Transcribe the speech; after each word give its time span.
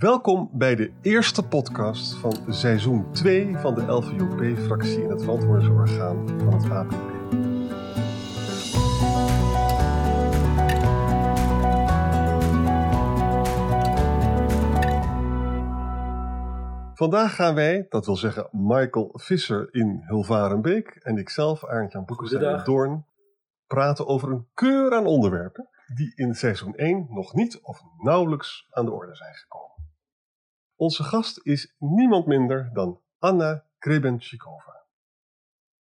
Welkom 0.00 0.50
bij 0.52 0.76
de 0.76 0.92
eerste 1.02 1.46
podcast 1.46 2.14
van 2.14 2.34
seizoen 2.48 3.12
2 3.12 3.56
van 3.56 3.74
de 3.74 3.86
LVOP-fractie 3.86 5.02
in 5.02 5.10
het 5.10 5.22
verantwoordingsorgaan 5.22 6.28
van 6.28 6.54
het 6.54 6.70
APP. 6.70 6.94
Vandaag 16.94 17.34
gaan 17.34 17.54
wij, 17.54 17.86
dat 17.88 18.06
wil 18.06 18.16
zeggen 18.16 18.48
Michael 18.52 19.10
Visser 19.12 19.74
in 19.74 20.02
Hulvarenbeek 20.06 20.88
en 20.88 21.18
ikzelf, 21.18 21.66
Arend-Jan 21.66 22.04
Boekestein 22.04 22.58
in. 22.58 22.64
Doorn, 22.64 23.06
praten 23.66 24.06
over 24.06 24.30
een 24.30 24.46
keur 24.54 24.94
aan 24.94 25.06
onderwerpen 25.06 25.68
die 25.94 26.12
in 26.14 26.34
seizoen 26.34 26.74
1 26.74 27.06
nog 27.10 27.34
niet 27.34 27.60
of 27.62 27.82
nauwelijks 27.98 28.66
aan 28.70 28.84
de 28.84 28.92
orde 28.92 29.14
zijn 29.14 29.34
gekomen. 29.34 29.79
Onze 30.80 31.04
gast 31.04 31.40
is 31.42 31.74
niemand 31.78 32.26
minder 32.26 32.70
dan 32.72 33.00
Anna 33.18 33.64
Krebenchikova. 33.78 34.86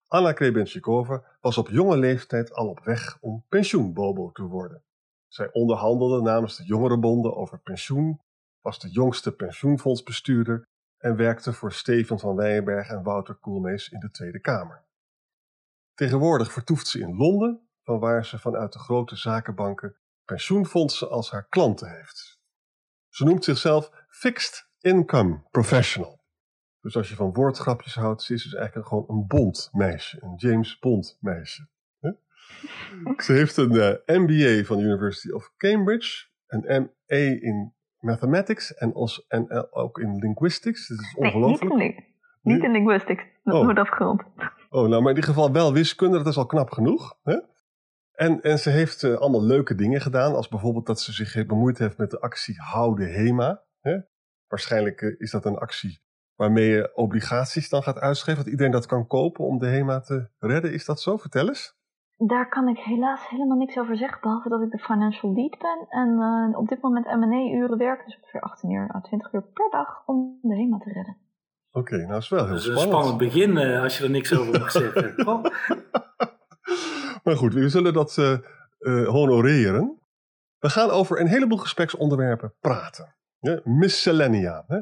Anna 0.07 0.33
Krebenchikova 0.33 1.37
was 1.41 1.59
op 1.59 1.69
jonge 1.69 1.97
leeftijd 1.97 2.53
al 2.53 2.69
op 2.69 2.85
weg 2.85 3.19
om 3.21 3.45
pensioenbobo 3.49 4.31
te 4.33 4.43
worden. 4.43 4.85
Zij 5.29 5.53
onderhandelde 5.53 6.23
namens 6.23 6.57
de 6.57 6.65
jongerenbonden 6.65 7.37
over 7.37 7.61
pensioen, 7.61 8.21
was 8.61 8.79
de 8.79 8.91
jongste 8.91 9.33
pensioenfondsbestuurder 9.33 10.69
en 10.97 11.17
werkte 11.17 11.53
voor 11.53 11.73
Steven 11.73 12.19
van 12.19 12.37
Weyenberg 12.37 12.89
en 12.89 13.03
Wouter 13.03 13.35
Koolmees 13.35 13.89
in 13.89 14.01
de 14.01 14.11
Tweede 14.11 14.41
Kamer. 14.41 14.85
Tegenwoordig 15.95 16.53
vertoeft 16.53 16.87
ze 16.87 16.99
in 16.99 17.17
Londen, 17.17 17.69
vanwaar 17.83 18.25
ze 18.25 18.39
vanuit 18.39 18.73
de 18.73 18.79
grote 18.79 19.17
zakenbanken 19.17 19.97
pensioenfondsen 20.25 21.11
als 21.11 21.31
haar 21.31 21.49
klanten 21.49 21.91
heeft. 21.91 22.41
Ze 23.09 23.25
noemt 23.25 23.45
zichzelf 23.45 23.91
Fixed 24.09 24.68
Income 24.81 25.43
Professional. 25.51 26.17
Dus 26.81 26.97
als 26.97 27.09
je 27.09 27.15
van 27.15 27.33
woordgrapjes 27.33 27.95
houdt, 27.95 28.23
ze 28.23 28.35
is 28.35 28.43
dus 28.43 28.55
eigenlijk 28.55 28.89
gewoon 28.89 29.05
een 29.09 29.27
Bond 29.27 29.69
meisje, 29.73 30.23
een 30.23 30.35
James 30.37 30.79
Bond 30.79 31.19
meisje. 31.21 31.69
Ze 33.17 33.33
heeft 33.33 33.57
een 33.57 33.77
eh, 33.81 34.17
MBA 34.17 34.65
van 34.65 34.77
de 34.77 34.83
University 34.83 35.31
of 35.31 35.53
Cambridge, 35.57 36.27
een 36.47 36.83
MA 36.83 37.17
in 37.41 37.75
Mathematics 37.99 38.75
en, 38.75 38.95
ook 39.71 39.99
in 39.99 40.17
Linguistics. 40.17 40.89
Dat 40.89 40.99
is 40.99 41.15
Nee, 41.19 41.35
niet 41.35 41.43
ongelooflijk. 41.45 41.81
in, 41.97 42.05
niet 42.43 42.63
in 42.63 42.71
linguistics. 42.71 43.23
Dat 43.45 43.55
Oh. 43.55 43.65
wordt 43.65 43.79
afgerond. 43.79 44.23
Oh, 44.71 44.89
nou, 44.89 44.89
maar 45.03 45.11
in 45.11 45.17
ieder 45.17 45.25
geval 45.25 45.53
wel 45.53 45.73
wiskunde, 45.73 46.17
dat 46.17 46.27
is 46.27 46.37
al 46.37 46.47
knap 46.47 46.71
genoeg. 46.71 47.19
Hè? 47.23 47.39
En, 48.13 48.41
en 48.43 48.59
ze 48.59 48.71
heeft 48.71 49.03
eh, 49.03 49.15
allemaal 49.15 49.43
leuke 49.45 49.75
dingen 49.75 50.01
gedaan, 50.01 50.35
als 50.35 50.49
bijvoorbeeld 50.49 50.87
dat 50.87 51.01
ze 51.01 51.13
zich 51.13 51.47
bemoeid 51.47 51.79
heeft 51.79 51.99
met 51.99 52.11
de 52.11 52.21
actie 52.21 52.55
Hou 52.61 52.97
de 52.97 53.07
HEMA. 53.07 53.63
Hè? 53.81 53.99
Waarschijnlijk 54.49 55.01
eh, 55.01 55.21
is 55.21 55.31
dat 55.31 55.45
een 55.45 55.59
actie 55.59 56.01
waarmee 56.35 56.69
je 56.69 56.91
obligaties 56.95 57.69
dan 57.69 57.83
gaat 57.83 57.99
uitschrijven, 57.99 58.45
dat 58.45 58.53
iedereen 58.53 58.73
dat 58.73 58.87
kan 58.87 59.07
kopen 59.07 59.45
om 59.45 59.59
de 59.59 59.67
HEMA 59.67 60.01
te 60.01 60.29
redden. 60.39 60.73
Is 60.73 60.85
dat 60.85 61.01
zo? 61.01 61.17
Vertel 61.17 61.49
eens. 61.49 61.77
Daar 62.17 62.49
kan 62.49 62.69
ik 62.69 62.79
helaas 62.79 63.29
helemaal 63.29 63.57
niks 63.57 63.79
over 63.79 63.97
zeggen, 63.97 64.21
behalve 64.21 64.49
dat 64.49 64.63
ik 64.63 64.71
de 64.71 64.79
financial 64.79 65.35
lead 65.35 65.59
ben. 65.59 65.87
En 65.89 66.21
eh, 66.21 66.59
op 66.59 66.69
dit 66.69 66.83
moment 66.83 67.07
M&A-uren 67.07 67.79
werk, 67.79 68.05
dus 68.05 68.17
ongeveer 68.17 68.41
18 68.41 68.71
uur 68.71 68.95
à 68.95 69.01
20 69.01 69.33
uur 69.33 69.43
per 69.43 69.71
dag, 69.71 70.03
om 70.07 70.39
de 70.43 70.55
HEMA 70.55 70.79
te 70.79 70.93
redden. 70.93 71.17
Oké, 71.71 71.97
nou 71.97 72.17
is 72.19 72.29
wel 72.29 72.45
heel 72.45 72.49
Dat 72.49 72.59
is 72.59 72.67
een 72.67 72.79
spannend. 72.79 72.97
spannend 72.97 73.19
begin 73.33 73.59
eh, 73.59 73.83
als 73.83 73.99
je 73.99 74.05
er 74.05 74.11
niks 74.11 74.39
over 74.39 74.61
mag 74.61 74.71
zeggen. 74.71 75.15
Oh, 75.29 75.45
Maar 77.25 77.37
goed, 77.37 77.55
we 77.55 77.69
zullen 77.69 77.93
dat 77.93 78.17
honoreren. 79.07 79.99
We 80.59 80.69
gaan 80.69 80.91
over 80.91 81.21
een 81.21 81.27
heleboel 81.27 81.59
gespreksonderwerpen 81.59 82.55
praten. 82.61 83.17
Hè? 83.39 83.61
Miscellanea. 83.65 84.65
Hè? 84.67 84.81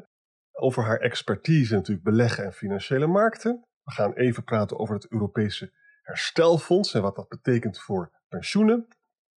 Over 0.53 0.85
haar 0.85 1.01
expertise 1.01 1.75
natuurlijk 1.75 2.07
beleggen 2.07 2.45
en 2.45 2.53
financiële 2.53 3.07
markten. 3.07 3.65
We 3.83 3.93
gaan 3.93 4.13
even 4.13 4.45
praten 4.45 4.79
over 4.79 4.95
het 4.95 5.11
Europese 5.11 5.73
herstelfonds 6.03 6.95
en 6.95 7.03
wat 7.03 7.17
dat 7.17 7.29
betekent 7.29 7.81
voor 7.81 8.13
pensioenen. 8.29 8.89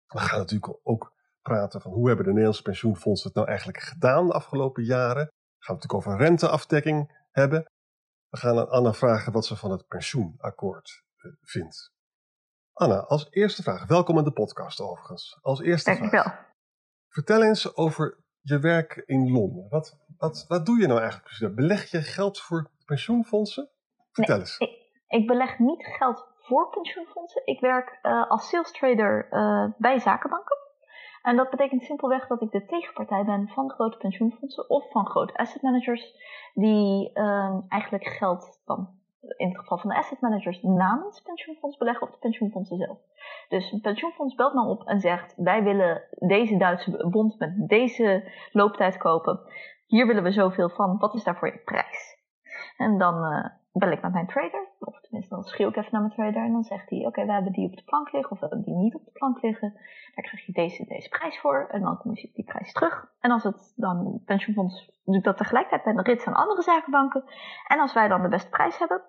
We 0.07 0.19
gaan 0.19 0.39
natuurlijk 0.39 0.79
ook 0.83 1.13
praten 1.41 1.81
van 1.81 1.91
hoe 1.91 2.07
hebben 2.07 2.25
de 2.25 2.31
Nederlandse 2.31 2.63
pensioenfondsen 2.63 3.27
het 3.27 3.35
nou 3.35 3.47
eigenlijk 3.47 3.79
gedaan 3.79 4.27
de 4.27 4.33
afgelopen 4.33 4.83
jaren. 4.83 5.25
We 5.25 5.65
gaan 5.65 5.75
het 5.75 5.83
natuurlijk 5.83 6.07
over 6.07 6.27
renteafdekking 6.27 7.25
hebben. 7.31 7.65
We 8.29 8.37
gaan 8.37 8.57
aan 8.57 8.69
Anna 8.69 8.93
vragen 8.93 9.31
wat 9.33 9.45
ze 9.45 9.55
van 9.55 9.71
het 9.71 9.87
pensioenakkoord 9.87 11.03
eh, 11.15 11.31
vindt. 11.41 11.91
Anna, 12.73 12.99
als 12.99 13.27
eerste 13.29 13.63
vraag. 13.63 13.85
Welkom 13.85 14.17
in 14.17 14.23
de 14.23 14.31
podcast 14.31 14.79
overigens. 14.79 15.37
Als 15.41 15.61
eerste 15.61 15.89
Dankjewel. 15.89 16.23
vraag. 16.23 16.45
Vertel 17.07 17.43
eens 17.43 17.75
over 17.75 18.25
je 18.49 18.59
werk 18.59 19.03
in 19.05 19.31
Londen. 19.31 19.67
Wat, 19.69 19.97
wat, 20.17 20.45
wat 20.47 20.65
doe 20.65 20.79
je 20.79 20.87
nou 20.87 20.99
eigenlijk 20.99 21.29
precies? 21.29 21.53
Beleg 21.55 21.91
je 21.91 22.01
geld 22.01 22.39
voor 22.39 22.69
pensioenfondsen? 22.85 23.69
Vertel 24.11 24.39
eens. 24.39 24.57
Ik, 24.57 24.69
ik 25.07 25.27
beleg 25.27 25.59
niet 25.59 25.85
geld 25.85 26.27
voor 26.41 26.69
pensioenfondsen. 26.69 27.41
Ik 27.45 27.59
werk 27.59 27.99
eh, 28.01 28.29
als 28.29 28.49
sales 28.49 28.71
trader 28.71 29.27
eh, 29.29 29.65
bij 29.77 29.99
zakenbanken. 29.99 30.57
En 31.21 31.35
dat 31.35 31.49
betekent 31.49 31.83
simpelweg 31.83 32.27
dat 32.27 32.41
ik 32.41 32.51
de 32.51 32.65
tegenpartij 32.65 33.25
ben 33.25 33.47
van 33.47 33.69
grote 33.69 33.97
pensioenfondsen 33.97 34.69
of 34.69 34.91
van 34.91 35.05
grote 35.05 35.37
asset 35.37 35.61
managers 35.61 36.15
die 36.53 37.13
eh, 37.13 37.57
eigenlijk 37.67 38.05
geld 38.05 38.61
dan 38.65 38.89
in 39.37 39.47
het 39.47 39.57
geval 39.57 39.77
van 39.77 39.89
de 39.89 39.95
asset 39.95 40.21
managers 40.21 40.61
namens 40.61 41.21
pensioenfonds 41.21 41.77
beleggen 41.77 42.07
of 42.07 42.13
de 42.13 42.19
pensioenfondsen 42.19 42.77
zelf. 42.77 42.97
Dus 43.49 43.71
een 43.71 43.81
pensioenfonds 43.81 44.35
belt 44.35 44.53
me 44.53 44.65
op 44.65 44.87
en 44.87 44.99
zegt 44.99 45.33
wij 45.35 45.63
willen 45.63 46.01
deze 46.09 46.57
Duitse 46.57 47.07
bond 47.09 47.39
met 47.39 47.69
deze 47.69 48.31
looptijd 48.51 48.97
kopen. 48.97 49.39
Hier 49.85 50.07
willen 50.07 50.23
we 50.23 50.31
zoveel 50.31 50.69
van. 50.69 50.97
Wat 50.97 51.13
is 51.13 51.23
daarvoor 51.23 51.47
je 51.47 51.61
prijs? 51.65 52.15
En 52.77 52.97
dan 52.97 53.23
eh, 53.23 53.45
bel 53.71 53.91
ik 53.91 54.01
met 54.01 54.13
mijn 54.13 54.27
trader, 54.27 54.67
of 54.79 55.01
tenminste 55.01 55.35
dan 55.35 55.43
schreeuw 55.43 55.69
ik 55.69 55.75
even 55.75 55.91
naar 55.91 56.01
mijn 56.01 56.13
trader 56.13 56.43
en 56.43 56.51
dan 56.51 56.63
zegt 56.63 56.89
hij, 56.89 57.05
oké, 57.05 57.25
we 57.25 57.31
hebben 57.31 57.51
die 57.51 57.65
op 57.65 57.75
de 57.75 57.83
plank 57.83 58.11
liggen 58.11 58.31
of 58.31 58.39
we 58.39 58.47
hebben 58.47 58.65
die 58.65 58.75
niet 58.75 58.95
op 58.95 59.05
de 59.05 59.11
plank 59.11 59.41
liggen. 59.41 59.73
Daar 60.15 60.25
krijg 60.25 60.45
je 60.45 60.51
deze, 60.51 60.85
deze 60.85 61.09
prijs 61.09 61.39
voor 61.39 61.67
en 61.71 61.81
dan 61.81 61.97
communiceer 61.97 62.29
ik 62.29 62.35
die 62.35 62.45
prijs 62.45 62.73
terug. 62.73 63.11
En 63.19 63.31
als 63.31 63.43
het 63.43 63.73
dan 63.75 64.21
pensioenfonds 64.25 64.91
doet 65.05 65.23
dat 65.23 65.37
tegelijkertijd 65.37 65.83
bij 65.83 66.03
de 66.03 66.09
rits 66.11 66.27
aan 66.27 66.33
andere 66.33 66.61
zakenbanken. 66.61 67.23
En 67.67 67.79
als 67.79 67.93
wij 67.93 68.07
dan 68.07 68.21
de 68.21 68.27
beste 68.27 68.49
prijs 68.49 68.77
hebben, 68.77 69.01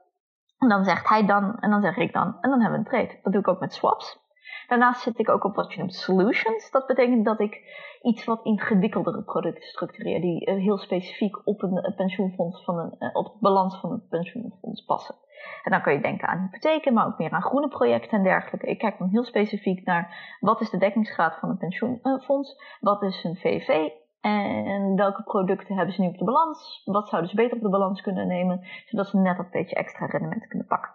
en 0.58 0.68
dan 0.68 0.84
zegt 0.84 1.08
hij 1.08 1.26
dan 1.26 1.58
en 1.58 1.70
dan 1.70 1.82
zeg 1.82 1.96
ik 1.96 2.12
dan 2.12 2.36
en 2.40 2.50
dan 2.50 2.60
hebben 2.60 2.80
we 2.80 2.84
een 2.84 3.06
trade. 3.06 3.20
Dat 3.22 3.32
doe 3.32 3.40
ik 3.40 3.48
ook 3.48 3.60
met 3.60 3.72
swaps. 3.72 4.26
Daarnaast 4.68 5.02
zit 5.02 5.18
ik 5.18 5.28
ook 5.28 5.44
op 5.44 5.54
wat 5.54 5.72
je 5.72 5.78
noemt 5.78 5.94
solutions. 5.94 6.70
Dat 6.70 6.86
betekent 6.86 7.24
dat 7.24 7.40
ik 7.40 7.62
iets 8.02 8.24
wat 8.24 8.44
ingewikkeldere 8.44 9.22
producten 9.22 9.68
structureer 9.68 10.20
die 10.20 10.44
eh, 10.44 10.56
heel 10.56 10.78
specifiek 10.78 11.46
op 11.46 11.62
een 11.62 11.78
eh, 11.78 11.96
pensioenfonds 11.96 12.64
van 12.64 12.78
een, 12.78 12.94
eh, 12.98 13.08
op 13.12 13.24
de 13.24 13.38
balans 13.40 13.80
van 13.80 13.92
het 13.92 14.08
pensioenfonds 14.08 14.84
passen. 14.84 15.14
En 15.62 15.70
dan 15.70 15.82
kun 15.82 15.92
je 15.92 16.00
denken 16.00 16.28
aan 16.28 16.38
hypotheken, 16.38 16.94
maar 16.94 17.06
ook 17.06 17.18
meer 17.18 17.30
aan 17.30 17.42
groene 17.42 17.68
projecten 17.68 18.18
en 18.18 18.24
dergelijke. 18.24 18.66
Ik 18.66 18.78
kijk 18.78 18.98
dan 18.98 19.08
heel 19.08 19.24
specifiek 19.24 19.84
naar 19.84 20.36
wat 20.40 20.60
is 20.60 20.70
de 20.70 20.78
dekkingsgraad 20.78 21.38
van 21.38 21.48
een 21.48 21.58
pensioenfonds, 21.58 22.76
wat 22.80 23.02
is 23.02 23.24
een 23.24 23.36
VV 23.36 23.88
en 24.20 24.96
welke 24.96 25.22
producten 25.22 25.76
hebben 25.76 25.94
ze 25.94 26.00
nu 26.00 26.08
op 26.08 26.18
de 26.18 26.24
balans, 26.24 26.82
wat 26.84 27.08
zouden 27.08 27.30
ze 27.30 27.36
beter 27.36 27.56
op 27.56 27.62
de 27.62 27.68
balans 27.68 28.00
kunnen 28.00 28.26
nemen, 28.26 28.60
zodat 28.86 29.06
ze 29.06 29.18
net 29.18 29.36
dat 29.36 29.50
beetje 29.50 29.76
extra 29.76 30.06
rendement 30.06 30.46
kunnen 30.46 30.66
pakken. 30.66 30.90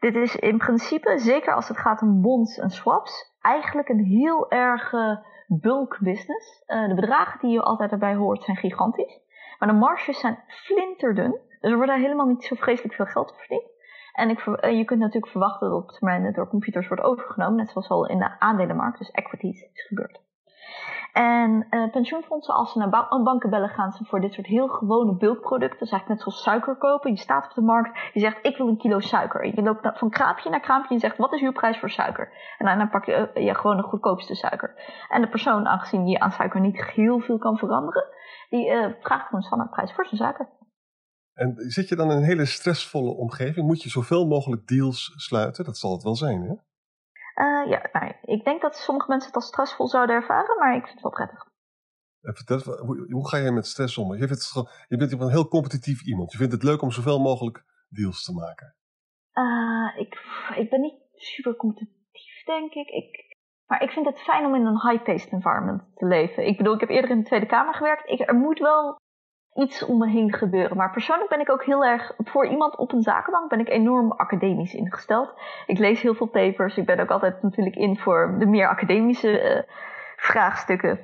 Dit 0.00 0.14
is 0.14 0.36
in 0.36 0.58
principe, 0.58 1.18
zeker 1.18 1.54
als 1.54 1.68
het 1.68 1.78
gaat 1.78 2.02
om 2.02 2.20
bonds 2.20 2.58
en 2.58 2.70
swaps, 2.70 3.36
eigenlijk 3.40 3.88
een 3.88 4.04
heel 4.04 4.50
erg 4.50 4.92
bulk 5.46 5.98
business. 6.00 6.62
Eh, 6.66 6.88
de 6.88 6.94
bedragen 6.94 7.40
die 7.40 7.50
je 7.50 7.62
altijd 7.62 7.92
erbij 7.92 8.14
hoort 8.14 8.42
zijn 8.42 8.56
gigantisch. 8.56 9.20
Maar 9.58 9.68
de 9.68 9.74
marges 9.74 10.20
zijn 10.20 10.38
flinterdun. 10.46 11.40
Dus 11.60 11.70
er 11.70 11.76
wordt 11.76 11.90
daar 11.90 12.00
helemaal 12.00 12.26
niet 12.26 12.44
zo 12.44 12.54
vreselijk 12.54 12.94
veel 12.94 13.06
geld 13.06 13.30
op 13.30 13.36
verdiend. 13.36 13.74
En 14.12 14.30
ik, 14.30 14.40
eh, 14.40 14.76
je 14.76 14.84
kunt 14.84 15.00
natuurlijk 15.00 15.32
verwachten 15.32 15.68
dat 15.68 15.82
op 15.82 15.90
termijn 15.90 16.24
het 16.24 16.34
door 16.34 16.48
computers 16.48 16.88
wordt 16.88 17.02
overgenomen. 17.02 17.56
Net 17.56 17.70
zoals 17.70 17.88
al 17.88 18.06
in 18.06 18.18
de 18.18 18.40
aandelenmarkt, 18.40 18.98
dus 18.98 19.10
equities, 19.10 19.62
is 19.72 19.86
gebeurd. 19.86 20.25
En 21.12 21.66
eh, 21.70 21.90
pensioenfondsen, 21.90 22.54
als 22.54 22.72
ze 22.72 22.78
naar 22.78 22.88
ba- 22.88 23.22
banken 23.22 23.50
bellen, 23.50 23.68
gaan 23.68 23.92
ze 23.92 24.04
voor 24.04 24.20
dit 24.20 24.32
soort 24.32 24.46
heel 24.46 24.68
gewone 24.68 25.16
bulkproducten. 25.16 25.80
Is 25.80 25.90
eigenlijk 25.90 26.08
net 26.08 26.20
zoals 26.20 26.42
suiker 26.42 26.76
kopen. 26.76 27.10
Je 27.10 27.16
staat 27.16 27.44
op 27.44 27.54
de 27.54 27.60
markt, 27.60 27.98
je 28.12 28.20
zegt 28.20 28.38
ik 28.42 28.56
wil 28.56 28.68
een 28.68 28.78
kilo 28.78 29.00
suiker. 29.00 29.54
Je 29.54 29.62
loopt 29.62 29.98
van 29.98 30.10
kraampje 30.10 30.50
naar 30.50 30.60
kraampje 30.60 30.88
en 30.88 30.94
je 30.94 31.00
zegt 31.00 31.16
wat 31.16 31.32
is 31.32 31.40
uw 31.40 31.52
prijs 31.52 31.78
voor 31.78 31.90
suiker? 31.90 32.32
En 32.58 32.78
dan, 32.78 32.90
pak 32.90 33.04
je 33.04 33.12
eh, 33.12 33.44
ja, 33.44 33.54
gewoon 33.54 33.76
de 33.76 33.82
goedkoopste 33.82 34.34
suiker. 34.34 34.74
En 35.08 35.20
de 35.20 35.28
persoon, 35.28 35.66
aangezien 35.66 36.06
je 36.06 36.20
aan 36.20 36.32
suiker 36.32 36.60
niet 36.60 36.84
heel 36.84 37.20
veel 37.20 37.38
kan 37.38 37.56
veranderen, 37.56 38.04
die 38.48 38.70
eh, 38.70 38.78
vraagt 39.00 39.26
gewoon 39.26 39.40
een 39.40 39.46
standaardprijs 39.46 39.92
voor 39.92 40.06
zijn 40.06 40.20
suiker. 40.20 40.48
En 41.34 41.54
zit 41.56 41.88
je 41.88 41.96
dan 41.96 42.10
in 42.10 42.16
een 42.16 42.22
hele 42.22 42.46
stressvolle 42.46 43.16
omgeving? 43.16 43.66
Moet 43.66 43.82
je 43.82 43.88
zoveel 43.88 44.26
mogelijk 44.26 44.66
deals 44.66 45.12
sluiten? 45.16 45.64
Dat 45.64 45.76
zal 45.76 45.92
het 45.92 46.02
wel 46.02 46.16
zijn, 46.16 46.42
hè? 46.42 46.54
Eh, 47.36 47.64
ja, 47.68 47.88
nou, 47.92 48.12
ik 48.22 48.44
denk 48.44 48.60
dat 48.60 48.76
sommige 48.76 49.08
mensen 49.08 49.26
het 49.28 49.36
als 49.36 49.46
stressvol 49.46 49.86
zouden 49.86 50.16
ervaren, 50.16 50.58
maar 50.58 50.76
ik 50.76 50.82
vind 50.82 50.92
het 50.92 51.02
wel 51.02 51.12
prettig. 51.12 51.46
En 52.20 52.34
vertel, 52.34 52.76
hoe, 52.86 53.12
hoe 53.12 53.28
ga 53.28 53.38
jij 53.38 53.50
met 53.50 53.66
stress 53.66 53.98
om? 53.98 54.12
Je, 54.12 54.26
vindt 54.26 54.54
het, 54.54 54.86
je 54.88 54.96
bent 54.96 55.12
een 55.12 55.30
heel 55.30 55.48
competitief 55.48 56.02
iemand. 56.02 56.32
Je 56.32 56.38
vindt 56.38 56.52
het 56.52 56.62
leuk 56.62 56.82
om 56.82 56.90
zoveel 56.90 57.20
mogelijk 57.20 57.64
deals 57.88 58.24
te 58.24 58.32
maken. 58.32 58.76
Eh, 59.32 60.00
ik, 60.00 60.18
ik 60.56 60.70
ben 60.70 60.80
niet 60.80 61.00
super 61.14 61.56
competitief, 61.56 62.44
denk 62.44 62.72
ik. 62.72 62.88
ik. 62.88 63.36
Maar 63.66 63.82
ik 63.82 63.90
vind 63.90 64.06
het 64.06 64.20
fijn 64.20 64.44
om 64.44 64.54
in 64.54 64.66
een 64.66 64.90
high-paced 64.90 65.32
environment 65.32 65.82
te 65.94 66.06
leven. 66.06 66.46
Ik 66.46 66.56
bedoel, 66.56 66.74
ik 66.74 66.80
heb 66.80 66.88
eerder 66.88 67.10
in 67.10 67.18
de 67.18 67.24
Tweede 67.24 67.46
Kamer 67.46 67.74
gewerkt. 67.74 68.08
Ik, 68.08 68.28
er 68.28 68.34
moet 68.34 68.58
wel 68.58 68.96
iets 69.56 69.84
om 69.84 69.98
me 69.98 70.08
heen 70.08 70.32
gebeuren. 70.32 70.76
Maar 70.76 70.92
persoonlijk 70.92 71.30
ben 71.30 71.40
ik 71.40 71.50
ook 71.50 71.64
heel 71.64 71.84
erg, 71.84 72.12
voor 72.18 72.46
iemand 72.46 72.76
op 72.76 72.92
een 72.92 73.02
zakenbank 73.02 73.50
ben 73.50 73.60
ik 73.60 73.68
enorm 73.68 74.12
academisch 74.12 74.74
ingesteld. 74.74 75.34
Ik 75.66 75.78
lees 75.78 76.00
heel 76.00 76.14
veel 76.14 76.26
papers. 76.26 76.76
Ik 76.76 76.86
ben 76.86 77.00
ook 77.00 77.10
altijd 77.10 77.42
natuurlijk 77.42 77.76
in 77.76 77.98
voor 77.98 78.36
de 78.38 78.46
meer 78.46 78.68
academische 78.68 79.42
uh, 79.42 79.72
vraagstukken. 80.16 81.00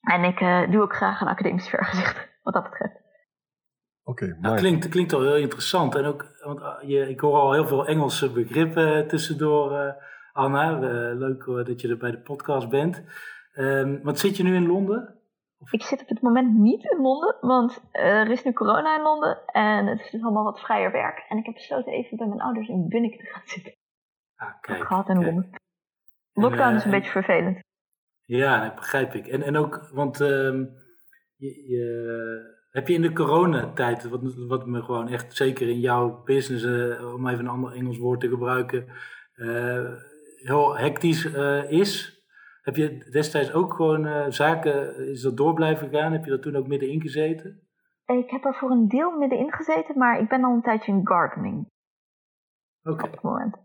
En 0.00 0.24
ik 0.24 0.40
uh, 0.40 0.70
doe 0.70 0.82
ook 0.82 0.94
graag 0.94 1.20
een 1.20 1.28
academisch 1.28 1.68
vergezicht, 1.68 2.28
wat 2.42 2.54
dat 2.54 2.62
betreft. 2.62 3.02
Oké, 4.04 4.24
okay, 4.24 4.36
nou, 4.40 4.56
klinkt, 4.56 4.88
klinkt 4.88 5.12
al 5.12 5.20
heel 5.20 5.36
interessant. 5.36 5.94
En 5.94 6.04
ook, 6.04 6.26
want 6.44 6.60
je, 6.86 7.08
ik 7.08 7.20
hoor 7.20 7.34
al 7.34 7.52
heel 7.52 7.66
veel 7.66 7.86
Engelse 7.86 8.32
begrippen 8.32 9.08
tussendoor, 9.08 9.72
uh, 9.72 9.92
Anna. 10.32 10.78
leuk 11.14 11.44
dat 11.44 11.80
je 11.80 11.88
er 11.88 11.96
bij 11.96 12.10
de 12.10 12.20
podcast 12.20 12.68
bent. 12.68 13.02
Um, 13.54 14.00
wat 14.02 14.18
zit 14.18 14.36
je 14.36 14.42
nu 14.42 14.54
in 14.54 14.66
Londen? 14.66 15.18
Ik 15.70 15.82
zit 15.82 16.00
op 16.00 16.08
het 16.08 16.20
moment 16.20 16.58
niet 16.58 16.84
in 16.84 17.00
Londen, 17.00 17.36
want 17.40 17.82
er 17.92 18.30
is 18.30 18.44
nu 18.44 18.52
corona 18.52 18.96
in 18.96 19.02
Londen 19.02 19.44
en 19.46 19.86
het 19.86 20.00
is 20.00 20.10
dus 20.10 20.22
allemaal 20.22 20.44
wat 20.44 20.60
vrijer 20.60 20.92
werk. 20.92 21.24
En 21.28 21.38
ik 21.38 21.44
heb 21.44 21.54
besloten 21.54 21.92
even 21.92 22.16
bij 22.16 22.26
mijn 22.26 22.40
ouders 22.40 22.68
in 22.68 22.88
Bunnik 22.88 23.18
te 23.18 23.26
gaan 23.26 23.42
zitten. 23.44 23.72
Ah, 24.36 24.60
kijk, 24.60 24.78
ik 24.78 24.84
gehad 24.84 25.08
in 25.08 25.24
Londen. 25.24 25.50
Lockdown 26.32 26.70
en, 26.70 26.76
is 26.76 26.84
een 26.84 26.90
beetje 26.90 27.10
vervelend. 27.10 27.58
Ja, 28.26 28.64
dat 28.64 28.74
begrijp 28.74 29.14
ik. 29.14 29.26
En, 29.26 29.42
en 29.42 29.56
ook, 29.56 29.88
want 29.92 30.20
um, 30.20 30.70
je, 31.36 31.68
je, 31.68 32.64
heb 32.70 32.88
je 32.88 32.94
in 32.94 33.02
de 33.02 33.12
coronatijd, 33.12 34.08
wat, 34.08 34.20
wat 34.34 34.66
me 34.66 34.82
gewoon 34.82 35.08
echt 35.08 35.36
zeker 35.36 35.68
in 35.68 35.80
jouw 35.80 36.22
business, 36.24 36.64
uh, 36.64 37.14
om 37.14 37.28
even 37.28 37.44
een 37.44 37.50
ander 37.50 37.72
Engels 37.72 37.98
woord 37.98 38.20
te 38.20 38.28
gebruiken, 38.28 38.86
uh, 39.36 39.92
heel 40.36 40.76
hectisch 40.76 41.24
uh, 41.24 41.70
is, 41.70 42.13
heb 42.64 42.76
je 42.76 43.08
destijds 43.10 43.52
ook 43.52 43.74
gewoon 43.74 44.06
uh, 44.06 44.26
zaken, 44.28 45.08
is 45.08 45.22
dat 45.22 45.36
door 45.36 45.54
blijven 45.54 45.90
gaan? 45.90 46.12
Heb 46.12 46.24
je 46.24 46.30
dat 46.30 46.42
toen 46.42 46.56
ook 46.56 46.66
middenin 46.66 47.00
gezeten? 47.00 47.68
Ik 48.06 48.30
heb 48.30 48.44
er 48.44 48.54
voor 48.54 48.70
een 48.70 48.88
deel 48.88 49.10
middenin 49.10 49.52
gezeten, 49.52 49.98
maar 49.98 50.20
ik 50.20 50.28
ben 50.28 50.44
al 50.44 50.52
een 50.52 50.62
tijdje 50.62 50.92
in 50.92 51.06
gardening. 51.06 51.68
Oké. 52.82 53.04
Op 53.04 53.10
het 53.10 53.22
moment. 53.22 53.56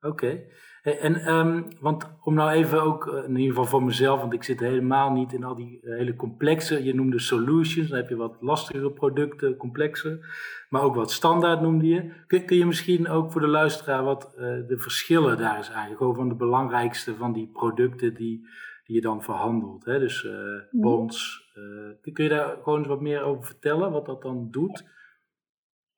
Oké. 0.00 0.44
En, 0.82 1.34
um, 1.34 1.68
want 1.80 2.10
om 2.22 2.34
nou 2.34 2.50
even 2.50 2.82
ook, 2.82 3.06
eh, 3.06 3.24
in 3.24 3.36
ieder 3.36 3.48
geval 3.48 3.64
voor 3.64 3.82
mezelf, 3.82 4.20
want 4.20 4.32
ik 4.32 4.42
zit 4.42 4.60
helemaal 4.60 5.12
niet 5.12 5.32
in 5.32 5.44
al 5.44 5.54
die 5.54 5.80
eh, 5.82 5.96
hele 5.96 6.16
complexe, 6.16 6.84
je 6.84 6.94
noemde 6.94 7.18
solutions, 7.18 7.88
dan 7.88 7.98
heb 7.98 8.08
je 8.08 8.16
wat 8.16 8.36
lastigere 8.40 8.90
producten, 8.90 9.56
complexe, 9.56 10.26
maar 10.68 10.82
ook 10.82 10.94
wat 10.94 11.10
standaard 11.10 11.60
noemde 11.60 11.86
je. 11.86 12.12
Kun, 12.26 12.44
kun 12.44 12.56
je 12.56 12.66
misschien 12.66 13.08
ook 13.08 13.32
voor 13.32 13.40
de 13.40 13.46
luisteraar 13.46 14.04
wat 14.04 14.32
uh, 14.34 14.40
de 14.42 14.78
verschillen 14.78 15.38
daar 15.38 15.56
eens 15.56 15.70
aangeven, 15.70 16.14
van 16.14 16.28
de 16.28 16.34
belangrijkste 16.34 17.14
van 17.14 17.32
die 17.32 17.46
producten 17.46 18.14
die, 18.14 18.48
die 18.84 18.94
je 18.94 19.00
dan 19.00 19.22
verhandelt, 19.22 19.84
hè? 19.84 19.98
dus 19.98 20.24
uh, 20.24 20.32
bonds. 20.70 21.48
Uh, 21.54 22.12
kun 22.12 22.24
je 22.24 22.30
daar 22.30 22.56
gewoon 22.62 22.78
eens 22.78 22.88
wat 22.88 23.00
meer 23.00 23.22
over 23.22 23.44
vertellen, 23.44 23.90
wat 23.90 24.06
dat 24.06 24.22
dan 24.22 24.48
doet? 24.50 24.84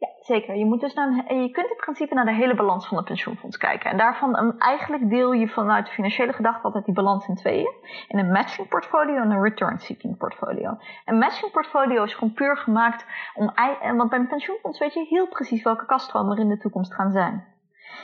Ja, 0.03 0.09
zeker. 0.21 0.57
Je, 0.57 0.65
moet 0.65 0.81
dus 0.81 0.95
naar 0.95 1.35
je 1.35 1.51
kunt 1.51 1.71
in 1.71 1.77
principe 1.77 2.15
naar 2.15 2.25
de 2.25 2.33
hele 2.33 2.55
balans 2.55 2.87
van 2.87 2.97
het 2.97 3.07
pensioenfonds 3.07 3.57
kijken. 3.57 3.91
En 3.91 3.97
daarvan 3.97 4.39
um, 4.39 4.55
eigenlijk 4.59 5.11
deel 5.11 5.33
je 5.33 5.49
vanuit 5.49 5.87
de 5.87 5.93
financiële 5.93 6.33
gedachte 6.33 6.63
altijd 6.63 6.85
die 6.85 6.95
balans 6.95 7.29
in 7.29 7.35
tweeën. 7.35 7.73
In 8.09 8.19
een 8.19 8.33
matching 8.33 8.69
portfolio 8.69 9.17
en 9.17 9.31
een 9.31 9.43
return 9.43 9.79
seeking 9.79 10.17
portfolio. 10.17 10.79
Een 11.05 11.19
matching 11.19 11.53
portfolio 11.53 12.03
is 12.03 12.15
gewoon 12.15 12.33
puur 12.33 12.57
gemaakt 12.57 13.07
om... 13.35 13.53
Want 13.97 14.11
bij 14.11 14.19
een 14.19 14.29
pensioenfonds 14.29 14.79
weet 14.79 14.95
je 14.95 15.07
heel 15.09 15.29
precies 15.29 15.63
welke 15.63 15.87
kaststromen 15.87 16.37
er 16.37 16.43
in 16.43 16.49
de 16.49 16.59
toekomst 16.59 16.95
gaan 16.95 17.11
zijn. 17.11 17.52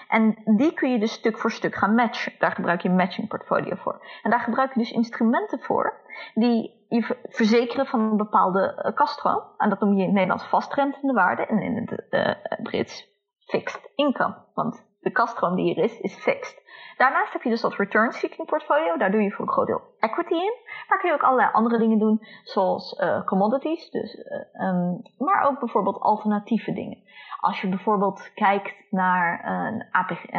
En 0.09 0.37
die 0.45 0.73
kun 0.73 0.93
je 0.93 0.99
dus 0.99 1.13
stuk 1.13 1.39
voor 1.39 1.51
stuk 1.51 1.75
gaan 1.75 1.95
matchen. 1.95 2.33
Daar 2.39 2.53
gebruik 2.53 2.81
je 2.81 2.89
een 2.89 2.97
matching 2.97 3.29
portfolio 3.29 3.75
voor. 3.75 4.07
En 4.23 4.31
daar 4.31 4.41
gebruik 4.41 4.73
je 4.73 4.79
dus 4.79 4.91
instrumenten 4.91 5.61
voor 5.61 6.01
die 6.35 6.87
je 6.89 7.17
verzekeren 7.29 7.87
van 7.87 8.01
een 8.01 8.17
bepaalde 8.17 8.83
uh, 8.85 8.95
kaststroom. 8.95 9.43
En 9.59 9.69
dat 9.69 9.81
noem 9.81 9.93
je 9.93 9.99
in 9.99 10.05
het 10.05 10.13
Nederlands 10.13 10.45
vastrentende 10.45 11.13
waarde 11.13 11.47
en 11.47 11.63
in 11.63 11.77
het 11.77 12.07
uh, 12.11 12.63
Brits 12.63 13.07
fixed 13.39 13.91
income. 13.95 14.37
Want 14.55 14.87
de 15.01 15.11
kaststroom 15.11 15.57
die 15.57 15.75
er 15.75 15.85
is, 15.85 16.01
is 16.01 16.15
fixed. 16.15 16.63
Daarnaast 16.99 17.33
heb 17.33 17.43
je 17.43 17.51
dus 17.51 17.61
dat 17.61 17.75
return 17.75 18.13
seeking 18.13 18.49
portfolio. 18.49 18.97
Daar 18.97 19.11
doe 19.11 19.23
je 19.23 19.31
voor 19.31 19.47
een 19.47 19.53
groot 19.53 19.67
deel 19.67 19.83
equity 19.99 20.35
in. 20.35 20.55
Maar 20.89 20.99
kun 20.99 21.09
je 21.09 21.15
ook 21.15 21.23
allerlei 21.23 21.51
andere 21.53 21.79
dingen 21.79 21.99
doen, 21.99 22.27
zoals 22.43 22.99
uh, 23.01 23.25
commodities. 23.25 23.91
Dus, 23.91 24.15
uh, 24.15 24.69
um, 24.69 25.03
maar 25.19 25.43
ook 25.43 25.59
bijvoorbeeld 25.59 26.01
alternatieve 26.01 26.73
dingen. 26.73 26.99
Als 27.41 27.61
je 27.61 27.69
bijvoorbeeld 27.69 28.31
kijkt 28.35 28.75
naar 28.91 29.45
een 29.45 29.87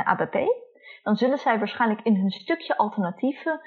ABP, 0.03 0.37
dan 1.03 1.15
zullen 1.15 1.37
zij 1.37 1.59
waarschijnlijk 1.59 2.01
in 2.01 2.15
hun 2.15 2.31
stukje 2.31 2.77
alternatieven 2.77 3.61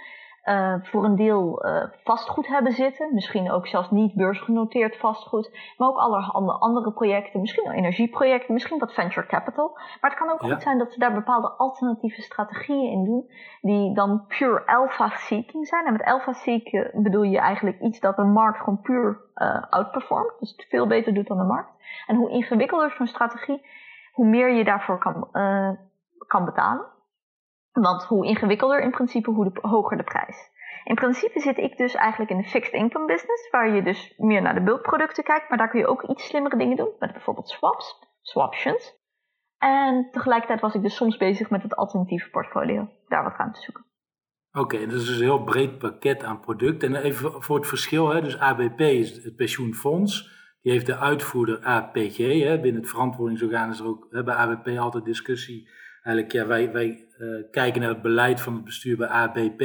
uh, 0.45 0.75
voor 0.83 1.05
een 1.05 1.17
deel 1.17 1.67
uh, 1.67 1.85
vastgoed 2.05 2.47
hebben 2.47 2.73
zitten. 2.73 3.15
Misschien 3.15 3.51
ook 3.51 3.67
zelfs 3.67 3.91
niet 3.91 4.15
beursgenoteerd 4.15 4.97
vastgoed. 4.97 5.75
Maar 5.77 5.89
ook 5.89 5.97
allerhande 5.97 6.53
andere 6.53 6.93
projecten. 6.93 7.41
Misschien 7.41 7.65
wel 7.65 7.73
energieprojecten. 7.73 8.53
Misschien 8.53 8.79
wat 8.79 8.93
venture 8.93 9.27
capital. 9.27 9.71
Maar 10.01 10.11
het 10.11 10.19
kan 10.19 10.31
ook 10.31 10.43
ja. 10.43 10.49
goed 10.49 10.63
zijn 10.63 10.79
dat 10.79 10.93
ze 10.93 10.99
daar 10.99 11.13
bepaalde 11.13 11.49
alternatieve 11.49 12.23
strategieën 12.23 12.91
in 12.91 13.05
doen. 13.05 13.31
Die 13.61 13.95
dan 13.95 14.25
pure 14.27 14.67
alpha 14.67 15.09
seeking 15.09 15.67
zijn. 15.67 15.87
En 15.87 15.93
met 15.93 16.05
alpha 16.05 16.33
seeking 16.33 17.03
bedoel 17.03 17.23
je 17.23 17.39
eigenlijk 17.39 17.81
iets 17.81 18.01
dat 18.01 18.17
de 18.17 18.25
markt 18.25 18.59
gewoon 18.59 18.81
puur 18.81 19.21
uh, 19.35 19.63
outperformt. 19.71 20.39
Dus 20.39 20.51
het 20.51 20.67
veel 20.69 20.87
beter 20.87 21.15
doet 21.15 21.27
dan 21.27 21.39
de 21.39 21.45
markt. 21.45 21.71
En 22.07 22.17
hoe 22.17 22.31
ingewikkelder 22.31 22.91
zo'n 22.91 23.07
strategie, 23.07 23.67
hoe 24.13 24.27
meer 24.27 24.51
je 24.51 24.65
daarvoor 24.65 24.99
kan, 24.99 25.29
kan 26.27 26.45
betalen. 26.45 26.92
Want 27.73 28.05
hoe 28.05 28.27
ingewikkelder 28.27 28.81
in 28.81 28.91
principe, 28.91 29.31
hoe 29.31 29.53
hoger 29.61 29.97
de 29.97 30.03
prijs. 30.03 30.51
In 30.85 30.95
principe 30.95 31.41
zit 31.41 31.59
ik 31.59 31.77
dus 31.77 31.95
eigenlijk 31.95 32.31
in 32.31 32.37
de 32.37 32.49
fixed 32.49 32.73
income 32.73 33.07
business, 33.07 33.51
waar 33.51 33.75
je 33.75 33.83
dus 33.83 34.15
meer 34.17 34.43
naar 34.43 34.55
de 34.55 34.63
bulkproducten 34.63 35.25
kijkt, 35.25 35.49
maar 35.49 35.59
daar 35.59 35.71
kun 35.71 35.81
je 35.81 35.87
ook 35.87 36.03
iets 36.03 36.27
slimmere 36.27 36.57
dingen 36.57 36.77
doen, 36.77 36.91
met 36.99 37.13
bijvoorbeeld 37.13 37.49
swaps, 37.49 37.99
swaptions. 38.23 39.01
En 39.59 40.09
tegelijkertijd 40.11 40.61
was 40.61 40.75
ik 40.75 40.83
dus 40.83 40.97
soms 40.97 41.17
bezig 41.17 41.51
met 41.51 41.63
het 41.63 41.77
alternatieve 41.77 42.31
portfolio, 42.31 42.89
daar 43.09 43.23
wat 43.23 43.37
aan 43.37 43.53
te 43.53 43.61
zoeken. 43.61 43.85
Oké, 44.53 44.75
okay, 44.75 44.87
dus 44.87 45.09
een 45.09 45.23
heel 45.23 45.45
breed 45.45 45.79
pakket 45.79 46.25
aan 46.25 46.41
producten. 46.41 46.95
En 46.95 47.03
even 47.03 47.43
voor 47.43 47.57
het 47.57 47.67
verschil, 47.67 48.09
hè, 48.09 48.23
dus 48.23 48.39
ABP 48.39 48.81
is 48.81 49.25
het 49.25 49.37
pensioenfonds, 49.37 50.31
die 50.63 50.73
heeft 50.73 50.87
de 50.87 50.97
uitvoerder 50.97 51.65
APG. 51.65 52.17
Hè, 52.17 52.61
binnen 52.61 52.81
het 52.81 52.91
verantwoordingsorgaan 52.91 53.71
is 53.71 53.79
er 53.79 53.87
ook 53.87 54.07
hè, 54.11 54.23
bij 54.23 54.35
ABP 54.35 54.69
altijd 54.79 55.05
discussie 55.05 55.71
eigenlijk, 56.03 56.33
ja, 56.33 56.47
wij, 56.47 56.73
wij 56.73 57.07
kijken 57.51 57.81
naar 57.81 57.91
het 57.91 58.03
beleid 58.03 58.41
van 58.41 58.55
het 58.55 58.65
bestuur 58.65 58.97
bij 58.97 59.09
ABP. 59.09 59.61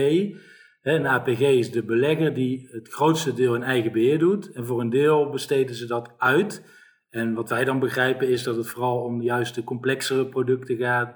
Hè, 0.81 0.95
en 0.95 1.05
APG 1.05 1.39
is 1.39 1.71
de 1.71 1.83
belegger 1.83 2.33
die 2.33 2.67
het 2.71 2.87
grootste 2.87 3.33
deel 3.33 3.55
in 3.55 3.63
eigen 3.63 3.91
beheer 3.91 4.19
doet. 4.19 4.51
En 4.51 4.65
voor 4.65 4.79
een 4.79 4.89
deel 4.89 5.29
besteden 5.29 5.75
ze 5.75 5.85
dat 5.85 6.13
uit. 6.17 6.65
En 7.09 7.33
wat 7.33 7.49
wij 7.49 7.63
dan 7.63 7.79
begrijpen 7.79 8.29
is 8.29 8.43
dat 8.43 8.55
het 8.55 8.67
vooral 8.67 9.03
om 9.03 9.21
juist 9.21 9.55
de 9.55 9.63
complexere 9.63 10.25
producten 10.25 10.77
gaat. 10.77 11.15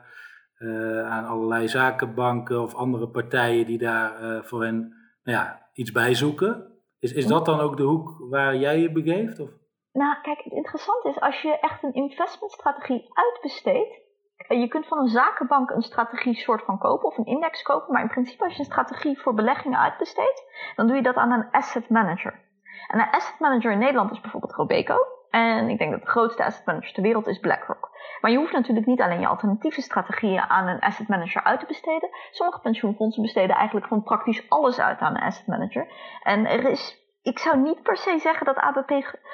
Uh, 0.57 1.09
aan 1.09 1.25
allerlei 1.25 1.67
zakenbanken 1.67 2.61
of 2.61 2.75
andere 2.75 3.07
partijen 3.07 3.65
die 3.65 3.77
daar 3.77 4.23
uh, 4.23 4.43
voor 4.43 4.63
hen 4.63 4.93
nou 5.23 5.37
ja, 5.37 5.69
iets 5.73 5.91
bij 5.91 6.13
zoeken. 6.13 6.71
Is, 6.99 7.13
is 7.13 7.27
dat 7.27 7.45
dan 7.45 7.59
ook 7.59 7.77
de 7.77 7.83
hoek 7.83 8.15
waar 8.29 8.55
jij 8.55 8.79
je 8.79 8.91
begeeft? 8.91 9.39
Of? 9.39 9.49
Nou, 9.93 10.21
kijk, 10.21 10.41
het 10.43 10.53
interessante 10.53 11.09
is 11.09 11.19
als 11.19 11.41
je 11.41 11.59
echt 11.59 11.83
een 11.83 11.93
investmentstrategie 11.93 13.05
uitbesteedt, 13.09 14.00
je 14.47 14.67
kunt 14.67 14.87
van 14.87 14.99
een 14.99 15.07
zakenbank 15.07 15.69
een 15.69 15.81
strategie 15.81 16.35
soort 16.35 16.63
van 16.63 16.77
kopen 16.77 17.07
of 17.07 17.17
een 17.17 17.25
index 17.25 17.61
kopen, 17.61 17.93
maar 17.93 18.01
in 18.01 18.09
principe 18.09 18.43
als 18.43 18.53
je 18.53 18.59
een 18.59 18.65
strategie 18.65 19.19
voor 19.19 19.33
beleggingen 19.33 19.79
uitbesteedt, 19.79 20.43
dan 20.75 20.87
doe 20.87 20.95
je 20.95 21.01
dat 21.01 21.15
aan 21.15 21.31
een 21.31 21.51
asset 21.51 21.89
manager. 21.89 22.39
En 22.87 22.99
een 22.99 23.09
asset 23.11 23.39
manager 23.39 23.71
in 23.71 23.79
Nederland 23.79 24.11
is 24.11 24.21
bijvoorbeeld 24.21 24.53
Robeco. 24.53 24.95
En 25.29 25.69
ik 25.69 25.77
denk 25.77 25.91
dat 25.91 26.01
de 26.01 26.07
grootste 26.07 26.45
asset 26.45 26.65
manager 26.65 26.93
ter 26.93 27.03
wereld 27.03 27.27
is 27.27 27.39
BlackRock. 27.39 27.89
Maar 28.21 28.31
je 28.31 28.37
hoeft 28.37 28.53
natuurlijk 28.53 28.87
niet 28.87 29.01
alleen 29.01 29.19
je 29.19 29.27
alternatieve 29.27 29.81
strategieën 29.81 30.41
aan 30.41 30.67
een 30.67 30.79
asset 30.79 31.07
manager 31.07 31.43
uit 31.43 31.59
te 31.59 31.65
besteden. 31.65 32.09
Sommige 32.31 32.59
pensioenfondsen 32.59 33.21
besteden 33.21 33.55
eigenlijk 33.55 33.87
gewoon 33.87 34.03
praktisch 34.03 34.49
alles 34.49 34.79
uit 34.79 34.99
aan 34.99 35.15
een 35.15 35.21
asset 35.21 35.47
manager. 35.47 35.87
En 36.23 36.45
er 36.45 36.69
is 36.69 37.00
ik 37.21 37.39
zou 37.39 37.61
niet 37.61 37.83
per 37.83 37.97
se 37.97 38.19
zeggen 38.19 38.45
dat 38.45 38.55
ABP 38.55 38.91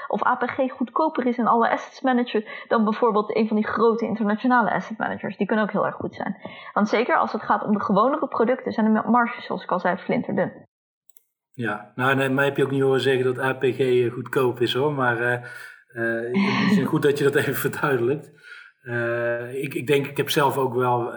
of 0.08 0.24
APG 0.24 0.72
goedkoper 0.72 1.26
is 1.26 1.38
in 1.38 1.48
alle 1.48 1.70
assets 1.70 2.02
manager 2.02 2.66
dan 2.68 2.84
bijvoorbeeld 2.84 3.36
een 3.36 3.48
van 3.48 3.56
die 3.56 3.68
grote 3.68 4.06
internationale 4.06 4.72
asset 4.72 4.98
managers. 4.98 5.38
Die 5.38 5.48
kunnen 5.48 5.66
ook 5.66 5.72
heel 5.72 5.86
erg 5.86 5.96
goed 5.96 6.16
zijn. 6.16 6.38
Want 6.74 6.90
zeker 6.90 7.16
als 7.18 7.32
het 7.32 7.44
gaat 7.44 7.64
om 7.64 7.74
de 7.74 7.84
gewonere 7.84 8.28
producten 8.28 8.72
zijn 8.72 8.94
de 8.94 9.04
marges, 9.06 9.46
zoals 9.46 9.64
ik 9.64 9.72
al 9.72 9.80
zei, 9.80 9.98
flinterdun. 9.98 10.66
Ja, 11.52 11.92
nou 11.96 12.16
nee, 12.16 12.30
mij 12.30 12.46
heb 12.46 12.58
je 12.58 12.64
ook 12.64 12.72
niet 12.72 12.82
horen 12.82 13.02
zeggen 13.02 13.24
dat 13.26 13.40
APG 13.40 13.80
eh, 13.80 14.12
goedkoop 14.12 14.60
is 14.60 14.74
hoor, 14.74 14.94
maar 14.94 15.22
uh, 15.22 15.32
uh, 15.94 16.68
het 16.68 16.78
is 16.78 16.86
goed 16.86 17.02
dat 17.02 17.18
je 17.18 17.24
dat 17.24 17.36
even 17.36 17.56
verduidelijkt. 17.56 18.32
Uh, 18.84 19.64
ik, 19.64 19.74
ik 19.74 19.88
denk, 19.88 20.08
ik 20.08 20.18
heb 20.18 20.30
zelf 20.30 20.58
ook 20.58 20.74
wel, 20.74 21.14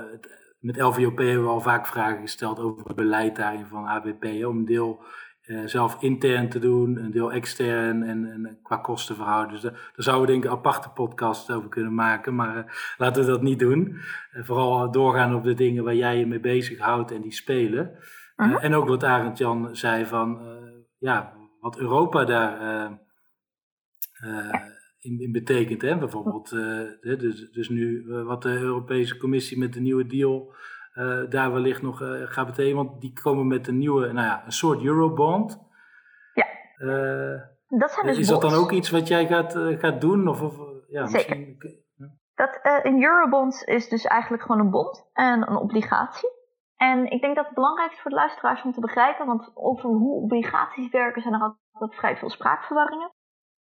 met 0.58 0.80
LVOP 0.80 1.18
hebben 1.18 1.42
we 1.42 1.50
al 1.50 1.60
vaak 1.60 1.86
vragen 1.86 2.20
gesteld 2.20 2.58
over 2.58 2.86
het 2.86 2.96
beleid 2.96 3.36
daarin 3.36 3.66
van 3.66 3.86
ABP, 3.86 4.44
om 4.46 4.64
deel 4.64 5.04
eh, 5.50 5.66
zelf 5.66 5.96
intern 6.00 6.48
te 6.48 6.58
doen, 6.58 6.96
een 6.96 7.10
deel 7.10 7.32
extern 7.32 8.02
en, 8.02 8.24
en 8.24 8.58
qua 8.62 8.76
kostenverhouding. 8.76 9.60
Dus 9.60 9.70
daar, 9.70 9.90
zouden 9.94 10.26
we 10.26 10.32
denk 10.32 10.44
ik 10.44 10.50
een 10.50 10.56
aparte 10.56 10.88
podcast 10.88 11.52
over 11.52 11.68
kunnen 11.68 11.94
maken, 11.94 12.34
maar 12.34 12.56
uh, 12.56 12.62
laten 12.96 13.24
we 13.24 13.30
dat 13.30 13.42
niet 13.42 13.58
doen. 13.58 13.96
vooral 14.32 14.90
doorgaan 14.90 15.34
op 15.34 15.44
de 15.44 15.54
dingen 15.54 15.84
waar 15.84 15.94
jij 15.94 16.18
je 16.18 16.26
mee 16.26 16.40
bezighoudt 16.40 17.10
en 17.10 17.20
die 17.20 17.32
spelen. 17.32 17.90
-huh. 18.36 18.64
en 18.64 18.74
ook 18.74 18.88
wat 18.88 19.04
Arend 19.04 19.38
Jan 19.38 19.76
zei 19.76 20.06
van, 20.06 20.40
ja, 20.98 21.32
wat 21.60 21.78
Europa 21.78 22.24
daar 22.24 22.90
in, 24.98 25.20
in, 25.20 25.32
betekent. 25.32 25.82
Hè? 25.82 25.98
Bijvoorbeeld, 25.98 26.50
dus, 27.00 27.50
dus 27.50 27.68
nu 27.68 28.04
wat 28.06 28.42
de 28.42 28.58
Europese 28.58 29.16
Commissie 29.16 29.58
met 29.58 29.72
de 29.72 29.80
nieuwe 29.80 30.06
deal 30.06 30.54
daar 31.28 31.52
wellicht 31.52 31.82
nog 31.82 31.98
gaat 32.24 32.46
betekenen. 32.46 32.76
Want 32.76 33.00
die 33.00 33.12
komen 33.22 33.46
met 33.46 33.68
een 33.68 33.78
nieuwe, 33.78 34.12
nou 34.12 34.26
ja, 34.26 34.42
een 34.44 34.52
soort 34.52 34.82
eurobond. 34.82 35.68
Ja. 36.34 36.46
Uh, 36.78 37.40
dat 37.68 37.90
zijn 37.90 38.06
dus 38.06 38.18
is 38.18 38.28
dat 38.28 38.40
dan 38.40 38.54
ook 38.54 38.70
iets 38.70 38.90
wat 38.90 39.08
jij 39.08 39.26
gaat, 39.26 39.56
gaat 39.78 40.00
doen? 40.00 40.28
Of, 40.28 40.42
of 40.42 40.54
ja, 40.88 41.06
Zeker. 41.06 41.36
Misschien, 41.36 41.82
dat, 42.34 42.58
een 42.82 43.02
eurobond 43.02 43.64
is 43.64 43.88
dus 43.88 44.04
eigenlijk 44.04 44.42
gewoon 44.42 44.60
een 44.60 44.70
bond 44.70 45.10
en 45.12 45.50
een 45.50 45.56
obligatie. 45.56 46.38
En 46.76 47.10
ik 47.10 47.20
denk 47.20 47.36
dat 47.36 47.44
het 47.44 47.54
belangrijk 47.54 47.92
is 47.92 48.00
voor 48.00 48.10
de 48.10 48.16
luisteraars 48.16 48.62
om 48.62 48.72
te 48.72 48.80
begrijpen, 48.80 49.26
want 49.26 49.50
over 49.54 49.88
hoe 49.88 50.22
obligaties 50.22 50.90
werken 50.90 51.22
zijn 51.22 51.34
er 51.34 51.56
altijd 51.72 51.98
vrij 51.98 52.16
veel 52.16 52.30
spraakverwarringen. 52.30 53.12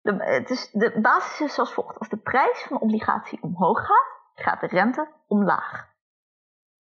De, 0.01 0.15
het 0.17 0.51
is, 0.51 0.71
de 0.71 0.99
basis 1.01 1.41
is 1.41 1.59
als 1.59 1.73
volgt. 1.73 1.99
Als 1.99 2.09
de 2.09 2.17
prijs 2.17 2.63
van 2.63 2.77
een 2.77 2.83
obligatie 2.83 3.43
omhoog 3.43 3.87
gaat, 3.87 4.21
gaat 4.35 4.61
de 4.61 4.67
rente 4.67 5.09
omlaag. 5.27 5.97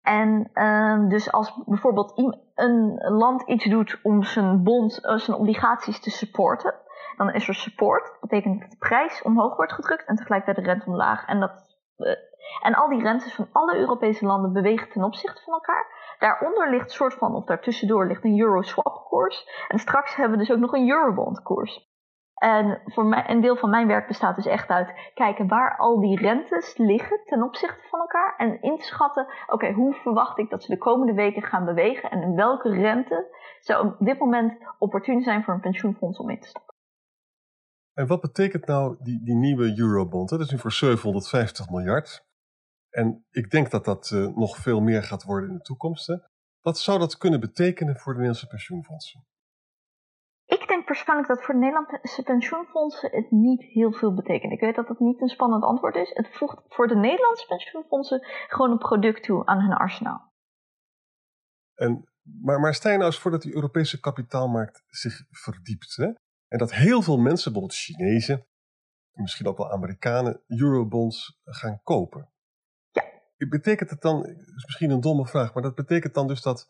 En 0.05 0.49
uh, 0.53 1.09
dus 1.09 1.31
als 1.31 1.61
bijvoorbeeld 1.65 2.33
een 2.55 3.01
land 3.07 3.41
iets 3.41 3.65
doet 3.65 3.99
om 4.03 4.23
zijn 4.23 4.63
bond, 4.63 5.05
uh, 5.05 5.17
zijn 5.17 5.37
obligaties 5.37 5.99
te 5.99 6.09
supporten, 6.09 6.73
dan 7.17 7.33
is 7.33 7.47
er 7.47 7.53
support. 7.53 8.03
Dat 8.03 8.19
betekent 8.19 8.61
dat 8.61 8.71
de 8.71 8.77
prijs 8.77 9.21
omhoog 9.21 9.55
wordt 9.55 9.73
gedrukt 9.73 10.05
en 10.05 10.15
tegelijkertijd 10.15 10.65
de 10.65 10.71
rente 10.71 10.89
omlaag. 10.89 11.25
En, 11.27 11.39
dat, 11.39 11.51
uh, 11.97 12.15
en 12.61 12.73
al 12.73 12.89
die 12.89 13.01
rentes 13.01 13.35
van 13.35 13.47
alle 13.51 13.77
Europese 13.77 14.25
landen 14.25 14.53
bewegen 14.53 14.89
ten 14.89 15.03
opzichte 15.03 15.41
van 15.41 15.53
elkaar. 15.53 16.15
Daaronder 16.19 16.69
ligt 16.69 16.85
een 16.85 16.91
soort 16.91 17.13
van, 17.13 17.35
of 17.35 17.45
daartussendoor 17.45 18.07
ligt 18.07 18.23
een 18.23 18.39
euro-swap 18.39 19.05
koers. 19.07 19.65
En 19.67 19.79
straks 19.79 20.15
hebben 20.15 20.37
we 20.37 20.45
dus 20.45 20.55
ook 20.55 20.61
nog 20.61 20.73
een 20.73 20.89
eurobond 20.89 21.41
koers. 21.41 21.93
En 22.35 22.81
voor 22.85 23.05
mij, 23.05 23.29
een 23.29 23.41
deel 23.41 23.55
van 23.55 23.69
mijn 23.69 23.87
werk 23.87 24.07
bestaat 24.07 24.35
dus 24.35 24.45
echt 24.45 24.69
uit 24.69 25.11
kijken 25.13 25.47
waar 25.47 25.77
al 25.77 25.99
die 25.99 26.19
rentes 26.19 26.77
liggen 26.77 27.19
ten 27.25 27.43
opzichte 27.43 27.87
van 27.89 27.99
elkaar. 27.99 28.35
En 28.37 28.61
inschatten, 28.61 29.27
oké, 29.47 29.71
hoe 29.71 29.93
verwacht 29.93 30.37
ik 30.37 30.49
dat 30.49 30.63
ze 30.63 30.71
de 30.71 30.77
komende 30.77 31.13
weken 31.13 31.43
gaan 31.43 31.65
bewegen 31.65 32.11
en 32.11 32.21
in 32.21 32.35
welke 32.35 32.69
rente 32.69 33.35
zou 33.59 33.87
op 33.87 33.95
dit 33.99 34.19
moment 34.19 34.57
opportun 34.79 35.21
zijn 35.21 35.43
voor 35.43 35.53
een 35.53 35.59
pensioenfonds 35.59 36.19
om 36.19 36.29
in 36.29 36.39
te 36.39 36.47
stappen. 36.47 36.73
En 37.93 38.07
wat 38.07 38.21
betekent 38.21 38.65
nou 38.65 38.95
die, 38.99 39.23
die 39.23 39.35
nieuwe 39.35 39.79
Eurobond? 39.79 40.29
Dat 40.29 40.39
is 40.39 40.51
nu 40.51 40.57
voor 40.57 40.71
750 40.71 41.69
miljard. 41.69 42.25
En 42.89 43.25
ik 43.31 43.51
denk 43.51 43.71
dat 43.71 43.85
dat 43.85 44.11
uh, 44.13 44.35
nog 44.35 44.57
veel 44.57 44.81
meer 44.81 45.03
gaat 45.03 45.23
worden 45.23 45.49
in 45.49 45.55
de 45.55 45.61
toekomst. 45.61 46.17
Wat 46.61 46.79
zou 46.79 46.99
dat 46.99 47.17
kunnen 47.17 47.39
betekenen 47.39 47.95
voor 47.95 48.13
de 48.13 48.19
Nederlandse 48.19 48.47
pensioenfondsen? 48.47 49.25
Ik 50.45 50.67
denk 50.67 50.85
persoonlijk 50.85 51.27
dat 51.27 51.43
voor 51.43 51.53
de 51.53 51.59
Nederlandse 51.59 52.23
pensioenfondsen 52.23 53.11
het 53.11 53.31
niet 53.31 53.61
heel 53.61 53.91
veel 53.91 54.13
betekent. 54.13 54.51
Ik 54.51 54.59
weet 54.59 54.75
dat 54.75 54.87
dat 54.87 54.99
niet 54.99 55.21
een 55.21 55.27
spannend 55.27 55.63
antwoord 55.63 55.95
is. 55.95 56.11
Het 56.13 56.27
voegt 56.31 56.61
voor 56.67 56.87
de 56.87 56.95
Nederlandse 56.95 57.47
pensioenfondsen 57.47 58.25
gewoon 58.47 58.71
een 58.71 58.77
product 58.77 59.23
toe 59.23 59.45
aan 59.45 59.59
hun 59.59 59.73
arsenaal. 59.73 60.33
En, 61.73 62.09
maar, 62.41 62.59
maar 62.59 62.73
stel 62.73 62.91
je 62.91 62.97
nou 62.97 63.09
eens 63.09 63.19
voor 63.19 63.31
dat 63.31 63.41
die 63.41 63.55
Europese 63.55 63.99
kapitaalmarkt 63.99 64.83
zich 64.87 65.25
verdiept. 65.29 65.95
Hè? 65.95 66.11
En 66.47 66.57
dat 66.57 66.73
heel 66.73 67.01
veel 67.01 67.17
mensen, 67.17 67.51
bijvoorbeeld 67.51 67.79
Chinezen, 67.79 68.45
misschien 69.11 69.47
ook 69.47 69.57
wel 69.57 69.71
Amerikanen, 69.71 70.41
eurobonds 70.47 71.39
gaan 71.43 71.79
kopen. 71.83 72.29
Ja. 72.91 73.03
Betekent 73.49 73.89
het 73.89 74.01
dan, 74.01 74.21
dat 74.21 74.55
is 74.55 74.65
misschien 74.65 74.89
een 74.89 75.01
domme 75.01 75.25
vraag, 75.25 75.53
maar 75.53 75.63
dat 75.63 75.75
betekent 75.75 76.13
dan 76.13 76.27
dus 76.27 76.41
dat, 76.41 76.69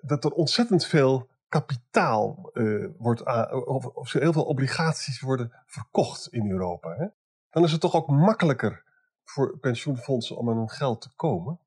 dat 0.00 0.24
er 0.24 0.30
ontzettend 0.30 0.86
veel 0.86 1.28
kapitaal 1.48 2.50
uh, 2.52 2.88
wordt, 2.98 3.24
of, 3.66 3.86
of 3.86 4.12
heel 4.12 4.32
veel 4.32 4.44
obligaties 4.44 5.20
worden 5.20 5.52
verkocht 5.66 6.26
in 6.26 6.50
Europa. 6.50 6.94
Hè? 6.94 7.06
Dan 7.50 7.62
is 7.62 7.72
het 7.72 7.80
toch 7.80 7.94
ook 7.94 8.06
makkelijker 8.06 8.84
voor 9.24 9.58
pensioenfondsen 9.58 10.36
om 10.36 10.50
aan 10.50 10.56
hun 10.56 10.68
geld 10.68 11.00
te 11.00 11.14
komen? 11.16 11.60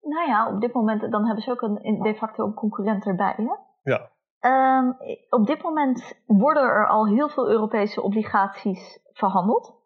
Nou 0.00 0.28
ja, 0.28 0.48
op 0.48 0.60
dit 0.60 0.72
moment 0.72 1.10
dan 1.10 1.26
hebben 1.26 1.44
ze 1.44 1.50
ook 1.50 1.62
een, 1.62 2.02
de 2.02 2.14
facto 2.14 2.44
een 2.44 2.54
concurrent 2.54 3.06
erbij. 3.06 3.34
Hè? 3.36 3.54
Ja. 3.92 4.10
Um, 4.78 4.96
op 5.28 5.46
dit 5.46 5.62
moment 5.62 6.22
worden 6.26 6.62
er 6.62 6.88
al 6.88 7.06
heel 7.06 7.28
veel 7.28 7.48
Europese 7.48 8.02
obligaties 8.02 9.00
verhandeld. 9.12 9.82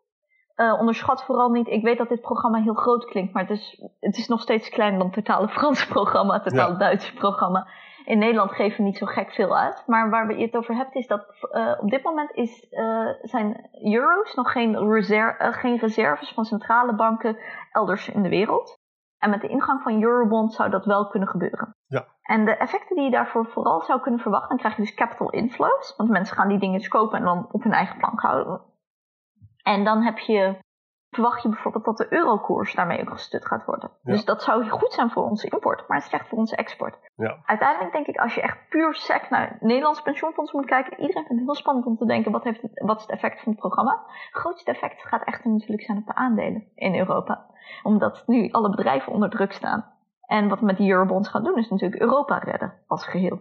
Uh, 0.57 0.78
onderschat 0.78 1.25
vooral 1.25 1.50
niet, 1.50 1.68
ik 1.68 1.83
weet 1.83 1.99
dat 1.99 2.09
dit 2.09 2.21
programma 2.21 2.62
heel 2.62 2.75
groot 2.75 3.04
klinkt, 3.04 3.33
maar 3.33 3.42
het 3.42 3.59
is, 3.59 3.83
het 4.00 4.16
is 4.16 4.28
nog 4.28 4.40
steeds 4.40 4.68
kleiner 4.68 4.99
dan 4.99 5.07
het 5.07 5.25
totale 5.25 5.49
Franse 5.49 5.88
programma, 5.88 6.35
het 6.35 6.42
totale 6.42 6.73
ja. 6.73 6.78
Duitse 6.78 7.14
programma 7.14 7.68
in 8.09 8.19
Nederland 8.19 8.53
geven 8.53 8.77
we 8.77 8.83
niet 8.83 8.97
zo 8.97 9.07
gek 9.07 9.31
veel 9.31 9.59
uit. 9.59 9.83
Maar 9.87 10.11
waar 10.11 10.37
je 10.37 10.45
het 10.45 10.57
over 10.57 10.75
hebt 10.75 10.95
is 10.95 11.07
dat 11.07 11.27
uh, 11.53 11.75
op 11.81 11.91
dit 11.91 12.03
moment 12.03 12.31
is, 12.31 12.67
uh, 12.71 13.09
zijn 13.23 13.69
euro's 13.83 14.35
nog 14.35 14.53
geen, 14.53 14.91
reserve, 14.93 15.45
uh, 15.45 15.53
geen 15.53 15.79
reserves 15.79 16.33
van 16.33 16.45
centrale 16.45 16.95
banken 16.95 17.38
elders 17.73 18.09
in 18.09 18.23
de 18.23 18.29
wereld. 18.29 18.79
En 19.19 19.31
met 19.31 19.41
de 19.41 19.49
ingang 19.49 19.83
van 19.83 20.03
Eurobond 20.03 20.53
zou 20.53 20.71
dat 20.71 20.85
wel 20.85 21.09
kunnen 21.09 21.29
gebeuren. 21.29 21.77
Ja. 21.87 22.07
En 22.23 22.45
de 22.45 22.57
effecten 22.57 22.97
die 22.97 23.05
je 23.05 23.11
daarvoor 23.11 23.47
vooral 23.47 23.81
zou 23.81 24.00
kunnen 24.00 24.21
verwachten, 24.21 24.49
dan 24.49 24.59
krijg 24.59 24.77
je 24.77 24.83
dus 24.83 24.95
capital 24.95 25.31
inflows. 25.31 25.95
Want 25.97 26.11
mensen 26.11 26.37
gaan 26.37 26.49
die 26.49 26.59
dingen 26.59 26.79
dus 26.79 26.88
kopen 26.88 27.19
en 27.19 27.25
dan 27.25 27.49
op 27.50 27.62
hun 27.62 27.73
eigen 27.73 27.99
plank 27.99 28.21
houden. 28.21 28.61
En 29.62 29.85
dan 29.85 30.03
heb 30.03 30.19
je 30.19 30.59
verwacht 31.11 31.43
je 31.43 31.49
bijvoorbeeld 31.49 31.85
dat 31.85 31.97
de 31.97 32.07
eurokoers 32.12 32.75
daarmee 32.75 33.00
ook 33.00 33.11
gestut 33.11 33.47
gaat 33.47 33.65
worden. 33.65 33.91
Dus 34.03 34.25
dat 34.25 34.43
zou 34.43 34.69
goed 34.69 34.93
zijn 34.93 35.11
voor 35.11 35.23
onze 35.23 35.49
import, 35.49 35.88
maar 35.88 36.03
slecht 36.03 36.29
voor 36.29 36.38
onze 36.38 36.57
export. 36.57 36.99
Ja. 37.17 37.37
Uiteindelijk 37.45 37.93
denk 37.93 38.07
ik, 38.07 38.17
als 38.17 38.35
je 38.35 38.41
echt 38.41 38.69
puur 38.69 38.95
sec 38.95 39.31
naar 39.31 39.57
Nederlandse 39.61 40.03
pensioenfonds 40.03 40.53
moet 40.53 40.67
kijken, 40.67 41.00
iedereen 41.00 41.25
vindt 41.25 41.29
het 41.29 41.50
heel 41.50 41.55
spannend 41.55 41.87
om 41.87 41.97
te 41.97 42.07
denken, 42.07 42.33
wat, 42.33 42.45
heeft 42.45 42.62
het, 42.62 42.83
wat 42.85 42.97
is 42.97 43.03
het 43.03 43.11
effect 43.11 43.43
van 43.43 43.53
het 43.53 43.61
programma? 43.61 44.03
Het 44.07 44.41
grootste 44.41 44.71
effect 44.71 45.03
gaat 45.03 45.25
echter 45.25 45.50
natuurlijk 45.50 45.83
zijn 45.83 45.99
op 45.99 46.07
de 46.07 46.15
aandelen 46.15 46.65
in 46.75 46.95
Europa. 46.95 47.47
Omdat 47.83 48.23
nu 48.27 48.50
alle 48.50 48.71
bedrijven 48.71 49.12
onder 49.12 49.31
druk 49.31 49.53
staan. 49.53 49.97
En 50.27 50.49
wat 50.49 50.61
we 50.61 50.67
met 50.67 50.77
die 50.77 50.91
eurobonds 50.91 51.29
gaan 51.29 51.45
doen, 51.45 51.59
is 51.59 51.69
natuurlijk 51.69 52.03
Europa 52.03 52.38
redden 52.38 52.73
als 52.87 53.07
geheel. 53.07 53.41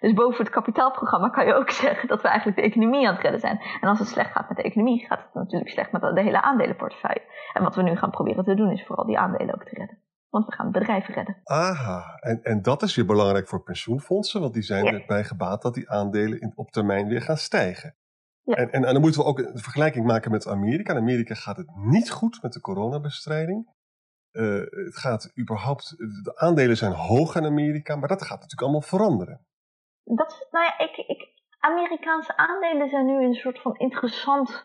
Dus 0.00 0.12
boven 0.12 0.44
het 0.44 0.54
kapitaalprogramma 0.54 1.28
kan 1.28 1.46
je 1.46 1.54
ook 1.54 1.70
zeggen 1.84 2.08
dat 2.08 2.22
we 2.22 2.28
eigenlijk 2.28 2.58
de 2.58 2.64
economie 2.64 3.06
aan 3.06 3.14
het 3.14 3.22
redden 3.22 3.40
zijn. 3.40 3.60
En 3.80 3.88
als 3.88 3.98
het 3.98 4.08
slecht 4.08 4.32
gaat 4.32 4.48
met 4.48 4.56
de 4.56 4.62
economie, 4.62 5.06
gaat 5.06 5.22
het 5.22 5.34
natuurlijk 5.34 5.70
slecht 5.70 5.92
met 5.92 6.00
de 6.00 6.22
hele 6.22 6.42
aandelenportefeuille. 6.42 7.22
En 7.52 7.62
wat 7.62 7.74
we 7.74 7.82
nu 7.82 7.96
gaan 7.96 8.10
proberen 8.10 8.44
te 8.44 8.54
doen, 8.54 8.70
is 8.70 8.86
vooral 8.86 9.06
die 9.06 9.18
aandelen 9.18 9.54
ook 9.54 9.64
te 9.64 9.74
redden. 9.74 9.98
Want 10.28 10.46
we 10.46 10.52
gaan 10.52 10.72
bedrijven 10.72 11.14
redden. 11.14 11.36
Aha, 11.44 12.18
en, 12.20 12.42
en 12.42 12.62
dat 12.62 12.82
is 12.82 12.96
weer 12.96 13.06
belangrijk 13.06 13.48
voor 13.48 13.62
pensioenfondsen, 13.62 14.40
want 14.40 14.54
die 14.54 14.62
zijn 14.62 14.84
ja. 14.84 14.92
erbij 14.92 15.24
gebaat 15.24 15.62
dat 15.62 15.74
die 15.74 15.90
aandelen 15.90 16.40
in, 16.40 16.52
op 16.54 16.70
termijn 16.70 17.08
weer 17.08 17.22
gaan 17.22 17.36
stijgen. 17.36 17.96
Ja. 18.42 18.54
En, 18.54 18.72
en, 18.72 18.84
en, 18.84 18.92
dan 18.92 19.02
moeten 19.02 19.20
we 19.20 19.26
ook 19.26 19.38
een 19.38 19.58
vergelijking 19.58 20.06
maken 20.06 20.30
met 20.30 20.46
Amerika. 20.46 20.92
In 20.92 20.98
Amerika 20.98 21.34
gaat 21.34 21.56
het 21.56 21.76
niet 21.76 22.10
goed 22.10 22.42
met 22.42 22.52
de 22.52 22.60
coronabestrijding. 22.60 23.76
Uh, 24.32 24.60
het 24.60 24.96
gaat 24.96 25.32
überhaupt, 25.38 25.94
de 25.98 26.32
aandelen 26.34 26.76
zijn 26.76 26.92
hoog 26.92 27.36
in 27.36 27.44
Amerika, 27.44 27.96
maar 27.96 28.08
dat 28.08 28.22
gaat 28.22 28.40
natuurlijk 28.40 28.62
allemaal 28.62 28.80
veranderen 28.80 29.46
dat, 30.16 30.48
nou 30.50 30.64
ja, 30.64 30.78
ik, 30.78 30.96
ik, 30.96 31.28
Amerikaanse 31.60 32.36
aandelen 32.36 32.88
zijn 32.88 33.06
nu 33.06 33.24
een 33.24 33.34
soort 33.34 33.60
van 33.60 33.76
interessant 33.76 34.64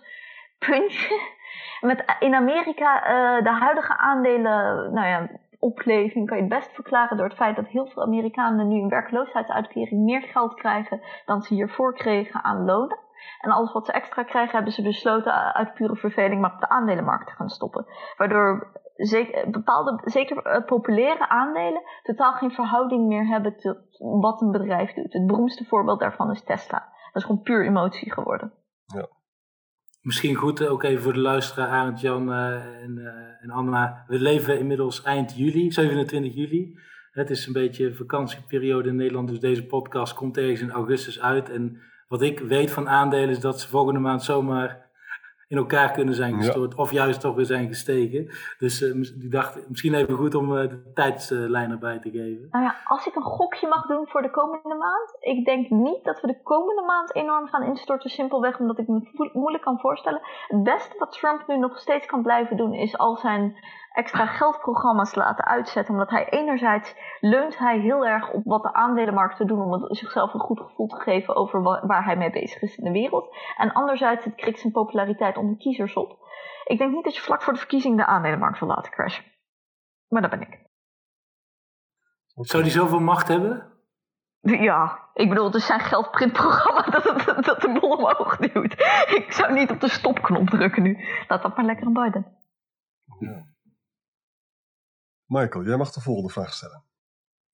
puntje. 0.58 1.22
Met 1.82 2.16
in 2.20 2.36
Amerika 2.36 2.96
uh, 2.96 3.44
de 3.44 3.50
huidige 3.50 3.98
aandelen, 3.98 4.94
nou 4.94 5.08
ja, 5.08 5.30
opleving 5.60 6.28
kan 6.28 6.38
je 6.38 6.44
het 6.44 6.54
best 6.54 6.72
verklaren 6.74 7.18
door 7.18 7.28
het 7.28 7.36
feit 7.36 7.56
dat 7.56 7.68
heel 7.68 7.88
veel 7.88 8.04
Amerikanen 8.04 8.68
nu 8.68 8.82
een 8.82 8.90
werkloosheidsuitkering 8.90 10.04
meer 10.04 10.22
geld 10.22 10.54
krijgen 10.54 11.02
dan 11.26 11.42
ze 11.42 11.54
hiervoor 11.54 11.94
kregen 11.94 12.44
aan 12.44 12.66
lonen. 12.66 12.98
En 13.40 13.52
alles 13.52 13.72
wat 13.72 13.86
ze 13.86 13.92
extra 13.92 14.24
krijgen, 14.24 14.56
hebben 14.56 14.74
ze 14.74 14.82
besloten 14.82 15.54
uit 15.54 15.74
pure 15.74 15.96
verveling 15.96 16.42
maar 16.42 16.54
op 16.54 16.60
de 16.60 16.70
aandelenmarkt 16.70 17.28
te 17.28 17.34
gaan 17.34 17.50
stoppen. 17.50 17.86
Waardoor 18.18 18.82
zeker, 18.96 19.50
bepaalde, 19.50 20.02
zeker 20.04 20.56
uh, 20.56 20.66
populaire 20.66 21.30
aandelen 21.30 21.82
totaal 22.04 22.34
geen 22.34 22.52
verhouding 22.52 23.08
meer 23.08 23.28
hebben 23.28 23.58
tot 23.58 23.78
wat 24.22 24.42
een 24.42 24.52
bedrijf 24.52 24.94
doet. 24.94 25.14
Het 25.14 25.28
beroemdste 25.28 25.66
voorbeeld 25.66 26.00
daarvan 26.00 26.32
is 26.32 26.44
Tesla. 26.44 26.80
Dat 26.80 27.22
is 27.22 27.24
gewoon 27.24 27.42
puur 27.42 27.66
emotie 27.66 28.14
geworden. 28.14 28.54
Ja. 28.86 29.08
Misschien 30.02 30.36
goed 30.36 30.62
eh, 30.62 30.72
ook 30.72 30.84
even 30.84 31.04
voor 31.04 31.14
de 31.14 31.20
luisteraar, 31.20 31.68
Arend, 31.68 32.02
Jan 32.02 32.30
uh, 32.30 32.84
en, 32.84 32.98
uh, 32.98 33.44
en 33.44 33.50
Anna. 33.50 34.04
We 34.08 34.20
leven 34.20 34.60
inmiddels 34.60 35.04
eind 35.04 35.38
juli, 35.38 35.72
27 35.72 36.34
juli. 36.34 36.80
Het 37.12 37.30
is 37.30 37.48
een 37.48 37.54
beetje 37.54 37.94
vakantieperiode 37.94 38.90
in 38.90 38.96
Nederland, 38.96 39.28
dus 39.28 39.40
deze 39.40 39.66
podcast 39.66 40.14
komt 40.14 40.38
ergens 40.38 40.62
in 40.62 40.72
augustus 40.72 41.22
uit. 41.22 41.50
En 41.50 41.82
wat 42.14 42.22
ik 42.22 42.40
weet 42.40 42.72
van 42.72 42.90
aandelen 42.90 43.30
is 43.30 43.40
dat 43.40 43.60
ze 43.60 43.68
volgende 43.68 44.00
maand 44.00 44.24
zomaar 44.24 44.90
in 45.48 45.58
elkaar 45.58 45.92
kunnen 45.92 46.16
zijn 46.16 46.36
gestort. 46.36 46.76
Of 46.76 46.92
juist 46.92 47.22
toch 47.22 47.36
weer 47.36 47.46
zijn 47.46 47.68
gestegen. 47.68 48.30
Dus 48.58 48.82
uh, 48.82 49.04
die 49.16 49.30
dacht 49.30 49.70
misschien 49.70 49.94
even 49.94 50.16
goed 50.16 50.36
om 50.36 50.52
uh, 50.52 50.70
de 50.70 50.92
tijdslijn 50.94 51.72
erbij 51.72 52.00
te 52.00 52.10
geven. 52.10 52.48
Nou 52.52 52.64
ja, 52.64 52.76
als 52.86 53.08
ik 53.08 53.16
een 53.16 53.22
gokje 53.22 53.68
mag 53.68 53.86
doen 53.86 54.08
voor 54.08 54.22
de 54.22 54.32
komende 54.32 54.76
maand. 54.76 55.18
Ik 55.20 55.46
denk 55.46 55.70
niet 55.70 56.04
dat 56.04 56.22
we 56.22 56.28
de 56.28 56.42
komende 56.44 56.82
maand 56.82 57.16
enorm 57.16 57.48
gaan 57.48 57.64
instorten. 57.64 58.10
Simpelweg 58.10 58.60
omdat 58.60 58.80
ik 58.80 58.88
me 58.88 59.30
moeilijk 59.34 59.64
kan 59.64 59.80
voorstellen. 59.80 60.22
Het 60.48 60.64
beste 60.64 60.96
wat 60.98 61.12
Trump 61.12 61.48
nu 61.48 61.58
nog 61.58 61.80
steeds 61.80 62.06
kan 62.06 62.22
blijven 62.22 62.58
doen 62.58 62.74
is 62.74 62.98
al 62.98 63.16
zijn 63.16 63.56
extra 63.94 64.26
geldprogramma's 64.26 65.16
laten 65.16 65.46
uitzetten. 65.46 65.94
Omdat 65.94 66.10
hij 66.10 66.30
enerzijds 66.30 66.96
leunt 67.20 67.58
hij 67.58 67.80
heel 67.80 68.06
erg 68.06 68.32
op 68.32 68.44
wat 68.46 68.64
de 68.64 68.74
aandelenmarkten 68.74 69.48
doen 69.48 69.62
om 69.62 69.96
zichzelf 69.96 70.34
een 70.34 70.40
goed 70.40 70.60
gevoel 70.60 70.88
te 70.88 71.02
geven 71.02 71.36
over 71.36 71.62
waar 71.62 72.06
hij 72.06 72.18
mee 72.18 72.32
bezig 72.32 72.62
is 72.62 72.76
in 72.76 72.84
de 72.84 73.00
wereld. 73.00 73.36
En 73.58 73.74
anderzijds 73.74 74.26
het 74.26 74.36
krikt 74.36 74.60
zijn 74.60 74.74
populariteit 74.74 75.38
onder 75.38 75.58
kiezers 75.58 75.94
op. 75.94 76.18
Ik 76.64 76.78
denk 76.78 76.94
niet 76.94 77.04
dat 77.04 77.16
je 77.16 77.22
vlak 77.22 77.42
voor 77.42 77.54
de 77.54 77.60
verkiezing 77.60 77.98
de 77.98 78.06
aandelenmarkt 78.06 78.60
wil 78.60 78.68
laten 78.68 78.92
crashen. 78.92 79.26
Maar 80.08 80.22
dat 80.22 80.32
ben 80.32 80.42
ik. 80.42 80.60
Zou 82.34 82.64
die 82.64 82.72
zoveel 82.72 83.00
macht 83.00 83.28
hebben? 83.28 83.72
Ja, 84.42 85.10
ik 85.14 85.30
bedoel, 85.30 85.46
het 85.46 85.56
is 85.56 85.66
zijn 85.66 85.80
geldprintprogramma 85.80 86.82
dat, 87.00 87.04
dat, 87.26 87.46
dat 87.46 87.62
de 87.62 87.78
bol 87.80 87.92
omhoog 87.92 88.38
duwt. 88.38 88.74
Ik 89.16 89.26
zou 89.30 89.54
niet 89.54 89.72
op 89.72 89.80
de 89.80 89.90
stopknop 89.90 90.50
drukken 90.50 90.84
nu. 90.84 90.98
Laat 91.28 91.42
dat 91.42 91.56
maar 91.56 91.66
lekker 91.66 91.86
aan 91.86 91.94
Biden. 91.94 92.38
Ja. 93.20 93.53
Michael, 95.26 95.66
jij 95.66 95.78
mag 95.78 95.92
de 95.92 96.02
volgende 96.02 96.30
vraag 96.30 96.54
stellen. 96.54 96.84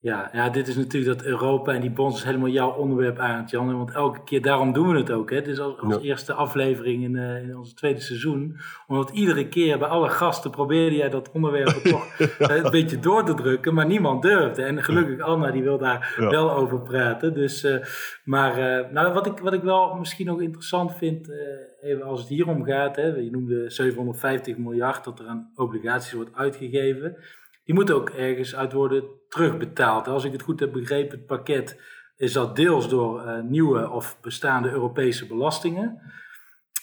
Ja, 0.02 0.30
ja, 0.34 0.50
dit 0.50 0.68
is 0.68 0.76
natuurlijk 0.76 1.18
dat 1.18 1.28
Europa 1.28 1.74
en 1.74 1.82
die 1.82 1.92
bonds 1.92 2.18
is 2.18 2.24
helemaal 2.24 2.50
jouw 2.50 2.72
onderwerp 2.72 3.18
aan, 3.18 3.46
Jan. 3.48 3.78
Want 3.78 3.92
elke 3.92 4.24
keer, 4.24 4.42
daarom 4.42 4.74
doen 4.74 4.90
we 4.92 4.98
het 4.98 5.12
ook. 5.12 5.30
Hè. 5.30 5.36
Het 5.36 5.48
is 5.48 5.60
als, 5.60 5.80
als 5.80 6.04
eerste 6.04 6.34
aflevering 6.34 7.04
in, 7.04 7.16
uh, 7.16 7.44
in 7.44 7.58
ons 7.58 7.74
tweede 7.74 8.00
seizoen. 8.00 8.58
Omdat 8.88 9.10
iedere 9.10 9.48
keer 9.48 9.80
bij 9.80 9.88
alle 9.88 10.10
gasten 10.10 10.52
probeerde 10.52 10.96
jij 10.96 11.10
dat 11.10 11.32
onderwerp 11.32 11.68
toch 11.84 12.20
eh, 12.20 12.56
een 12.56 12.72
beetje 12.72 13.00
door 13.00 13.26
te 13.26 13.34
drukken. 13.34 13.74
Maar 13.74 13.86
niemand 13.86 14.22
durfde. 14.22 14.64
En 14.64 14.84
gelukkig 14.84 15.20
Anna, 15.20 15.52
die 15.52 15.64
wil 15.64 15.78
daar 15.78 16.16
wel 16.18 16.52
over 16.52 16.82
praten. 16.82 17.34
Dus, 17.34 17.64
uh, 17.64 17.86
maar 18.24 18.56
nou, 18.92 19.14
wat, 19.14 19.26
ik, 19.26 19.38
wat 19.38 19.54
ik 19.54 19.62
wel 19.62 19.96
misschien 19.96 20.26
nog 20.26 20.42
interessant 20.42 20.96
vind, 20.96 21.30
even 21.82 22.04
als 22.04 22.20
het 22.20 22.30
hier 22.30 22.48
om 22.48 22.64
gaat. 22.64 22.96
Hè, 22.96 23.06
je 23.06 23.32
noemde 23.32 23.70
750 23.70 24.58
miljard 24.58 25.04
dat 25.04 25.20
er 25.20 25.28
aan 25.28 25.52
obligaties 25.56 26.14
wordt 26.14 26.36
uitgegeven 26.36 27.18
die 27.70 27.78
moet 27.78 27.92
ook 27.92 28.10
ergens 28.10 28.56
uit 28.56 28.74
worden 28.74 29.04
terugbetaald. 29.28 30.08
Als 30.08 30.24
ik 30.24 30.32
het 30.32 30.42
goed 30.42 30.60
heb 30.60 30.72
begrepen, 30.72 31.18
het 31.18 31.26
pakket 31.26 31.82
is 32.18 32.34
dat 32.34 32.56
deels 32.56 32.90
door 32.90 33.26
uh, 33.26 33.42
nieuwe 33.42 33.90
of 33.90 34.18
bestaande 34.22 34.70
Europese 34.70 35.28
belastingen. 35.28 36.02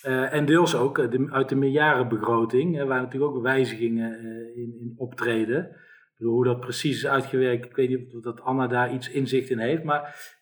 Uh, 0.05 0.33
en 0.33 0.45
deels 0.45 0.75
ook 0.75 1.11
de, 1.11 1.29
uit 1.31 1.49
de 1.49 1.55
miljardenbegroting, 1.55 2.85
waar 2.85 3.01
natuurlijk 3.01 3.35
ook 3.35 3.43
wijzigingen 3.43 4.21
in, 4.55 4.77
in, 4.81 4.95
optreden. 4.97 5.77
Bedoel, 6.17 6.35
hoe 6.35 6.45
dat 6.45 6.61
precies 6.61 6.97
is 6.97 7.07
uitgewerkt, 7.07 7.65
ik 7.65 7.77
weet 7.77 7.89
niet 7.89 8.15
of 8.15 8.23
dat 8.23 8.41
Anna 8.41 8.67
daar 8.67 8.93
iets 8.93 9.11
inzicht 9.11 9.51
in 9.51 9.59
heeft. 9.59 9.83
Maar 9.83 10.35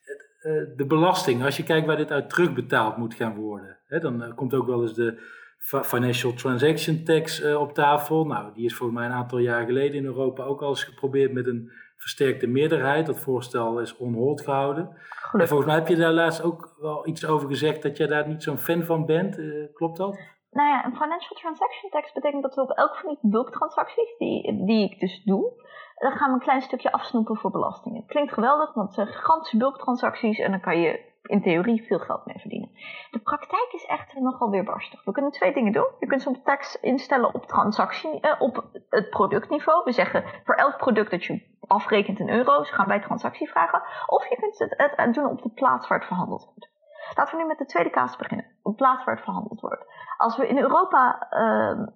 de 0.77 0.85
belasting, 0.87 1.45
als 1.45 1.57
je 1.57 1.63
kijkt 1.63 1.87
waar 1.87 1.97
dit 1.97 2.11
uit 2.11 2.31
terugbetaald 2.31 2.97
moet 2.97 3.15
gaan 3.15 3.35
worden, 3.35 3.79
hè, 3.87 3.99
dan 3.99 4.35
komt 4.35 4.55
ook 4.55 4.67
wel 4.67 4.83
eens 4.83 4.95
de 4.95 5.21
Financial 5.65 6.33
Transaction 6.33 7.05
Tax 7.05 7.41
uh, 7.41 7.61
op 7.61 7.73
tafel. 7.73 8.27
Nou, 8.27 8.55
die 8.55 8.65
is 8.65 8.75
volgens 8.75 8.99
mij 8.99 9.09
een 9.09 9.15
aantal 9.15 9.39
jaar 9.39 9.65
geleden 9.65 9.97
in 9.97 10.05
Europa 10.05 10.43
ook 10.43 10.63
al 10.63 10.69
eens 10.69 10.85
geprobeerd 10.85 11.33
met 11.33 11.47
een 11.47 11.71
versterkte 11.97 12.47
meerderheid. 12.47 13.07
Dat 13.07 13.19
voorstel 13.19 13.81
is 13.81 13.97
onhold 13.97 14.41
gehouden. 14.41 14.97
En 15.33 15.49
volgens 15.49 15.69
mij 15.69 15.79
heb 15.79 15.89
je 15.89 15.97
daar 15.97 16.13
laatst 16.13 16.43
ook 16.43 16.75
wel 16.81 17.07
iets 17.07 17.27
over 17.27 17.49
gezegd 17.49 17.83
dat 17.83 17.97
jij 17.97 18.07
daar 18.07 18.29
niet 18.29 18.43
zo'n 18.43 18.59
fan 18.59 18.85
van 18.85 19.07
bent. 19.07 19.39
Uh, 19.39 19.75
klopt 19.75 19.97
dat? 19.97 20.19
Nou 20.51 20.69
ja, 20.69 20.85
een 20.85 20.97
Financial 20.97 21.37
Transaction 21.41 21.91
Tax 21.91 22.13
betekent 22.13 22.43
dat 22.43 22.55
we 22.55 22.61
op 22.61 22.71
elk 22.71 22.97
van 22.97 23.19
die 23.21 23.31
bulktransacties 23.31 24.15
die, 24.19 24.65
die 24.65 24.91
ik 24.91 25.01
dus 25.01 25.23
doe, 25.25 25.53
dan 25.95 26.13
gaan 26.13 26.29
we 26.29 26.35
een 26.35 26.41
klein 26.41 26.63
stukje 26.63 26.93
afsnoepen 26.93 27.37
voor 27.37 27.51
belastingen. 27.51 28.07
Klinkt 28.07 28.33
geweldig, 28.33 28.75
want 28.75 28.87
het 28.87 28.95
zijn 28.95 29.07
gigantische 29.07 29.57
bulktransacties 29.57 30.39
en 30.39 30.51
dan 30.51 30.61
kan 30.61 30.81
je 30.81 31.13
in 31.27 31.43
theorie 31.43 31.87
veel 31.87 31.99
geld 31.99 32.27
mee 32.27 32.39
verdienen. 32.39 32.71
De 33.11 33.19
praktijk 33.19 33.69
is 33.73 33.85
echter 33.85 34.23
nogal 34.23 34.51
weerbarstig. 34.51 35.05
We 35.05 35.13
kunnen 35.13 35.31
twee 35.31 35.53
dingen 35.53 35.73
doen. 35.73 35.89
Je 35.99 36.07
kunt 36.07 36.23
zo'n 36.23 36.43
tax 36.43 36.81
instellen 36.81 37.35
op 37.35 37.47
transactie, 37.47 38.21
eh, 38.21 38.41
op 38.41 38.69
het 38.89 39.11
productniveau. 39.11 39.85
We 39.85 39.93
zeggen 39.93 40.25
voor 40.45 40.55
elk 40.55 40.77
product 40.77 41.11
dat 41.11 41.25
je 41.25 41.57
afrekent 41.61 42.19
in 42.19 42.31
euro's, 42.31 42.71
gaan 42.71 42.89
wij 42.89 43.01
transactie 43.01 43.49
vragen. 43.49 43.83
Of 44.07 44.29
je 44.29 44.37
kunt 44.37 44.59
het, 44.59 44.93
het, 44.97 45.15
doen 45.15 45.31
op 45.31 45.43
de 45.43 45.51
plaats 45.51 45.89
waar 45.89 45.99
het 45.99 46.07
verhandeld 46.07 46.45
wordt. 46.45 46.73
Laten 47.15 47.37
we 47.37 47.43
nu 47.43 47.49
met 47.49 47.59
de 47.59 47.67
tweede 47.67 47.91
kaas 47.91 48.17
beginnen. 48.17 48.47
Op 48.63 48.77
plaats 48.77 49.05
waar 49.05 49.15
het 49.15 49.25
verhandeld 49.25 49.61
wordt. 49.61 49.85
Als 50.17 50.37
we 50.37 50.49
in 50.49 50.59
Europa, 50.59 51.27
uh, 51.31 51.87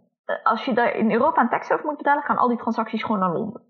als 0.42 0.64
je 0.64 0.74
daar 0.74 0.94
in 0.94 1.12
Europa 1.12 1.40
een 1.40 1.48
tax 1.48 1.70
over 1.70 1.84
moet 1.84 1.96
betalen, 1.96 2.22
gaan 2.22 2.38
al 2.38 2.48
die 2.48 2.58
transacties 2.58 3.02
gewoon 3.02 3.20
naar 3.20 3.32
Londen. 3.32 3.67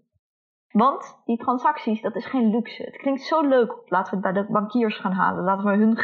Want 0.72 1.20
die 1.24 1.36
transacties, 1.36 2.02
dat 2.02 2.16
is 2.16 2.26
geen 2.26 2.50
luxe. 2.50 2.82
Het 2.82 2.96
klinkt 2.96 3.22
zo 3.22 3.40
leuk. 3.40 3.76
Laten 3.86 4.10
we 4.10 4.26
het 4.26 4.34
bij 4.34 4.42
de 4.42 4.52
bankiers 4.52 4.96
gaan 4.96 5.12
halen. 5.12 5.44
Laten 5.44 5.64
we 5.64 5.76
hun 5.76 5.96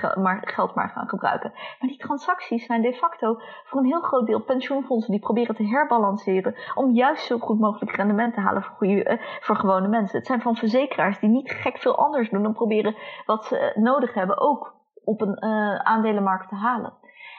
geld 0.46 0.74
maar 0.74 0.88
gaan 0.88 1.09
gebruiken. 1.09 1.50
Maar 1.53 1.88
die 1.88 1.98
transacties 1.98 2.66
zijn 2.66 2.83
de 2.83 2.94
facto 2.94 3.37
voor 3.64 3.81
een 3.81 3.87
heel 3.87 4.00
groot 4.00 4.27
deel 4.27 4.42
pensioenfondsen 4.42 5.11
die 5.11 5.20
proberen 5.20 5.55
te 5.55 5.66
herbalanceren. 5.66 6.55
Om 6.74 6.94
juist 6.94 7.27
zo 7.27 7.38
goed 7.38 7.59
mogelijk 7.59 7.96
rendement 7.96 8.35
te 8.35 8.40
halen 8.40 8.62
voor, 8.62 8.87
eh, 8.87 9.18
voor 9.40 9.57
gewone 9.57 9.88
mensen. 9.88 10.18
Het 10.18 10.27
zijn 10.27 10.40
van 10.40 10.57
verzekeraars 10.57 11.18
die 11.18 11.29
niet 11.29 11.50
gek 11.50 11.79
veel 11.79 11.96
anders 11.96 12.31
doen 12.31 12.42
dan 12.42 12.53
proberen 12.53 12.96
wat 13.27 13.44
ze 13.44 13.59
eh, 13.59 13.83
nodig 13.83 14.14
hebben 14.14 14.38
ook 14.38 14.74
op 15.05 15.20
een 15.20 15.44
uh, 15.44 15.74
aandelenmarkt 15.77 16.48
te 16.48 16.55
halen. 16.55 16.92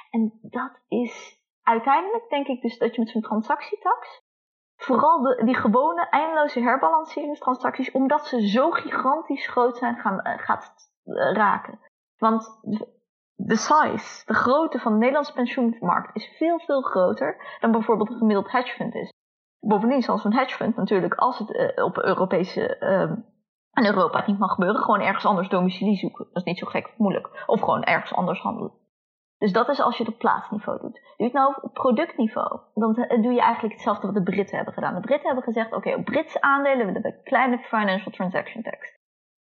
En 0.09 0.39
dat 0.41 0.79
is 0.87 1.39
uiteindelijk 1.63 2.29
denk 2.29 2.47
ik 2.47 2.61
dus 2.61 2.77
dat 2.77 2.95
je 2.95 3.01
met 3.01 3.09
zo'n 3.09 3.21
transactietax 3.21 4.24
Vooral 4.75 5.21
die 5.45 5.55
gewone 5.55 6.09
eindeloze 6.09 6.59
herbalanceringstransacties, 6.59 7.91
omdat 7.91 8.27
ze 8.27 8.47
zo 8.47 8.71
gigantisch 8.71 9.47
groot 9.47 9.77
zijn, 9.77 9.95
gaan, 9.95 10.19
uh, 10.27 10.33
gaat 10.37 10.73
uh, 11.05 11.33
raken. 11.33 11.79
Want 12.17 12.59
de 13.35 13.55
size, 13.55 14.25
de 14.25 14.33
grootte 14.33 14.79
van 14.79 14.91
de 14.91 14.97
Nederlandse 14.97 15.33
pensioenmarkt 15.33 16.15
is 16.15 16.35
veel, 16.37 16.59
veel 16.59 16.81
groter 16.81 17.57
dan 17.59 17.71
bijvoorbeeld 17.71 18.09
een 18.09 18.17
gemiddeld 18.17 18.51
hedgefund 18.51 18.95
is. 18.95 19.13
Bovendien 19.59 20.01
zal 20.01 20.17
zo'n 20.17 20.33
hedgefund 20.33 20.75
natuurlijk, 20.75 21.13
als 21.13 21.37
het 21.37 21.49
uh, 21.49 21.83
op 21.85 21.97
Europese, 21.97 22.77
in 23.73 23.85
Europa 23.85 24.23
niet 24.25 24.39
mag 24.39 24.53
gebeuren, 24.53 24.81
gewoon 24.81 25.01
ergens 25.01 25.25
anders 25.25 25.49
domicilie 25.49 25.97
zoeken. 25.97 26.25
Dat 26.25 26.35
is 26.35 26.43
niet 26.43 26.57
zo 26.57 26.67
gek 26.67 26.93
moeilijk. 26.97 27.43
Of 27.45 27.59
gewoon 27.59 27.83
ergens 27.83 28.13
anders 28.13 28.39
handelen. 28.39 28.71
Dus 29.45 29.53
dat 29.53 29.69
is 29.69 29.81
als 29.81 29.97
je 29.97 30.03
het 30.03 30.13
op 30.13 30.19
plaatsniveau 30.19 30.79
doet. 30.79 30.93
Doe 30.93 31.13
je 31.15 31.23
het 31.23 31.33
nou 31.33 31.55
op 31.61 31.73
productniveau, 31.73 32.59
dan 32.73 32.93
doe 33.21 33.33
je 33.33 33.41
eigenlijk 33.41 33.73
hetzelfde 33.73 34.05
wat 34.05 34.15
de 34.15 34.23
Britten 34.23 34.55
hebben 34.55 34.73
gedaan. 34.73 34.93
De 34.93 34.99
Britten 34.99 35.25
hebben 35.25 35.43
gezegd, 35.43 35.73
oké, 35.73 35.93
op 35.93 36.05
Britse 36.05 36.41
aandelen 36.41 36.85
willen 36.85 37.01
we 37.01 37.21
kleine 37.23 37.57
financial 37.57 38.11
transaction 38.11 38.63
tax. 38.63 38.79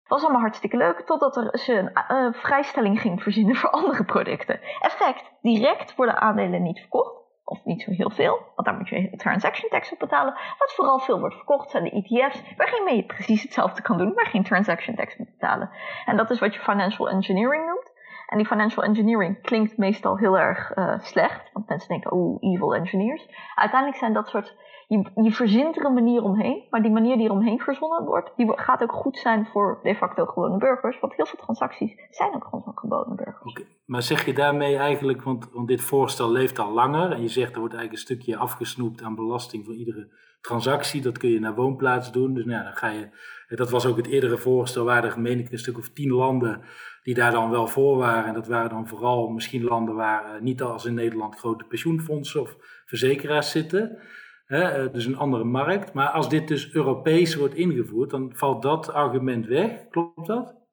Het 0.00 0.08
was 0.08 0.22
allemaal 0.22 0.40
hartstikke 0.40 0.76
leuk, 0.76 1.00
totdat 1.00 1.36
er 1.36 1.58
ze 1.58 1.74
een 1.74 1.90
uh, 2.16 2.32
vrijstelling 2.32 3.00
ging 3.00 3.22
verzinnen 3.22 3.56
voor 3.56 3.70
andere 3.70 4.04
producten. 4.04 4.60
Effect, 4.80 5.32
direct 5.40 5.94
worden 5.94 6.20
aandelen 6.20 6.62
niet 6.62 6.80
verkocht. 6.80 7.22
Of 7.44 7.64
niet 7.64 7.82
zo 7.82 7.90
heel 7.90 8.10
veel, 8.10 8.38
want 8.54 8.66
daar 8.66 8.76
moet 8.76 8.88
je 8.88 9.16
transaction 9.16 9.70
tax 9.70 9.92
op 9.92 9.98
betalen. 9.98 10.34
Wat 10.58 10.72
vooral 10.72 10.98
veel 10.98 11.20
wordt 11.20 11.34
verkocht 11.34 11.70
zijn 11.70 11.84
de 11.84 11.90
ETF's, 11.90 12.42
waarmee 12.56 12.96
je 12.96 13.04
precies 13.04 13.42
hetzelfde 13.42 13.82
kan 13.82 13.98
doen, 13.98 14.12
maar 14.14 14.26
geen 14.26 14.44
transaction 14.44 14.96
tax 14.96 15.16
moet 15.16 15.30
betalen. 15.30 15.70
En 16.04 16.16
dat 16.16 16.30
is 16.30 16.40
wat 16.40 16.54
je 16.54 16.60
financial 16.60 17.08
engineering 17.08 17.66
noemt. 17.66 17.92
En 18.26 18.36
die 18.36 18.46
financial 18.46 18.84
engineering 18.84 19.42
klinkt 19.42 19.76
meestal 19.76 20.16
heel 20.16 20.38
erg 20.38 20.76
uh, 20.76 20.98
slecht, 21.00 21.52
want 21.52 21.68
mensen 21.68 21.88
denken, 21.88 22.12
oh, 22.12 22.36
evil 22.40 22.74
engineers. 22.74 23.28
Uiteindelijk 23.54 24.00
zijn 24.00 24.12
dat 24.12 24.28
soort, 24.28 24.56
je, 24.88 25.10
je 25.14 25.32
verzint 25.32 25.76
er 25.76 25.84
een 25.84 25.94
manier 25.94 26.22
omheen, 26.22 26.66
maar 26.70 26.82
die 26.82 26.90
manier 26.90 27.16
die 27.16 27.26
er 27.26 27.32
omheen 27.32 27.60
verzonnen 27.60 28.04
wordt, 28.04 28.32
die 28.36 28.52
gaat 28.58 28.82
ook 28.82 28.92
goed 28.92 29.18
zijn 29.18 29.46
voor 29.46 29.80
de 29.82 29.94
facto 29.94 30.26
gewone 30.26 30.58
burgers, 30.58 31.00
want 31.00 31.14
heel 31.14 31.26
veel 31.26 31.38
transacties 31.38 31.94
zijn 32.10 32.34
ook 32.34 32.44
gewoon 32.44 32.64
van 32.64 32.78
gewone 32.78 33.14
burgers. 33.14 33.52
Okay. 33.52 33.66
Maar 33.86 34.02
zeg 34.02 34.24
je 34.24 34.32
daarmee 34.32 34.76
eigenlijk, 34.76 35.22
want, 35.22 35.50
want 35.52 35.68
dit 35.68 35.80
voorstel 35.80 36.30
leeft 36.30 36.58
al 36.58 36.72
langer 36.72 37.12
en 37.12 37.22
je 37.22 37.28
zegt 37.28 37.52
er 37.52 37.60
wordt 37.60 37.74
eigenlijk 37.74 37.92
een 37.92 38.16
stukje 38.16 38.36
afgesnoept 38.36 39.02
aan 39.02 39.14
belasting 39.14 39.64
voor 39.64 39.74
iedere 39.74 40.08
transactie, 40.44 41.00
dat 41.00 41.18
kun 41.18 41.30
je 41.30 41.40
naar 41.40 41.54
woonplaats 41.54 42.12
doen. 42.12 42.34
Dus 42.34 42.44
nou 42.44 42.64
dan 42.64 42.76
ga 42.76 42.90
je, 42.90 43.08
dat 43.48 43.70
was 43.70 43.86
ook 43.86 43.96
het 43.96 44.06
eerdere 44.06 44.38
voorstel, 44.38 44.84
waar 44.84 45.04
er 45.04 45.20
meen 45.20 45.38
ik 45.38 45.52
een 45.52 45.58
stuk 45.58 45.78
of 45.78 45.88
tien 45.88 46.10
landen 46.10 46.60
die 47.02 47.14
daar 47.14 47.30
dan 47.30 47.50
wel 47.50 47.66
voor 47.66 47.96
waren. 47.96 48.24
En 48.24 48.34
dat 48.34 48.46
waren 48.46 48.70
dan 48.70 48.88
vooral 48.88 49.28
misschien 49.28 49.64
landen 49.64 49.94
waar 49.94 50.34
uh, 50.34 50.40
niet 50.40 50.62
als 50.62 50.84
in 50.84 50.94
Nederland 50.94 51.36
grote 51.36 51.64
pensioenfondsen 51.64 52.40
of 52.40 52.56
verzekeraars 52.86 53.50
zitten. 53.50 53.98
Hè, 54.44 54.84
uh, 54.84 54.92
dus 54.92 55.04
een 55.04 55.16
andere 55.16 55.44
markt. 55.44 55.92
Maar 55.92 56.08
als 56.08 56.28
dit 56.28 56.48
dus 56.48 56.72
Europees 56.72 57.34
wordt 57.34 57.54
ingevoerd, 57.54 58.10
dan 58.10 58.32
valt 58.34 58.62
dat 58.62 58.92
argument 58.92 59.46
weg. 59.46 59.88
Klopt 59.90 60.26
dat? 60.26 60.63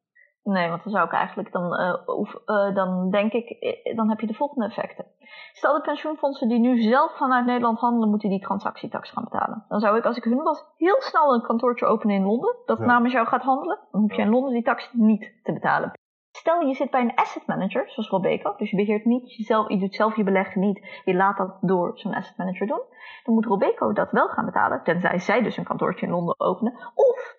Nee, 0.43 0.69
want 0.69 0.83
dan 0.83 0.91
zou 0.91 1.05
ik 1.05 1.13
eigenlijk 1.13 1.51
dan, 1.51 1.79
uh, 1.79 2.75
dan 2.75 3.09
denk 3.09 3.31
ik, 3.31 3.75
dan 3.95 4.09
heb 4.09 4.19
je 4.19 4.27
de 4.27 4.33
volgende 4.33 4.65
effecten. 4.65 5.05
Stel 5.53 5.73
de 5.73 5.81
pensioenfondsen 5.81 6.47
die 6.47 6.59
nu 6.59 6.81
zelf 6.81 7.17
vanuit 7.17 7.45
Nederland 7.45 7.79
handelen, 7.79 8.09
moeten 8.09 8.29
die 8.29 8.39
transactietax 8.39 9.09
gaan 9.09 9.23
betalen. 9.23 9.65
Dan 9.67 9.79
zou 9.79 9.97
ik, 9.97 10.05
als 10.05 10.17
ik 10.17 10.23
hun 10.23 10.43
was, 10.43 10.65
heel 10.77 11.01
snel 11.01 11.33
een 11.33 11.41
kantoortje 11.41 11.85
openen 11.85 12.15
in 12.15 12.25
Londen, 12.25 12.55
dat 12.65 12.79
namens 12.79 13.13
jou 13.13 13.27
gaat 13.27 13.43
handelen. 13.43 13.79
Dan 13.91 14.01
hoef 14.01 14.15
je 14.15 14.21
in 14.21 14.29
Londen 14.29 14.53
die 14.53 14.63
tax 14.63 14.89
niet 14.93 15.33
te 15.43 15.53
betalen. 15.53 15.91
Stel 16.31 16.61
je 16.61 16.73
zit 16.73 16.91
bij 16.91 17.01
een 17.01 17.15
asset 17.15 17.47
manager, 17.47 17.89
zoals 17.89 18.09
Robeco, 18.09 18.55
dus 18.57 18.69
je 18.69 18.75
beheert 18.75 19.05
niet 19.05 19.35
jezelf, 19.35 19.69
je 19.69 19.77
doet 19.77 19.95
zelf 19.95 20.15
je 20.15 20.23
beleggen 20.23 20.61
niet, 20.61 21.01
je 21.05 21.15
laat 21.15 21.37
dat 21.37 21.57
door 21.61 21.91
zo'n 21.95 22.13
asset 22.13 22.37
manager 22.37 22.67
doen. 22.67 22.81
Dan 23.23 23.33
moet 23.33 23.45
Robeco 23.45 23.93
dat 23.93 24.11
wel 24.11 24.27
gaan 24.27 24.45
betalen, 24.45 24.83
tenzij 24.83 25.19
zij 25.19 25.41
dus 25.41 25.57
een 25.57 25.63
kantoortje 25.63 26.05
in 26.05 26.11
Londen 26.11 26.39
openen. 26.39 26.73
Of, 26.95 27.35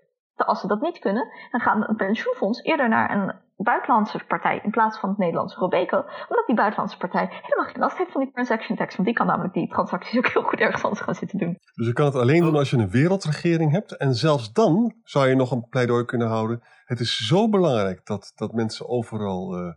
als 0.46 0.60
ze 0.60 0.66
dat 0.66 0.80
niet 0.80 0.98
kunnen, 0.98 1.28
dan 1.50 1.60
gaan 1.60 1.88
een 1.88 1.96
pensioenfonds 1.96 2.62
eerder 2.62 2.88
naar 2.88 3.10
een 3.10 3.34
buitenlandse 3.56 4.24
partij 4.28 4.60
in 4.62 4.70
plaats 4.70 4.98
van 4.98 5.08
het 5.08 5.18
Nederlandse 5.18 5.58
Robeco, 5.58 5.96
omdat 5.98 6.46
die 6.46 6.56
buitenlandse 6.56 6.96
partij 6.96 7.28
helemaal 7.30 7.64
geen 7.64 7.80
last 7.80 7.96
heeft 7.96 8.12
van 8.12 8.20
die 8.20 8.32
transaction 8.32 8.76
tax, 8.76 8.94
want 8.94 9.08
die 9.08 9.16
kan 9.16 9.26
namelijk 9.26 9.54
die 9.54 9.68
transacties 9.68 10.18
ook 10.18 10.26
heel 10.26 10.42
goed 10.42 10.58
ergens 10.58 10.82
anders 10.82 11.00
gaan 11.00 11.14
zitten 11.14 11.38
doen. 11.38 11.58
Dus 11.74 11.86
je 11.86 11.92
kan 11.92 12.06
het 12.06 12.14
alleen 12.14 12.42
doen 12.42 12.56
als 12.56 12.70
je 12.70 12.76
een 12.76 12.90
wereldregering 12.90 13.72
hebt 13.72 13.96
en 13.96 14.14
zelfs 14.14 14.52
dan 14.52 14.94
zou 15.02 15.28
je 15.28 15.34
nog 15.34 15.50
een 15.50 15.68
pleidooi 15.68 16.04
kunnen 16.04 16.28
houden. 16.28 16.62
Het 16.84 17.00
is 17.00 17.26
zo 17.26 17.48
belangrijk 17.48 18.06
dat, 18.06 18.32
dat 18.34 18.52
mensen 18.52 18.88
overal 18.88 19.58
uh, 19.58 19.72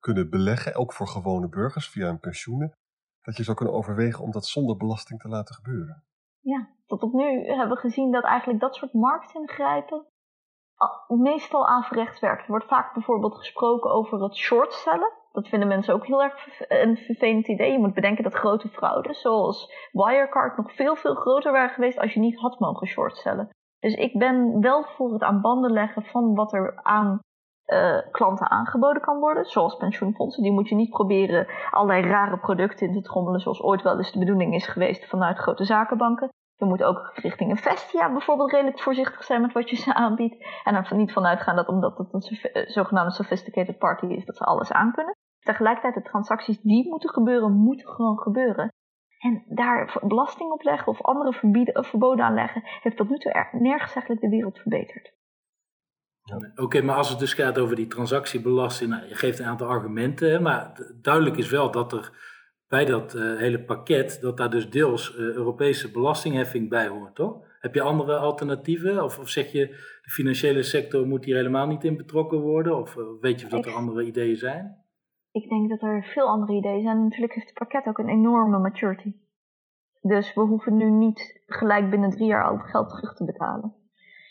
kunnen 0.00 0.30
beleggen, 0.30 0.74
ook 0.74 0.92
voor 0.92 1.08
gewone 1.08 1.48
burgers 1.48 1.88
via 1.88 2.06
hun 2.06 2.20
pensioenen, 2.20 2.76
dat 3.22 3.36
je 3.36 3.42
zou 3.42 3.56
kunnen 3.56 3.74
overwegen 3.74 4.24
om 4.24 4.30
dat 4.30 4.46
zonder 4.46 4.76
belasting 4.76 5.20
te 5.20 5.28
laten 5.28 5.54
gebeuren. 5.54 6.04
Ja, 6.40 6.68
tot 6.86 7.02
op 7.02 7.12
nu 7.12 7.46
hebben 7.46 7.68
we 7.68 7.76
gezien 7.76 8.12
dat 8.12 8.24
eigenlijk 8.24 8.60
dat 8.60 8.74
soort 8.74 8.92
marktingrijpen 8.92 10.06
meestal 11.06 11.68
averechts 11.68 12.20
werkt. 12.20 12.42
Er 12.42 12.50
wordt 12.50 12.66
vaak 12.66 12.94
bijvoorbeeld 12.94 13.36
gesproken 13.36 13.90
over 13.90 14.22
het 14.22 14.36
shortstellen. 14.36 15.12
Dat 15.32 15.48
vinden 15.48 15.68
mensen 15.68 15.94
ook 15.94 16.06
heel 16.06 16.22
erg 16.22 16.60
een 16.68 16.96
vervelend 16.96 17.48
idee. 17.48 17.72
Je 17.72 17.78
moet 17.78 17.94
bedenken 17.94 18.24
dat 18.24 18.34
grote 18.34 18.68
fraudes, 18.68 19.20
zoals 19.20 19.72
Wirecard, 19.92 20.56
nog 20.56 20.74
veel, 20.74 20.96
veel 20.96 21.14
groter 21.14 21.52
waren 21.52 21.74
geweest 21.74 21.98
als 21.98 22.14
je 22.14 22.20
niet 22.20 22.40
had 22.40 22.58
mogen 22.58 22.86
shortstellen. 22.86 23.48
Dus 23.78 23.94
ik 23.94 24.18
ben 24.18 24.60
wel 24.60 24.84
voor 24.84 25.12
het 25.12 25.22
aan 25.22 25.40
banden 25.40 25.72
leggen 25.72 26.02
van 26.02 26.34
wat 26.34 26.52
er 26.52 26.80
aan 26.82 27.20
uh, 27.66 27.98
klanten 28.10 28.50
aangeboden 28.50 29.02
kan 29.02 29.18
worden, 29.18 29.44
zoals 29.44 29.76
pensioenfondsen. 29.76 30.42
Die 30.42 30.52
moet 30.52 30.68
je 30.68 30.74
niet 30.74 30.90
proberen 30.90 31.46
allerlei 31.70 32.08
rare 32.08 32.38
producten 32.38 32.86
in 32.86 32.92
te 32.92 33.00
trommelen, 33.00 33.40
zoals 33.40 33.62
ooit 33.62 33.82
wel 33.82 33.98
eens 33.98 34.12
de 34.12 34.18
bedoeling 34.18 34.54
is 34.54 34.66
geweest 34.66 35.08
vanuit 35.08 35.38
grote 35.38 35.64
zakenbanken. 35.64 36.28
Je 36.56 36.64
moet 36.64 36.82
ook 36.82 37.10
richting 37.14 37.50
een 37.50 37.56
Vestia 37.56 38.12
bijvoorbeeld 38.12 38.50
redelijk 38.50 38.80
voorzichtig 38.80 39.24
zijn 39.24 39.40
met 39.40 39.52
wat 39.52 39.70
je 39.70 39.76
ze 39.76 39.94
aanbiedt. 39.94 40.46
En 40.64 40.74
er 40.74 40.96
niet 40.96 41.12
vanuit 41.12 41.40
gaan 41.40 41.56
dat 41.56 41.68
omdat 41.68 41.98
het 41.98 42.12
een 42.12 42.38
eh, 42.52 42.70
zogenaamde 42.70 43.12
sophisticated 43.12 43.78
party 43.78 44.06
is, 44.06 44.24
dat 44.24 44.36
ze 44.36 44.44
alles 44.44 44.72
aankunnen. 44.72 45.16
Tegelijkertijd, 45.38 45.94
de 45.94 46.10
transacties 46.10 46.60
die 46.60 46.88
moeten 46.88 47.10
gebeuren, 47.10 47.52
moeten 47.52 47.88
gewoon 47.88 48.18
gebeuren. 48.18 48.72
En 49.18 49.44
daar 49.48 49.98
belasting 50.02 50.50
op 50.50 50.62
leggen 50.62 50.92
of 50.92 51.02
andere 51.02 51.32
verbieden, 51.32 51.84
verboden 51.84 52.24
aan 52.24 52.34
leggen, 52.34 52.62
heeft 52.64 52.96
tot 52.96 53.08
nu 53.08 53.18
toe 53.18 53.48
nergens 53.52 53.94
eigenlijk 53.94 54.20
de 54.20 54.28
wereld 54.28 54.58
verbeterd. 54.58 55.12
Oké, 56.54 56.82
maar 56.82 56.96
als 56.96 57.08
het 57.08 57.18
dus 57.18 57.34
gaat 57.34 57.58
over 57.58 57.76
die 57.76 57.86
transactiebelasting, 57.86 58.90
nou, 58.90 59.06
je 59.06 59.14
geeft 59.14 59.38
een 59.38 59.46
aantal 59.46 59.68
argumenten, 59.68 60.42
maar 60.42 60.80
duidelijk 61.00 61.36
is 61.36 61.50
wel 61.50 61.70
dat 61.70 61.92
er 61.92 62.12
bij 62.68 62.84
dat 62.84 63.14
uh, 63.14 63.36
hele 63.36 63.64
pakket, 63.64 64.18
dat 64.20 64.36
daar 64.36 64.50
dus 64.50 64.70
deels 64.70 65.14
uh, 65.14 65.18
Europese 65.18 65.90
belastingheffing 65.90 66.68
bij 66.68 66.88
hoort, 66.88 67.14
toch? 67.14 67.52
Heb 67.60 67.74
je 67.74 67.82
andere 67.82 68.16
alternatieven? 68.16 69.04
Of, 69.04 69.18
of, 69.18 69.28
zeg 69.28 69.52
je, 69.52 69.66
de 70.02 70.10
financiële 70.10 70.62
sector 70.62 71.06
moet 71.06 71.24
hier 71.24 71.36
helemaal 71.36 71.66
niet 71.66 71.84
in 71.84 71.96
betrokken 71.96 72.40
worden? 72.40 72.76
Of 72.76 72.96
uh, 72.96 73.04
weet 73.20 73.40
je 73.40 73.46
of 73.46 73.52
dat 73.52 73.66
er 73.66 73.72
andere 73.72 74.04
ideeën 74.04 74.36
zijn? 74.36 74.82
Ik 75.32 75.48
denk 75.48 75.68
dat 75.68 75.82
er 75.82 76.04
veel 76.04 76.26
andere 76.26 76.52
ideeën 76.52 76.82
zijn. 76.82 77.02
Natuurlijk 77.02 77.34
heeft 77.34 77.46
het 77.46 77.58
pakket 77.58 77.86
ook 77.86 77.98
een 77.98 78.08
enorme 78.08 78.58
maturity. 78.58 79.12
Dus 80.00 80.34
we 80.34 80.40
hoeven 80.40 80.76
nu 80.76 80.90
niet 80.90 81.42
gelijk 81.46 81.90
binnen 81.90 82.10
drie 82.10 82.26
jaar 82.26 82.44
al 82.44 82.56
het 82.56 82.70
geld 82.70 82.88
terug 82.88 83.14
te 83.14 83.24
betalen. 83.24 83.74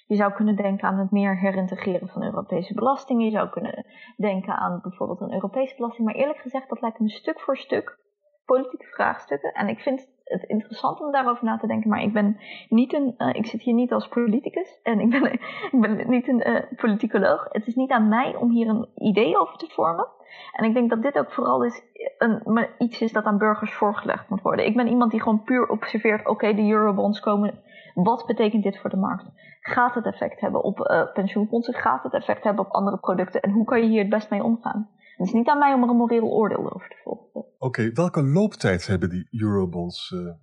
Je 0.07 0.15
zou 0.15 0.33
kunnen 0.33 0.55
denken 0.55 0.87
aan 0.87 0.99
het 0.99 1.11
meer 1.11 1.39
herintegreren 1.39 2.07
van 2.07 2.23
Europese 2.23 2.73
belastingen. 2.73 3.25
Je 3.25 3.31
zou 3.31 3.49
kunnen 3.49 3.85
denken 4.17 4.55
aan 4.57 4.79
bijvoorbeeld 4.81 5.21
een 5.21 5.33
Europese 5.33 5.75
belasting. 5.75 6.07
Maar 6.07 6.15
eerlijk 6.15 6.39
gezegd, 6.39 6.69
dat 6.69 6.81
lijkt 6.81 6.99
me 6.99 7.09
stuk 7.09 7.39
voor 7.39 7.57
stuk 7.57 7.97
politieke 8.45 8.85
vraagstukken. 8.85 9.53
En 9.53 9.67
ik 9.67 9.79
vind 9.79 10.07
het 10.23 10.43
interessant 10.43 11.01
om 11.01 11.11
daarover 11.11 11.45
na 11.45 11.57
te 11.57 11.67
denken, 11.67 11.89
maar 11.89 12.01
ik 12.01 12.13
ben 12.13 12.37
niet 12.69 12.93
een, 12.93 13.15
uh, 13.17 13.33
ik 13.33 13.45
zit 13.45 13.61
hier 13.61 13.73
niet 13.73 13.91
als 13.91 14.07
politicus 14.07 14.79
en 14.83 14.99
ik 14.99 15.09
ben, 15.09 15.33
ik 15.71 15.81
ben 15.81 16.09
niet 16.09 16.27
een 16.27 16.49
uh, 16.49 16.61
politicoloog. 16.75 17.47
Het 17.49 17.67
is 17.67 17.75
niet 17.75 17.91
aan 17.91 18.07
mij 18.07 18.35
om 18.35 18.49
hier 18.49 18.67
een 18.67 18.89
idee 18.95 19.39
over 19.39 19.57
te 19.57 19.69
vormen. 19.69 20.07
En 20.51 20.65
ik 20.65 20.73
denk 20.73 20.89
dat 20.89 21.01
dit 21.01 21.17
ook 21.17 21.31
vooral 21.31 21.63
is 21.63 21.83
een, 22.17 22.67
iets 22.77 23.01
is 23.01 23.11
dat 23.11 23.23
aan 23.23 23.37
burgers 23.37 23.73
voorgelegd 23.73 24.29
moet 24.29 24.41
worden. 24.41 24.65
Ik 24.65 24.75
ben 24.75 24.87
iemand 24.87 25.11
die 25.11 25.21
gewoon 25.21 25.43
puur 25.43 25.67
observeert, 25.67 26.27
oké, 26.27 26.53
de 26.53 26.69
eurobonds 26.69 27.19
komen, 27.19 27.63
wat 27.93 28.25
betekent 28.25 28.63
dit 28.63 28.79
voor 28.79 28.89
de 28.89 28.97
markt? 28.97 29.25
Gaat 29.59 29.95
het 29.95 30.05
effect 30.05 30.39
hebben 30.39 30.63
op 30.63 30.79
uh, 30.79 31.13
pensioenfondsen? 31.13 31.73
Gaat 31.73 32.03
het 32.03 32.13
effect 32.13 32.43
hebben 32.43 32.65
op 32.65 32.71
andere 32.71 32.97
producten? 32.97 33.41
En 33.41 33.51
hoe 33.51 33.65
kan 33.65 33.79
je 33.79 33.87
hier 33.87 34.01
het 34.01 34.09
best 34.09 34.29
mee 34.29 34.43
omgaan? 34.43 34.89
Het 35.17 35.27
is 35.27 35.33
niet 35.33 35.49
aan 35.49 35.57
mij 35.57 35.73
om 35.73 35.83
er 35.83 35.89
een 35.89 35.95
moreel 35.95 36.27
oordeel 36.27 36.73
over 36.73 36.89
te 36.89 36.99
volgen. 37.03 37.25
Oké, 37.63 37.91
welke 37.91 38.23
looptijd 38.23 38.87
hebben 38.87 39.09
die 39.09 39.27
eurobonds? 39.31 40.11
Uh, 40.11 40.33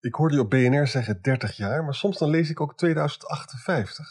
ik 0.00 0.14
hoorde 0.14 0.34
je 0.34 0.40
op 0.40 0.50
BNR 0.50 0.86
zeggen 0.86 1.22
30 1.22 1.56
jaar, 1.56 1.84
maar 1.84 1.94
soms 1.94 2.18
dan 2.18 2.30
lees 2.30 2.50
ik 2.50 2.60
ook 2.60 2.76
2058. 2.76 4.06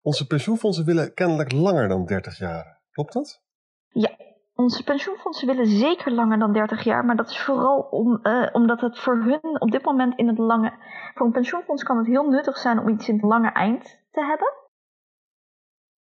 Onze 0.00 0.26
pensioenfondsen 0.26 0.84
willen 0.84 1.14
kennelijk 1.14 1.52
langer 1.52 1.88
dan 1.88 2.04
30 2.04 2.38
jaar. 2.38 2.80
Klopt 2.90 3.12
dat? 3.12 3.42
Ja, 3.88 4.16
onze 4.54 4.84
pensioenfondsen 4.84 5.46
willen 5.46 5.66
zeker 5.66 6.12
langer 6.12 6.38
dan 6.38 6.52
30 6.52 6.84
jaar, 6.84 7.04
maar 7.04 7.16
dat 7.16 7.30
is 7.30 7.40
vooral 7.40 7.78
om, 7.78 8.18
uh, 8.22 8.48
omdat 8.52 8.80
het 8.80 8.98
voor 8.98 9.22
hun 9.22 9.60
op 9.60 9.70
dit 9.70 9.84
moment 9.84 10.18
in 10.18 10.28
het 10.28 10.38
lange. 10.38 10.72
Voor 11.14 11.26
een 11.26 11.32
pensioenfonds 11.32 11.82
kan 11.82 11.98
het 11.98 12.06
heel 12.06 12.28
nuttig 12.28 12.56
zijn 12.56 12.78
om 12.78 12.88
iets 12.88 13.08
in 13.08 13.14
het 13.14 13.24
lange 13.24 13.52
eind 13.52 13.82
te 14.10 14.24
hebben. 14.24 14.52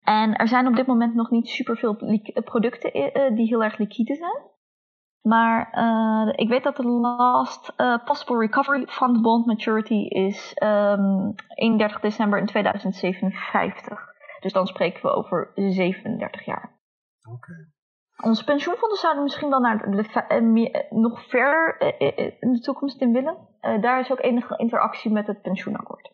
En 0.00 0.34
er 0.34 0.48
zijn 0.48 0.66
op 0.66 0.76
dit 0.76 0.86
moment 0.86 1.14
nog 1.14 1.30
niet 1.30 1.48
superveel 1.48 1.96
producten 2.44 2.96
uh, 2.96 3.36
die 3.36 3.46
heel 3.46 3.62
erg 3.62 3.78
liquide 3.78 4.14
zijn. 4.14 4.52
Maar 5.24 5.72
uh, 5.74 6.32
ik 6.34 6.48
weet 6.48 6.62
dat 6.62 6.76
de 6.76 6.86
last 6.86 7.72
uh, 7.76 8.04
possible 8.04 8.38
recovery 8.38 8.86
fund 8.86 9.22
bond 9.22 9.46
maturity 9.46 9.94
is 10.08 10.56
um, 10.62 11.34
31 11.54 12.00
december 12.00 12.38
in 12.38 12.46
2057. 12.46 14.12
Dus 14.40 14.52
dan 14.52 14.66
spreken 14.66 15.02
we 15.02 15.08
over 15.10 15.52
37 15.54 16.44
jaar. 16.44 16.78
Oké. 17.28 17.36
Okay. 17.36 17.72
Onze 18.30 18.44
pensioenfondsen 18.44 19.00
zouden 19.00 19.22
misschien 19.22 19.50
wel 19.50 19.60
naar 19.60 19.90
de, 19.90 20.86
nog 20.90 21.28
verder 21.28 21.80
in 22.40 22.52
de 22.52 22.60
toekomst 22.60 23.00
in 23.00 23.12
willen. 23.12 23.36
daar 23.60 24.00
is 24.00 24.12
ook 24.12 24.20
enige 24.20 24.56
interactie 24.56 25.12
met 25.12 25.26
het 25.26 25.42
pensioenakkoord. 25.42 26.12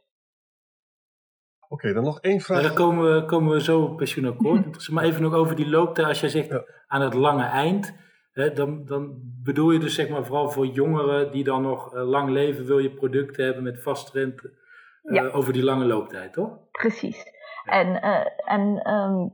Oké, 1.68 1.92
dan 1.92 2.04
nog 2.04 2.20
één 2.20 2.40
vraag. 2.40 2.62
Dan 2.62 2.74
komen 2.74 3.14
we, 3.14 3.24
komen 3.24 3.52
we 3.52 3.62
zo 3.62 3.82
op 3.82 3.96
pensioenakkoord. 3.96 4.88
maar 4.92 5.04
even 5.04 5.22
nog 5.22 5.34
over 5.34 5.56
die 5.56 5.68
looptijd. 5.68 6.06
Als 6.08 6.20
jij 6.20 6.28
zegt 6.28 6.62
aan 6.86 7.00
het 7.00 7.14
lange 7.14 7.44
eind, 7.44 7.94
hè, 8.32 8.52
dan, 8.52 8.84
dan 8.84 9.20
bedoel 9.42 9.70
je 9.70 9.78
dus 9.78 9.94
zeg 9.94 10.08
maar 10.08 10.24
vooral 10.24 10.50
voor 10.50 10.66
jongeren 10.66 11.32
die 11.32 11.44
dan 11.44 11.62
nog 11.62 11.94
uh, 11.94 12.08
lang 12.08 12.28
leven, 12.28 12.66
wil 12.66 12.78
je 12.78 12.94
producten 12.94 13.44
hebben 13.44 13.62
met 13.62 13.82
vast 13.82 14.12
rente 14.12 14.58
uh, 15.02 15.36
over 15.36 15.52
die 15.52 15.64
lange 15.64 15.84
looptijd, 15.84 16.32
toch? 16.32 16.70
Precies. 16.70 17.24
En, 17.64 17.86
uh, 17.86 18.26
en 18.44 18.90
um, 18.92 19.32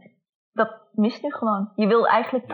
dat 0.53 0.89
mist 0.93 1.23
nu 1.23 1.33
gewoon. 1.33 1.73
Je 1.75 1.87
wil 1.87 2.07
eigenlijk, 2.07 2.51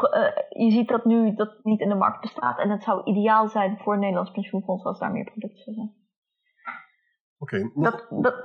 je 0.48 0.70
ziet 0.70 0.88
dat 0.88 1.04
nu 1.04 1.34
dat 1.34 1.58
niet 1.62 1.80
in 1.80 1.88
de 1.88 1.94
markt 1.94 2.20
bestaat. 2.20 2.58
En 2.58 2.70
het 2.70 2.82
zou 2.82 3.04
ideaal 3.04 3.48
zijn 3.48 3.78
voor 3.78 3.92
een 3.92 4.00
Nederlands 4.00 4.30
pensioenfonds 4.30 4.84
als 4.84 4.98
daar 4.98 5.12
meer 5.12 5.24
producten 5.24 5.74
zijn. 5.74 5.94
Oké. 7.38 7.56
Okay, 7.56 7.70
dat, 7.74 8.06
dat, 8.22 8.44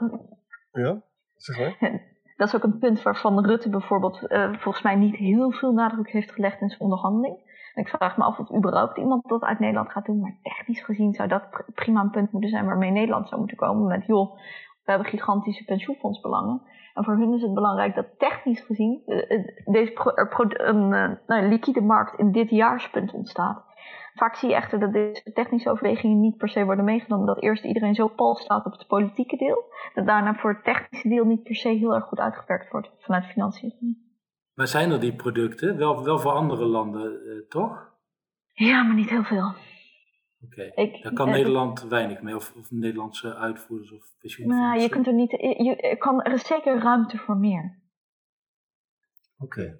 ja? 0.72 1.02
Dat 2.38 2.48
is 2.48 2.56
ook 2.56 2.64
een 2.64 2.78
punt 2.78 3.02
waarvan 3.02 3.46
Rutte 3.46 3.70
bijvoorbeeld 3.70 4.22
uh, 4.28 4.54
volgens 4.54 4.84
mij 4.84 4.96
niet 4.96 5.16
heel 5.16 5.52
veel 5.52 5.74
nadruk 5.74 6.10
heeft 6.10 6.32
gelegd 6.32 6.62
in 6.62 6.70
zijn 6.70 6.82
onderhandeling. 6.82 7.36
Ik 7.78 7.88
vraag 7.88 8.18
me 8.18 8.24
af 8.24 8.40
of 8.40 8.56
überhaupt 8.56 8.98
iemand 8.98 9.28
dat 9.28 9.42
uit 9.42 9.60
Nederland 9.60 9.92
gaat 9.92 10.06
doen. 10.06 10.20
Maar 10.20 10.38
technisch 10.42 10.82
gezien 10.82 11.13
zou 11.13 11.28
dat 11.28 11.44
prima 11.74 12.02
een 12.02 12.10
punt 12.10 12.32
moeten 12.32 12.50
zijn 12.50 12.66
waarmee 12.66 12.92
Nederland 12.92 13.28
zou 13.28 13.40
moeten 13.40 13.58
komen. 13.58 13.88
Met 13.88 14.06
joh, 14.06 14.36
we 14.84 14.92
hebben 14.92 15.08
gigantische 15.08 15.63
pensioenfondsbelangen. 15.63 16.62
En 16.94 17.04
voor 17.04 17.18
hun 17.18 17.34
is 17.34 17.42
het 17.42 17.54
belangrijk 17.54 17.96
dat 17.96 18.06
technisch 18.18 18.62
gezien 18.62 19.02
uh, 19.06 19.46
deze 19.66 19.92
pro, 20.30 20.44
er 20.48 20.68
een 20.68 20.90
nou, 21.28 21.48
liquide 21.48 21.82
markt 21.82 22.20
in 22.20 22.32
dit 22.32 22.50
jaarspunt 22.50 23.13
ontstaat. 23.13 23.66
Vaak 24.13 24.36
zie 24.36 24.50
je 24.50 24.56
echter 24.56 24.80
dat 24.80 24.94
deze 24.94 25.32
technische 25.34 25.70
overwegingen 25.70 26.20
niet 26.20 26.38
per 26.38 26.50
se 26.50 26.66
worden 26.66 26.86
meegenomen. 26.86 27.26
Dat 27.26 27.42
eerst 27.42 27.63
iedereen 27.63 27.96
zo 27.96 28.08
pal 28.08 28.36
staat 28.36 28.66
op 28.66 28.72
het 28.72 28.88
politieke 28.88 29.38
deel. 29.38 29.63
Dat 29.94 30.06
daarna 30.06 30.34
voor 30.34 30.50
het 30.50 30.63
technische 30.63 31.10
deel 31.10 31.26
niet 31.26 31.44
per 31.44 31.56
se 31.56 31.70
heel 31.70 31.96
erg 31.96 32.06
goed 32.06 32.20
uitgewerkt 32.20 32.72
wordt 32.72 32.92
vanuit 32.98 33.26
financiën. 33.26 34.07
Maar 34.58 34.67
zijn 34.67 34.91
er 34.91 35.00
die 35.00 35.15
producten? 35.15 35.78
Wel, 35.78 36.04
wel 36.04 36.20
voor 36.20 36.32
andere 36.32 36.65
landen, 36.65 37.12
eh, 37.12 37.48
toch? 37.50 37.96
Ja, 38.54 38.84
maar 38.84 38.96
niet 38.96 39.10
heel 39.10 39.24
veel. 39.24 39.56
Oké, 40.41 40.72
okay. 40.74 41.02
daar 41.02 41.13
kan 41.13 41.28
eh, 41.28 41.34
Nederland 41.34 41.84
weinig 41.84 42.22
mee, 42.22 42.36
of, 42.36 42.54
of, 42.56 42.72
Nederlandse 42.72 43.36
uitvoerders 43.36 43.91
of 43.91 44.15
pensioenfondsen. 44.20 44.70
Nou, 44.70 44.82
je 44.82 44.89
kunt 44.89 45.08
er 45.08 45.13
niet, 45.13 45.32
je, 45.32 45.96
kan, 46.00 46.22
er 46.22 46.34
is 46.34 46.48
zeker 46.48 46.80
ruimte 46.80 47.17
voor 47.17 47.38
meer. 47.38 47.80
Oké. 49.38 49.60
Okay. 49.60 49.80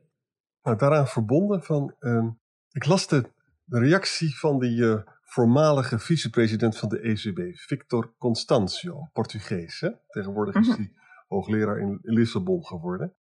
Nou, 0.62 0.78
daaraan 0.78 1.08
verbonden 1.08 1.63
van, 1.63 1.96
uh, 2.00 2.28
ik 2.72 2.86
las 2.86 3.08
de 3.08 3.36
de 3.68 3.80
reactie 3.80 4.38
van 4.38 4.60
die 4.60 4.78
uh, 4.78 5.00
voormalige 5.22 6.00
vicepresident 6.00 6.78
van 6.78 6.90
de 6.90 7.00
ECB, 7.00 7.58
Victor 7.58 8.13
Constancio, 8.18 9.10
Portugees. 9.13 9.80
Hè? 9.80 9.90
Tegenwoordig 10.08 10.56
is 10.56 10.68
hij 10.68 10.78
mhm. 10.78 10.90
hoogleraar 11.28 11.80
in, 11.80 12.00
Lissabon 12.02 12.66
geworden. 12.66 13.16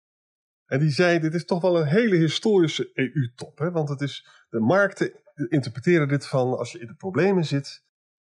En 0.65 0.79
die 0.79 0.91
zei, 0.91 1.19
dit 1.19 1.33
is 1.33 1.45
toch 1.45 1.61
wel 1.61 1.79
een 1.79 1.87
hele 1.87 2.15
historische 2.15 2.89
EU-top. 2.93 3.59
Want 3.59 3.89
het 3.89 4.01
is, 4.01 4.45
de 4.49 4.59
markten 4.59 5.21
interpreteren 5.49 6.07
dit 6.07 6.27
van, 6.27 6.57
als 6.57 6.71
je 6.71 6.79
in 6.79 6.87
de 6.87 6.95
problemen 6.95 7.45
zit, 7.45 7.83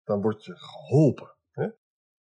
dan 0.04 0.20
word 0.20 0.44
je 0.44 0.56
geholpen. 0.56 1.36
Hè? 1.50 1.68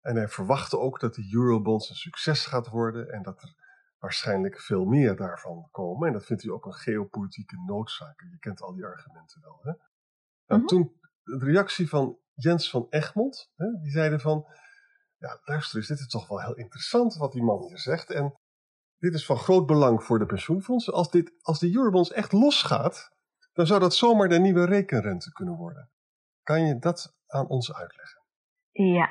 En 0.02 0.16
hij 0.16 0.28
verwachtte 0.28 0.80
ook 0.80 1.00
dat 1.00 1.16
de 1.16 1.32
eurobonds 1.34 1.90
een 1.90 1.96
succes 1.96 2.46
gaat 2.46 2.68
worden 2.68 3.10
en 3.10 3.24
dat 3.24 3.42
er 3.42 3.56
waarschijnlijk 3.98 4.60
veel 4.60 4.86
meer 4.86 5.16
daarvan 5.16 5.68
komen. 5.72 6.08
En 6.08 6.14
dat 6.14 6.26
vindt 6.26 6.44
hij 6.44 6.52
ook 6.52 6.66
een 6.66 6.74
geopolitieke 6.74 7.64
noodzaak. 7.66 8.22
Je 8.22 8.40
kent 8.40 8.62
al 8.62 8.74
die 8.74 8.86
argumenten 8.86 9.42
wel. 9.42 9.60
Hè? 9.62 9.72
Nou, 10.46 10.62
mhm. 10.62 10.66
Toen 10.66 11.00
de 11.24 11.46
reactie 11.46 11.90
van 11.90 12.20
Jens 12.34 12.70
van 12.70 12.88
Egmond, 12.90 13.52
hè, 13.56 13.66
die 13.82 13.92
zeiden 13.92 14.20
van, 14.20 14.46
ja 15.18 15.40
luister 15.44 15.78
eens, 15.78 15.88
dit 15.88 16.00
is 16.00 16.08
toch 16.08 16.28
wel 16.28 16.42
heel 16.42 16.56
interessant 16.56 17.16
wat 17.16 17.32
die 17.32 17.44
man 17.44 17.64
hier 17.64 17.80
zegt. 17.80 18.10
En 18.10 18.40
dit 19.02 19.14
is 19.14 19.26
van 19.26 19.38
groot 19.38 19.66
belang 19.66 20.04
voor 20.04 20.20
de 20.20 20.26
pensioenfondsen. 20.26 20.94
Als, 20.94 21.12
dit, 21.12 21.34
als 21.42 21.60
de 21.60 21.76
eurobonds 21.76 22.12
echt 22.12 22.32
losgaat, 22.32 23.12
dan 23.54 23.66
zou 23.66 23.80
dat 23.80 23.96
zomaar 23.96 24.30
de 24.30 24.40
nieuwe 24.40 24.66
rekenrente 24.66 25.32
kunnen 25.32 25.56
worden. 25.56 25.90
Kan 26.44 26.66
je 26.66 26.80
dat 26.80 27.16
aan 27.28 27.48
ons 27.48 27.74
uitleggen? 27.74 28.22
Ja, 28.72 29.10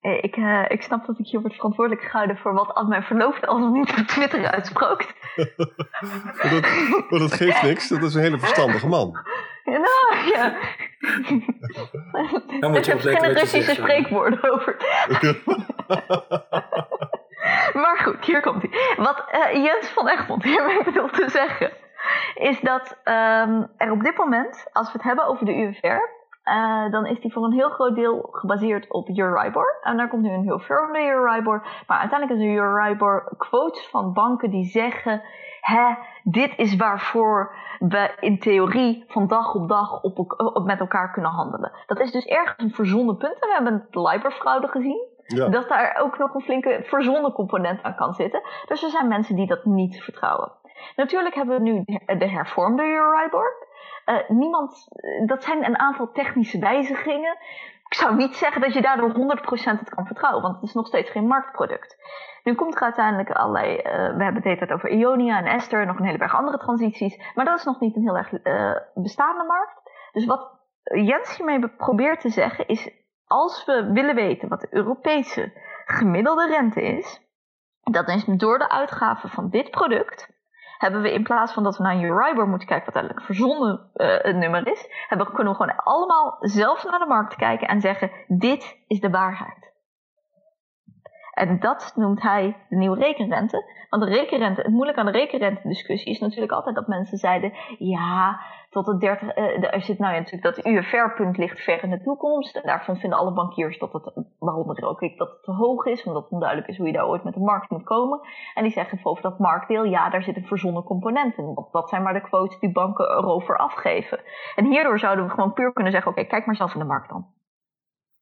eh, 0.00 0.22
ik, 0.22 0.36
uh, 0.36 0.64
ik 0.68 0.82
snap 0.82 1.06
dat 1.06 1.18
ik 1.18 1.26
hier 1.26 1.40
word 1.40 1.54
verantwoordelijk 1.54 2.06
gehouden 2.06 2.36
voor 2.36 2.54
wat 2.54 2.74
aan 2.74 2.88
mijn 2.88 3.02
verloofde 3.02 3.46
al 3.46 3.70
niet 3.70 3.94
op 3.98 4.06
Twitter 4.06 4.46
uitsprak. 4.46 5.00
maar, 6.36 6.50
dat, 6.50 6.62
maar 7.10 7.20
dat 7.20 7.32
geeft 7.32 7.62
niks, 7.62 7.88
dat 7.88 8.02
is 8.02 8.14
een 8.14 8.22
hele 8.22 8.38
verstandige 8.38 8.86
man. 8.86 9.18
Ja, 9.64 9.78
nou, 9.78 10.30
ja. 10.32 10.56
Dan 12.60 12.70
moet 12.70 12.86
je 12.86 12.92
er 12.92 13.00
geen 13.00 13.32
Russische 13.32 13.74
spreekwoorden 13.74 14.52
over. 14.52 14.76
maar 17.82 17.98
goed, 17.98 18.24
hier 18.24 18.40
komt 18.40 18.62
hij. 18.62 18.96
Wat 18.96 19.24
uh, 19.32 19.64
Jens 19.64 19.88
van 19.88 20.08
Egmond 20.08 20.42
hiermee 20.42 20.84
bedoelt 20.92 21.14
te 21.14 21.30
zeggen, 21.30 21.72
is 22.34 22.60
dat 22.60 22.98
um, 23.04 23.70
er 23.76 23.90
op 23.90 24.02
dit 24.02 24.16
moment, 24.16 24.68
als 24.72 24.86
we 24.86 24.92
het 24.92 25.02
hebben 25.02 25.26
over 25.26 25.46
de 25.46 25.54
UFR, 25.54 26.14
uh, 26.44 26.90
dan 26.90 27.06
is 27.06 27.20
die 27.20 27.32
voor 27.32 27.44
een 27.44 27.52
heel 27.52 27.70
groot 27.70 27.94
deel 27.94 28.28
gebaseerd 28.32 28.92
op 28.92 29.08
Euribor. 29.08 29.78
En 29.82 29.96
daar 29.96 30.08
komt 30.08 30.22
nu 30.22 30.30
een 30.30 30.42
heel 30.42 30.58
firme 30.58 31.08
Euribor. 31.08 31.66
Maar 31.86 31.98
uiteindelijk 31.98 32.40
is 32.40 32.46
een 32.46 32.56
Euribor 32.56 33.34
quotes 33.36 33.88
van 33.88 34.12
banken 34.12 34.50
die 34.50 34.64
zeggen... 34.64 35.22
Hè, 35.60 35.94
dit 36.22 36.52
is 36.56 36.76
waarvoor 36.76 37.54
we 37.78 38.14
in 38.20 38.38
theorie 38.38 39.04
van 39.08 39.26
dag 39.26 39.54
op 39.54 39.68
dag 39.68 40.02
op, 40.02 40.18
op, 40.36 40.64
met 40.64 40.80
elkaar 40.80 41.12
kunnen 41.12 41.30
handelen. 41.30 41.72
Dat 41.86 42.00
is 42.00 42.12
dus 42.12 42.24
ergens 42.24 42.58
een 42.58 42.74
verzonnen 42.74 43.16
punt. 43.16 43.40
En 43.40 43.48
we 43.48 43.54
hebben 43.54 43.72
het 43.72 43.94
Libor-fraude 43.94 44.68
gezien. 44.68 45.15
Dat 45.26 45.68
daar 45.68 45.96
ook 46.02 46.18
nog 46.18 46.34
een 46.34 46.40
flinke 46.40 46.80
verzonnen 46.82 47.32
component 47.32 47.82
aan 47.82 47.94
kan 47.94 48.14
zitten. 48.14 48.42
Dus 48.66 48.82
er 48.82 48.90
zijn 48.90 49.08
mensen 49.08 49.36
die 49.36 49.46
dat 49.46 49.64
niet 49.64 50.02
vertrouwen. 50.02 50.52
Natuurlijk 50.96 51.34
hebben 51.34 51.56
we 51.56 51.62
nu 51.62 51.84
de 52.18 52.28
hervormde 52.28 52.82
Euribor. 52.82 53.64
Uh, 54.06 54.28
niemand, 54.28 54.88
dat 55.26 55.44
zijn 55.44 55.64
een 55.64 55.78
aantal 55.78 56.10
technische 56.12 56.58
wijzigingen. 56.58 57.38
Ik 57.88 57.94
zou 57.94 58.16
niet 58.16 58.36
zeggen 58.36 58.60
dat 58.60 58.72
je 58.72 58.82
daardoor 58.82 59.10
100% 59.10 59.14
het 59.78 59.88
kan 59.88 60.06
vertrouwen, 60.06 60.42
want 60.42 60.54
het 60.54 60.64
is 60.64 60.74
nog 60.74 60.86
steeds 60.86 61.10
geen 61.10 61.26
marktproduct. 61.26 61.96
Nu 62.42 62.54
komt 62.54 62.74
er 62.74 62.82
uiteindelijk 62.82 63.30
allerlei, 63.30 63.76
uh, 63.76 63.82
we 64.16 64.24
hebben 64.24 64.58
het 64.58 64.72
over 64.72 64.90
Ionia 64.90 65.38
en 65.38 65.46
Esther 65.46 65.80
en 65.80 65.86
nog 65.86 65.98
een 65.98 66.04
hele 66.04 66.18
berg 66.18 66.34
andere 66.34 66.58
transities, 66.58 67.32
maar 67.34 67.44
dat 67.44 67.58
is 67.58 67.64
nog 67.64 67.80
niet 67.80 67.96
een 67.96 68.02
heel 68.02 68.16
erg 68.16 68.30
bestaande 68.94 69.44
markt. 69.44 69.80
Dus 70.12 70.26
wat 70.26 70.56
Jens 70.82 71.36
hiermee 71.36 71.68
probeert 71.68 72.20
te 72.20 72.28
zeggen 72.28 72.66
is, 72.66 72.90
als 73.26 73.64
we 73.64 73.90
willen 73.92 74.14
weten 74.14 74.48
wat 74.48 74.60
de 74.60 74.68
Europese 74.70 75.52
gemiddelde 75.84 76.46
rente 76.46 76.82
is, 76.82 77.20
dat 77.82 78.08
is 78.08 78.24
door 78.24 78.58
de 78.58 78.70
uitgaven 78.70 79.28
van 79.28 79.50
dit 79.50 79.70
product, 79.70 80.28
hebben 80.78 81.02
we 81.02 81.12
in 81.12 81.22
plaats 81.22 81.52
van 81.52 81.62
dat 81.62 81.76
we 81.76 81.82
naar 81.82 82.02
Euribor 82.02 82.48
moeten 82.48 82.68
kijken, 82.68 82.86
wat 82.92 83.02
eigenlijk 83.02 83.28
een 83.28 83.34
verzonnen 83.34 83.90
uh, 83.94 84.34
nummer 84.34 84.66
is, 84.66 84.86
hebben, 85.08 85.32
kunnen 85.32 85.52
we 85.52 85.58
gewoon 85.58 85.76
allemaal 85.76 86.36
zelf 86.40 86.84
naar 86.84 86.98
de 86.98 87.06
markt 87.06 87.36
kijken 87.36 87.68
en 87.68 87.80
zeggen: 87.80 88.10
dit 88.26 88.76
is 88.86 89.00
de 89.00 89.10
waarheid. 89.10 89.74
En 91.32 91.60
dat 91.60 91.92
noemt 91.94 92.22
hij 92.22 92.56
de 92.68 92.76
nieuwe 92.76 92.98
rekenrente. 92.98 93.64
Want 93.90 94.02
de 94.02 94.08
rekenrente, 94.08 94.60
het 94.60 94.70
moeilijke 94.70 95.00
aan 95.00 95.06
de 95.06 95.12
rekenrente 95.12 95.68
discussie 95.68 96.12
is 96.12 96.18
natuurlijk 96.18 96.52
altijd 96.52 96.74
dat 96.74 96.86
mensen 96.86 97.18
zeiden: 97.18 97.52
ja, 97.78 98.40
tot 98.76 98.86
het 98.86 99.00
30, 99.00 99.36
uh, 99.36 99.74
er 99.74 99.82
zit 99.82 99.98
nou 99.98 100.12
ja, 100.12 100.18
natuurlijk 100.18 100.54
dat 100.54 100.66
UFR-punt 100.66 101.36
ligt 101.36 101.60
ver 101.60 101.82
in 101.82 101.90
de 101.90 102.02
toekomst. 102.02 102.56
En 102.56 102.62
daarvan 102.64 102.96
vinden 102.96 103.18
alle 103.18 103.32
bankiers 103.32 103.78
dat 103.78 103.92
het, 103.92 104.12
waaronder 104.38 104.84
ook 104.84 105.02
ik, 105.02 105.18
dat 105.18 105.30
het 105.30 105.42
te 105.42 105.52
hoog 105.52 105.84
is, 105.84 106.04
omdat 106.04 106.22
het 106.22 106.32
onduidelijk 106.32 106.68
is 106.68 106.76
hoe 106.76 106.86
je 106.86 106.92
daar 106.92 107.08
ooit 107.08 107.24
met 107.24 107.34
de 107.34 107.40
markt 107.40 107.70
moet 107.70 107.84
komen. 107.84 108.20
En 108.54 108.62
die 108.62 108.72
zeggen 108.72 108.98
over 109.02 109.22
dat 109.22 109.38
marktdeel, 109.38 109.84
ja, 109.84 110.10
daar 110.10 110.22
zit 110.22 110.36
een 110.36 110.46
verzonnen 110.46 110.82
component 110.82 111.38
in. 111.38 111.54
Want 111.54 111.72
dat 111.72 111.88
zijn 111.88 112.02
maar 112.02 112.12
de 112.12 112.20
quotes 112.20 112.58
die 112.58 112.72
banken 112.72 113.10
erover 113.10 113.58
afgeven. 113.58 114.20
En 114.54 114.64
hierdoor 114.64 114.98
zouden 114.98 115.24
we 115.24 115.30
gewoon 115.30 115.52
puur 115.52 115.72
kunnen 115.72 115.92
zeggen: 115.92 116.10
oké, 116.10 116.24
kijk 116.24 116.46
maar 116.46 116.56
zelf 116.56 116.72
in 116.74 116.80
de 116.80 116.86
markt 116.86 117.08
dan. 117.08 117.26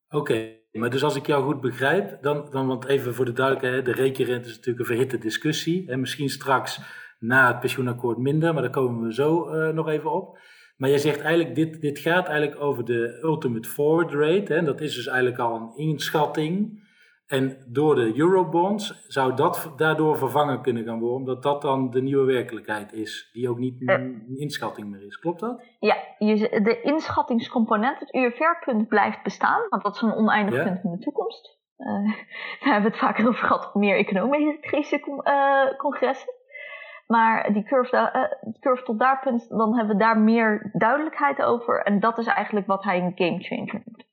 Oké. 0.09 0.63
Maar 0.71 0.89
dus 0.89 1.03
als 1.03 1.15
ik 1.15 1.25
jou 1.25 1.43
goed 1.43 1.61
begrijp, 1.61 2.21
dan, 2.21 2.47
dan 2.51 2.67
want 2.67 2.85
even 2.85 3.13
voor 3.13 3.25
de 3.25 3.33
duidelijkheid, 3.33 3.85
de 3.85 3.91
rekenrente 3.91 4.47
is 4.49 4.55
natuurlijk 4.55 4.79
een 4.79 4.95
verhitte 4.95 5.17
discussie. 5.17 5.91
En 5.91 5.99
misschien 5.99 6.29
straks 6.29 6.81
na 7.25 7.47
het 7.47 7.59
pensioenakkoord 7.59 8.17
minder, 8.17 8.53
maar 8.53 8.61
daar 8.61 8.71
komen 8.71 9.07
we 9.07 9.13
zo 9.13 9.49
uh, 9.49 9.73
nog 9.73 9.87
even 9.87 10.11
op. 10.11 10.37
Maar 10.77 10.89
jij 10.89 10.97
zegt 10.97 11.21
eigenlijk, 11.21 11.55
dit, 11.55 11.81
dit 11.81 11.99
gaat 11.99 12.27
eigenlijk 12.27 12.61
over 12.61 12.85
de 12.85 13.19
ultimate 13.21 13.69
forward 13.69 14.11
rate. 14.11 14.53
Hè, 14.53 14.63
dat 14.63 14.81
is 14.81 14.95
dus 14.95 15.07
eigenlijk 15.07 15.39
al 15.39 15.55
een 15.55 15.71
inschatting. 15.75 16.83
En 17.25 17.57
door 17.67 17.95
de 17.95 18.19
eurobonds 18.19 19.05
zou 19.07 19.35
dat 19.35 19.73
daardoor 19.75 20.17
vervangen 20.17 20.61
kunnen 20.61 20.83
gaan 20.83 20.99
worden, 20.99 21.17
omdat 21.17 21.43
dat 21.43 21.61
dan 21.61 21.89
de 21.89 22.01
nieuwe 22.01 22.25
werkelijkheid 22.25 22.93
is, 22.93 23.29
die 23.33 23.49
ook 23.49 23.57
niet 23.57 23.89
een 23.89 24.33
inschatting 24.35 24.89
meer 24.89 25.05
is. 25.05 25.17
Klopt 25.19 25.39
dat? 25.39 25.63
Ja, 25.79 25.95
de 26.17 26.79
inschattingscomponent, 26.83 27.99
het 27.99 28.13
UFR-punt 28.13 28.87
blijft 28.87 29.23
bestaan, 29.23 29.61
want 29.69 29.83
dat 29.83 29.95
is 29.95 30.01
een 30.01 30.13
oneindig 30.13 30.63
punt 30.63 30.83
in 30.83 30.91
de 30.91 30.99
toekomst. 30.99 31.57
Uh, 31.77 31.87
daar 32.59 32.73
hebben 32.73 32.91
we 32.91 32.97
het 32.97 32.97
vaker 32.97 33.27
over 33.27 33.39
gehad 33.39 33.67
op 33.67 33.75
meer 33.75 33.97
economische 33.97 35.21
uh, 35.23 35.77
congressen. 35.77 36.33
Maar 37.05 37.53
die 37.53 37.63
curve, 37.63 37.95
uh, 37.95 38.51
curve 38.59 38.83
tot 38.83 38.99
daar 38.99 39.19
punt, 39.19 39.49
dan 39.49 39.75
hebben 39.75 39.95
we 39.95 40.03
daar 40.03 40.19
meer 40.19 40.69
duidelijkheid 40.73 41.41
over. 41.41 41.81
En 41.81 41.99
dat 41.99 42.17
is 42.17 42.25
eigenlijk 42.25 42.67
wat 42.67 42.83
hij 42.83 42.99
een 42.99 43.11
game 43.15 43.43
changer 43.43 43.81
noemt. 43.85 44.05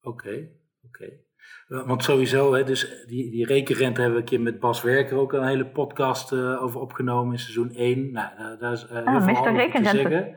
Oké, 0.00 0.48
oké. 0.86 1.26
Want 1.68 2.04
sowieso, 2.04 2.54
hè, 2.54 2.64
dus 2.64 3.04
die, 3.06 3.30
die 3.30 3.46
rekenrente 3.46 4.00
hebben 4.00 4.18
we 4.18 4.24
een 4.24 4.30
keer 4.30 4.40
met 4.40 4.60
Bas 4.60 4.82
Werker 4.82 5.16
ook 5.16 5.32
een 5.32 5.46
hele 5.46 5.66
podcast 5.66 6.32
uh, 6.32 6.62
over 6.62 6.80
opgenomen 6.80 7.32
in 7.32 7.38
seizoen 7.38 7.70
1. 7.70 8.12
Nou, 8.12 8.36
daar, 8.36 8.58
daar 8.58 8.72
is 8.72 8.84
uh, 8.90 9.06
ah, 9.06 9.24
veel 9.24 9.52
rekenrente. 9.52 10.02
te 10.02 10.08
zeggen. 10.08 10.36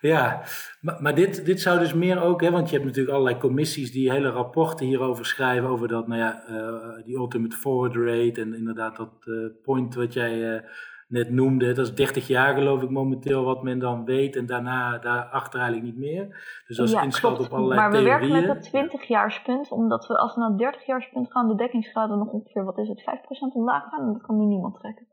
Ja, 0.00 0.42
maar, 0.80 1.02
maar, 1.02 1.14
dit, 1.14 1.44
dit 1.44 1.60
zou 1.60 1.78
dus 1.78 1.94
meer 1.94 2.22
ook, 2.22 2.40
hè, 2.40 2.50
want 2.50 2.68
je 2.68 2.74
hebt 2.74 2.86
natuurlijk 2.86 3.14
allerlei 3.14 3.40
commissies 3.40 3.92
die 3.92 4.10
hele 4.10 4.30
rapporten 4.30 4.86
hierover 4.86 5.26
schrijven, 5.26 5.68
over 5.68 5.88
dat, 5.88 6.06
nou 6.06 6.20
ja, 6.20 6.42
uh, 6.48 7.04
die 7.04 7.16
ultimate 7.16 7.56
forward 7.56 7.94
rate 7.96 8.40
en 8.40 8.54
inderdaad 8.54 8.96
dat 8.96 9.30
point 9.62 9.94
wat 9.94 10.12
jij 10.12 10.62
net 11.08 11.30
noemde. 11.30 11.72
Dat 11.72 11.86
is 11.86 11.94
30 11.94 12.26
jaar 12.26 12.54
geloof 12.54 12.82
ik 12.82 12.90
momenteel 12.90 13.44
wat 13.44 13.62
men 13.62 13.78
dan 13.78 14.04
weet 14.04 14.36
en 14.36 14.46
daarna 14.46 14.98
daarachter 14.98 15.60
eigenlijk 15.60 15.92
niet 15.92 16.04
meer. 16.04 16.26
Dus 16.66 16.76
dat 16.76 16.86
is 16.86 16.92
ja, 16.92 17.32
op 17.32 17.52
allerlei 17.52 17.80
maar 17.80 17.90
theorieën. 17.90 18.10
Maar 18.10 18.20
we 18.20 18.26
werken 18.28 18.32
met 18.32 18.46
dat 18.46 18.62
20 18.62 19.08
jaarspunt, 19.08 19.70
omdat 19.70 20.06
we 20.06 20.18
als 20.18 20.34
we 20.34 20.40
naar 20.40 20.48
het 20.48 20.58
30 20.58 20.86
jaarspunt 20.86 21.32
gaan, 21.32 21.48
de 21.48 21.54
dekkingsgraden 21.54 22.18
nog 22.18 22.28
ongeveer, 22.28 22.64
wat 22.64 22.78
is 22.78 22.88
het, 22.88 23.00
5% 23.00 23.04
omlaag 23.52 23.88
gaan 23.88 24.06
en 24.06 24.12
dat 24.12 24.22
kan 24.22 24.38
nu 24.38 24.44
niemand 24.44 24.74
trekken. 24.74 25.06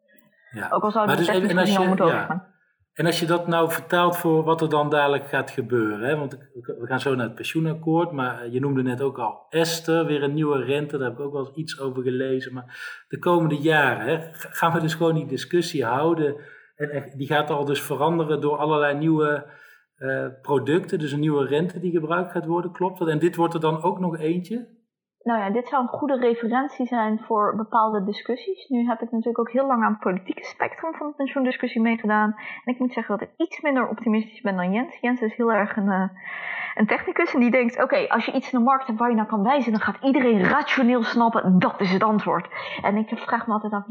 Ja. 0.52 0.70
Ook 0.70 0.84
al 0.84 0.92
zouden 0.92 1.16
we 1.16 1.22
dus, 1.22 1.50
en, 1.50 1.58
als 1.58 1.74
je, 1.74 2.06
ja. 2.06 2.51
En 2.94 3.06
als 3.06 3.20
je 3.20 3.26
dat 3.26 3.48
nou 3.48 3.72
vertaalt 3.72 4.18
voor 4.18 4.44
wat 4.44 4.62
er 4.62 4.70
dan 4.70 4.90
dadelijk 4.90 5.28
gaat 5.28 5.52
gebeuren, 5.52 6.00
hè? 6.00 6.18
want 6.18 6.38
we 6.54 6.86
gaan 6.88 7.00
zo 7.00 7.16
naar 7.16 7.26
het 7.26 7.36
pensioenakkoord, 7.36 8.12
maar 8.12 8.50
je 8.50 8.60
noemde 8.60 8.84
net 8.84 9.02
ook 9.02 9.20
al 9.20 9.46
Esther, 9.50 10.06
weer 10.06 10.24
een 10.24 10.34
nieuwe 10.34 10.64
rente, 10.64 10.98
daar 10.98 11.10
heb 11.10 11.20
ik 11.20 11.26
ook 11.26 11.34
wel 11.34 11.48
eens 11.48 11.56
iets 11.56 11.80
over 11.80 12.04
gelezen. 12.04 12.54
Maar 12.54 13.04
de 13.08 13.20
komende 13.20 13.56
jaren 13.56 14.06
hè, 14.06 14.28
gaan 14.32 14.74
we 14.74 14.80
dus 14.80 14.94
gewoon 14.94 15.16
die 15.16 15.26
discussie 15.26 15.86
houden 15.86 16.36
en 16.76 17.12
die 17.16 17.28
gaat 17.28 17.50
al 17.50 17.66
dus 17.66 17.82
veranderen 17.82 18.42
door 18.42 18.58
allerlei 18.58 18.98
nieuwe 18.98 19.46
uh, 19.98 20.28
producten, 20.42 21.00
dus 21.00 21.12
een 21.12 21.20
nieuwe 21.20 21.46
rente 21.46 21.80
die 21.80 21.92
gebruikt 21.92 22.32
gaat 22.32 22.46
worden, 22.46 22.72
klopt 22.72 23.00
dat? 23.00 23.08
En 23.08 23.20
dit 23.20 23.36
wordt 23.36 23.54
er 23.54 23.60
dan 23.60 23.84
ook 23.84 24.00
nog 24.00 24.20
eentje? 24.20 24.68
Nou 25.24 25.40
ja, 25.40 25.50
dit 25.50 25.68
zou 25.68 25.82
een 25.82 25.88
goede 25.88 26.18
referentie 26.18 26.86
zijn 26.86 27.20
voor 27.20 27.56
bepaalde 27.56 28.04
discussies. 28.04 28.68
Nu 28.70 28.88
heb 28.88 29.02
ik 29.02 29.12
natuurlijk 29.12 29.40
ook 29.40 29.52
heel 29.52 29.68
lang 29.68 29.84
aan 29.84 29.92
het 29.92 30.00
politieke 30.00 30.44
spectrum 30.44 30.94
van 30.94 31.08
de 31.08 31.14
pensioendiscussie 31.16 31.82
meegedaan. 31.82 32.36
En 32.66 32.74
ik 32.74 32.80
moet 32.80 32.94
zeggen 32.94 33.18
dat 33.18 33.28
ik 33.28 33.34
iets 33.38 33.62
minder 33.62 33.90
optimistisch 33.90 34.42
ben 34.42 34.56
dan 34.56 34.72
Jens. 34.72 34.98
Jens 35.02 35.22
is 35.22 35.36
heel 35.36 35.52
erg 35.52 35.76
een, 35.76 35.88
uh, 35.88 36.10
een 36.76 36.88
technicus 36.88 37.34
en 37.34 37.40
die 37.40 37.52
denkt: 37.52 37.84
oké, 37.84 38.08
als 38.08 38.26
je 38.26 38.32
iets 38.32 38.52
in 38.52 38.60
de 38.60 38.66
markt 38.66 38.88
hebt 38.88 39.00
waar 39.00 39.10
je 39.10 39.16
naar 39.16 39.26
kan 39.26 39.44
wijzen, 39.44 39.72
dan 39.72 39.82
gaat 39.82 40.04
iedereen 40.04 40.44
rationeel 40.44 41.04
snappen 41.04 41.60
dat 41.60 41.80
is 41.80 41.92
het 41.92 42.04
antwoord. 42.04 42.48
En 42.82 42.98
ik 42.98 43.10
vraag 43.10 43.48
me 43.48 43.54
altijd 43.54 43.74
af: 43.74 43.86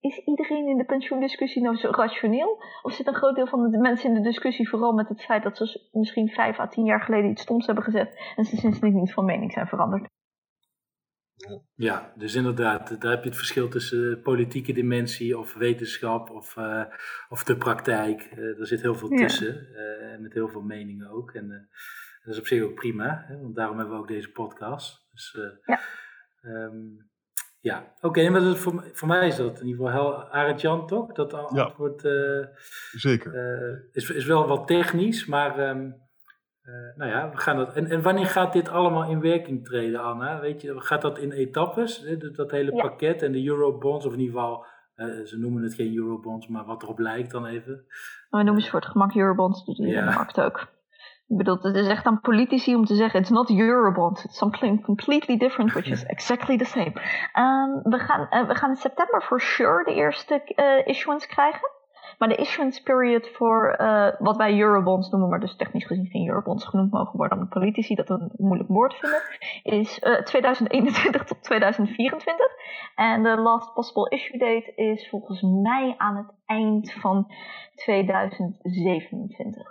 is 0.00 0.18
iedereen 0.24 0.68
in 0.68 0.76
de 0.76 0.84
pensioendiscussie 0.84 1.62
nou 1.62 1.76
zo 1.76 1.90
rationeel? 1.90 2.62
Of 2.82 2.92
zit 2.92 3.06
een 3.06 3.14
groot 3.14 3.34
deel 3.34 3.46
van 3.46 3.70
de 3.70 3.78
mensen 3.78 4.08
in 4.08 4.14
de 4.14 4.28
discussie 4.28 4.68
vooral 4.68 4.92
met 4.92 5.08
het 5.08 5.24
feit 5.24 5.42
dat 5.42 5.56
ze 5.56 5.88
misschien 5.92 6.28
vijf 6.28 6.58
à 6.58 6.66
tien 6.66 6.84
jaar 6.84 7.00
geleden 7.00 7.30
iets 7.30 7.42
stoms 7.42 7.66
hebben 7.66 7.84
gezet 7.84 8.32
en 8.36 8.44
ze 8.44 8.56
sindsdien 8.56 8.94
niet 8.94 9.12
van 9.12 9.24
mening 9.24 9.52
zijn 9.52 9.66
veranderd? 9.66 10.10
Ja, 11.74 12.12
dus 12.16 12.34
inderdaad, 12.34 13.00
daar 13.00 13.10
heb 13.10 13.22
je 13.22 13.28
het 13.28 13.38
verschil 13.38 13.68
tussen 13.68 14.20
politieke 14.22 14.72
dimensie 14.72 15.38
of 15.38 15.54
wetenschap 15.54 16.30
of, 16.30 16.56
uh, 16.56 16.84
of 17.28 17.44
de 17.44 17.56
praktijk. 17.56 18.28
Uh, 18.36 18.58
er 18.60 18.66
zit 18.66 18.82
heel 18.82 18.94
veel 18.94 19.08
tussen, 19.08 19.68
uh, 19.72 20.20
met 20.20 20.32
heel 20.32 20.48
veel 20.48 20.62
meningen 20.62 21.10
ook. 21.10 21.32
En 21.32 21.68
dat 22.24 22.34
is 22.34 22.38
op 22.40 22.46
zich 22.46 22.62
ook 22.62 22.74
prima, 22.74 23.24
hè, 23.26 23.38
want 23.38 23.54
daarom 23.54 23.78
hebben 23.78 23.94
we 23.94 24.00
ook 24.00 24.08
deze 24.08 24.30
podcast. 24.30 25.08
Dus, 25.12 25.38
ja. 25.64 25.80
Um, 26.42 27.10
ja, 27.60 27.94
oké, 27.96 28.06
okay, 28.06 28.28
maar 28.28 28.56
voor, 28.56 28.90
voor 28.92 29.08
mij 29.08 29.26
is 29.26 29.36
dat 29.36 29.60
in 29.60 29.66
ieder 29.66 29.86
geval 29.86 30.00
heel 30.00 30.24
Arend 30.30 30.60
Jan 30.60 30.86
toch? 30.86 31.12
Dat 31.12 31.32
antwoord 31.32 32.00
Zeker. 32.92 33.88
is, 33.92 34.10
is 34.10 34.24
wel 34.24 34.46
wat 34.46 34.66
technisch, 34.66 35.26
maar 35.26 35.68
um, 35.68 36.02
uh, 36.64 36.96
nou 36.96 37.10
ja, 37.10 37.30
we 37.30 37.36
gaan 37.36 37.56
dat. 37.56 37.72
En, 37.74 37.86
en 37.90 38.02
wanneer 38.02 38.26
gaat 38.26 38.52
dit 38.52 38.68
allemaal 38.68 39.04
in 39.04 39.20
werking 39.20 39.64
treden, 39.64 40.02
Anna? 40.02 40.40
Weet 40.40 40.62
je, 40.62 40.80
gaat 40.80 41.02
dat 41.02 41.18
in 41.18 41.32
etappes? 41.32 42.04
Dat, 42.18 42.34
dat 42.34 42.50
hele 42.50 42.74
ja. 42.74 42.82
pakket 42.82 43.22
en 43.22 43.32
de 43.32 43.46
Eurobonds, 43.46 44.06
of 44.06 44.12
in 44.12 44.20
ieder 44.20 44.34
geval, 44.34 44.66
uh, 44.96 45.24
ze 45.24 45.38
noemen 45.38 45.62
het 45.62 45.74
geen 45.74 45.96
Eurobonds, 45.96 46.48
maar 46.48 46.64
wat 46.64 46.82
erop 46.82 46.98
lijkt 46.98 47.30
dan 47.30 47.46
even. 47.46 47.84
We 48.30 48.42
noemen 48.42 48.62
ze 48.62 48.70
voor 48.70 48.80
het 48.80 48.88
gemak 48.88 49.14
Eurobonds, 49.14 49.64
doet 49.64 49.76
ja. 49.76 49.84
in 49.84 50.06
de 50.06 50.14
markt 50.14 50.40
ook. 50.40 50.68
Ik 51.28 51.38
bedoel, 51.38 51.58
het 51.60 51.76
is 51.76 51.86
echt 51.86 52.06
aan 52.06 52.20
politici 52.20 52.74
om 52.74 52.84
te 52.84 52.94
zeggen: 52.94 53.20
it's 53.20 53.30
not 53.30 53.50
Eurobonds, 53.50 54.24
it's 54.24 54.36
something 54.36 54.84
completely 54.84 55.36
different, 55.36 55.72
which 55.72 55.88
is 55.88 56.04
exactly 56.16 56.56
the 56.58 56.64
same. 56.64 56.92
Um, 57.34 57.82
we, 57.82 57.98
gaan, 57.98 58.26
uh, 58.30 58.48
we 58.48 58.54
gaan 58.54 58.70
in 58.70 58.76
september 58.76 59.22
for 59.22 59.40
sure 59.40 59.84
de 59.84 59.94
eerste 59.94 60.42
issuance 60.84 61.26
krijgen. 61.26 61.70
Maar 62.22 62.30
de 62.30 62.42
issuance 62.42 62.82
period 62.82 63.28
voor 63.28 63.76
uh, 63.80 64.08
wat 64.18 64.36
wij 64.36 64.58
eurobonds 64.58 65.10
noemen, 65.10 65.28
maar 65.28 65.40
dus 65.40 65.56
technisch 65.56 65.86
gezien 65.86 66.06
geen 66.06 66.28
eurobonds 66.28 66.64
genoemd 66.64 66.92
mogen 66.92 67.16
worden 67.16 67.38
omdat 67.38 67.52
politici 67.52 67.94
dat 67.94 68.10
een 68.10 68.30
moeilijk 68.36 68.68
woord 68.68 68.94
vinden, 68.94 69.22
is 69.62 70.00
uh, 70.02 70.20
2021 70.20 71.24
tot 71.24 71.42
2024. 71.42 72.46
En 72.94 73.22
de 73.22 73.36
last 73.36 73.74
possible 73.74 74.08
issue 74.08 74.38
date 74.38 74.72
is 74.74 75.08
volgens 75.08 75.42
mij 75.42 75.94
aan 75.96 76.16
het 76.16 76.34
eind 76.46 76.92
van 76.92 77.32
2027. 77.74 79.62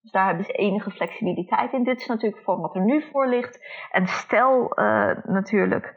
Dus 0.00 0.10
daar 0.10 0.26
hebben 0.26 0.44
ze 0.44 0.52
enige 0.52 0.90
flexibiliteit 0.90 1.72
in. 1.72 1.84
Dit 1.84 2.00
is 2.00 2.06
natuurlijk 2.06 2.42
voor 2.42 2.60
wat 2.60 2.74
er 2.74 2.84
nu 2.84 3.02
voor 3.02 3.28
ligt. 3.28 3.58
En 3.90 4.06
stel 4.06 4.78
uh, 4.78 5.10
natuurlijk, 5.24 5.94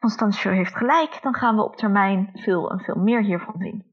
Constantia 0.00 0.50
heeft 0.50 0.76
gelijk, 0.76 1.18
dan 1.22 1.34
gaan 1.34 1.56
we 1.56 1.64
op 1.64 1.76
termijn 1.76 2.30
veel 2.34 2.70
en 2.70 2.80
veel 2.80 2.96
meer 2.96 3.22
hiervan 3.22 3.54
zien. 3.58 3.91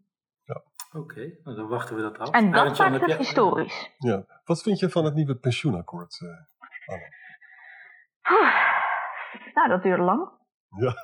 Oké, 0.92 1.38
nou 1.44 1.56
dan 1.56 1.68
wachten 1.68 1.96
we 1.96 2.02
dat 2.02 2.18
af. 2.18 2.30
En 2.30 2.52
dat 2.52 2.78
maakt 2.78 3.02
het 3.02 3.18
historisch. 3.18 3.92
Ja. 3.98 4.26
Wat 4.44 4.62
vind 4.62 4.80
je 4.80 4.90
van 4.90 5.06
het 5.06 5.14
nieuwe 5.14 5.36
pensioenakkoord, 5.36 6.20
uh, 6.24 6.30
Nou, 9.54 9.70
dat 9.70 9.84
duurde 9.84 10.04
lang. 10.04 10.30
Ja. 10.78 10.96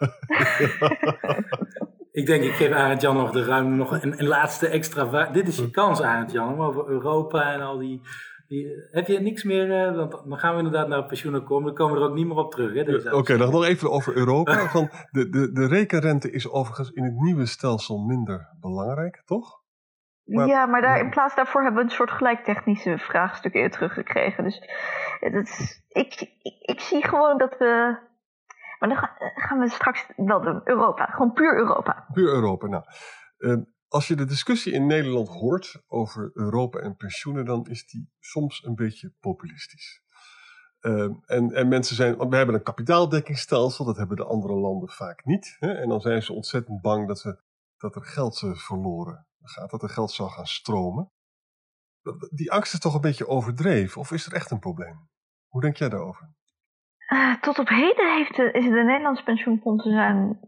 ik 2.20 2.26
denk, 2.26 2.44
ik 2.44 2.54
geef 2.54 2.72
Arend 2.72 3.02
Jan 3.02 3.16
nog 3.16 3.32
de 3.32 3.46
ruimte, 3.46 3.76
nog 3.76 4.04
een, 4.04 4.20
een 4.20 4.28
laatste 4.28 4.68
extra. 4.68 5.26
Dit 5.32 5.48
is 5.48 5.58
je 5.58 5.70
kans, 5.70 6.02
Arend 6.02 6.32
Jan, 6.32 6.54
om 6.54 6.62
over 6.62 6.88
Europa 6.88 7.54
en 7.54 7.62
al 7.62 7.78
die. 7.78 8.02
die 8.48 8.68
heb 8.92 9.08
je 9.08 9.20
niks 9.20 9.44
meer? 9.44 9.90
Uh, 9.90 9.96
want 9.96 10.12
dan 10.12 10.40
gaan 10.40 10.52
we 10.52 10.58
inderdaad 10.58 10.88
naar 10.88 10.98
het 10.98 11.08
pensioenakkoord, 11.08 11.66
dan 11.66 11.74
komen 11.74 11.96
we 11.96 12.02
er 12.02 12.08
ook 12.08 12.16
niet 12.16 12.28
meer 12.28 12.38
op 12.38 12.52
terug. 12.52 13.06
Oké, 13.06 13.16
okay, 13.16 13.38
dan 13.38 13.52
nog 13.52 13.66
even 13.66 13.92
over 13.92 14.16
Europa. 14.16 14.68
Van 14.76 14.90
de, 15.12 15.30
de, 15.30 15.52
de 15.52 15.68
rekenrente 15.68 16.32
is 16.32 16.50
overigens 16.50 16.92
in 16.92 17.04
het 17.04 17.16
nieuwe 17.16 17.46
stelsel 17.46 17.98
minder 17.98 18.50
belangrijk, 18.60 19.22
toch? 19.26 19.64
Ja, 20.26 20.66
maar 20.66 20.82
daar, 20.82 21.00
in 21.00 21.10
plaats 21.10 21.36
daarvoor 21.36 21.62
hebben 21.62 21.84
we 21.84 21.90
een 21.90 21.96
soort 21.96 22.12
gelijktechnische 22.12 22.98
vraagstukken 22.98 23.72
teruggekregen. 23.72 24.44
Dus 24.44 24.60
het, 25.20 25.84
ik, 25.88 26.22
ik, 26.42 26.56
ik, 26.62 26.80
zie 26.80 27.08
gewoon 27.08 27.38
dat 27.38 27.58
we. 27.58 27.98
Maar 28.80 28.90
dan 28.90 28.98
gaan 29.36 29.60
we 29.60 29.70
straks 29.70 30.06
wel 30.16 30.42
doen. 30.42 30.62
Europa. 30.64 31.06
Gewoon 31.06 31.34
puur 31.34 31.58
Europa. 31.58 32.08
Puur 32.14 32.34
Europa. 32.34 32.68
Nou, 32.68 32.84
uh, 33.38 33.58
als 33.88 34.08
je 34.08 34.16
de 34.16 34.26
discussie 34.26 34.74
in 34.74 34.86
Nederland 34.86 35.28
hoort 35.28 35.84
over 35.88 36.32
Europa 36.34 36.80
en 36.80 36.96
pensioenen, 36.96 37.46
dan 37.46 37.66
is 37.68 37.88
die 37.88 38.10
soms 38.20 38.64
een 38.64 38.76
beetje 38.76 39.14
populistisch. 39.20 40.04
Uh, 40.82 41.10
en, 41.26 41.52
en 41.52 41.68
mensen 41.68 41.96
zijn, 41.96 42.16
want 42.16 42.30
we 42.30 42.36
hebben 42.36 42.56
een 42.56 42.64
kapitaaldekkingsstelsel, 42.64 43.86
dat 43.86 43.98
hebben 43.98 44.18
de 44.18 44.26
andere 44.26 44.54
landen 44.54 44.90
vaak 44.90 45.26
niet. 45.26 45.56
Hè? 45.60 45.74
En 45.74 45.90
dan 45.90 46.02
zijn 46.02 46.24
ze 46.24 46.34
ontzettend 46.34 46.82
bang 46.82 47.08
dat, 47.08 47.22
we, 47.22 47.40
dat 47.78 47.96
er 47.96 48.04
geld 48.04 48.44
verloren 48.54 49.28
gaat, 49.50 49.70
dat 49.70 49.84
er 49.84 49.90
geld 49.90 50.12
zou 50.12 50.30
gaan 50.30 50.46
stromen. 50.46 51.12
Die 52.32 52.52
angst 52.52 52.74
is 52.74 52.80
toch 52.80 52.94
een 52.94 53.02
beetje 53.02 53.28
overdreven, 53.28 54.02
of 54.02 54.12
is 54.12 54.26
er 54.26 54.34
echt 54.34 54.52
een 54.52 54.60
probleem? 54.60 55.10
Hoe 55.48 55.62
denk 55.62 55.76
jij 55.76 55.90
daarover? 55.90 56.34
Uh, 57.14 57.36
tot 57.42 57.60
op 57.60 57.68
heden 57.68 58.16
heeft 58.16 58.36
de, 58.36 58.52
is 58.52 58.64
de 58.64 58.84
Nederlandse 58.84 59.24
pensioenfondsen 59.24 59.92
zijn. 59.92 60.40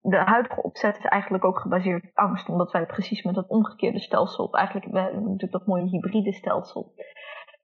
De 0.00 0.16
huidige 0.16 0.62
opzet 0.62 0.98
is 0.98 1.04
eigenlijk 1.04 1.44
ook 1.44 1.58
gebaseerd 1.58 2.04
op 2.04 2.10
angst, 2.14 2.48
omdat 2.48 2.72
wij 2.72 2.86
precies 2.86 3.22
met 3.22 3.34
dat 3.34 3.48
omgekeerde 3.48 4.00
stelsel, 4.00 4.52
eigenlijk 4.52 4.86
we 4.86 5.00
natuurlijk 5.00 5.52
dat 5.52 5.66
mooie 5.66 5.88
hybride 5.88 6.32
stelsel, 6.32 6.94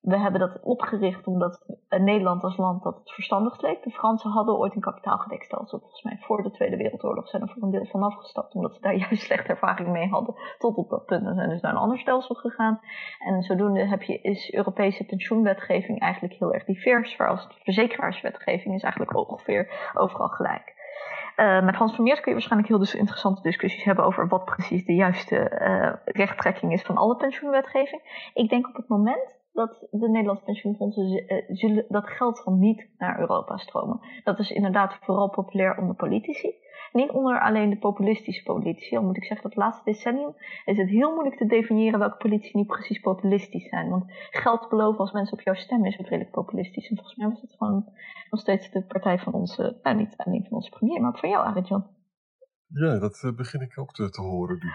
we 0.07 0.19
hebben 0.19 0.41
dat 0.41 0.61
opgericht 0.63 1.27
omdat 1.27 1.67
Nederland 1.89 2.43
als 2.43 2.57
land 2.57 2.83
dat 2.83 2.99
het 2.99 3.11
verstandig 3.11 3.61
leek. 3.61 3.83
De 3.83 3.91
Fransen 3.91 4.31
hadden 4.31 4.59
ooit 4.59 4.75
een 4.75 4.81
kapitaalgedekt 4.81 5.45
stelsel. 5.45 5.79
Volgens 5.79 6.03
mij 6.03 6.19
voor 6.21 6.43
de 6.43 6.51
Tweede 6.51 6.77
Wereldoorlog 6.77 7.29
zijn 7.29 7.43
er 7.43 7.49
voor 7.49 7.63
een 7.63 7.71
deel 7.71 7.87
van 7.87 8.03
afgestapt. 8.03 8.55
Omdat 8.55 8.75
ze 8.75 8.81
daar 8.81 8.97
juist 9.07 9.23
slechte 9.23 9.49
ervaring 9.49 9.89
mee 9.89 10.09
hadden. 10.09 10.35
Tot 10.59 10.77
op 10.77 10.91
dat 10.91 11.07
punt. 11.07 11.27
En 11.27 11.35
zijn 11.35 11.49
dus 11.49 11.61
naar 11.61 11.73
een 11.73 11.79
ander 11.79 11.99
stelsel 11.99 12.35
gegaan. 12.35 12.81
En 13.19 13.43
zodoende 13.43 13.87
heb 13.87 14.03
je, 14.03 14.21
is 14.21 14.53
Europese 14.55 15.05
pensioenwetgeving 15.05 16.01
eigenlijk 16.01 16.35
heel 16.35 16.53
erg 16.53 16.65
divers. 16.65 17.17
Waar 17.17 17.29
als 17.29 17.49
verzekeraarswetgeving 17.63 18.75
is 18.75 18.83
eigenlijk 18.83 19.17
ongeveer 19.17 19.91
overal 19.95 20.29
gelijk. 20.29 20.75
Uh, 21.37 21.65
met 21.65 21.75
Hans 21.75 21.95
Vermeers 21.95 22.21
kun 22.21 22.29
je 22.29 22.33
waarschijnlijk 22.33 22.71
heel 22.71 22.79
dus 22.79 22.95
interessante 22.95 23.43
discussies 23.43 23.85
hebben 23.85 24.05
over 24.05 24.29
wat 24.29 24.45
precies 24.45 24.85
de 24.85 24.95
juiste 24.95 25.37
uh, 25.61 25.93
rechttrekking 26.05 26.73
is 26.73 26.83
van 26.83 26.97
alle 26.97 27.17
pensioenwetgeving. 27.17 28.31
Ik 28.35 28.49
denk 28.49 28.69
op 28.69 28.75
het 28.75 28.89
moment 28.89 29.35
dat 29.57 29.87
de 29.91 30.09
Nederlandse 30.09 30.45
pensioenfondsen 30.45 31.05
uh, 31.05 31.45
zullen 31.49 31.85
dat 31.89 32.09
geld 32.09 32.43
van 32.43 32.59
niet 32.59 32.89
naar 32.99 33.21
Europa 33.21 33.57
stromen. 33.57 34.01
Dat 34.25 34.39
is 34.39 34.51
inderdaad 34.51 34.99
vooral 35.01 35.31
populair 35.31 35.79
onder 35.79 35.95
politici. 35.95 36.55
Niet 36.93 37.11
onder 37.11 37.41
alleen 37.41 37.71
de 37.71 37.79
populistische 37.79 38.43
politici. 38.43 38.97
Al 38.97 39.03
moet 39.03 39.17
ik 39.17 39.25
zeggen 39.25 39.49
dat 39.49 39.59
laatste 39.59 39.85
decennium 39.85 40.35
is 40.65 40.77
het 40.77 40.89
heel 40.89 41.13
moeilijk 41.13 41.37
te 41.37 41.47
definiëren 41.47 41.99
welke 41.99 42.17
politici 42.17 42.57
niet 42.57 42.67
precies 42.67 43.01
populistisch 43.01 43.69
zijn. 43.69 43.91
Want 43.91 44.05
geld 44.31 44.69
beloven 44.69 45.01
als 45.01 45.13
mensen 45.13 45.39
op 45.39 45.45
jou 45.45 45.57
stemmen 45.57 45.89
is 45.89 45.97
redelijk 45.97 46.31
populistisch. 46.31 46.89
En 46.89 46.97
volgens 46.97 47.17
mij 47.17 47.29
was 47.29 47.41
het 47.41 47.55
gewoon 47.57 47.93
nog 48.31 48.41
steeds 48.41 48.71
de 48.71 48.83
partij 48.83 49.19
van 49.19 49.33
onze, 49.33 49.79
nou 49.83 49.97
niet 49.97 50.15
alleen 50.17 50.45
van 50.49 50.57
onze 50.57 50.71
premier, 50.71 51.01
maar 51.01 51.19
van 51.19 51.29
jou, 51.29 51.47
Arjan. 51.47 51.87
Ja, 52.69 52.99
dat 52.99 53.23
uh, 53.25 53.37
begin 53.37 53.61
ik 53.61 53.79
ook 53.79 53.93
te, 53.93 54.11
te 54.11 54.21
horen 54.21 54.59
nu. 54.63 54.71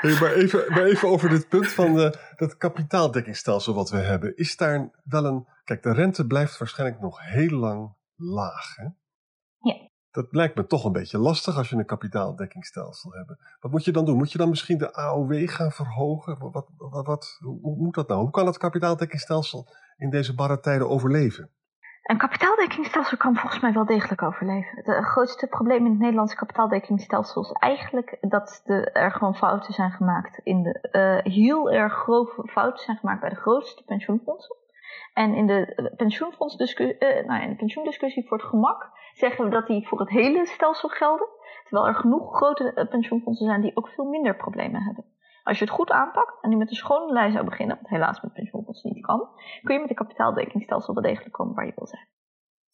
Hey, 0.00 0.18
maar, 0.20 0.32
even, 0.32 0.72
maar 0.72 0.84
even 0.84 1.08
over 1.08 1.28
dit 1.28 1.48
punt 1.48 1.68
van 1.68 1.94
de, 1.94 2.10
eh, 2.10 2.36
dat 2.36 2.56
kapitaaldekkingsstelsel 2.56 3.74
wat 3.74 3.90
we 3.90 3.96
hebben. 3.96 4.36
Is 4.36 4.56
daar 4.56 4.90
wel 5.04 5.24
een. 5.24 5.46
Kijk, 5.64 5.82
de 5.82 5.92
rente 5.92 6.26
blijft 6.26 6.58
waarschijnlijk 6.58 7.00
nog 7.00 7.20
heel 7.20 7.58
lang 7.58 7.94
laag. 8.16 8.76
Hè? 8.76 8.84
Ja. 9.58 9.90
Dat 10.10 10.26
lijkt 10.30 10.56
me 10.56 10.66
toch 10.66 10.84
een 10.84 10.92
beetje 10.92 11.18
lastig 11.18 11.56
als 11.56 11.68
je 11.68 11.76
een 11.76 11.86
kapitaaldekkingsstelsel 11.86 13.12
hebt. 13.12 13.56
Wat 13.60 13.70
moet 13.70 13.84
je 13.84 13.92
dan 13.92 14.04
doen? 14.04 14.16
Moet 14.16 14.32
je 14.32 14.38
dan 14.38 14.48
misschien 14.48 14.78
de 14.78 14.92
AOW 14.92 15.48
gaan 15.48 15.72
verhogen? 15.72 16.38
Wat, 16.38 16.68
wat, 16.76 17.06
wat, 17.06 17.38
hoe 17.40 17.76
moet 17.76 17.94
dat 17.94 18.08
nou? 18.08 18.20
Hoe 18.20 18.30
kan 18.30 18.46
het 18.46 18.58
kapitaaldekkingsstelsel 18.58 19.68
in 19.96 20.10
deze 20.10 20.34
barre 20.34 20.60
tijden 20.60 20.88
overleven? 20.88 21.50
Een 22.08 22.18
kapitaaldekkingsstelsel 22.18 23.16
kan 23.16 23.36
volgens 23.36 23.62
mij 23.62 23.72
wel 23.72 23.84
degelijk 23.84 24.22
overleven. 24.22 24.82
Het 24.84 25.04
grootste 25.04 25.46
probleem 25.46 25.84
in 25.84 25.90
het 25.90 26.00
Nederlandse 26.00 26.36
kapitaaldekkingsstelsel 26.36 27.42
is 27.42 27.52
eigenlijk 27.52 28.16
dat 28.20 28.62
er 28.92 29.12
gewoon 29.12 29.36
fouten 29.36 29.72
zijn 29.72 29.90
gemaakt. 29.90 30.40
In 30.42 30.62
de, 30.62 30.88
uh, 31.24 31.32
heel 31.32 31.70
erg 31.70 31.92
grove 31.92 32.48
fouten 32.48 32.84
zijn 32.84 32.96
gemaakt 32.96 33.20
bij 33.20 33.28
de 33.28 33.36
grootste 33.36 33.84
pensioenfondsen. 33.84 34.56
En 35.14 35.34
in 35.34 35.46
de, 35.46 35.92
pensioenfondsdiscussie, 35.96 36.96
uh, 36.98 37.26
nou, 37.26 37.42
in 37.42 37.48
de 37.48 37.56
pensioendiscussie 37.56 38.26
voor 38.28 38.38
het 38.38 38.46
gemak 38.46 38.90
zeggen 39.14 39.44
we 39.44 39.50
dat 39.50 39.66
die 39.66 39.88
voor 39.88 40.00
het 40.00 40.10
hele 40.10 40.46
stelsel 40.46 40.88
gelden. 40.88 41.28
Terwijl 41.62 41.86
er 41.86 41.94
genoeg 41.94 42.36
grote 42.36 42.72
eh, 42.72 42.88
pensioenfondsen 42.88 43.46
zijn 43.46 43.60
die 43.60 43.76
ook 43.76 43.88
veel 43.88 44.04
minder 44.04 44.36
problemen 44.36 44.82
hebben. 44.82 45.04
Als 45.48 45.58
je 45.58 45.64
het 45.64 45.74
goed 45.74 45.90
aanpakt 45.90 46.42
en 46.42 46.50
nu 46.50 46.56
met 46.56 46.70
een 46.70 46.76
schone 46.76 47.12
lijn 47.12 47.32
zou 47.32 47.44
beginnen, 47.44 47.78
wat 47.80 47.90
helaas 47.90 48.20
met 48.20 48.32
pensioenfondsen 48.32 48.92
niet 48.92 49.04
kan, 49.04 49.28
kun 49.62 49.74
je 49.74 49.80
met 49.80 49.90
een 49.90 49.96
kapitaaldekkingsstelsel 49.96 50.94
wel 50.94 51.02
degelijk 51.02 51.32
komen 51.32 51.54
waar 51.54 51.66
je 51.66 51.72
wil 51.76 51.86
zijn. 51.86 52.08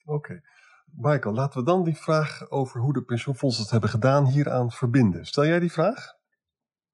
Oké. 0.05 0.43
Michael, 0.97 1.35
laten 1.35 1.59
we 1.61 1.67
dan 1.67 1.85
die 1.85 1.97
vraag 1.97 2.51
over 2.51 2.81
hoe 2.81 2.93
de 2.93 3.03
pensioenfondsen 3.03 3.63
het 3.63 3.71
hebben 3.71 3.91
gedaan 3.91 4.25
hieraan 4.25 4.71
verbinden. 4.71 5.25
Stel 5.25 5.47
jij 5.47 5.59
die 5.61 5.73
vraag? 5.73 6.15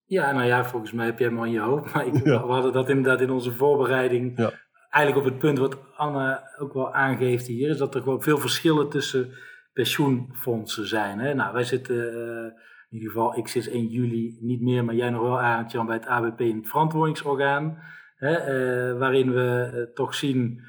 Ja, 0.04 0.32
nou 0.32 0.46
ja, 0.46 0.64
volgens 0.64 0.92
mij 0.92 1.06
heb 1.06 1.18
jij 1.18 1.28
hem 1.28 1.40
aan 1.40 1.50
je 1.50 1.60
hoofd. 1.60 1.94
Maar 1.94 2.06
ik, 2.06 2.14
we 2.24 2.34
hadden 2.34 2.72
dat 2.72 2.88
inderdaad 2.88 3.20
in 3.20 3.30
onze 3.30 3.52
voorbereiding. 3.52 4.38
Ja. 4.38 4.52
Eigenlijk 4.90 5.26
op 5.26 5.32
het 5.32 5.40
punt 5.40 5.58
wat 5.58 5.78
Anne 5.96 6.54
ook 6.58 6.72
wel 6.72 6.94
aangeeft 6.94 7.46
hier, 7.46 7.70
is 7.70 7.78
dat 7.78 7.94
er 7.94 8.02
gewoon 8.02 8.22
veel 8.22 8.38
verschillen 8.38 8.88
tussen 8.88 9.32
pensioenfondsen 9.72 10.86
zijn. 10.86 11.18
Hè? 11.18 11.34
Nou, 11.34 11.52
wij 11.52 11.64
zitten. 11.64 11.96
Uh, 11.96 12.68
in 12.90 12.96
ieder 12.96 13.12
geval, 13.12 13.36
ik 13.36 13.48
sinds 13.48 13.68
1 13.68 13.86
juli 13.86 14.38
niet 14.40 14.60
meer, 14.60 14.84
maar 14.84 14.94
jij 14.94 15.10
nog 15.10 15.22
wel, 15.22 15.40
Arend 15.40 15.86
bij 15.86 15.96
het 15.96 16.06
ABP 16.06 16.40
in 16.40 16.56
het 16.56 16.68
verantwoordingsorgaan. 16.68 17.78
Hè, 18.16 18.32
uh, 18.92 18.98
waarin 18.98 19.32
we 19.32 19.70
uh, 19.74 19.94
toch 19.94 20.14
zien 20.14 20.60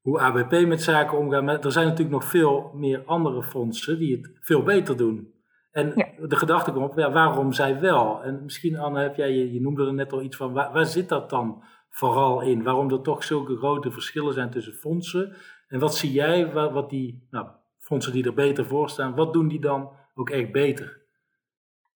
hoe 0.00 0.20
ABP 0.20 0.66
met 0.66 0.82
zaken 0.82 1.18
omgaat. 1.18 1.42
Maar 1.42 1.60
er 1.60 1.72
zijn 1.72 1.86
natuurlijk 1.86 2.14
nog 2.14 2.24
veel 2.24 2.70
meer 2.74 3.02
andere 3.04 3.42
fondsen 3.42 3.98
die 3.98 4.16
het 4.16 4.30
veel 4.40 4.62
beter 4.62 4.96
doen. 4.96 5.34
En 5.70 5.94
de 6.28 6.36
gedachte 6.36 6.72
komt 6.72 6.90
op, 6.90 6.98
ja, 6.98 7.12
waarom 7.12 7.52
zij 7.52 7.80
wel? 7.80 8.22
En 8.22 8.42
misschien, 8.42 8.78
Anne, 8.78 9.00
heb 9.00 9.16
jij, 9.16 9.32
je, 9.32 9.52
je 9.52 9.60
noemde 9.60 9.86
er 9.86 9.94
net 9.94 10.12
al 10.12 10.22
iets 10.22 10.36
van, 10.36 10.52
waar, 10.52 10.72
waar 10.72 10.86
zit 10.86 11.08
dat 11.08 11.30
dan 11.30 11.62
vooral 11.90 12.40
in? 12.40 12.62
Waarom 12.62 12.90
er 12.90 13.00
toch 13.00 13.24
zulke 13.24 13.56
grote 13.56 13.90
verschillen 13.90 14.34
zijn 14.34 14.50
tussen 14.50 14.74
fondsen? 14.74 15.36
En 15.68 15.80
wat 15.80 15.96
zie 15.96 16.12
jij, 16.12 16.52
wat, 16.52 16.72
wat 16.72 16.90
die 16.90 17.26
nou, 17.30 17.46
fondsen 17.78 18.12
die 18.12 18.24
er 18.24 18.34
beter 18.34 18.66
voor 18.66 18.90
staan, 18.90 19.14
wat 19.14 19.32
doen 19.32 19.48
die 19.48 19.60
dan 19.60 19.90
ook 20.14 20.30
echt 20.30 20.52
beter? 20.52 21.05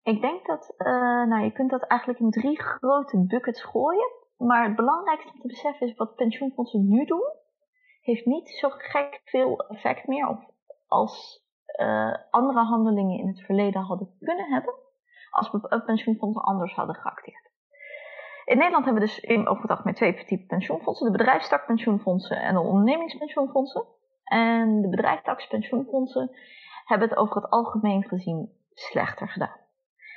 Ik 0.09 0.21
denk 0.21 0.47
dat, 0.47 0.75
uh, 0.79 0.87
nou, 1.27 1.43
je 1.45 1.53
kunt 1.53 1.71
dat 1.71 1.83
eigenlijk 1.83 2.21
in 2.21 2.31
drie 2.31 2.63
grote 2.63 3.27
buckets 3.27 3.63
gooien. 3.63 4.13
Maar 4.37 4.65
het 4.65 4.77
belangrijkste 4.77 5.33
om 5.33 5.41
te 5.41 5.47
beseffen 5.47 5.87
is 5.87 5.97
wat 5.97 6.15
pensioenfondsen 6.15 6.89
nu 6.89 7.05
doen, 7.05 7.33
heeft 8.01 8.27
niet 8.27 8.49
zo 8.49 8.69
gek 8.69 9.21
veel 9.25 9.59
effect 9.59 10.07
meer 10.07 10.29
op 10.29 10.53
als 10.87 11.45
uh, 11.81 12.15
andere 12.31 12.65
handelingen 12.65 13.19
in 13.19 13.29
het 13.29 13.41
verleden 13.41 13.83
hadden 13.83 14.15
kunnen 14.19 14.53
hebben, 14.53 14.75
als 15.31 15.51
pensioenfondsen 15.85 16.43
anders 16.43 16.75
hadden 16.75 16.97
geacteerd. 16.97 17.51
In 18.45 18.57
Nederland 18.57 18.85
hebben 18.85 19.03
we 19.03 19.09
dus 19.09 19.21
in, 19.21 19.49
over 19.49 19.63
het 19.63 19.71
algemeen 19.71 19.95
twee 19.95 20.25
typen 20.25 20.47
pensioenfondsen: 20.47 21.13
de 21.13 21.19
bedrijfstakpensioenfondsen 21.19 22.41
en 22.41 22.55
de 22.55 22.61
ondernemingspensioenfondsen. 22.61 23.85
En 24.25 24.81
de 24.81 24.89
bedrijfstakspensioenfondsen 24.89 26.31
hebben 26.85 27.09
het 27.09 27.19
over 27.19 27.37
het 27.37 27.51
algemeen 27.51 28.05
gezien 28.05 28.51
slechter 28.75 29.29
gedaan. 29.29 29.67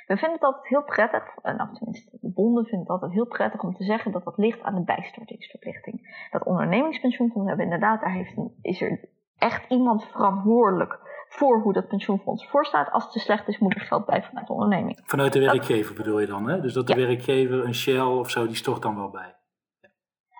We 0.06 0.16
vinden 0.16 0.32
het 0.32 0.42
altijd 0.42 0.68
heel 0.68 0.82
prettig, 0.82 1.36
eh, 1.42 1.56
nou 1.56 1.74
tenminste 1.74 2.18
de 2.20 2.32
bonden 2.32 2.64
vinden 2.64 2.80
het 2.80 2.88
altijd 2.88 3.12
heel 3.12 3.26
prettig 3.26 3.62
om 3.62 3.74
te 3.74 3.84
zeggen 3.84 4.12
dat 4.12 4.24
dat 4.24 4.38
ligt 4.38 4.62
aan 4.62 4.74
de 4.74 4.84
bijstortingsverplichting. 4.84 6.26
Dat 6.30 6.44
ondernemingspensioenfonds 6.44 7.48
hebben 7.48 7.64
inderdaad, 7.64 8.00
daar 8.00 8.12
heeft 8.12 8.34
is 8.60 8.80
er 8.80 9.08
echt 9.36 9.70
iemand 9.70 10.04
verantwoordelijk 10.04 10.98
voor 11.28 11.60
hoe 11.60 11.72
dat 11.72 11.88
pensioenfonds 11.88 12.48
voorstaat. 12.48 12.90
Als 12.90 13.02
het 13.02 13.12
te 13.12 13.18
slecht 13.18 13.48
is, 13.48 13.58
moet 13.58 13.74
er 13.74 13.80
geld 13.80 14.06
bij 14.06 14.22
vanuit 14.22 14.46
de 14.46 14.52
onderneming. 14.52 15.00
Vanuit 15.04 15.32
de 15.32 15.40
werkgever 15.40 15.94
bedoel 15.94 16.20
je 16.20 16.26
dan, 16.26 16.48
hè? 16.48 16.60
Dus 16.60 16.72
dat 16.72 16.86
de 16.86 16.94
werkgever, 16.94 17.64
een 17.64 17.74
Shell 17.74 18.00
of 18.00 18.30
zo, 18.30 18.46
die 18.46 18.56
stort 18.56 18.82
dan 18.82 18.96
wel 18.96 19.10
bij. 19.10 19.36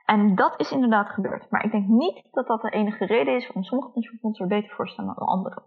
En 0.06 0.34
dat 0.34 0.60
is 0.60 0.72
inderdaad 0.72 1.08
gebeurd. 1.08 1.50
Maar 1.50 1.64
ik 1.64 1.70
denk 1.70 1.86
niet 1.86 2.28
dat 2.30 2.46
dat 2.46 2.62
de 2.62 2.70
enige 2.70 3.04
reden 3.04 3.36
is 3.36 3.46
waarom 3.46 3.62
sommige 3.62 3.90
pensioenfondsen 3.90 4.44
er 4.44 4.60
beter 4.60 4.74
voor 4.74 4.88
staan 4.88 5.06
dan 5.06 5.14
andere. 5.14 5.62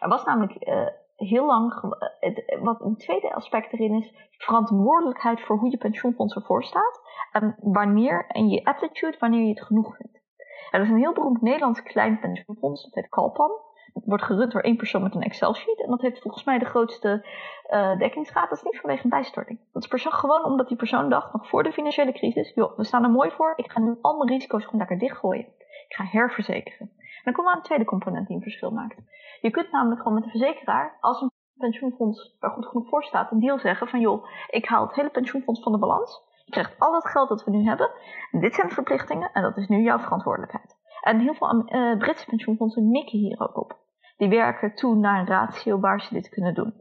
Er 0.00 0.08
was 0.08 0.24
namelijk 0.24 0.68
uh, 0.68 0.86
heel 1.16 1.46
lang, 1.46 1.82
uh, 2.20 2.62
wat 2.62 2.80
een 2.80 2.96
tweede 2.96 3.34
aspect 3.34 3.72
erin 3.72 3.94
is, 3.94 4.14
verantwoordelijkheid 4.30 5.40
voor 5.40 5.58
hoe 5.58 5.70
je 5.70 5.76
pensioenfonds 5.76 6.34
ervoor 6.34 6.64
staat. 6.64 7.00
En 7.32 7.56
wanneer, 7.60 8.26
en 8.26 8.48
je 8.48 8.64
aptitude, 8.64 9.16
wanneer 9.18 9.42
je 9.42 9.48
het 9.48 9.64
genoeg 9.64 9.96
vindt. 9.96 10.22
Er 10.70 10.80
is 10.80 10.88
een 10.88 10.98
heel 10.98 11.12
beroemd 11.12 11.40
Nederlands 11.40 11.82
klein 11.82 12.20
pensioenfonds, 12.20 12.82
dat 12.82 12.94
heet 12.94 13.08
Calpan. 13.08 13.50
Het 13.92 14.04
wordt 14.04 14.24
gerund 14.24 14.52
door 14.52 14.60
één 14.60 14.76
persoon 14.76 15.02
met 15.02 15.14
een 15.14 15.22
Excel-sheet. 15.22 15.82
En 15.82 15.90
dat 15.90 16.00
heeft 16.00 16.20
volgens 16.20 16.44
mij 16.44 16.58
de 16.58 16.64
grootste 16.64 17.26
uh, 17.70 17.98
dekkingsgraad. 17.98 18.48
Dat 18.48 18.58
is 18.58 18.64
niet 18.64 18.80
vanwege 18.80 19.04
een 19.04 19.10
bijstorting. 19.10 19.58
Dat 19.72 19.82
is 19.82 19.88
persoon, 19.88 20.12
gewoon 20.12 20.44
omdat 20.44 20.68
die 20.68 20.76
persoon 20.76 21.08
dacht, 21.08 21.32
nog 21.32 21.48
voor 21.48 21.62
de 21.62 21.72
financiële 21.72 22.12
crisis, 22.12 22.52
joh, 22.54 22.76
we 22.76 22.84
staan 22.84 23.04
er 23.04 23.10
mooi 23.10 23.30
voor. 23.30 23.52
Ik 23.56 23.70
ga 23.70 23.80
nu 23.80 23.98
al 24.00 24.16
mijn 24.16 24.28
risico's 24.28 24.64
gewoon 24.64 24.78
lekker 24.78 24.98
dichtgooien. 24.98 25.46
Ik 25.88 25.94
ga 25.96 26.04
herverzekeren. 26.04 26.90
Dan 27.24 27.32
komen 27.32 27.44
we 27.44 27.50
aan 27.50 27.56
een 27.56 27.62
tweede 27.62 27.84
component 27.84 28.26
die 28.26 28.36
een 28.36 28.42
verschil 28.42 28.70
maakt. 28.70 28.96
Je 29.40 29.50
kunt 29.50 29.70
namelijk 29.70 30.00
gewoon 30.00 30.14
met 30.14 30.24
de 30.24 30.30
verzekeraar, 30.30 30.96
als 31.00 31.20
een 31.20 31.30
pensioenfonds 31.56 32.36
er 32.40 32.50
goed 32.50 32.66
genoeg 32.66 32.88
voor 32.88 33.04
staat, 33.04 33.30
een 33.30 33.40
deal 33.40 33.58
zeggen 33.58 33.88
van 33.88 34.00
joh, 34.00 34.26
ik 34.50 34.66
haal 34.66 34.86
het 34.86 34.94
hele 34.94 35.10
pensioenfonds 35.10 35.62
van 35.62 35.72
de 35.72 35.78
balans. 35.78 36.22
Je 36.44 36.52
krijgt 36.52 36.78
al 36.78 36.94
het 36.94 37.08
geld 37.08 37.28
dat 37.28 37.44
we 37.44 37.50
nu 37.50 37.64
hebben. 37.64 37.90
En 38.30 38.40
dit 38.40 38.54
zijn 38.54 38.68
de 38.68 38.74
verplichtingen 38.74 39.30
en 39.32 39.42
dat 39.42 39.56
is 39.56 39.68
nu 39.68 39.82
jouw 39.82 39.98
verantwoordelijkheid. 39.98 40.76
En 41.00 41.18
heel 41.18 41.34
veel 41.34 41.64
uh, 41.66 41.98
Britse 41.98 42.26
pensioenfondsen 42.26 42.90
mikken 42.90 43.18
hier 43.18 43.40
ook 43.40 43.56
op. 43.56 43.78
Die 44.16 44.28
werken 44.28 44.74
toe 44.74 44.96
naar 44.96 45.20
een 45.20 45.26
ratio 45.26 45.80
waar 45.80 46.00
ze 46.00 46.14
dit 46.14 46.28
kunnen 46.28 46.54
doen. 46.54 46.74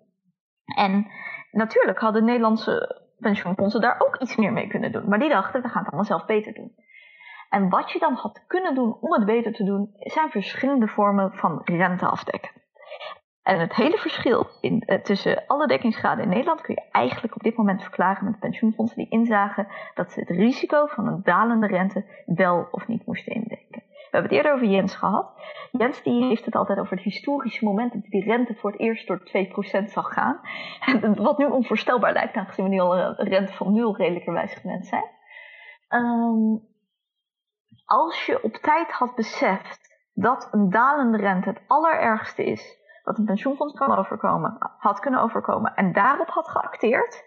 En 0.75 1.07
natuurlijk 1.51 1.99
hadden 1.99 2.25
Nederlandse 2.25 3.01
pensioenfondsen 3.17 3.81
daar 3.81 3.99
ook 3.99 4.17
iets 4.17 4.35
meer 4.35 4.53
mee 4.53 4.67
kunnen 4.67 4.91
doen. 4.91 5.09
Maar 5.09 5.19
die 5.19 5.29
dachten, 5.29 5.61
we 5.61 5.67
gaan 5.67 5.83
het 5.83 5.87
allemaal 5.87 6.17
zelf 6.17 6.25
beter 6.25 6.53
doen. 6.53 6.75
En 7.53 7.69
wat 7.69 7.91
je 7.91 7.99
dan 7.99 8.13
had 8.13 8.43
kunnen 8.47 8.75
doen 8.75 8.97
om 8.99 9.13
het 9.13 9.25
beter 9.25 9.53
te 9.53 9.63
doen, 9.63 9.89
zijn 9.99 10.29
verschillende 10.29 10.87
vormen 10.87 11.31
van 11.33 11.61
rente 11.63 12.05
afdekken. 12.05 12.51
En 13.43 13.59
het 13.59 13.75
hele 13.75 13.97
verschil 13.97 14.47
in, 14.61 14.81
eh, 14.81 15.01
tussen 15.01 15.43
alle 15.47 15.67
dekkingsgraden 15.67 16.23
in 16.23 16.29
Nederland 16.29 16.61
kun 16.61 16.73
je 16.73 16.89
eigenlijk 16.91 17.35
op 17.35 17.43
dit 17.43 17.55
moment 17.55 17.81
verklaren 17.81 18.25
met 18.25 18.39
pensioenfondsen 18.39 18.97
die 18.97 19.09
inzagen 19.09 19.67
dat 19.93 20.11
ze 20.11 20.19
het 20.19 20.29
risico 20.29 20.85
van 20.85 21.07
een 21.07 21.21
dalende 21.23 21.67
rente 21.67 22.05
wel 22.25 22.67
of 22.71 22.87
niet 22.87 23.05
moesten 23.05 23.33
indekken. 23.33 23.83
We 23.89 24.19
hebben 24.19 24.31
het 24.31 24.39
eerder 24.39 24.53
over 24.53 24.67
Jens 24.67 24.95
gehad. 24.95 25.31
Jens 25.71 26.03
die 26.03 26.25
heeft 26.25 26.45
het 26.45 26.55
altijd 26.55 26.79
over 26.79 26.95
het 26.95 27.03
historische 27.05 27.65
moment 27.65 27.93
dat 27.93 28.03
die 28.03 28.23
rente 28.23 28.55
voor 28.55 28.71
het 28.71 28.79
eerst 28.79 29.07
door 29.07 29.23
2% 29.23 29.91
zag 29.91 30.13
gaan. 30.13 30.39
Wat 31.15 31.37
nu 31.37 31.45
onvoorstelbaar 31.45 32.13
lijkt, 32.13 32.35
aangezien 32.35 32.65
we 32.65 32.71
nu 32.71 32.79
al 32.79 32.97
een 32.97 33.27
rente 33.27 33.53
van 33.53 33.73
nul 33.73 33.97
redelijkerwijs 33.97 34.53
gewend 34.53 34.85
zijn. 34.85 35.05
Um, 35.89 36.71
als 37.85 38.25
je 38.25 38.43
op 38.43 38.53
tijd 38.53 38.91
had 38.91 39.15
beseft 39.15 39.79
dat 40.13 40.47
een 40.51 40.69
dalende 40.69 41.17
rente 41.17 41.49
het 41.49 41.61
allerergste 41.67 42.45
is 42.45 42.81
wat 43.03 43.17
een 43.17 43.25
pensioenfonds 43.25 43.73
kan 43.73 43.97
overkomen, 43.97 44.57
had 44.77 44.99
kunnen 44.99 45.21
overkomen 45.21 45.73
en 45.75 45.93
daarop 45.93 46.29
had 46.29 46.49
geacteerd, 46.49 47.23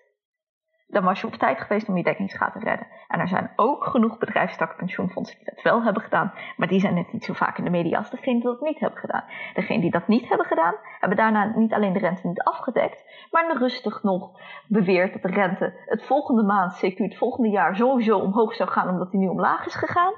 dan 0.87 1.05
was 1.05 1.21
je 1.21 1.27
op 1.27 1.35
tijd 1.35 1.61
geweest 1.61 1.89
om 1.89 1.97
je 1.97 2.03
dekkingsgraad 2.03 2.53
te 2.53 2.59
redden. 2.59 2.87
En 3.09 3.21
er 3.21 3.29
zijn 3.29 3.51
ook 3.57 3.85
genoeg 3.85 4.19
bedrijfstakpensioenfondsen 4.19 5.37
die 5.37 5.55
dat 5.55 5.63
wel 5.63 5.83
hebben 5.83 6.03
gedaan, 6.03 6.33
maar 6.57 6.69
die 6.69 6.81
zijn 6.81 6.95
net 6.95 7.13
niet 7.13 7.25
zo 7.25 7.33
vaak 7.33 7.59
in 7.59 7.65
de 7.65 7.71
media 7.71 7.99
als 7.99 8.11
degenen 8.11 8.41
die 8.41 8.51
dat 8.51 8.61
niet 8.61 8.81
hebben 8.81 8.99
gedaan. 8.99 9.25
Degenen 9.55 9.81
die 9.81 9.91
dat 9.91 10.09
niet 10.09 10.29
hebben 10.29 10.47
gedaan, 10.47 10.75
hebben 11.01 11.19
daarna 11.19 11.53
niet 11.55 11.73
alleen 11.73 11.93
de 11.93 11.99
rente 11.99 12.27
niet 12.27 12.43
afgedekt, 12.43 13.05
maar 13.31 13.57
rustig 13.59 14.03
nog 14.03 14.31
beweerd 14.67 15.13
dat 15.13 15.23
de 15.23 15.29
rente 15.29 15.75
het 15.87 16.03
volgende 16.03 16.43
maand, 16.43 16.75
CQ 16.75 16.97
het 16.97 17.17
volgende 17.17 17.49
jaar, 17.49 17.77
sowieso 17.77 18.19
omhoog 18.19 18.55
zou 18.55 18.71
gaan 18.71 18.89
omdat 18.89 19.11
die 19.11 19.21
nu 19.21 19.29
omlaag 19.29 19.67
is 19.67 19.75
gegaan. 19.75 20.13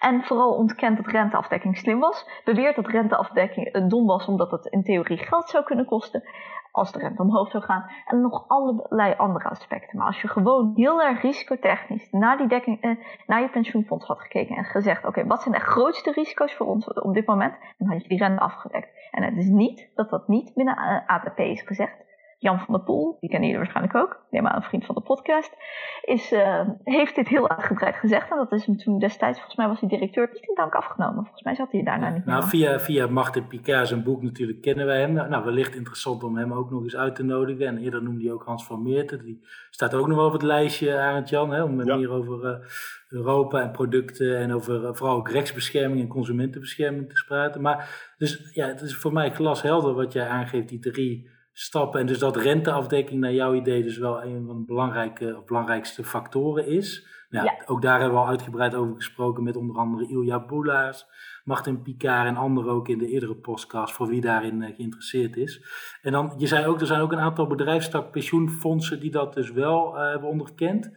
En 0.00 0.22
vooral 0.24 0.52
ontkent 0.52 0.96
dat 0.96 1.06
renteafdekking 1.06 1.76
slim 1.76 1.98
was. 1.98 2.26
Beweert 2.44 2.76
dat 2.76 2.86
renteafdekking 2.86 3.88
dom 3.88 4.06
was 4.06 4.26
omdat 4.26 4.50
het 4.50 4.66
in 4.66 4.82
theorie 4.82 5.18
geld 5.18 5.48
zou 5.48 5.64
kunnen 5.64 5.84
kosten 5.84 6.24
als 6.70 6.92
de 6.92 6.98
rente 6.98 7.22
omhoog 7.22 7.50
zou 7.50 7.62
gaan. 7.62 7.90
En 8.06 8.20
nog 8.20 8.44
allerlei 8.48 9.14
andere 9.16 9.48
aspecten. 9.48 9.98
Maar 9.98 10.06
als 10.06 10.20
je 10.20 10.28
gewoon 10.28 10.72
heel 10.74 11.02
erg 11.02 11.22
risicotechnisch 11.22 12.10
naar, 12.10 12.36
die 12.36 12.48
dekking, 12.48 12.80
eh, 12.80 12.90
naar 13.26 13.40
je 13.40 13.50
pensioenfonds 13.50 14.06
had 14.06 14.20
gekeken 14.20 14.56
en 14.56 14.64
gezegd: 14.64 15.04
oké, 15.04 15.26
wat 15.26 15.42
zijn 15.42 15.54
de 15.54 15.60
grootste 15.60 16.12
risico's 16.12 16.54
voor 16.54 16.66
ons 16.66 16.92
op 16.92 17.14
dit 17.14 17.26
moment? 17.26 17.54
Dan 17.78 17.88
had 17.88 18.02
je 18.02 18.08
die 18.08 18.18
rente 18.18 18.40
afgedekt. 18.40 18.88
En 19.10 19.22
het 19.22 19.36
is 19.36 19.48
niet 19.48 19.90
dat 19.94 20.10
dat 20.10 20.28
niet 20.28 20.54
binnen 20.54 21.04
ATP 21.06 21.38
is 21.38 21.62
gezegd. 21.62 22.09
Jan 22.42 22.58
van 22.58 22.74
der 22.74 22.84
Poel, 22.84 23.16
die 23.20 23.30
kennen 23.30 23.48
jullie 23.48 23.64
waarschijnlijk 23.64 23.96
ook, 23.96 24.26
neem 24.30 24.46
aan 24.46 24.56
een 24.56 24.68
vriend 24.68 24.86
van 24.86 24.94
de 24.94 25.00
podcast, 25.00 25.56
is, 26.04 26.32
uh, 26.32 26.68
heeft 26.84 27.14
dit 27.14 27.28
heel 27.28 27.48
uitgebreid 27.48 27.96
gezegd. 27.96 28.30
En 28.30 28.36
dat 28.36 28.52
is 28.52 28.66
hem 28.66 28.76
toen 28.76 28.98
destijds, 28.98 29.36
volgens 29.36 29.56
mij 29.56 29.68
was 29.68 29.80
hij 29.80 29.88
directeur, 29.88 30.28
niet 30.32 30.48
in 30.48 30.54
dank 30.54 30.74
afgenomen. 30.74 31.22
Volgens 31.22 31.42
mij 31.42 31.54
zat 31.54 31.72
hij 31.72 31.82
daarna 31.82 32.10
niet 32.10 32.24
meer. 32.24 32.34
Nou, 32.34 32.48
via, 32.48 32.80
via 32.80 33.06
Martin 33.06 33.46
Picard 33.46 33.88
zijn 33.88 34.02
boek 34.02 34.22
natuurlijk 34.22 34.60
kennen 34.60 34.86
wij 34.86 35.00
hem. 35.00 35.12
Nou, 35.12 35.44
wellicht 35.44 35.74
interessant 35.74 36.24
om 36.24 36.36
hem 36.36 36.52
ook 36.52 36.70
nog 36.70 36.82
eens 36.82 36.96
uit 36.96 37.14
te 37.14 37.22
nodigen. 37.22 37.66
En 37.66 37.78
eerder 37.78 38.02
noemde 38.02 38.24
hij 38.24 38.32
ook 38.32 38.44
Hans 38.44 38.64
van 38.64 38.82
Meerten. 38.82 39.24
Die 39.24 39.44
staat 39.70 39.94
ook 39.94 40.06
nog 40.06 40.16
wel 40.16 40.26
op 40.26 40.32
het 40.32 40.42
lijstje, 40.42 40.98
Arend 40.98 41.28
Jan, 41.28 41.52
hè, 41.52 41.62
om 41.62 41.76
meer 41.76 42.10
over 42.10 42.44
uh, 42.44 42.66
Europa 43.08 43.60
en 43.60 43.70
producten 43.70 44.38
en 44.38 44.54
over 44.54 44.82
uh, 44.82 44.88
vooral 44.92 45.16
ook 45.16 45.30
rechtsbescherming 45.30 46.00
en 46.00 46.08
consumentenbescherming 46.08 47.08
te 47.08 47.24
praten. 47.26 47.60
Maar 47.60 48.12
dus 48.18 48.50
ja, 48.52 48.66
het 48.66 48.80
is 48.80 48.96
voor 48.96 49.12
mij 49.12 49.30
glashelder 49.30 49.94
wat 49.94 50.12
jij 50.12 50.28
aangeeft, 50.28 50.68
die 50.68 50.78
drie 50.78 51.38
stappen. 51.52 52.00
En 52.00 52.06
dus 52.06 52.18
dat 52.18 52.36
renteafdekking 52.36 53.20
naar 53.20 53.32
jouw 53.32 53.54
idee 53.54 53.82
dus 53.82 53.98
wel 53.98 54.22
een 54.22 54.46
van 54.46 54.58
de 54.58 54.64
belangrijke, 54.64 55.36
of 55.36 55.44
belangrijkste 55.44 56.04
factoren 56.04 56.66
is. 56.66 57.18
Nou, 57.28 57.44
ja. 57.44 57.62
Ook 57.66 57.82
daar 57.82 58.00
hebben 58.00 58.18
we 58.18 58.24
al 58.24 58.30
uitgebreid 58.30 58.74
over 58.74 58.94
gesproken 58.94 59.42
met 59.42 59.56
onder 59.56 59.76
andere 59.76 60.08
Ilja 60.08 60.46
Boelaars, 60.46 61.06
Martin 61.44 61.82
Picard 61.82 62.26
en 62.26 62.36
anderen 62.36 62.72
ook 62.72 62.88
in 62.88 62.98
de 62.98 63.08
eerdere 63.08 63.34
podcast, 63.34 63.94
voor 63.94 64.06
wie 64.06 64.20
daarin 64.20 64.62
uh, 64.62 64.74
geïnteresseerd 64.74 65.36
is. 65.36 65.64
En 66.02 66.12
dan, 66.12 66.34
je 66.36 66.46
zei 66.46 66.66
ook, 66.66 66.80
er 66.80 66.86
zijn 66.86 67.00
ook 67.00 67.12
een 67.12 67.18
aantal 67.18 67.46
bedrijfstak 67.46 68.10
pensioenfondsen 68.10 69.00
die 69.00 69.10
dat 69.10 69.34
dus 69.34 69.50
wel 69.50 69.96
uh, 69.96 70.10
hebben 70.10 70.28
onderkend. 70.28 70.90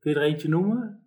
Kun 0.00 0.10
je 0.10 0.14
er 0.14 0.22
eentje 0.22 0.48
noemen? 0.48 1.06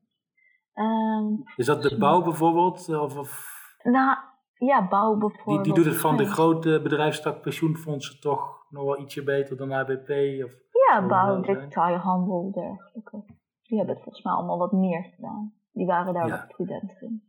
Um, 0.76 1.44
is 1.56 1.66
dat 1.66 1.82
de 1.84 1.98
bouw 1.98 2.22
bijvoorbeeld? 2.22 2.90
Of, 2.90 3.18
of... 3.18 3.50
Nou, 3.84 4.18
ja, 4.54 4.88
bouw 4.88 5.18
bijvoorbeeld. 5.18 5.64
Die, 5.66 5.74
die 5.74 5.84
doet 5.84 5.94
het 5.94 6.02
van 6.02 6.18
de 6.18 6.26
grote 6.26 6.80
bedrijfstak 6.84 7.42
pensioenfondsen 7.42 8.20
toch 8.20 8.61
nog 8.72 8.84
wel 8.84 9.00
ietsje 9.00 9.24
beter 9.24 9.58
dan 9.58 9.72
ABP? 9.72 10.10
Of 10.44 10.54
ja, 10.90 11.08
bouw, 11.08 11.42
detailhandel, 11.42 12.52
dergelijke. 12.52 13.24
Die 13.64 13.78
hebben 13.78 13.96
het 13.96 14.04
volgens 14.04 14.24
mij 14.24 14.34
allemaal 14.34 14.58
wat 14.58 14.72
meer 14.72 15.04
gedaan. 15.16 15.54
Die 15.72 15.86
waren 15.86 16.14
daar 16.14 16.30
wat 16.30 16.48
prudenter 16.48 17.02
in. 17.02 17.24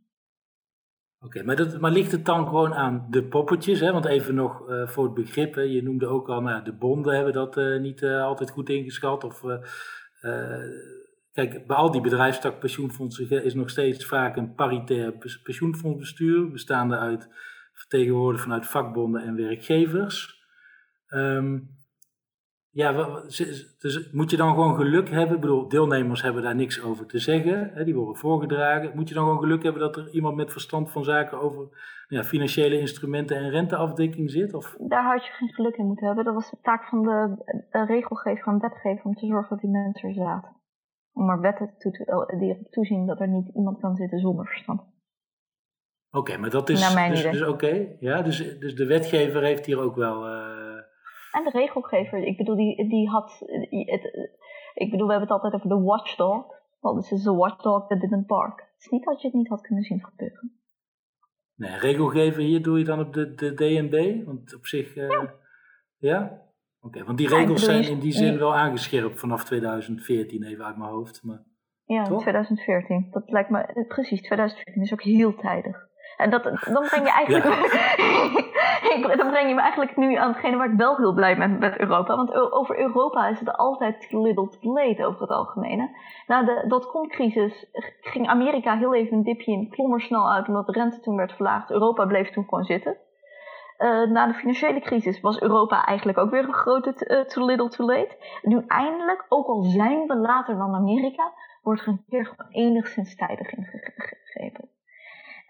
Oké, 1.19 1.43
maar, 1.43 1.79
maar 1.79 1.91
ligt 1.91 2.11
het 2.11 2.25
dan 2.25 2.47
gewoon 2.47 2.73
aan 2.73 3.07
de 3.09 3.23
poppetjes? 3.23 3.79
Hè? 3.79 3.91
Want 3.91 4.05
even 4.05 4.35
nog 4.35 4.69
uh, 4.69 4.87
voor 4.87 5.03
het 5.03 5.13
begrip, 5.13 5.55
hè? 5.55 5.61
je 5.61 5.83
noemde 5.83 6.07
ook 6.07 6.29
al, 6.29 6.41
nou, 6.41 6.63
de 6.63 6.73
bonden 6.73 7.15
hebben 7.15 7.33
dat 7.33 7.57
uh, 7.57 7.79
niet 7.79 8.01
uh, 8.01 8.23
altijd 8.23 8.51
goed 8.51 8.69
ingeschat. 8.69 9.23
Of 9.23 9.43
kijk, 11.31 11.67
bij 11.67 11.75
al 11.75 11.91
die 11.91 12.01
bedrijfstak 12.01 12.59
pensioenfondsen 12.59 13.43
is 13.43 13.53
nog 13.53 13.69
steeds 13.69 14.05
vaak 14.05 14.35
een 14.35 14.53
paritair 14.53 15.13
pensioenfondsbestuur, 15.43 16.51
bestaande 16.51 16.97
uit 16.97 17.29
vertegenwoordigers 17.73 18.43
vanuit 18.43 18.67
vakbonden 18.67 19.21
en 19.21 19.35
werkgevers. 19.35 20.42
Um, 21.15 21.73
ja, 22.73 22.91
dus 23.79 24.09
moet 24.11 24.31
je 24.31 24.37
dan 24.37 24.53
gewoon 24.53 24.75
geluk 24.75 25.09
hebben? 25.09 25.35
Ik 25.35 25.41
bedoel, 25.41 25.67
deelnemers 25.67 26.21
hebben 26.21 26.43
daar 26.43 26.55
niks 26.55 26.83
over 26.83 27.05
te 27.05 27.19
zeggen. 27.19 27.71
Hè, 27.73 27.83
die 27.83 27.95
worden 27.95 28.15
voorgedragen. 28.15 28.91
Moet 28.95 29.09
je 29.09 29.13
dan 29.13 29.23
gewoon 29.23 29.39
geluk 29.39 29.63
hebben 29.63 29.81
dat 29.81 29.97
er 29.97 30.09
iemand 30.09 30.35
met 30.35 30.51
verstand 30.51 30.91
van 30.91 31.03
zaken 31.03 31.39
over 31.39 31.67
ja, 32.07 32.23
financiële 32.23 32.79
instrumenten 32.79 33.37
en 33.37 33.49
renteafdekking 33.49 34.31
zit? 34.31 34.53
Of? 34.53 34.75
Daar 34.79 35.03
had 35.03 35.25
je 35.25 35.31
geen 35.31 35.53
geluk 35.53 35.75
in 35.75 35.85
moeten 35.85 36.05
hebben. 36.05 36.25
Dat 36.25 36.33
was 36.33 36.49
de 36.49 36.57
taak 36.61 36.83
van 36.83 37.01
de, 37.01 37.35
de 37.71 37.85
regelgever 37.85 38.53
en 38.53 38.59
wetgever 38.59 39.05
om 39.05 39.13
te 39.13 39.25
zorgen 39.25 39.49
dat 39.49 39.59
die 39.59 39.69
mensen 39.69 40.09
er 40.09 40.15
zaten. 40.15 40.55
Om 41.13 41.25
maar 41.25 41.39
wetten 41.39 41.73
toe 41.77 41.91
te, 41.91 42.35
die 42.39 42.49
erop 42.49 42.71
toezien 42.71 43.05
dat 43.05 43.19
er 43.19 43.29
niet 43.29 43.55
iemand 43.55 43.79
kan 43.79 43.95
zitten 43.95 44.19
zonder 44.19 44.45
verstand. 44.45 44.81
Oké, 46.11 46.37
maar 46.37 46.49
dat 46.49 46.69
is 46.69 46.93
dus, 46.93 47.21
dus 47.21 47.47
oké. 47.47 47.87
Ja, 47.99 48.21
dus, 48.21 48.59
dus 48.59 48.75
de 48.75 48.85
wetgever 48.85 49.43
heeft 49.43 49.65
hier 49.65 49.79
ook 49.79 49.95
wel... 49.95 50.27
Uh, 50.27 50.62
en 51.33 51.43
de 51.43 51.49
regelgever, 51.49 52.23
ik 52.23 52.37
bedoel, 52.37 52.55
die, 52.55 52.87
die 52.89 53.09
had. 53.09 53.43
Het, 53.69 54.29
ik 54.73 54.91
bedoel, 54.91 55.07
we 55.07 55.13
hebben 55.13 55.31
het 55.33 55.43
altijd 55.43 55.53
over 55.53 55.77
de 55.77 55.83
watchdog. 55.83 56.45
Well, 56.79 56.93
this 56.93 57.11
is 57.11 57.27
a 57.27 57.33
watchdog 57.33 57.87
that 57.87 58.01
didn't 58.01 58.27
bark. 58.27 58.59
Het 58.59 58.83
is 58.83 58.89
niet 58.89 59.03
dat 59.03 59.21
je 59.21 59.27
het 59.27 59.35
niet 59.35 59.47
had 59.47 59.61
kunnen 59.61 59.83
zien 59.83 60.03
gebeuren. 60.03 60.51
Nee, 61.55 61.77
regelgever 61.77 62.41
hier 62.41 62.61
doe 62.61 62.77
je 62.77 62.85
dan 62.85 62.99
op 62.99 63.13
de, 63.13 63.33
de 63.33 63.53
DNB? 63.53 64.25
Want 64.25 64.55
op 64.55 64.65
zich. 64.65 64.95
Uh, 64.95 65.09
ja. 65.09 65.33
ja? 65.97 66.41
Oké, 66.81 67.03
want 67.03 67.17
die 67.17 67.27
regels 67.27 67.63
zijn 67.63 67.83
in 67.83 67.99
die 67.99 68.11
zin 68.11 68.37
wel 68.37 68.55
aangescherpt 68.55 69.19
vanaf 69.19 69.43
2014, 69.43 70.43
even 70.43 70.65
uit 70.65 70.77
mijn 70.77 70.89
hoofd. 70.89 71.23
Maar, 71.23 71.43
ja, 71.85 72.03
toch? 72.03 72.21
2014. 72.21 73.07
Dat 73.11 73.29
lijkt 73.29 73.49
me. 73.49 73.85
Precies, 73.87 74.21
2014 74.21 74.81
is 74.81 74.93
ook 74.93 75.03
heel 75.03 75.35
tijdig. 75.35 75.87
En 76.17 76.29
dat, 76.29 76.43
dan 76.43 76.87
breng 76.87 77.05
je 77.05 77.11
eigenlijk. 77.25 77.45
dan 79.01 79.29
breng 79.29 79.47
je 79.47 79.55
me 79.55 79.61
eigenlijk 79.61 79.95
nu 79.95 80.15
aan 80.15 80.31
hetgene 80.31 80.57
waar 80.57 80.71
ik 80.71 80.77
wel 80.77 80.97
heel 80.97 81.13
blij 81.13 81.37
ben 81.37 81.57
met 81.57 81.79
Europa. 81.79 82.15
Want 82.15 82.33
over 82.51 82.79
Europa 82.79 83.27
is 83.27 83.39
het 83.39 83.57
altijd 83.57 84.11
little 84.11 84.49
too 84.49 84.73
late 84.73 85.05
over 85.05 85.21
het 85.21 85.29
algemeen. 85.29 85.89
Na 86.27 86.43
de 86.43 86.63
dotcom-crisis 86.67 87.65
ging 88.01 88.27
Amerika 88.27 88.77
heel 88.77 88.95
even 88.95 89.17
een 89.17 89.23
dipje 89.23 89.51
in, 89.51 89.69
klom 89.69 89.99
snel 89.99 90.31
uit 90.31 90.47
omdat 90.47 90.65
de 90.65 90.71
rente 90.71 90.99
toen 90.99 91.15
werd 91.15 91.33
verlaagd. 91.33 91.71
Europa 91.71 92.05
bleef 92.05 92.29
toen 92.29 92.43
gewoon 92.43 92.63
zitten. 92.63 92.97
Uh, 93.77 94.09
na 94.09 94.27
de 94.27 94.33
financiële 94.33 94.79
crisis 94.79 95.21
was 95.21 95.41
Europa 95.41 95.85
eigenlijk 95.85 96.17
ook 96.17 96.29
weer 96.29 96.43
een 96.43 96.53
grote 96.53 96.93
uh, 97.07 97.21
too 97.21 97.45
little 97.45 97.69
too 97.69 97.87
late. 97.87 98.17
Nu 98.41 98.63
eindelijk, 98.67 99.25
ook 99.29 99.47
al 99.47 99.61
zijn 99.63 100.07
we 100.07 100.15
later 100.15 100.57
dan 100.57 100.75
Amerika, 100.75 101.33
wordt 101.61 101.81
er 101.81 101.87
een 101.87 102.03
keer 102.09 102.35
enigszins 102.49 103.15
tijdig 103.15 103.53
ingegrepen. 103.53 104.72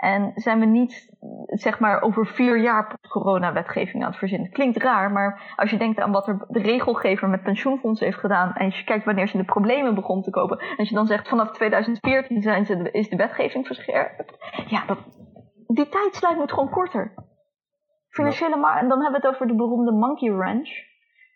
En 0.03 0.31
zijn 0.35 0.59
we 0.59 0.65
niet, 0.65 1.15
zeg 1.45 1.79
maar, 1.79 2.01
over 2.01 2.27
vier 2.27 2.57
jaar 2.59 2.97
corona-wetgeving 3.09 4.03
aan 4.03 4.09
het 4.09 4.19
verzinnen. 4.19 4.51
Klinkt 4.51 4.77
raar, 4.77 5.11
maar 5.11 5.53
als 5.55 5.69
je 5.69 5.77
denkt 5.77 5.99
aan 5.99 6.11
wat 6.11 6.27
er 6.27 6.45
de 6.47 6.59
regelgever 6.59 7.29
met 7.29 7.43
pensioenfondsen 7.43 8.05
heeft 8.05 8.19
gedaan. 8.19 8.53
en 8.53 8.65
als 8.65 8.77
je 8.77 8.83
kijkt 8.83 9.05
wanneer 9.05 9.27
ze 9.27 9.37
de 9.37 9.43
problemen 9.43 9.95
begon 9.95 10.21
te 10.21 10.29
kopen. 10.29 10.59
en 10.59 10.77
als 10.77 10.89
je 10.89 10.95
dan 10.95 11.07
zegt 11.07 11.27
vanaf 11.27 11.51
2014 11.51 12.41
zijn 12.41 12.65
ze 12.65 12.91
is 12.91 13.09
de 13.09 13.15
wetgeving 13.15 13.67
verscherpt. 13.67 14.37
Ja, 14.67 14.85
dat, 14.85 14.97
die 15.67 15.89
tijdslijn 15.89 16.37
moet 16.37 16.53
gewoon 16.53 16.69
korter. 16.69 17.13
Financiële 18.09 18.57
markt, 18.57 18.81
en 18.81 18.87
dan 18.87 19.01
hebben 19.01 19.21
we 19.21 19.27
het 19.27 19.35
over 19.35 19.47
de 19.47 19.55
beroemde 19.55 19.91
monkey 19.91 20.31
wrench. 20.31 20.69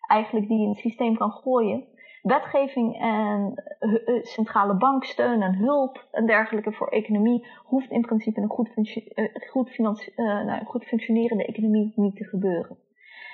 Eigenlijk 0.07 0.47
die 0.47 0.57
je 0.57 0.63
in 0.63 0.69
het 0.69 0.79
systeem 0.79 1.17
kan 1.17 1.31
gooien 1.31 1.87
wetgeving 2.27 2.99
en 2.99 3.63
eh, 3.79 4.23
centrale 4.23 4.77
banksteun 4.77 5.41
en 5.41 5.55
hulp 5.55 6.07
en 6.11 6.25
dergelijke 6.25 6.71
voor 6.71 6.87
economie 6.87 7.47
hoeft 7.63 7.91
in 7.91 8.01
principe 8.01 8.41
een 8.41 8.49
goed, 8.49 8.69
uh, 8.75 9.25
goed, 9.51 9.77
nou, 10.15 10.65
goed 10.65 10.85
functionerende 10.85 11.45
economie 11.45 11.93
niet 11.95 12.15
te 12.15 12.23
gebeuren. 12.23 12.77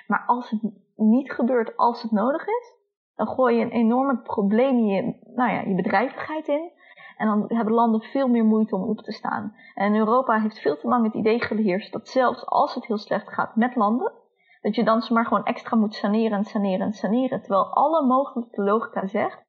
Maar 0.07 0.23
als 0.27 0.49
het 0.49 0.61
niet 0.95 1.31
gebeurt 1.31 1.77
als 1.77 2.01
het 2.01 2.11
nodig 2.11 2.47
is, 2.47 2.75
dan 3.15 3.27
gooi 3.27 3.55
je 3.55 3.61
een 3.61 3.71
enorme 3.71 4.17
probleem 4.17 4.77
in 4.77 4.87
je, 4.87 5.15
nou 5.35 5.51
ja, 5.51 5.61
je 5.61 5.75
bedrijvigheid 5.75 6.47
in. 6.47 6.71
En 7.17 7.27
dan 7.27 7.45
hebben 7.47 7.73
landen 7.73 8.01
veel 8.01 8.27
meer 8.27 8.45
moeite 8.45 8.75
om 8.75 8.89
op 8.89 8.99
te 8.99 9.11
staan. 9.11 9.55
En 9.75 9.95
Europa 9.95 10.39
heeft 10.39 10.59
veel 10.59 10.77
te 10.77 10.87
lang 10.87 11.05
het 11.05 11.13
idee 11.13 11.41
geheerst 11.41 11.91
dat 11.91 12.07
zelfs 12.07 12.45
als 12.45 12.75
het 12.75 12.85
heel 12.85 12.97
slecht 12.97 13.33
gaat 13.33 13.55
met 13.55 13.75
landen, 13.75 14.11
dat 14.63 14.75
je 14.75 14.83
dan 14.83 15.05
maar 15.09 15.25
gewoon 15.25 15.45
extra 15.45 15.77
moet 15.77 15.95
saneren 15.95 16.37
en 16.37 16.43
saneren 16.43 16.85
en 16.85 16.93
saneren. 16.93 17.39
Terwijl 17.39 17.73
alle 17.73 18.05
mogelijke 18.05 18.61
logica 18.61 19.07
zegt 19.07 19.41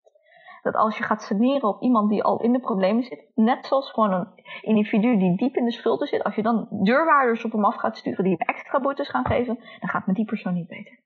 dat 0.63 0.75
als 0.75 0.97
je 0.99 1.05
gaat 1.05 1.23
saneren 1.23 1.69
op 1.69 1.83
iemand 1.83 2.11
die 2.11 2.23
al 2.23 2.41
in 2.41 2.53
de 2.53 2.61
problemen 2.61 3.03
zit, 3.03 3.31
net 3.35 3.67
zoals 3.67 3.91
gewoon 3.91 4.13
een 4.13 4.29
individu 4.61 5.19
die 5.19 5.37
diep 5.37 5.57
in 5.57 5.65
de 5.65 5.73
schulden 5.73 6.09
zit, 6.09 6.23
als 6.25 6.35
je 6.35 6.43
dan 6.43 6.69
deurwaarders 6.71 7.45
op 7.45 7.53
hem 7.53 7.65
af 7.65 7.77
gaat 7.77 7.97
sturen 7.97 8.25
die 8.25 8.37
hem 8.39 8.49
extra 8.49 8.81
boetes 8.81 9.09
gaan 9.09 9.27
geven, 9.27 9.55
dan 9.55 9.89
gaat 9.89 9.99
het 9.99 10.07
met 10.07 10.17
die 10.17 10.25
persoon 10.25 10.55
niet 10.55 10.69
beter. 10.69 11.03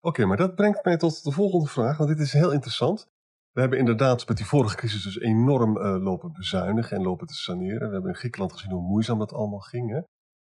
Oké, 0.00 0.24
maar 0.24 0.36
dat 0.36 0.54
brengt 0.54 0.84
mij 0.84 0.96
tot 0.96 1.24
de 1.24 1.30
volgende 1.30 1.66
vraag, 1.66 1.96
want 1.96 2.10
dit 2.10 2.18
is 2.18 2.32
heel 2.32 2.52
interessant. 2.52 3.10
We 3.52 3.60
hebben 3.60 3.78
inderdaad 3.78 4.28
met 4.28 4.36
die 4.36 4.46
vorige 4.46 4.76
crisis 4.76 5.02
dus 5.02 5.18
enorm 5.18 5.76
uh, 5.76 6.02
lopen 6.02 6.32
bezuinigen 6.32 6.96
en 6.96 7.02
lopen 7.02 7.26
te 7.26 7.34
saneren. 7.34 7.86
We 7.86 7.92
hebben 7.92 8.10
in 8.10 8.16
Griekenland 8.16 8.52
gezien 8.52 8.72
hoe 8.72 8.88
moeizaam 8.88 9.18
dat 9.18 9.32
allemaal 9.32 9.58
ging. 9.58 9.90
Hè? 9.90 10.00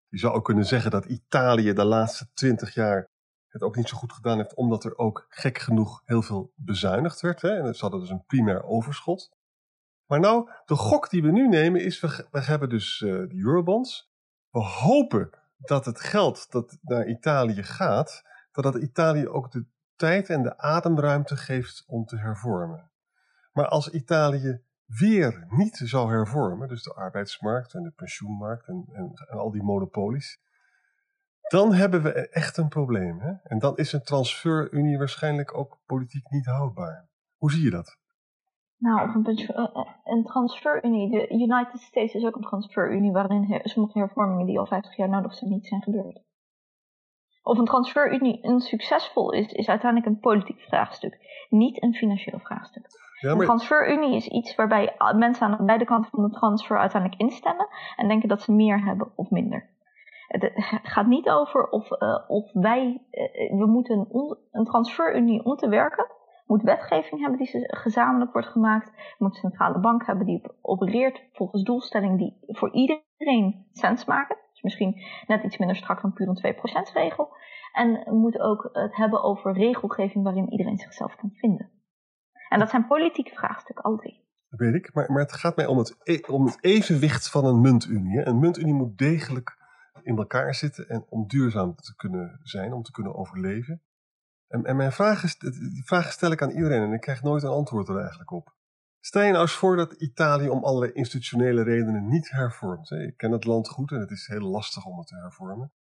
Je 0.10 0.18
zou 0.18 0.34
ook 0.34 0.46
kunnen 0.46 0.66
zeggen 0.66 0.92
dat 0.92 1.06
Italië 1.06 1.74
de 1.74 1.86
laatste 1.86 2.28
twintig 2.34 2.74
jaar 2.74 3.10
het 3.48 3.62
ook 3.62 3.76
niet 3.76 3.88
zo 3.88 3.98
goed 3.98 4.14
gedaan 4.14 4.38
heeft, 4.38 4.56
omdat 4.56 4.84
er 4.84 4.98
ook 4.98 5.26
gek 5.30 5.58
genoeg 5.58 6.02
heel 6.06 6.22
veel 6.22 6.52
bezuinigd 6.56 7.22
werd. 7.22 7.42
Hè? 7.42 7.60
En 7.60 7.76
ze 7.76 7.82
hadden 7.82 8.00
dus 8.00 8.10
een 8.10 8.26
primair 8.26 8.64
overschot. 8.64 9.36
Maar 10.06 10.20
nou, 10.20 10.50
de 10.66 10.76
gok 10.76 11.10
die 11.10 11.22
we 11.22 11.32
nu 11.32 11.48
nemen 11.48 11.84
is, 11.84 12.00
we, 12.00 12.26
hebben 12.32 12.70
dus 12.70 13.00
uh, 13.00 13.12
de 13.12 13.42
eurobonds. 13.44 14.12
We 14.50 14.60
hopen 14.60 15.30
dat 15.58 15.86
het 15.86 16.00
geld 16.00 16.52
dat 16.52 16.78
naar 16.82 17.08
Italië 17.08 17.64
gaat, 17.64 18.24
dat 18.52 18.64
dat 18.64 18.76
Italië 18.76 19.28
ook 19.28 19.52
de 19.52 19.66
tijd 19.96 20.30
en 20.30 20.44
de 20.44 20.58
ademruimte 20.58 21.38
geeft 21.38 21.84
om 21.88 22.06
te 22.06 22.18
hervormen. 22.18 22.92
Maar 23.52 23.68
als 23.68 23.90
Italië 23.90 24.62
weer 24.88 25.46
niet 25.50 25.76
zou 25.76 26.10
hervormen, 26.10 26.68
dus 26.68 26.84
de 26.84 26.94
arbeidsmarkt 26.94 27.74
en 27.74 27.84
de 27.84 27.92
pensioenmarkt 27.96 28.68
en, 28.68 28.86
en, 28.92 29.14
al 29.38 29.52
die 29.52 29.64
monopolies, 29.64 30.40
dan 31.42 31.74
hebben 31.74 32.04
we 32.04 32.30
echt 32.30 32.58
een 32.58 32.68
probleem. 32.68 33.20
Hè? 33.20 33.34
En 33.44 33.60
dan 33.60 33.78
is 33.78 33.94
een 33.94 34.04
transferunie 34.04 34.98
waarschijnlijk 34.98 35.58
ook 35.58 35.80
politiek 35.86 36.30
niet 36.30 36.46
houdbaar. 36.46 37.10
Hoe 37.38 37.52
zie 37.52 37.64
je 37.64 37.70
dat? 37.70 37.98
Nou, 38.78 39.10
een, 39.14 39.26
eh, 39.26 39.48
eh, 39.56 39.86
een 40.04 40.24
transferunie, 40.24 41.10
de 41.10 41.30
United 41.30 41.82
States 41.82 42.14
is 42.14 42.26
ook 42.26 42.36
een 42.36 42.42
transferunie 42.42 43.12
waarin 43.12 43.62
sommige 43.64 44.00
hervormingen 44.00 44.46
die 44.46 44.60
al 44.60 44.66
50 44.66 44.96
jaar 44.96 45.10
nodig 45.10 45.34
zijn 45.34 45.52
niet 45.52 45.68
zijn 45.68 45.82
gebeurd. 45.82 46.26
Of 47.42 47.58
een 47.58 47.66
transferunie 47.66 48.40
een 48.42 48.60
succesvol 48.60 49.32
is, 49.32 49.52
is 49.52 49.68
uiteindelijk 49.68 50.12
een 50.12 50.20
politiek 50.20 50.60
vraagstuk, 50.60 51.46
niet 51.50 51.84
een 51.84 51.94
financieel 51.94 52.40
vraagstuk. 52.40 52.88
Ja, 53.20 53.30
maar... 53.30 53.40
Een 53.40 53.46
transferunie 53.46 54.16
is 54.16 54.28
iets 54.28 54.56
waarbij 54.56 54.96
mensen 55.16 55.48
aan 55.48 55.66
beide 55.66 55.86
kanten 55.86 56.12
van 56.12 56.24
de 56.24 56.36
transfer 56.36 56.78
uiteindelijk 56.78 57.22
instemmen 57.22 57.68
en 57.96 58.08
denken 58.08 58.30
dat 58.30 58.42
ze 58.42 58.52
meer 58.52 58.84
hebben 58.84 59.12
of 59.16 59.30
minder. 59.30 59.70
Het 60.28 60.52
gaat 60.84 61.08
niet 61.08 61.30
over 61.30 61.70
of, 61.70 61.92
uh, 61.92 62.20
of 62.28 62.52
wij, 62.54 63.02
uh, 63.12 63.60
we 63.60 63.66
moeten 63.66 64.08
een, 64.12 64.38
een 64.52 64.66
transferunie 64.66 65.46
om 65.46 65.56
te 65.56 65.70
werken, 65.70 66.06
moet 66.46 66.62
wetgeving 66.62 67.22
hebben 67.22 67.40
die 67.40 67.76
gezamenlijk 67.76 68.34
wordt 68.34 68.48
gemaakt, 68.48 68.92
moet 69.18 69.34
een 69.34 69.40
centrale 69.40 69.80
bank 69.80 70.06
hebben 70.06 70.26
die 70.26 70.42
opereert 70.62 71.24
volgens 71.34 71.64
doelstelling 71.64 72.18
die 72.18 72.38
voor 72.48 72.74
iedereen 72.74 73.66
sens 73.72 74.06
maken. 74.06 74.38
Dus 74.52 74.62
misschien 74.62 75.02
net 75.28 75.44
iets 75.44 75.58
minder 75.58 75.78
strak 75.78 76.02
dan 76.02 76.14
puur 76.14 76.28
een 76.28 76.56
2% 76.90 76.94
regel. 76.94 77.30
En 77.74 78.04
moet 78.06 78.40
ook 78.40 78.70
het 78.72 78.96
hebben 78.96 79.24
over 79.24 79.54
regelgeving 79.54 80.24
waarin 80.24 80.52
iedereen 80.52 80.78
zichzelf 80.78 81.16
kan 81.16 81.32
vinden. 81.34 81.77
En 82.50 82.60
dat 82.60 82.70
zijn 82.70 82.88
politieke 82.88 83.36
vraagstukken, 83.36 83.84
al 83.84 83.98
drie. 83.98 84.26
Dat 84.50 84.60
weet 84.60 84.74
ik, 84.74 84.94
maar, 84.94 85.12
maar 85.12 85.22
het 85.22 85.34
gaat 85.34 85.56
mij 85.56 85.66
om 85.66 85.78
het, 85.78 85.98
e, 86.04 86.20
om 86.28 86.46
het 86.46 86.58
evenwicht 86.64 87.30
van 87.30 87.46
een 87.46 87.62
muntunie. 87.62 88.26
Een 88.26 88.40
muntunie 88.40 88.74
moet 88.74 88.98
degelijk 88.98 89.58
in 90.04 90.18
elkaar 90.18 90.56
zitten 90.56 90.90
en 90.90 91.06
om 91.10 91.28
duurzaam 91.28 91.76
te 91.76 91.96
kunnen 91.96 92.40
zijn, 92.44 92.74
om 92.74 92.84
te 92.84 92.92
kunnen 92.92 93.16
overleven. 93.16 93.82
En, 94.48 94.64
en 94.64 94.76
mijn 94.76 94.92
vraag 94.92 95.24
is, 95.24 95.38
die 95.40 95.86
vraag 95.86 96.12
stel 96.12 96.32
ik 96.32 96.42
aan 96.42 96.52
iedereen 96.52 96.82
en 96.82 96.94
ik 96.94 97.02
krijg 97.02 97.24
nooit 97.24 97.44
een 97.44 97.50
antwoord 97.50 97.88
er 97.88 98.00
eigenlijk 98.00 98.32
op. 98.32 98.56
Stel 99.00 99.22
je 99.22 99.32
nou 99.32 99.42
eens 99.42 99.56
voor 99.56 99.76
dat 99.76 99.94
Italië 99.94 100.50
om 100.50 100.64
allerlei 100.64 100.92
institutionele 100.92 101.64
redenen 101.64 102.08
niet 102.08 102.30
hervormt. 102.30 102.92
Ik 102.92 103.18
ken 103.18 103.32
het 103.32 103.46
land 103.46 103.70
goed 103.70 103.92
en 103.92 104.00
het 104.00 104.12
is 104.12 104.28
heel 104.28 104.50
lastig 104.50 104.86
om 104.86 104.98
het 104.98 105.08
te 105.08 105.16
hervormen. 105.16 105.72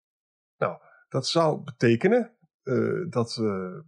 Nou, 0.57 0.77
dat 1.09 1.27
zou 1.27 1.63
betekenen 1.63 2.31
uh, 2.63 3.11
dat, 3.11 3.37
uh, 3.41 3.79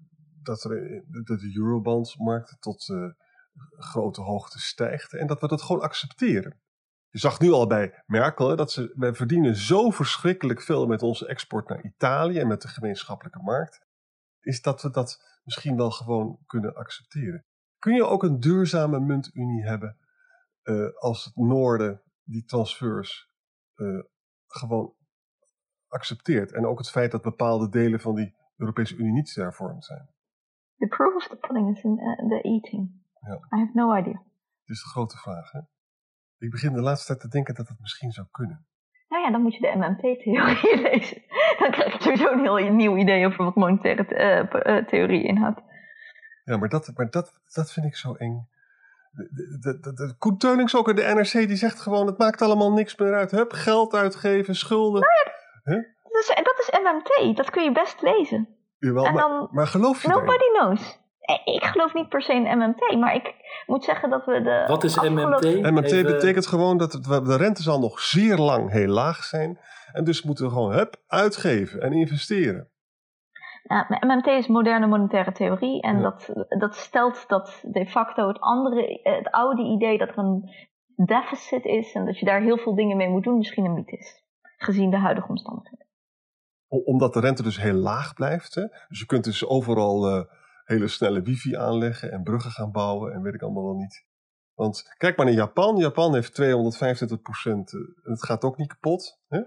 dat, 0.42 0.64
er, 0.64 1.04
dat 1.08 1.40
de 1.40 1.58
eurobandmarkt 1.58 2.58
tot 2.60 2.88
uh, 2.88 3.12
grote 3.78 4.22
hoogte 4.22 4.60
stijgt 4.60 5.14
en 5.14 5.28
dat 5.28 5.42
we 5.42 5.48
dat 5.48 5.62
gewoon 5.62 5.82
accepteren. 5.82 6.62
Je 7.10 7.20
zag 7.20 7.40
nu 7.40 7.52
al 7.52 7.68
bij 7.68 8.04
Merkel 8.06 8.56
dat 8.56 8.72
ze, 8.72 8.94
wij 8.96 9.14
verdienen 9.14 9.56
zo 9.56 9.90
verschrikkelijk 9.90 10.62
veel 10.62 10.88
met 10.88 11.02
onze 11.02 11.28
export 11.28 11.70
naar 11.70 11.84
Italië 11.84 12.40
en 12.40 12.48
met 12.48 12.62
de 12.62 12.68
gemeenschappelijke 12.68 13.42
markt, 13.42 13.86
is 14.40 14.62
dat 14.62 14.82
we 14.82 14.90
dat 14.90 15.40
misschien 15.44 15.76
wel 15.76 15.92
gewoon 15.92 16.40
kunnen 16.46 16.76
accepteren. 16.76 17.46
kun 17.78 17.94
je 17.94 18.06
ook 18.06 18.24
een 18.24 18.40
duurzame 18.40 19.00
muntunie 19.00 19.64
hebben 19.64 19.98
uh, 20.64 20.96
als 20.96 21.26
het 21.26 21.36
noorden 21.36 22.02
die 22.24 22.44
transfers 22.46 23.28
gewoon 24.48 24.96
accepteert. 25.88 26.52
En 26.52 26.66
ook 26.66 26.78
het 26.78 26.90
feit 26.90 27.12
dat 27.12 27.22
bepaalde 27.22 27.70
delen 27.70 28.00
van 28.00 28.16
die 28.16 28.36
Europese 28.56 28.96
Unie 28.96 29.12
niet 29.12 29.36
hervormd 29.36 29.86
zijn. 29.86 30.10
The 30.80 30.88
proof 30.88 31.16
of 31.16 31.28
the 31.28 31.36
pudding 31.36 31.78
is 31.78 31.84
in 31.84 32.00
uh, 32.00 32.30
the 32.30 32.42
eating. 32.42 32.92
Ja. 33.22 33.34
I 33.34 33.60
have 33.60 33.72
no 33.74 33.96
idea. 33.96 34.24
Het 34.62 34.78
is 34.78 34.84
de 34.84 34.90
grote 34.90 35.18
vraag. 35.18 35.52
Hè? 35.52 35.60
Ik 36.38 36.52
begin 36.52 36.74
de 36.74 36.82
laatste 36.82 37.08
tijd 37.08 37.20
te 37.20 37.28
denken 37.28 37.56
dat 37.56 37.68
het 37.68 37.80
misschien 37.80 38.12
zou 38.12 38.28
kunnen. 38.32 38.68
Nou 39.08 39.24
ja, 39.24 39.32
dan 39.32 39.42
moet 39.42 39.54
je 39.54 39.62
de 39.62 39.76
MMT-theorie 39.76 40.82
lezen. 40.90 41.22
Dan 41.60 41.72
krijg 41.72 41.94
je 41.94 42.02
sowieso 42.02 42.32
een 42.32 42.40
heel 42.40 42.74
nieuw 42.74 42.98
idee 42.98 43.26
over 43.26 43.44
wat 43.44 43.56
monetaire 43.56 44.50
uh, 44.66 44.86
theorie 44.86 45.24
inhoudt. 45.24 45.62
Ja, 46.44 46.58
maar 46.58 46.70
dat, 46.70 46.92
maar 46.96 47.10
dat, 47.10 47.34
dat 47.54 47.72
vind 47.72 47.86
ik 47.86 47.96
zo 47.96 48.14
eng. 48.14 48.48
De, 49.12 49.80
de, 49.82 49.94
de, 49.94 50.16
Koen 50.18 50.38
Teunings 50.38 50.76
ook 50.76 50.90
in 50.90 50.96
de 50.96 51.14
NRC, 51.14 51.48
die 51.48 51.56
zegt 51.56 51.80
gewoon, 51.80 52.08
het 52.08 52.18
maakt 52.18 52.42
allemaal 52.42 52.72
niks 52.72 52.96
meer 52.96 53.14
uit. 53.14 53.32
Hup, 53.32 53.52
geld 53.52 53.94
uitgeven, 53.94 54.56
schulden. 54.56 55.02
Nou 55.02 55.14
ja, 55.14 55.74
huh? 55.74 55.84
dat, 56.04 56.22
is, 56.22 56.28
dat 56.28 56.60
is 56.60 56.80
MMT, 56.80 57.38
dat 57.38 57.50
kun 57.50 57.64
je 57.64 57.72
best 57.72 58.02
lezen. 58.02 58.59
Jawel, 58.80 59.06
en 59.06 59.14
maar, 59.14 59.48
maar 59.52 59.68
geloof 59.68 60.02
je 60.02 60.08
Nobody 60.08 60.28
daarin? 60.28 60.54
knows. 60.54 61.00
Ik 61.46 61.64
geloof 61.64 61.94
niet 61.94 62.10
per 62.10 62.22
se 62.22 62.34
in 62.34 62.58
MMT, 62.58 62.98
maar 63.00 63.16
ik 63.16 63.34
moet 63.66 63.84
zeggen 63.84 64.10
dat 64.10 64.26
we 64.26 64.42
de. 64.42 64.64
Wat 64.68 64.84
is 64.84 65.00
MMT? 65.02 65.72
MMT 65.72 65.92
Even... 65.92 66.12
betekent 66.12 66.48
gewoon 66.48 66.78
dat 66.78 66.94
het, 66.94 67.04
de 67.04 67.38
rente 67.38 67.62
zal 67.62 67.80
nog 67.80 68.00
zeer 68.00 68.38
lang 68.38 68.72
heel 68.72 68.88
laag 68.88 69.24
zijn. 69.24 69.60
En 69.92 70.04
dus 70.04 70.24
moeten 70.24 70.46
we 70.46 70.52
gewoon 70.52 70.72
hup, 70.72 70.96
uitgeven 71.08 71.82
en 71.82 71.94
investeren. 71.94 72.70
Uh, 73.68 73.90
MMT 73.90 74.28
is 74.28 74.48
moderne 74.48 74.88
monetaire 74.88 75.32
theorie 75.32 75.82
en 75.82 75.96
ja. 75.96 76.02
dat, 76.02 76.46
dat 76.60 76.76
stelt 76.76 77.28
dat 77.28 77.64
de 77.68 77.86
facto 77.86 78.28
het, 78.28 78.40
andere, 78.40 79.00
het 79.04 79.32
oude 79.32 79.62
idee 79.62 79.98
dat 79.98 80.10
er 80.10 80.18
een 80.18 80.50
deficit 81.06 81.66
is 81.66 81.94
en 81.94 82.06
dat 82.06 82.20
je 82.20 82.26
daar 82.26 82.42
heel 82.42 82.58
veel 82.58 82.76
dingen 82.76 82.98
mee 82.98 83.10
moet 83.10 83.24
doen, 83.24 83.38
misschien 83.38 83.66
een 83.66 83.74
mythe 83.74 83.98
is, 83.98 84.24
gezien 84.58 84.90
de 84.90 84.98
huidige 84.98 85.28
omstandigheden. 85.28 85.89
Omdat 86.70 87.14
de 87.14 87.20
rente 87.20 87.44
dus 87.44 87.62
heel 87.62 87.74
laag 87.74 88.14
blijft. 88.14 88.56
Hè? 88.56 88.68
Dus 88.88 89.00
je 89.00 89.06
kunt 89.06 89.24
dus 89.24 89.46
overal 89.46 90.18
uh, 90.18 90.24
hele 90.64 90.88
snelle 90.88 91.22
wifi 91.22 91.56
aanleggen 91.56 92.12
en 92.12 92.24
bruggen 92.24 92.52
gaan 92.52 92.72
bouwen 92.72 93.14
en 93.14 93.22
weet 93.22 93.34
ik 93.34 93.42
allemaal 93.42 93.64
wel 93.64 93.76
niet. 93.76 94.06
Want 94.54 94.94
kijk 94.98 95.18
maar 95.18 95.26
naar 95.26 95.36
Japan. 95.36 95.78
Japan 95.78 96.14
heeft 96.14 96.34
225 96.34 97.22
procent. 97.22 97.74
Uh, 97.74 97.82
het 98.04 98.24
gaat 98.24 98.44
ook 98.44 98.58
niet 98.58 98.68
kapot. 98.68 99.20
Hè? 99.28 99.42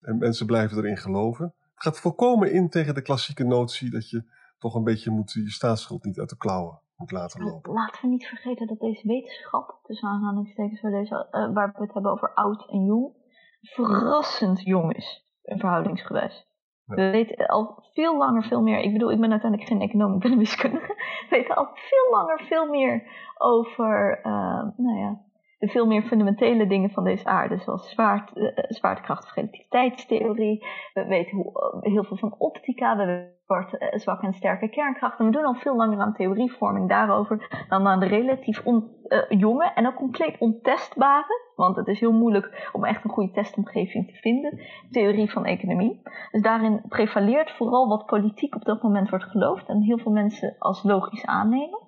En 0.00 0.18
mensen 0.18 0.46
blijven 0.46 0.78
erin 0.78 0.96
geloven. 0.96 1.54
Het 1.74 1.82
gaat 1.82 2.00
volkomen 2.00 2.52
in 2.52 2.68
tegen 2.68 2.94
de 2.94 3.02
klassieke 3.02 3.44
notie 3.44 3.90
dat 3.90 4.10
je 4.10 4.24
toch 4.58 4.74
een 4.74 4.84
beetje 4.84 5.10
moet, 5.10 5.32
je 5.32 5.50
staatsschuld 5.50 6.04
niet 6.04 6.18
uit 6.18 6.28
de 6.28 6.36
klauwen 6.36 6.80
moet 6.96 7.10
laten 7.10 7.44
lopen. 7.44 7.72
Laten 7.72 8.00
we 8.02 8.08
niet 8.08 8.26
vergeten 8.26 8.66
dat 8.66 8.78
deze 8.78 9.06
wetenschap, 9.06 9.80
tussen 9.82 10.08
aanhalingstekens 10.08 10.80
waar, 10.80 10.90
deze, 10.90 11.28
uh, 11.30 11.54
waar 11.54 11.72
we 11.72 11.82
het 11.82 11.92
hebben 11.92 12.12
over 12.12 12.34
oud 12.34 12.68
en 12.68 12.84
jong, 12.84 13.14
verrassend 13.60 14.62
jong 14.62 14.96
is, 14.96 15.27
verhoudingsgewijs. 15.56 16.46
Ja. 16.84 16.94
We 16.94 17.10
weten 17.10 17.46
al 17.46 17.84
veel 17.92 18.18
langer 18.18 18.42
veel 18.42 18.62
meer, 18.62 18.78
ik 18.78 18.92
bedoel, 18.92 19.10
ik 19.10 19.20
ben 19.20 19.30
uiteindelijk 19.30 19.70
geen 19.70 19.80
econoom, 19.80 20.14
ik 20.14 20.20
ben 20.20 20.32
een 20.32 20.38
wiskundige, 20.38 20.94
we 21.28 21.36
weten 21.36 21.56
al 21.56 21.68
veel 21.72 22.10
langer 22.10 22.40
veel 22.40 22.66
meer 22.66 23.02
over, 23.38 24.18
uh, 24.18 24.62
nou 24.76 24.98
ja, 24.98 25.20
de 25.58 25.68
veel 25.68 25.86
meer 25.86 26.02
fundamentele 26.02 26.66
dingen 26.66 26.90
van 26.90 27.04
deze 27.04 27.24
aarde, 27.24 27.58
zoals 27.58 27.90
zwaart, 27.90 28.36
uh, 28.36 28.48
zwaartekracht 28.54 29.24
of 29.24 29.34
relativiteitstheorie. 29.34 30.66
We 30.94 31.04
weten 31.04 31.36
hoe, 31.36 31.80
uh, 31.84 31.92
heel 31.92 32.04
veel 32.04 32.16
van 32.16 32.34
optica, 32.38 32.96
we 32.96 33.04
weten 33.04 33.84
uh, 33.84 33.98
zwakke 34.00 34.26
en 34.26 34.32
sterke 34.32 34.68
kernkrachten. 34.68 35.26
We 35.26 35.32
doen 35.32 35.44
al 35.44 35.54
veel 35.54 35.76
langer 35.76 35.98
aan 35.98 36.14
theorievorming 36.14 36.88
daarover 36.88 37.66
dan 37.68 37.86
aan 37.86 38.00
de 38.00 38.06
relatief 38.06 38.60
on, 38.64 38.96
jonge 39.28 39.72
en 39.74 39.86
ook 39.86 39.94
compleet 39.94 40.38
ontestbare, 40.38 41.52
want 41.56 41.76
het 41.76 41.86
is 41.86 42.00
heel 42.00 42.12
moeilijk 42.12 42.70
om 42.72 42.84
echt 42.84 43.04
een 43.04 43.10
goede 43.10 43.32
testomgeving 43.32 44.08
te 44.08 44.14
vinden, 44.14 44.60
theorie 44.90 45.30
van 45.30 45.44
economie. 45.44 46.00
Dus 46.30 46.42
daarin 46.42 46.82
prevaleert 46.88 47.50
vooral 47.50 47.88
wat 47.88 48.06
politiek 48.06 48.54
op 48.54 48.64
dat 48.64 48.82
moment 48.82 49.10
wordt 49.10 49.24
geloofd 49.24 49.68
en 49.68 49.82
heel 49.82 49.98
veel 49.98 50.12
mensen 50.12 50.56
als 50.58 50.82
logisch 50.82 51.26
aannemen. 51.26 51.86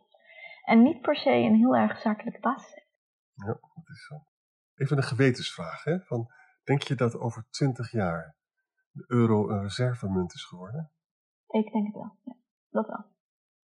En 0.64 0.82
niet 0.82 1.00
per 1.00 1.16
se 1.16 1.30
een 1.30 1.54
heel 1.54 1.76
erg 1.76 1.98
zakelijke 1.98 2.40
basis 2.40 2.88
ja, 3.47 3.59
dat 3.74 3.88
is 3.88 4.07
zo. 4.07 4.24
Even 4.74 4.97
een 4.97 5.03
gewetensvraag. 5.03 5.84
Hè? 5.84 6.01
Van, 6.01 6.32
denk 6.64 6.82
je 6.82 6.95
dat 6.95 7.16
over 7.16 7.47
twintig 7.51 7.91
jaar 7.91 8.36
de 8.91 9.05
euro 9.07 9.49
een 9.51 9.62
reservemunt 9.62 10.34
is 10.34 10.45
geworden? 10.45 10.91
Ik 11.47 11.72
denk 11.72 11.86
het 11.86 11.95
wel, 11.95 12.18
ja. 12.22 12.36
Dat 12.70 12.86
wel. 12.86 13.05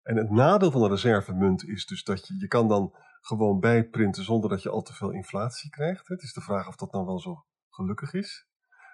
En 0.01 0.15
het 0.15 0.29
nadeel 0.29 0.71
van 0.71 0.81
een 0.81 0.89
reservemunt 0.89 1.63
is 1.63 1.85
dus 1.85 2.03
dat 2.03 2.27
je, 2.27 2.39
je 2.39 2.47
kan 2.47 2.67
dan 2.67 2.95
gewoon 3.21 3.59
bijprinten 3.59 4.23
zonder 4.23 4.49
dat 4.49 4.63
je 4.63 4.69
al 4.69 4.81
te 4.81 4.93
veel 4.93 5.11
inflatie 5.11 5.69
krijgt. 5.69 6.07
Het 6.07 6.21
is 6.21 6.33
de 6.33 6.41
vraag 6.41 6.67
of 6.67 6.75
dat 6.75 6.91
nou 6.91 7.05
wel 7.05 7.19
zo 7.19 7.45
gelukkig 7.69 8.13
is. 8.13 8.47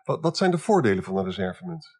Wat, 0.03 0.21
wat 0.21 0.37
zijn 0.37 0.51
de 0.51 0.57
voordelen 0.57 1.03
van 1.03 1.17
een 1.17 1.23
reservemunt? 1.23 1.98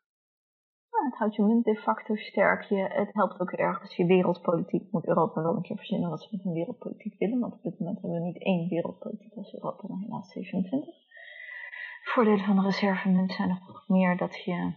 Het 1.09 1.17
houdt 1.17 1.35
je 1.35 1.41
munt 1.41 1.65
de 1.65 1.75
facto 1.75 2.15
sterk. 2.15 2.61
Je, 2.61 2.75
het 2.75 3.13
helpt 3.13 3.39
ook 3.39 3.51
erg 3.51 3.81
als 3.81 3.95
je 3.95 4.05
wereldpolitiek 4.05 4.91
moet 4.91 5.07
Europa 5.07 5.41
wel 5.41 5.55
een 5.55 5.61
keer 5.61 5.77
verzinnen 5.77 6.09
wat 6.09 6.21
ze 6.21 6.27
met 6.31 6.45
een 6.45 6.53
wereldpolitiek 6.53 7.19
willen. 7.19 7.39
Want 7.39 7.53
op 7.53 7.63
dit 7.63 7.79
moment 7.79 8.01
hebben 8.01 8.19
we 8.19 8.25
niet 8.25 8.43
één 8.43 8.69
wereldpolitiek 8.69 9.33
als 9.35 9.53
Europa, 9.53 9.87
maar 9.87 9.99
helaas 9.99 10.31
27. 10.31 10.95
Voordelen 12.03 12.45
van 12.45 12.57
een 12.57 12.63
reservemunt 12.63 13.31
zijn 13.31 13.47
nog 13.47 13.87
meer 13.87 14.17
dat 14.17 14.43
je 14.43 14.73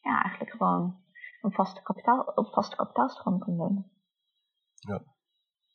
ja, 0.00 0.22
eigenlijk 0.22 0.50
gewoon 0.50 0.96
een 1.40 1.52
vaste 1.52 1.82
kapitaal, 1.82 2.32
op 2.34 2.52
vaste 2.52 2.76
kapitaalstroom 2.76 3.38
kan 3.38 3.56
leunen. 3.56 3.90
Ja. 4.74 5.02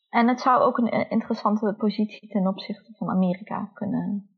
En 0.09 0.27
het 0.27 0.39
zou 0.39 0.61
ook 0.61 0.77
een 0.77 1.09
interessante 1.09 1.75
positie 1.77 2.29
ten 2.29 2.47
opzichte 2.47 2.93
van 2.93 3.09
Amerika 3.09 3.71
kunnen 3.73 4.29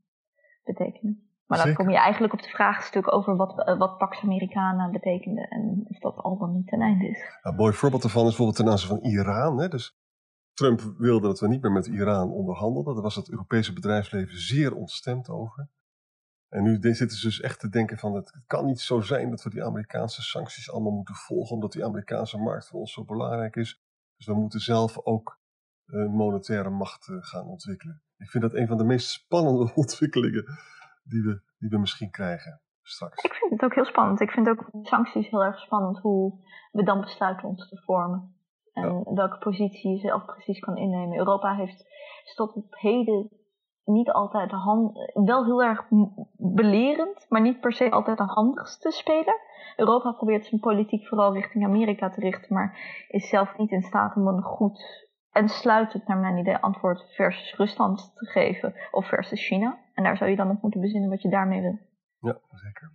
betekenen. 0.63 1.28
Maar 1.49 1.65
dan 1.65 1.73
kom 1.73 1.89
je 1.89 1.97
eigenlijk 1.97 2.33
op 2.33 2.41
de 2.41 2.49
vraagstuk 2.49 3.13
over 3.13 3.35
wat, 3.35 3.67
uh, 3.67 3.77
wat 3.77 3.97
Pax 3.97 4.21
Americana 4.21 4.89
betekende 4.89 5.47
en 5.47 5.85
of 5.87 5.99
dat 5.99 6.17
al 6.17 6.37
dan 6.37 6.53
niet 6.53 6.67
ten 6.67 6.81
einde 6.81 7.07
is. 7.07 7.17
Nou, 7.19 7.39
een 7.41 7.55
mooi 7.55 7.73
voorbeeld 7.73 8.01
daarvan 8.01 8.21
is 8.21 8.27
bijvoorbeeld 8.27 8.57
ten 8.57 8.69
aanzien 8.69 8.87
van 8.87 9.11
Iran. 9.11 9.59
Hè? 9.59 9.67
Dus 9.67 9.97
Trump 10.53 10.81
wilde 10.97 11.27
dat 11.27 11.39
we 11.39 11.47
niet 11.47 11.61
meer 11.61 11.71
met 11.71 11.85
Iran 11.85 12.31
onderhandelden. 12.31 12.93
Daar 12.93 13.03
was 13.03 13.15
het 13.15 13.29
Europese 13.29 13.73
bedrijfsleven 13.73 14.39
zeer 14.39 14.75
ontstemd 14.75 15.29
over. 15.29 15.69
En 16.49 16.63
nu 16.63 16.77
zitten 16.81 17.17
ze 17.17 17.27
dus 17.27 17.41
echt 17.41 17.59
te 17.59 17.69
denken 17.69 17.97
van 17.97 18.15
het 18.15 18.41
kan 18.47 18.65
niet 18.65 18.79
zo 18.79 19.01
zijn 19.01 19.29
dat 19.29 19.43
we 19.43 19.49
die 19.49 19.63
Amerikaanse 19.63 20.21
sancties 20.21 20.71
allemaal 20.71 20.91
moeten 20.91 21.15
volgen, 21.15 21.55
omdat 21.55 21.71
die 21.71 21.85
Amerikaanse 21.85 22.37
markt 22.37 22.67
voor 22.67 22.79
ons 22.79 22.93
zo 22.93 23.03
belangrijk 23.03 23.55
is. 23.55 23.81
Dus 24.17 24.25
we 24.25 24.33
moeten 24.33 24.59
zelf 24.59 24.99
ook 25.03 25.39
een 25.85 26.11
monetaire 26.11 26.69
macht 26.69 27.07
uh, 27.07 27.17
gaan 27.19 27.45
ontwikkelen. 27.45 28.01
Ik 28.17 28.29
vind 28.29 28.43
dat 28.43 28.53
een 28.53 28.67
van 28.67 28.77
de 28.77 28.83
meest 28.83 29.09
spannende 29.09 29.73
ontwikkelingen 29.83 30.45
die 31.09 31.21
we, 31.23 31.41
die 31.57 31.69
we 31.69 31.77
misschien 31.77 32.11
krijgen 32.11 32.61
straks. 32.81 33.23
Ik 33.23 33.33
vind 33.33 33.51
het 33.51 33.63
ook 33.63 33.75
heel 33.75 33.85
spannend. 33.85 34.19
Ik 34.19 34.31
vind 34.31 34.49
ook 34.49 34.69
sancties 34.81 35.29
heel 35.29 35.43
erg 35.43 35.59
spannend 35.59 35.99
hoe 35.99 36.33
we 36.71 36.83
dan 36.83 37.01
besluiten 37.01 37.47
ons 37.47 37.69
te 37.69 37.81
vormen. 37.85 38.33
En 38.73 39.03
ja. 39.05 39.13
welke 39.13 39.37
positie 39.37 39.91
je 39.91 39.97
zelf 39.97 40.25
precies 40.25 40.59
kan 40.59 40.77
innemen. 40.77 41.17
Europa 41.17 41.55
heeft 41.55 41.85
tot 42.35 42.53
op 42.53 42.65
heden 42.69 43.29
niet 43.85 44.11
altijd 44.11 44.49
de 44.49 44.55
hand, 44.55 45.11
wel 45.13 45.45
heel 45.45 45.63
erg 45.63 45.85
belerend, 46.37 47.25
maar 47.29 47.41
niet 47.41 47.59
per 47.59 47.73
se 47.73 47.91
altijd 47.91 48.17
de 48.17 48.23
handigste 48.23 48.91
speler. 48.91 49.39
Europa 49.75 50.11
probeert 50.11 50.45
zijn 50.45 50.61
politiek 50.61 51.07
vooral 51.07 51.33
richting 51.33 51.65
Amerika 51.65 52.09
te 52.09 52.19
richten, 52.19 52.53
maar 52.53 52.77
is 53.07 53.29
zelf 53.29 53.57
niet 53.57 53.71
in 53.71 53.81
staat 53.81 54.15
om 54.15 54.27
een 54.27 54.41
goed 54.41 55.07
en 55.31 55.49
sluitend 55.49 56.07
naar 56.07 56.17
mijn 56.17 56.37
idee 56.37 56.57
antwoord 56.57 57.13
versus 57.15 57.55
Rusland 57.55 58.11
te 58.15 58.25
geven 58.25 58.73
of 58.91 59.07
versus 59.07 59.47
China. 59.47 59.77
En 59.99 60.05
daar 60.05 60.17
zou 60.17 60.29
je 60.29 60.35
dan 60.35 60.47
nog 60.47 60.61
moeten 60.61 60.81
bezinnen 60.81 61.09
wat 61.09 61.21
je 61.21 61.29
daarmee 61.29 61.61
wil. 61.61 61.79
Ja, 62.19 62.37
zeker. 62.51 62.91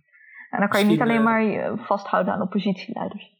En 0.49 0.59
dan 0.59 0.69
kan 0.69 0.79
je 0.79 0.85
niet 0.85 1.01
alleen 1.01 1.23
maar 1.23 1.77
vasthouden 1.77 2.33
aan 2.33 2.41
oppositieleiders. 2.41 3.33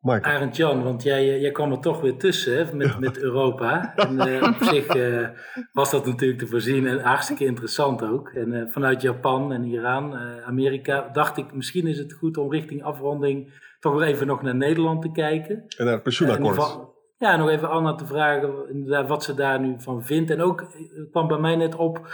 Arend 0.00 0.56
Jan, 0.56 0.82
want 0.82 1.02
jij, 1.02 1.40
jij 1.40 1.50
kwam 1.50 1.72
er 1.72 1.80
toch 1.80 2.00
weer 2.00 2.16
tussen 2.16 2.56
hè, 2.56 2.74
met, 2.74 2.98
met 2.98 3.18
Europa. 3.18 3.92
En 3.96 4.28
uh, 4.28 4.42
op 4.42 4.62
zich 4.62 4.96
uh, 4.96 5.28
was 5.72 5.90
dat 5.90 6.06
natuurlijk 6.06 6.38
te 6.38 6.46
voorzien 6.46 6.86
en 6.86 7.00
hartstikke 7.00 7.44
interessant 7.44 8.02
ook. 8.02 8.28
En 8.28 8.52
uh, 8.52 8.68
vanuit 8.68 9.02
Japan 9.02 9.52
en 9.52 9.64
Iran, 9.64 10.14
Amerika, 10.46 11.08
dacht 11.12 11.36
ik 11.36 11.52
misschien 11.52 11.86
is 11.86 11.98
het 11.98 12.12
goed 12.12 12.36
om 12.36 12.50
richting 12.50 12.82
afronding 12.82 13.52
toch 13.80 13.94
weer 13.94 14.06
even 14.06 14.26
nog 14.26 14.42
naar 14.42 14.56
Nederland 14.56 15.02
te 15.02 15.12
kijken. 15.12 15.64
En 15.76 15.84
naar 15.84 15.94
het 15.94 16.02
pensioenakkoord. 16.02 16.94
Ja, 17.18 17.36
nog 17.36 17.48
even 17.48 17.70
Anna 17.70 17.94
te 17.94 18.06
vragen 18.06 19.06
wat 19.06 19.24
ze 19.24 19.34
daar 19.34 19.60
nu 19.60 19.74
van 19.78 20.04
vindt. 20.04 20.30
En 20.30 20.40
ook 20.40 20.66
kwam 21.10 21.28
bij 21.28 21.38
mij 21.38 21.56
net 21.56 21.74
op, 21.74 22.08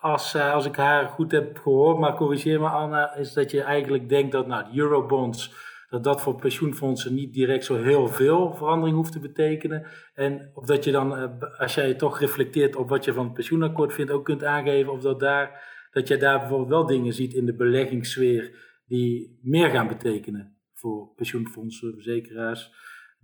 als, 0.00 0.36
als 0.36 0.66
ik 0.66 0.76
haar 0.76 1.08
goed 1.08 1.32
heb 1.32 1.58
gehoord, 1.58 1.98
maar 1.98 2.14
corrigeer 2.14 2.60
me 2.60 2.68
Anna, 2.68 3.14
is 3.14 3.32
dat 3.32 3.50
je 3.50 3.62
eigenlijk 3.62 4.08
denkt 4.08 4.32
dat 4.32 4.46
nou, 4.46 4.72
de 4.72 4.78
eurobonds 4.78 5.72
dat 5.94 6.04
dat 6.04 6.22
voor 6.22 6.34
pensioenfondsen 6.34 7.14
niet 7.14 7.32
direct 7.32 7.64
zo 7.64 7.76
heel 7.76 8.08
veel 8.08 8.54
verandering 8.54 8.96
hoeft 8.96 9.12
te 9.12 9.20
betekenen. 9.20 9.86
En 10.14 10.50
of 10.54 10.66
dat 10.66 10.84
je 10.84 10.92
dan, 10.92 11.38
als 11.58 11.74
jij 11.74 11.94
toch 11.94 12.20
reflecteert 12.20 12.76
op 12.76 12.88
wat 12.88 13.04
je 13.04 13.12
van 13.12 13.24
het 13.24 13.34
pensioenakkoord 13.34 13.92
vindt, 13.92 14.10
ook 14.10 14.24
kunt 14.24 14.44
aangeven 14.44 14.92
of 14.92 15.00
dat, 15.00 15.20
daar, 15.20 15.64
dat 15.90 16.08
jij 16.08 16.18
daar 16.18 16.38
bijvoorbeeld 16.38 16.68
wel 16.68 16.86
dingen 16.86 17.12
ziet 17.12 17.34
in 17.34 17.46
de 17.46 17.54
beleggingssfeer 17.54 18.56
die 18.86 19.38
meer 19.42 19.70
gaan 19.70 19.88
betekenen 19.88 20.56
voor 20.72 21.12
pensioenfondsen, 21.16 21.92
verzekeraars, 21.92 22.72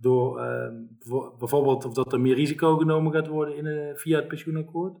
door 0.01 0.39
ehm, 0.39 0.73
bijvoorbeeld 1.37 1.85
of 1.85 1.93
dat 1.93 2.13
er 2.13 2.21
meer 2.21 2.35
risico 2.35 2.77
genomen 2.77 3.11
gaat 3.13 3.27
worden 3.27 3.55
in, 3.55 3.95
via 3.97 4.17
het 4.17 4.27
pensioenakkoord? 4.27 4.97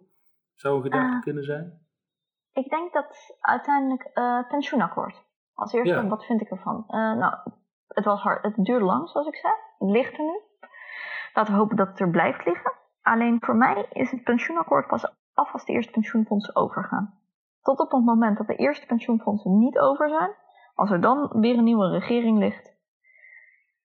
Zou 0.53 0.75
een 0.75 0.81
gedachte 0.83 1.15
Ah. 1.15 1.21
kunnen 1.21 1.43
zijn? 1.43 1.79
Ik 2.53 2.69
denk 2.69 2.93
dat 2.93 3.37
uiteindelijk 3.39 4.03
eh 4.13 4.47
pensioenakkoord. 4.47 5.23
Als 5.53 5.73
eerste, 5.73 5.93
Ja. 5.93 6.07
wat 6.07 6.25
vind 6.25 6.41
ik 6.41 6.49
ervan? 6.49 6.83
Eh, 6.87 7.13
nou, 7.13 7.33
het, 7.87 8.05
was 8.05 8.21
hard, 8.21 8.43
het 8.43 8.55
duurde 8.65 8.85
lang, 8.85 9.09
zoals 9.09 9.27
ik 9.27 9.35
zei. 9.35 9.53
Het 9.77 9.89
ligt 9.89 10.13
er 10.17 10.23
nu. 10.23 10.39
Laten 11.33 11.53
we 11.53 11.59
hopen 11.59 11.75
dat 11.77 11.87
het 11.87 11.99
er 11.99 12.09
blijft 12.09 12.45
liggen. 12.45 12.71
Alleen 13.01 13.37
voor 13.39 13.55
mij 13.55 13.85
is 13.91 14.11
het 14.11 14.23
pensioenakkoord 14.23 14.87
pas 14.87 15.05
af 15.33 15.53
als 15.53 15.65
de 15.65 15.73
eerste 15.73 15.91
pensioenfondsen 15.91 16.55
overgaan. 16.55 17.13
Tot 17.61 17.79
op 17.79 17.91
het 17.91 18.05
moment 18.05 18.37
dat 18.37 18.47
de 18.47 18.55
eerste 18.55 18.85
pensioenfondsen 18.85 19.57
niet 19.57 19.79
over 19.79 20.09
zijn, 20.09 20.31
als 20.75 20.91
er 20.91 21.01
dan 21.01 21.27
weer 21.39 21.57
een 21.57 21.63
nieuwe 21.63 21.89
regering 21.89 22.37
ligt, 22.37 22.70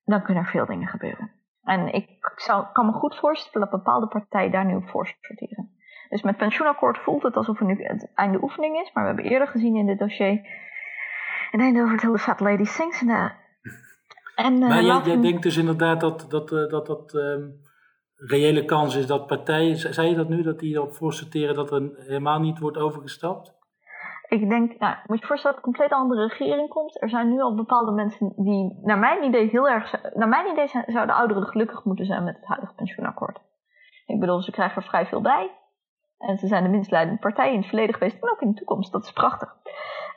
dan 0.07 0.23
kunnen 0.23 0.43
er 0.43 0.51
veel 0.51 0.67
dingen 0.67 0.89
gebeuren. 0.89 1.31
En 1.63 1.93
ik 1.95 2.09
zou, 2.37 2.67
kan 2.73 2.87
me 2.87 2.93
goed 2.93 3.17
voorstellen 3.17 3.69
dat 3.71 3.79
bepaalde 3.79 4.07
partijen 4.07 4.51
daar 4.51 4.65
nu 4.65 4.75
op 4.75 4.89
voor 4.89 5.07
sorteren. 5.21 5.71
Dus 6.09 6.23
met 6.23 6.37
pensioenakkoord 6.37 6.99
voelt 6.99 7.23
het 7.23 7.37
alsof 7.37 7.61
er 7.61 7.67
nu 7.67 7.85
het 7.85 8.13
einde 8.15 8.43
oefening 8.43 8.77
is. 8.77 8.91
Maar 8.93 9.03
we 9.05 9.13
hebben 9.13 9.31
eerder 9.33 9.49
gezien 9.49 9.77
in 9.77 9.87
dit 9.87 9.99
dossier... 9.99 10.65
Ain't 11.51 11.81
over 11.81 11.99
till 11.99 12.13
the 12.13 12.19
fat 12.19 12.41
lady 12.41 12.65
sings. 12.65 13.01
En, 13.01 13.09
eh, 13.09 13.31
en, 14.35 14.53
eh, 14.63 14.69
Maar 14.69 14.83
jij, 14.83 14.83
laten 14.83 15.13
jij 15.13 15.21
denkt 15.21 15.43
dus 15.43 15.57
inderdaad 15.57 16.01
dat 16.01 16.27
dat, 16.31 16.53
eh, 16.53 16.69
dat, 16.69 16.87
dat 16.87 17.15
ehm, 17.15 17.49
reële 18.17 18.65
kans 18.65 18.95
is 18.97 19.07
dat 19.07 19.27
partijen, 19.27 19.77
ze- 19.77 19.93
zei 19.93 20.09
je 20.09 20.15
dat 20.15 20.29
nu, 20.29 20.43
dat 20.43 20.59
die 20.59 20.75
erop 20.75 20.95
voor 20.95 21.13
sorteren 21.13 21.55
dat 21.55 21.71
er 21.73 21.91
helemaal 21.97 22.41
niet 22.41 22.59
wordt 22.59 22.77
overgestapt? 22.77 23.55
Ik 24.29 24.49
denk, 24.49 24.79
nou, 24.79 24.97
moet 25.07 25.21
je 25.21 25.27
voorstellen 25.27 25.57
dat 25.57 25.67
een 25.67 25.73
compleet 25.73 25.99
andere 25.99 26.27
regering 26.27 26.69
komt. 26.69 27.03
Er 27.03 27.09
zijn 27.09 27.29
nu 27.29 27.41
al 27.41 27.55
bepaalde 27.55 27.93
mensen 27.93 28.33
die, 28.37 28.79
naar 28.83 28.99
mijn 28.99 29.23
idee, 29.23 29.49
heel 29.49 29.69
erg. 29.69 30.15
Naar 30.15 30.29
mijn 30.29 30.51
idee 30.53 30.69
zouden 30.87 31.15
ouderen 31.15 31.47
gelukkig 31.47 31.85
moeten 31.85 32.07
zijn 32.07 32.25
met 32.25 32.37
het 32.37 32.47
huidige 32.47 32.75
pensioenakkoord. 32.75 33.41
Ik 34.07 34.21
bedoel, 34.21 34.43
ze 34.43 34.51
krijgen 34.51 34.83
er 34.83 34.89
vrij 34.89 35.07
veel 35.07 35.21
bij. 35.21 35.51
En 36.19 36.39
ze 36.39 36.47
zijn 36.47 36.63
de 36.63 36.69
minst 36.69 36.91
leidende 36.91 37.21
partij 37.21 37.53
in 37.53 37.59
het 37.59 37.67
verleden 37.67 37.95
geweest 37.95 38.23
en 38.23 38.31
ook 38.31 38.41
in 38.41 38.51
de 38.51 38.57
toekomst. 38.57 38.93
Dat 38.93 39.05
is 39.05 39.13
prachtig. 39.13 39.55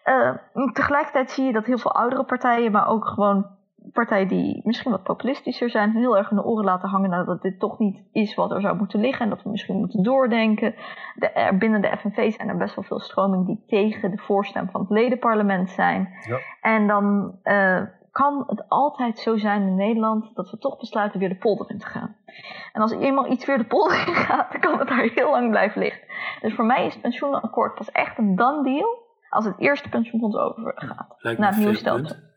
Eh, 0.04 0.36
tegelijkertijd 0.74 1.32
zie 1.32 1.46
je 1.46 1.54
dat 1.54 1.66
heel 1.66 1.78
veel 1.78 1.94
oudere 1.94 2.24
partijen, 2.24 2.72
maar 2.72 2.88
ook 2.88 3.08
gewoon 3.08 3.58
partijen 3.94 4.28
die 4.28 4.62
misschien 4.64 4.92
wat 4.92 5.04
populistischer 5.04 5.70
zijn, 5.70 5.92
heel 5.92 6.18
erg 6.18 6.30
in 6.30 6.36
de 6.36 6.46
oren 6.46 6.66
laten 6.66 6.90
hangen 6.90 7.10
nou, 7.10 7.26
dat 7.26 7.42
dit 7.42 7.60
toch 7.60 7.80
niet 7.80 8.04
is 8.12 8.36
wat 8.36 8.52
er 8.52 8.62
zou 8.62 8.78
moeten 8.78 9.00
liggen 9.00 9.24
en 9.24 9.30
dat 9.30 9.44
we 9.44 9.50
misschien 9.50 9.78
moeten 9.78 10.04
doordenken. 10.04 10.76
De, 11.16 11.30
er, 11.30 11.58
binnen 11.58 11.82
de 11.82 11.98
FNV 11.98 12.34
zijn 12.34 12.50
er 12.50 12.58
best 12.58 12.76
wel 12.76 12.84
veel 12.84 13.00
stromingen 13.00 13.46
die 13.46 13.64
tegen 13.68 14.12
de 14.12 14.18
voorstem 14.18 14.70
van 14.70 14.82
het 14.82 14.90
ledenparlement 14.90 15.70
zijn. 15.70 16.10
Ja. 16.28 16.38
En 16.62 16.88
dan 16.88 17.36
eh, 17.44 17.82
kan 18.12 18.44
het 18.48 18.70
altijd 18.70 19.20
zo 19.20 19.38
zijn 19.38 19.62
in 19.62 19.76
Nederland 19.76 20.36
dat 20.36 20.50
we 20.50 20.58
toch 20.58 20.78
besluiten 20.78 21.20
weer 21.20 21.30
de 21.30 21.38
polder 21.38 21.70
in 21.70 21.78
te 21.80 21.86
gaan. 21.86 22.16
En 22.74 22.82
als 22.82 22.92
eenmaal 22.92 23.32
iets 23.32 23.46
weer 23.46 23.58
de 23.58 23.68
polder 23.68 23.98
in 24.08 24.14
gaat, 24.14 24.52
dan 24.52 24.62
kan 24.62 24.80
het 24.80 24.88
daar 24.88 25.10
heel 25.16 25.32
lang 25.32 25.50
blijven 25.50 25.82
liggen. 25.82 26.08
Dus 26.42 26.54
voor 26.54 26.66
mij 26.66 26.86
is 26.86 26.94
het 26.94 27.02
pensioenakkoord 27.02 27.76
pas 27.76 27.92
echt 27.92 28.18
een 28.18 28.36
done 28.36 28.64
deal 28.64 29.08
als 29.30 29.46
het 29.46 29.60
eerste 29.60 29.90
pensioenfonds 29.90 30.38
overgaat 30.38 31.16
Lijkt 31.18 31.40
naar 31.40 31.50
het 31.50 31.58
nieuwe 31.58 31.76
stelsel. 31.76 32.16
punt. 32.16 32.28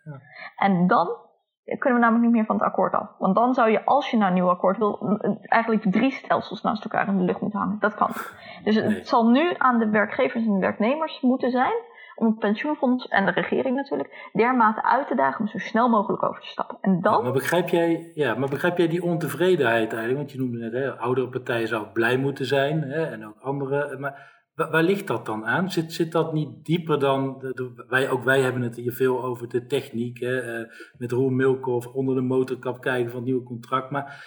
En 0.56 0.86
dan 0.86 1.16
kunnen 1.64 1.98
we 1.98 2.04
namelijk 2.04 2.24
niet 2.24 2.32
meer 2.34 2.44
van 2.44 2.56
het 2.56 2.64
akkoord 2.64 2.92
af. 2.92 3.08
Want 3.18 3.34
dan 3.34 3.54
zou 3.54 3.70
je, 3.70 3.84
als 3.84 4.10
je 4.10 4.16
naar 4.16 4.28
een 4.28 4.34
nieuw 4.34 4.48
akkoord 4.48 4.78
wil, 4.78 5.18
eigenlijk 5.42 5.92
drie 5.92 6.10
stelsels 6.10 6.62
naast 6.62 6.84
elkaar 6.84 7.08
in 7.08 7.16
de 7.18 7.24
lucht 7.24 7.40
moeten 7.40 7.58
hangen. 7.60 7.76
Dat 7.80 7.94
kan 7.94 8.08
niet. 8.08 8.34
Dus 8.64 8.74
het 8.74 8.84
Nee. 8.86 9.04
zal 9.04 9.28
nu 9.30 9.54
aan 9.58 9.78
de 9.78 9.88
werkgevers 9.90 10.46
en 10.46 10.52
de 10.52 10.58
werknemers 10.60 11.20
moeten 11.20 11.50
zijn 11.50 11.90
om 12.14 12.26
het 12.26 12.38
pensioenfonds 12.38 13.08
en 13.08 13.24
de 13.24 13.30
regering 13.30 13.76
natuurlijk 13.76 14.30
dermate 14.32 14.82
uit 14.82 15.06
te 15.08 15.14
dagen 15.14 15.40
om 15.40 15.46
zo 15.46 15.58
snel 15.58 15.88
mogelijk 15.88 16.22
over 16.22 16.40
te 16.40 16.46
stappen. 16.48 16.78
En 16.80 17.00
dan, 17.00 17.22
Maar 17.22 17.32
begrijp, 17.32 17.68
jij, 17.68 18.10
ja, 18.14 18.34
maar 18.34 18.48
begrijp 18.48 18.78
jij 18.78 18.88
die 18.88 19.02
ontevredenheid 19.02 19.88
eigenlijk? 19.88 20.16
Want 20.16 20.32
je 20.32 20.38
noemde 20.38 20.58
net, 20.58 20.72
hè, 20.72 20.90
oudere 20.90 21.28
partijen 21.28 21.68
zouden 21.68 21.92
blij 21.92 22.16
moeten 22.16 22.46
zijn 22.46 22.82
hè, 22.82 23.04
en 23.04 23.26
ook 23.26 23.40
andere. 23.40 23.96
Maar 23.98 24.31
waar 24.54 24.82
ligt 24.82 25.06
dat 25.06 25.26
dan 25.26 25.44
aan? 25.44 25.70
Zit, 25.70 25.92
zit 25.92 26.12
dat 26.12 26.32
niet 26.32 26.64
dieper 26.64 26.98
dan. 26.98 27.38
De, 27.38 27.84
wij, 27.88 28.10
ook 28.10 28.24
wij 28.24 28.40
hebben 28.40 28.62
het 28.62 28.76
hier 28.76 28.92
veel 28.92 29.24
over 29.24 29.48
de 29.48 29.66
techniek. 29.66 30.18
Hè, 30.20 30.38
eh, 30.38 30.68
met 30.98 31.12
Roel 31.12 31.30
Milkhoff 31.30 31.86
onder 31.86 32.14
de 32.14 32.20
motorkap 32.20 32.80
kijken 32.80 33.10
van 33.10 33.20
het 33.20 33.28
nieuwe 33.28 33.42
contract. 33.42 33.90
Maar 33.90 34.24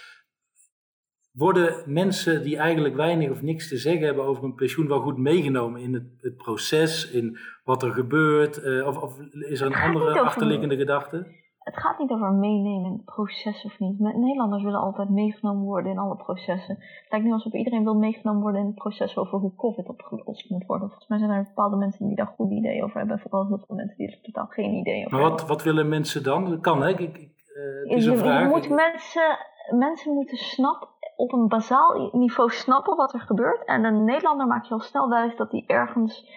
worden 1.31 1.83
mensen 1.85 2.43
die 2.43 2.57
eigenlijk 2.57 2.95
weinig 2.95 3.29
of 3.29 3.41
niks 3.41 3.67
te 3.67 3.77
zeggen 3.77 4.05
hebben 4.05 4.23
over 4.25 4.43
een 4.43 4.55
pensioen 4.55 4.87
wel 4.87 5.01
goed 5.01 5.17
meegenomen 5.17 5.81
in 5.81 5.93
het, 5.93 6.07
het 6.17 6.35
proces, 6.35 7.11
in 7.11 7.37
wat 7.63 7.83
er 7.83 7.91
gebeurt? 7.91 8.57
eh, 8.57 8.87
of, 8.87 8.97
of 8.97 9.19
is 9.31 9.61
er 9.61 9.67
een 9.67 9.75
andere 9.75 10.19
achterliggende 10.19 10.77
gedachte? 10.77 11.43
Het 11.65 11.77
gaat 11.77 11.99
niet 11.99 12.11
over 12.11 12.31
meenemen 12.33 12.85
in 12.85 12.91
het 12.91 13.05
proces 13.05 13.65
of 13.65 13.79
niet. 13.79 13.99
Nederlanders 13.99 14.63
willen 14.63 14.79
altijd 14.79 15.09
meegenomen 15.09 15.63
worden 15.63 15.91
in 15.91 15.97
alle 15.97 16.15
processen. 16.15 16.75
Het 16.75 17.05
lijkt 17.09 17.25
nu 17.25 17.31
alsof 17.31 17.53
iedereen 17.53 17.83
wil 17.83 17.95
meegenomen 17.95 18.41
worden 18.41 18.61
in 18.61 18.67
het 18.67 18.75
proces 18.75 19.17
over 19.17 19.39
hoe 19.39 19.55
COVID 19.55 19.89
opgelost 19.89 20.49
moet 20.49 20.65
worden. 20.65 20.87
Volgens 20.87 21.09
mij 21.09 21.17
zijn 21.19 21.31
er 21.31 21.43
bepaalde 21.43 21.75
mensen 21.75 22.07
die 22.07 22.15
daar 22.15 22.33
goede 22.35 22.55
ideeën 22.55 22.83
over 22.83 22.97
hebben. 22.97 23.15
En 23.15 23.21
vooral 23.21 23.47
heel 23.47 23.63
veel 23.67 23.75
mensen 23.75 23.97
die 23.97 24.07
er 24.11 24.21
totaal 24.21 24.45
geen 24.45 24.73
idee 24.73 24.99
over 25.05 25.11
Maar 25.11 25.21
hebben. 25.21 25.39
wat, 25.39 25.47
wat 25.47 25.63
willen 25.63 25.89
mensen 25.89 26.23
dan? 26.23 26.49
Dat 26.49 26.59
kan, 26.61 26.81
hè? 26.81 26.89
Ik, 26.89 26.99
ik, 26.99 27.15
eh, 27.15 27.63
het 27.89 27.97
is 27.97 28.03
je, 28.03 28.09
een 28.09 28.15
je 28.17 28.21
vraag. 28.23 28.49
moet 28.49 28.65
Ik- 28.65 28.69
mensen, 28.71 29.37
mensen 29.69 30.13
moeten 30.13 30.37
snappen, 30.37 30.87
op 31.15 31.33
een 31.33 31.47
bazaal 31.47 32.09
niveau 32.11 32.49
snappen 32.49 32.95
wat 32.95 33.13
er 33.13 33.19
gebeurt. 33.19 33.65
En 33.65 33.83
een 33.83 34.03
Nederlander 34.03 34.47
maakt 34.47 34.67
je 34.67 34.73
al 34.73 34.79
snel 34.79 35.09
wijs 35.09 35.35
dat 35.35 35.51
hij 35.51 35.63
ergens 35.67 36.29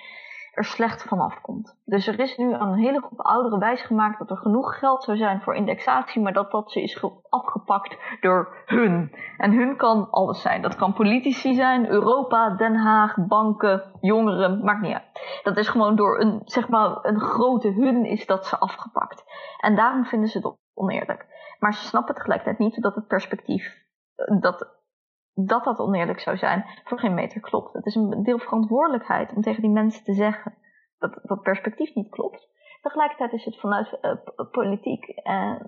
er 0.59 0.65
slecht 0.65 1.03
vanaf 1.03 1.41
komt. 1.41 1.77
Dus 1.85 2.07
er 2.07 2.19
is 2.21 2.37
nu 2.37 2.53
een 2.53 2.75
hele 2.75 3.01
groep 3.01 3.21
ouderen 3.21 3.59
wijsgemaakt 3.59 4.19
dat 4.19 4.31
er 4.31 4.37
genoeg 4.37 4.79
geld 4.79 5.03
zou 5.05 5.17
zijn 5.17 5.41
voor 5.41 5.55
indexatie, 5.55 6.23
maar 6.23 6.33
dat 6.33 6.51
dat 6.51 6.71
ze 6.73 6.83
is 6.83 6.95
ge- 6.95 7.13
afgepakt 7.29 7.97
door 8.21 8.63
hun. 8.67 9.13
En 9.37 9.53
hun 9.53 9.77
kan 9.77 10.11
alles 10.11 10.41
zijn. 10.41 10.63
Dat 10.63 10.77
kan 10.77 10.93
politici 10.93 11.55
zijn, 11.55 11.89
Europa, 11.89 12.51
Den 12.51 12.77
Haag, 12.77 13.17
banken, 13.27 13.83
jongeren, 14.01 14.65
maakt 14.65 14.81
niet 14.81 14.95
uit. 14.95 15.41
Dat 15.43 15.57
is 15.57 15.69
gewoon 15.69 15.97
door 15.97 16.21
een, 16.21 16.41
zeg 16.45 16.69
maar, 16.69 16.99
een 17.03 17.21
grote 17.21 17.69
hun 17.73 18.05
is 18.05 18.27
dat 18.27 18.47
ze 18.47 18.59
afgepakt. 18.59 19.25
En 19.61 19.77
daarom 19.77 20.05
vinden 20.05 20.29
ze 20.29 20.39
het 20.39 20.57
oneerlijk. 20.75 21.27
Maar 21.59 21.75
ze 21.75 21.85
snappen 21.87 22.15
tegelijkertijd 22.15 22.59
niet 22.59 22.83
dat 22.83 22.95
het 22.95 23.07
perspectief, 23.07 23.77
eh, 24.15 24.41
dat, 24.41 24.78
dat 25.47 25.65
dat 25.65 25.79
oneerlijk 25.79 26.21
zou 26.21 26.37
zijn, 26.37 26.65
voor 26.85 26.99
geen 26.99 27.15
meter 27.15 27.41
klopt. 27.41 27.73
Het 27.73 27.87
is 27.87 27.95
een 27.95 28.23
deel 28.23 28.39
verantwoordelijkheid 28.39 29.35
om 29.35 29.43
tegen 29.43 29.63
die 29.63 29.71
mensen 29.71 30.05
te 30.05 30.13
zeggen 30.13 30.55
dat 30.99 31.21
dat 31.23 31.43
perspectief 31.43 31.95
niet 31.95 32.11
klopt. 32.11 32.49
Tegelijkertijd 32.81 33.33
is 33.33 33.45
het 33.45 33.61
vanuit 33.61 33.99
eh, 34.01 34.13
p- 34.13 34.49
politiek 34.51 35.09
eh, 35.09 35.61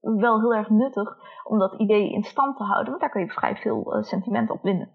wel 0.00 0.40
heel 0.40 0.54
erg 0.54 0.68
nuttig 0.68 1.16
om 1.44 1.58
dat 1.58 1.74
idee 1.80 2.12
in 2.12 2.22
stand 2.22 2.56
te 2.56 2.62
houden, 2.64 2.88
want 2.88 3.00
daar 3.00 3.10
kun 3.10 3.20
je 3.20 3.30
vrij 3.30 3.56
veel 3.56 3.94
eh, 3.94 4.02
sentiment 4.02 4.50
op 4.50 4.62
winnen. 4.62 4.94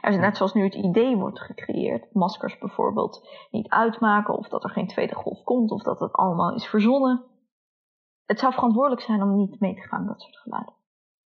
Er 0.00 0.10
is 0.10 0.18
net 0.18 0.36
zoals 0.36 0.52
nu 0.52 0.64
het 0.64 0.74
idee 0.74 1.16
wordt 1.16 1.40
gecreëerd, 1.40 2.14
maskers 2.14 2.58
bijvoorbeeld 2.58 3.28
niet 3.50 3.68
uitmaken, 3.68 4.38
of 4.38 4.48
dat 4.48 4.64
er 4.64 4.70
geen 4.70 4.86
tweede 4.86 5.14
golf 5.14 5.42
komt, 5.42 5.70
of 5.70 5.82
dat 5.82 6.00
het 6.00 6.12
allemaal 6.12 6.54
is 6.54 6.66
verzonnen. 6.66 7.24
Het 8.26 8.38
zou 8.38 8.52
verantwoordelijk 8.52 9.02
zijn 9.02 9.22
om 9.22 9.36
niet 9.36 9.60
mee 9.60 9.74
te 9.74 9.80
gaan 9.80 10.00
met 10.00 10.08
dat 10.08 10.20
soort 10.20 10.36
geluiden. 10.36 10.74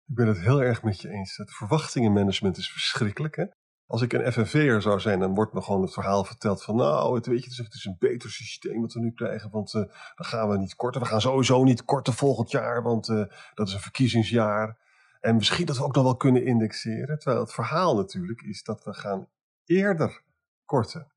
Ik 0.06 0.14
ben 0.14 0.26
het 0.26 0.38
heel 0.40 0.62
erg 0.62 0.82
met 0.82 1.00
je 1.00 1.08
eens. 1.08 1.36
Het 1.36 1.50
verwachtingenmanagement 1.54 2.56
is 2.56 2.72
verschrikkelijk. 2.72 3.36
Hè? 3.36 3.44
Als 3.86 4.02
ik 4.02 4.12
een 4.12 4.32
FNV'er 4.32 4.82
zou 4.82 5.00
zijn, 5.00 5.20
dan 5.20 5.34
wordt 5.34 5.52
me 5.52 5.62
gewoon 5.62 5.82
het 5.82 5.92
verhaal 5.92 6.24
verteld 6.24 6.62
van... 6.64 6.76
nou, 6.76 7.14
het, 7.14 7.26
weet 7.26 7.38
je, 7.38 7.50
het 7.50 7.52
is- 7.58 7.64
het 7.64 7.74
is 7.74 7.84
een 7.84 7.96
beter 7.98 8.30
systeem 8.30 8.80
wat 8.80 8.92
we 8.92 9.00
nu 9.00 9.12
krijgen, 9.12 9.50
want 9.50 9.74
eh, 9.74 9.80
dan 10.14 10.26
gaan 10.26 10.48
we 10.48 10.58
niet 10.58 10.74
korten. 10.74 11.00
We 11.00 11.06
gaan 11.06 11.20
sowieso 11.20 11.64
niet 11.64 11.84
korten 11.84 12.12
volgend 12.12 12.50
jaar, 12.50 12.82
want 12.82 13.08
eh, 13.08 13.24
dat 13.54 13.68
is 13.68 13.74
een 13.74 13.80
verkiezingsjaar. 13.80 14.78
En 15.20 15.34
misschien 15.34 15.66
dat 15.66 15.76
we 15.78 15.84
ook 15.84 15.94
nog 15.94 16.04
wel 16.04 16.16
kunnen 16.16 16.44
indexeren. 16.44 17.18
Terwijl 17.18 17.42
het 17.42 17.52
verhaal 17.52 17.96
natuurlijk 17.96 18.42
is 18.42 18.62
dat 18.62 18.84
we 18.84 18.92
gaan 18.94 19.28
eerder 19.64 20.22
korten. 20.64 21.12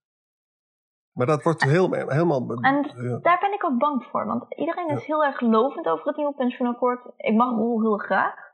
Maar 1.11 1.25
dat 1.25 1.43
wordt 1.43 1.63
helemaal... 1.63 2.07
helemaal 2.09 2.49
En 2.49 2.91
ja. 2.95 3.17
daar 3.17 3.39
ben 3.39 3.53
ik 3.53 3.63
ook 3.65 3.77
bang 3.79 4.03
voor, 4.03 4.25
want 4.25 4.55
iedereen 4.55 4.89
is 4.89 5.05
heel 5.05 5.23
erg 5.23 5.41
lovend 5.41 5.88
over 5.88 6.05
het 6.05 6.15
nieuwe 6.17 6.33
pensioenakkoord. 6.33 6.99
Ik 7.17 7.35
mag 7.35 7.49
Roel 7.49 7.81
heel 7.81 7.97
graag. 7.97 8.46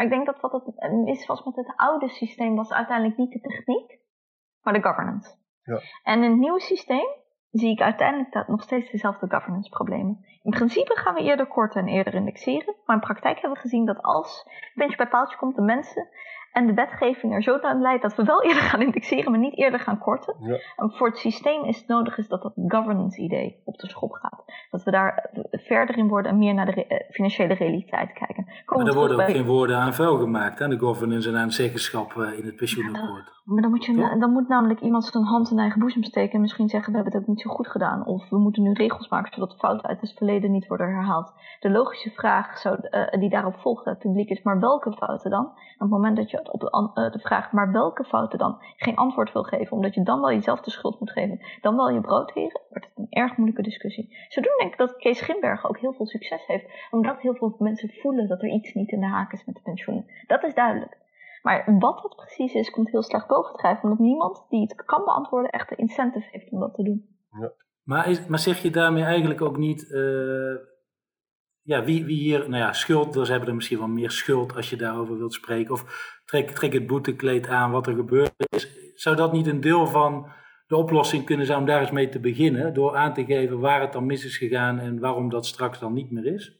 Maar 0.00 0.08
ik 0.08 0.14
denk 0.14 0.26
dat 0.26 0.40
wat 0.40 0.52
het 0.52 0.92
mis 0.92 1.26
was 1.26 1.44
met 1.44 1.56
het 1.56 1.72
oude 1.76 2.08
systeem, 2.08 2.56
was 2.56 2.72
uiteindelijk 2.72 3.18
niet 3.18 3.32
de 3.32 3.40
techniek, 3.40 3.98
maar 4.62 4.72
de 4.72 4.82
governance. 4.82 5.36
Ja. 5.62 5.80
En 6.02 6.22
in 6.22 6.30
het 6.30 6.38
nieuwe 6.38 6.60
systeem 6.60 7.06
zie 7.50 7.70
ik 7.70 7.80
uiteindelijk 7.80 8.32
dat 8.32 8.48
nog 8.48 8.62
steeds 8.62 8.90
dezelfde 8.90 9.30
governance 9.30 9.70
problemen. 9.70 10.24
In 10.42 10.50
principe 10.50 10.96
gaan 10.96 11.14
we 11.14 11.22
eerder 11.22 11.46
korten 11.46 11.80
en 11.80 11.88
eerder 11.88 12.14
indexeren, 12.14 12.74
maar 12.84 12.96
in 12.96 13.02
praktijk 13.02 13.34
hebben 13.34 13.52
we 13.52 13.62
gezien 13.62 13.86
dat 13.86 14.02
als 14.02 14.46
puntje 14.74 14.96
bij 14.96 15.08
paaltje 15.08 15.36
komt, 15.36 15.56
de 15.56 15.62
mensen 15.62 16.08
en 16.52 16.66
de 16.66 16.74
wetgeving 16.74 17.34
er 17.34 17.42
zo 17.42 17.58
naar 17.58 17.76
leidt 17.76 18.02
dat 18.02 18.14
we 18.14 18.24
wel 18.24 18.42
eerder 18.48 18.62
gaan 18.62 18.82
indexeren, 18.82 19.30
maar 19.30 19.40
niet 19.40 19.58
eerder 19.58 19.80
gaan 19.80 19.98
korten. 19.98 20.36
Ja. 20.40 20.58
En 20.76 20.92
voor 20.92 21.06
het 21.06 21.18
systeem 21.18 21.64
is 21.64 21.78
het 21.78 21.88
nodig 21.88 22.18
is 22.18 22.28
dat 22.28 22.42
dat 22.42 22.52
governance-idee 22.66 23.60
op 23.64 23.76
de 23.78 23.88
schop 23.88 24.12
gaat. 24.12 24.39
Dat 24.70 24.82
we 24.82 24.90
daar 24.90 25.30
verder 25.50 25.96
in 25.98 26.08
worden 26.08 26.32
en 26.32 26.38
meer 26.38 26.54
naar 26.54 26.66
de 26.66 26.72
re- 26.72 26.80
eh, 26.88 27.10
financiële 27.10 27.54
realiteit 27.54 28.12
kijken. 28.12 28.44
Komen 28.44 28.54
Maar 28.66 28.76
er 28.76 28.82
terug 28.84 28.94
worden 28.94 29.16
ook 29.18 29.24
bij- 29.26 29.34
geen 29.34 29.44
woorden 29.46 29.76
aan 29.76 29.94
vuil 29.94 30.16
gemaakt 30.16 30.60
aan 30.60 30.70
de 30.70 30.78
governance 30.78 31.28
en 31.28 31.36
aan 31.36 31.42
het 31.44 31.54
zeggenschap 31.54 32.12
eh, 32.16 32.38
in 32.38 32.44
het 32.44 32.56
pensioenakkoord. 32.56 33.38
Maar 33.44 33.62
dan 33.62 33.70
moet, 33.70 33.84
je, 33.84 34.16
dan 34.18 34.32
moet 34.32 34.48
namelijk 34.48 34.80
iemand 34.80 35.04
zijn 35.04 35.24
hand 35.24 35.50
in 35.50 35.58
eigen 35.58 35.80
boezem 35.80 36.02
steken 36.04 36.32
en 36.34 36.40
misschien 36.40 36.68
zeggen 36.68 36.90
we 36.92 36.98
hebben 36.98 37.14
het 37.14 37.22
ook 37.22 37.28
niet 37.34 37.40
zo 37.40 37.50
goed 37.50 37.68
gedaan. 37.68 38.06
Of 38.06 38.28
we 38.28 38.38
moeten 38.38 38.62
nu 38.62 38.72
regels 38.72 39.08
maken 39.08 39.32
zodat 39.34 39.56
fouten 39.58 39.88
uit 39.88 40.00
het 40.00 40.12
verleden 40.16 40.50
niet 40.50 40.66
worden 40.66 40.86
herhaald. 40.86 41.32
De 41.60 41.70
logische 41.70 42.10
vraag 42.10 42.58
zou, 42.58 42.76
eh, 42.80 43.20
die 43.20 43.28
daarop 43.30 43.54
volgt 43.56 43.86
uit 43.86 43.96
het 43.96 44.06
publiek 44.06 44.28
is, 44.30 44.42
maar 44.42 44.60
welke 44.60 44.92
fouten 44.92 45.30
dan? 45.30 45.44
En 45.44 45.52
op 45.74 45.80
het 45.80 45.90
moment 45.90 46.16
dat 46.16 46.30
je 46.30 46.52
op 46.52 46.60
de, 46.60 47.08
de 47.12 47.18
vraag, 47.18 47.52
maar 47.52 47.72
welke 47.72 48.04
fouten 48.04 48.38
dan, 48.38 48.56
geen 48.76 48.96
antwoord 48.96 49.32
wil 49.32 49.42
geven, 49.42 49.76
omdat 49.76 49.94
je 49.94 50.02
dan 50.02 50.20
wel 50.20 50.30
jezelf 50.32 50.60
de 50.60 50.70
schuld 50.70 51.00
moet 51.00 51.10
geven, 51.10 51.40
dan 51.60 51.76
wel 51.76 51.90
je 51.90 52.00
brood 52.00 52.32
heren, 52.32 52.60
wordt 52.70 52.84
het 52.86 52.98
een 52.98 53.06
erg 53.10 53.36
moeilijke 53.36 53.62
discussie. 53.62 54.16
Zodoende 54.40 54.58
denk 54.58 54.72
ik 54.72 54.78
dat 54.78 54.96
Kees 54.96 55.20
Grimbergen 55.20 55.68
ook 55.68 55.78
heel 55.78 55.92
veel 55.92 56.06
succes 56.06 56.46
heeft, 56.46 56.66
omdat 56.90 57.20
heel 57.20 57.34
veel 57.34 57.56
mensen 57.58 57.90
voelen 58.00 58.28
dat 58.28 58.42
er 58.42 58.48
iets 58.48 58.72
niet 58.72 58.90
in 58.90 59.00
de 59.00 59.06
haak 59.06 59.32
is 59.32 59.44
met 59.44 59.54
de 59.54 59.60
pensioenen. 59.60 60.06
Dat 60.26 60.44
is 60.44 60.54
duidelijk. 60.54 60.98
Maar 61.42 61.76
wat 61.78 62.02
dat 62.02 62.16
precies 62.16 62.54
is, 62.54 62.70
komt 62.70 62.90
heel 62.90 63.02
slecht 63.02 63.26
bovendrijven. 63.26 63.82
Omdat 63.82 63.98
niemand 63.98 64.46
die 64.48 64.60
het 64.60 64.84
kan 64.84 65.04
beantwoorden 65.04 65.50
echt 65.50 65.68
de 65.68 65.76
incentive 65.76 66.28
heeft 66.30 66.50
om 66.50 66.60
dat 66.60 66.74
te 66.74 66.82
doen. 66.82 67.08
Maar, 67.82 68.08
is, 68.08 68.26
maar 68.26 68.38
zeg 68.38 68.62
je 68.62 68.70
daarmee 68.70 69.04
eigenlijk 69.04 69.40
ook 69.40 69.56
niet, 69.56 69.92
eh, 69.92 70.54
ja, 71.62 71.84
wie, 71.84 72.04
wie 72.04 72.18
hier, 72.18 72.38
nou 72.38 72.62
ja, 72.62 72.72
schuld, 72.72 73.14
ze 73.14 73.30
hebben 73.30 73.48
er 73.48 73.54
misschien 73.54 73.78
wel 73.78 73.88
meer 73.88 74.10
schuld 74.10 74.56
als 74.56 74.70
je 74.70 74.76
daarover 74.76 75.18
wilt 75.18 75.34
spreken. 75.34 75.72
Of 75.72 76.20
trek, 76.24 76.50
trek 76.50 76.72
het 76.72 76.86
boetekleed 76.86 77.48
aan 77.48 77.70
wat 77.70 77.86
er 77.86 77.94
gebeurd 77.94 78.32
is. 78.36 78.92
Zou 78.94 79.16
dat 79.16 79.32
niet 79.32 79.46
een 79.46 79.60
deel 79.60 79.86
van 79.86 80.32
de 80.70 80.76
oplossing 80.76 81.24
kunnen 81.24 81.46
zijn 81.46 81.58
om 81.58 81.66
daar 81.66 81.80
eens 81.80 81.90
mee 81.90 82.08
te 82.08 82.20
beginnen? 82.20 82.74
Door 82.74 82.96
aan 82.96 83.14
te 83.14 83.24
geven 83.24 83.60
waar 83.60 83.80
het 83.80 83.92
dan 83.92 84.06
mis 84.06 84.24
is 84.24 84.36
gegaan 84.36 84.78
en 84.78 84.98
waarom 84.98 85.28
dat 85.30 85.46
straks 85.46 85.78
dan 85.78 85.92
niet 85.92 86.10
meer 86.10 86.26
is? 86.26 86.58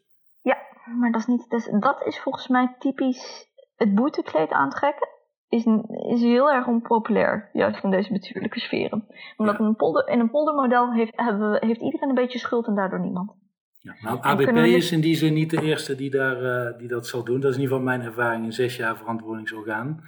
Maar 0.99 1.13
dat 1.13 1.21
is, 1.21 1.27
niet, 1.27 1.51
dus 1.51 1.71
dat 1.81 2.07
is 2.07 2.19
volgens 2.19 2.49
mij 2.49 2.75
typisch 2.79 3.49
het 3.77 3.95
boetekleed 3.95 4.51
aantrekken. 4.51 5.09
Is, 5.49 5.67
is 6.09 6.21
heel 6.21 6.51
erg 6.51 6.67
onpopulair, 6.67 7.51
juist 7.53 7.85
in 7.85 7.91
deze 7.91 8.13
bestuurlijke 8.13 8.61
sferen. 8.61 9.07
Omdat 9.37 9.55
Ja. 9.55 9.61
in, 9.61 9.67
een 9.67 9.77
polder, 9.77 10.09
in 10.09 10.21
een 10.21 10.31
poldermodel 10.31 10.93
heeft, 10.93 11.13
hebben 11.17 11.51
we, 11.51 11.67
heeft 11.67 11.81
iedereen 11.81 12.09
een 12.09 12.15
beetje 12.15 12.39
schuld 12.39 12.67
en 12.67 12.75
daardoor 12.75 13.01
niemand. 13.01 13.33
Ja, 13.79 13.95
nou, 14.01 14.19
ABP 14.21 14.51
we 14.51 14.69
is 14.69 14.93
in 14.93 15.01
die 15.01 15.15
zin 15.15 15.33
niet 15.33 15.51
de 15.51 15.63
eerste 15.63 15.95
die, 15.95 16.11
daar, 16.11 16.43
eh, 16.43 16.79
die 16.79 16.89
dat 16.89 17.07
zal 17.07 17.25
doen. 17.25 17.41
Dat 17.41 17.51
is 17.51 17.57
in 17.57 17.63
ieder 17.63 17.77
geval 17.77 17.93
mijn 17.93 18.07
ervaring 18.07 18.45
in 18.45 18.53
zes 18.53 18.77
jaar 18.77 18.97
verantwoordingsorgaan. 18.97 20.03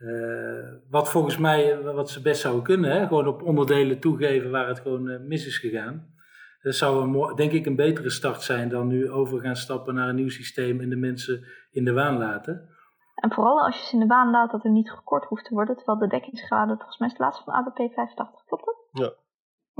Eh, 0.00 0.72
wat 0.90 1.10
volgens 1.10 1.38
mij, 1.38 1.72
eh, 1.78 1.94
wat 1.94 2.10
ze 2.10 2.22
best 2.22 2.40
zouden 2.40 2.62
kunnen, 2.64 2.90
hè? 2.90 3.06
gewoon 3.06 3.26
op 3.26 3.42
onderdelen 3.42 4.00
toegeven 4.00 4.50
waar 4.50 4.68
het 4.68 4.80
gewoon 4.80 5.08
eh, 5.08 5.20
mis 5.20 5.46
is 5.46 5.58
gegaan. 5.58 6.14
Dat 6.62 6.74
zou 6.74 7.02
een, 7.02 7.36
denk 7.36 7.52
ik 7.52 7.66
een 7.66 7.76
betere 7.76 8.10
start 8.10 8.42
zijn 8.42 8.68
dan 8.68 8.86
nu 8.86 9.10
over 9.10 9.40
gaan 9.40 9.56
stappen 9.56 9.94
naar 9.94 10.08
een 10.08 10.14
nieuw 10.14 10.28
systeem 10.30 10.80
en 10.80 10.88
de 10.88 10.96
mensen 10.96 11.44
in 11.70 11.84
de 11.84 11.92
waan 11.92 12.18
laten. 12.18 12.68
En 13.14 13.32
vooral 13.32 13.60
als 13.64 13.78
je 13.80 13.86
ze 13.86 13.92
in 13.94 14.00
de 14.00 14.06
waan 14.06 14.30
laat 14.30 14.50
dat 14.50 14.64
er 14.64 14.70
niet 14.70 14.90
gekort 14.90 15.24
hoeft 15.24 15.44
te 15.44 15.54
worden. 15.54 15.76
Terwijl 15.76 15.98
de 15.98 16.06
dekkingsgraden, 16.06 16.76
volgens 16.76 16.98
mij 16.98 17.08
is 17.08 17.12
het 17.14 17.22
laatste 17.22 17.44
van 17.44 17.54
ABP 17.54 17.76
85, 17.76 18.44
klopt 18.44 18.64
dat? 18.64 18.76
Ja. 18.92 19.12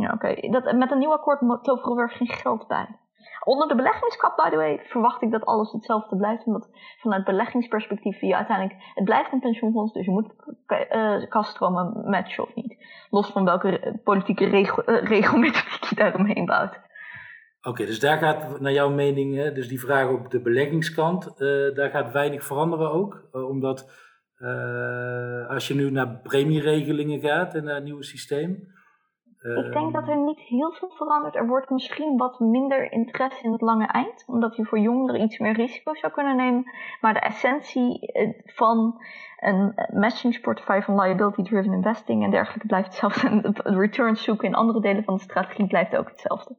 Ja, 0.05 0.13
oké. 0.13 0.49
Dat- 0.51 0.77
Met 0.77 0.91
een 0.91 0.99
nieuw 0.99 1.13
akkoord 1.13 1.65
toveren 1.65 1.95
we 1.97 2.03
er 2.03 2.11
geen 2.11 2.29
geld 2.29 2.67
bij. 2.67 2.99
Onder 3.45 3.69
de 3.69 3.75
beleggingskap, 3.75 4.37
by 4.37 4.51
the 4.51 4.57
way, 4.57 4.81
verwacht 4.85 5.23
ik 5.23 5.31
dat 5.31 5.45
alles 5.45 5.73
hetzelfde 5.73 6.17
blijft. 6.17 6.45
Omdat 6.45 6.69
vanuit 7.01 7.25
beleggingsperspectief 7.25 8.21
je 8.21 8.37
uiteindelijk... 8.37 8.79
Het 8.95 9.05
blijft 9.05 9.33
een 9.33 9.41
pensioenfonds, 9.41 9.93
dus 9.93 10.05
je 10.05 10.11
moet 10.11 10.33
eh 10.67 11.29
kaststromen 11.29 12.11
matchen 12.11 12.45
of 12.45 12.55
niet. 12.55 12.77
Los 13.11 13.31
van 13.31 13.45
welke 13.45 13.79
eh, 13.79 13.95
politieke 14.05 14.47
regel, 14.47 14.85
eh, 14.85 15.05
regelmethodiek 15.05 15.85
je 15.85 15.95
daaromheen 15.95 16.47
bouwt. 16.47 16.81
Oké, 17.63 17.87
dus 17.87 18.01
daar 18.01 18.19
gaat 18.19 18.61
naar 18.61 18.73
jouw 18.73 18.91
mening, 18.91 19.37
hè, 19.37 19.53
dus 19.53 19.69
die 19.69 19.81
vraag 19.81 20.09
op 20.09 20.31
de 20.31 20.41
beleggingskant, 20.41 21.39
daar 21.75 21.91
gaat 21.91 22.13
weinig 22.13 22.45
veranderen 22.45 22.91
ook. 22.93 23.29
omdat 23.33 23.91
als 25.49 25.69
je 25.69 25.75
nu 25.75 25.91
naar 25.91 26.21
premieregelingen 26.23 27.21
gaat 27.21 27.55
en 27.55 27.65
naar 27.65 27.77
een 27.77 27.85
nieuw 27.85 28.03
systeem. 28.03 28.69
Ik 29.43 29.73
denk 29.73 29.93
dat 29.93 30.03
ehm, 30.03 30.11
er 30.11 30.25
niet 30.25 30.41
heel 30.41 30.73
veel 30.73 30.89
verandert. 30.89 31.37
Er 31.37 31.47
wordt 31.47 31.71
misschien 31.71 32.17
wat 32.17 32.41
minder 32.41 32.93
interesse 32.93 33.43
in 33.43 33.53
het 33.53 33.61
lange 33.61 33.87
eind, 33.87 34.25
omdat 34.27 34.57
je 34.57 34.65
voor 34.65 34.79
jongeren 34.79 35.23
iets 35.23 35.39
meer 35.39 35.53
risico 35.53 35.95
zou 35.95 36.13
kunnen 36.13 36.37
nemen. 36.37 36.71
Maar 37.01 37.15
de 37.15 37.21
essentie 37.21 38.13
eh, 38.13 38.31
van 38.45 39.03
een 39.37 39.75
matchingsportefeuille 39.93 40.83
van 40.83 41.01
liability-driven 41.01 41.73
investing 41.73 42.25
en 42.25 42.31
dergelijke 42.31 42.67
blijft 42.67 42.87
hetzelfde. 42.87 43.29
En 43.29 43.43
het 43.53 43.61
returns 43.65 44.23
zoeken 44.23 44.49
in 44.49 44.55
andere 44.55 44.81
delen 44.81 45.05
van 45.05 45.15
de 45.15 45.21
strategie 45.21 45.67
blijft 45.67 45.97
ook 45.97 46.09
hetzelfde. 46.09 46.57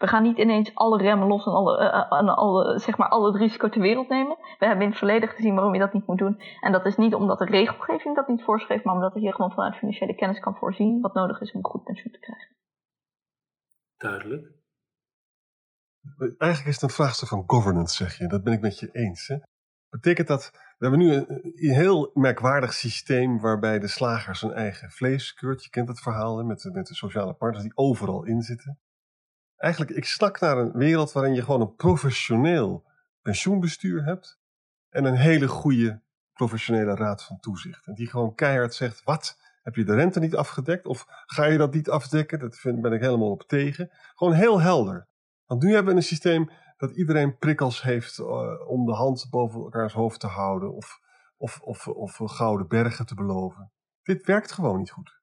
We 0.00 0.06
gaan 0.06 0.22
niet 0.22 0.38
ineens 0.38 0.74
alle 0.74 0.98
remmen 0.98 1.28
los 1.28 1.46
en 1.46 1.52
alle, 1.52 1.78
eh, 1.78 2.18
en 2.18 2.28
alle, 2.28 2.78
zeg 2.78 2.96
maar, 2.96 3.08
al 3.08 3.26
het 3.26 3.36
risico 3.36 3.68
ter 3.68 3.80
wereld 3.80 4.08
nemen. 4.08 4.36
We 4.58 4.66
hebben 4.66 4.84
in 4.84 4.88
het 4.88 4.98
verleden 4.98 5.28
gezien 5.28 5.54
waarom 5.54 5.74
je 5.74 5.80
dat 5.80 5.92
niet 5.92 6.06
moet 6.06 6.18
doen. 6.18 6.40
En 6.60 6.72
dat 6.72 6.86
is 6.86 6.96
niet 6.96 7.14
omdat 7.14 7.38
de 7.38 7.44
regelgeving 7.44 8.16
dat 8.16 8.28
niet 8.28 8.42
voorschreef, 8.42 8.82
maar 8.82 8.94
omdat 8.94 9.12
je 9.14 9.34
gewoon 9.34 9.52
vanuit 9.52 9.76
financiële 9.76 10.14
kennis 10.14 10.40
kan 10.40 10.54
voorzien 10.54 11.00
wat 11.00 11.14
nodig 11.14 11.40
is 11.40 11.52
om 11.52 11.58
een 11.58 11.70
goed 11.70 11.84
pensioen 11.84 12.12
te 12.12 12.18
krijgen. 12.18 12.56
Duidelijk. 13.96 14.52
Eigenlijk 16.18 16.66
is 16.66 16.74
het 16.74 16.82
een 16.82 16.96
vraagstuk 16.96 17.28
van 17.28 17.44
governance, 17.46 17.94
zeg 17.94 18.18
je. 18.18 18.26
Dat 18.26 18.42
ben 18.42 18.52
ik 18.52 18.60
met 18.60 18.78
je 18.78 18.88
eens. 18.92 19.28
Hè? 19.28 19.36
Betekent 19.88 20.28
dat, 20.28 20.50
we 20.52 20.86
hebben 20.86 20.98
nu 20.98 21.12
een, 21.12 21.30
een 21.30 21.74
heel 21.74 22.10
merkwaardig 22.14 22.72
systeem 22.72 23.40
waarbij 23.40 23.78
de 23.78 23.88
slager 23.88 24.36
zijn 24.36 24.52
eigen 24.52 24.90
vlees 24.90 25.34
keurt. 25.34 25.64
Je 25.64 25.70
kent 25.70 25.88
het 25.88 26.00
verhaal 26.00 26.38
hè, 26.38 26.44
met, 26.44 26.60
de, 26.60 26.70
met 26.70 26.86
de 26.86 26.94
sociale 26.94 27.34
partners 27.34 27.64
die 27.64 27.76
overal 27.76 28.24
in 28.24 28.42
zitten. 28.42 28.78
Eigenlijk, 29.60 29.90
ik 29.90 30.04
snak 30.04 30.40
naar 30.40 30.58
een 30.58 30.72
wereld 30.72 31.12
waarin 31.12 31.34
je 31.34 31.42
gewoon 31.42 31.60
een 31.60 31.74
professioneel 31.74 32.84
pensioenbestuur 33.22 34.04
hebt. 34.04 34.38
En 34.88 35.04
een 35.04 35.16
hele 35.16 35.48
goede 35.48 36.02
professionele 36.32 36.94
raad 36.94 37.24
van 37.24 37.40
toezicht. 37.40 37.86
En 37.86 37.94
die 37.94 38.08
gewoon 38.08 38.34
keihard 38.34 38.74
zegt, 38.74 39.04
wat, 39.04 39.38
heb 39.62 39.74
je 39.74 39.84
de 39.84 39.94
rente 39.94 40.20
niet 40.20 40.36
afgedekt? 40.36 40.86
Of 40.86 41.04
ga 41.26 41.44
je 41.44 41.58
dat 41.58 41.74
niet 41.74 41.90
afdekken? 41.90 42.38
Dat 42.38 42.56
vind, 42.56 42.80
ben 42.80 42.92
ik 42.92 43.00
helemaal 43.00 43.30
op 43.30 43.42
tegen. 43.42 43.88
Gewoon 44.14 44.32
heel 44.32 44.60
helder. 44.60 45.08
Want 45.46 45.62
nu 45.62 45.72
hebben 45.72 45.92
we 45.92 45.98
een 45.98 46.06
systeem 46.06 46.50
dat 46.76 46.90
iedereen 46.90 47.38
prikkels 47.38 47.82
heeft 47.82 48.18
uh, 48.18 48.68
om 48.68 48.86
de 48.86 48.94
hand 48.94 49.26
boven 49.30 49.60
elkaars 49.60 49.92
hoofd 49.92 50.20
te 50.20 50.26
houden 50.26 50.74
of, 50.74 51.00
of, 51.36 51.60
of, 51.60 51.88
of 51.88 52.20
gouden 52.24 52.68
bergen 52.68 53.06
te 53.06 53.14
beloven. 53.14 53.72
Dit 54.02 54.26
werkt 54.26 54.52
gewoon 54.52 54.78
niet 54.78 54.90
goed. 54.90 55.19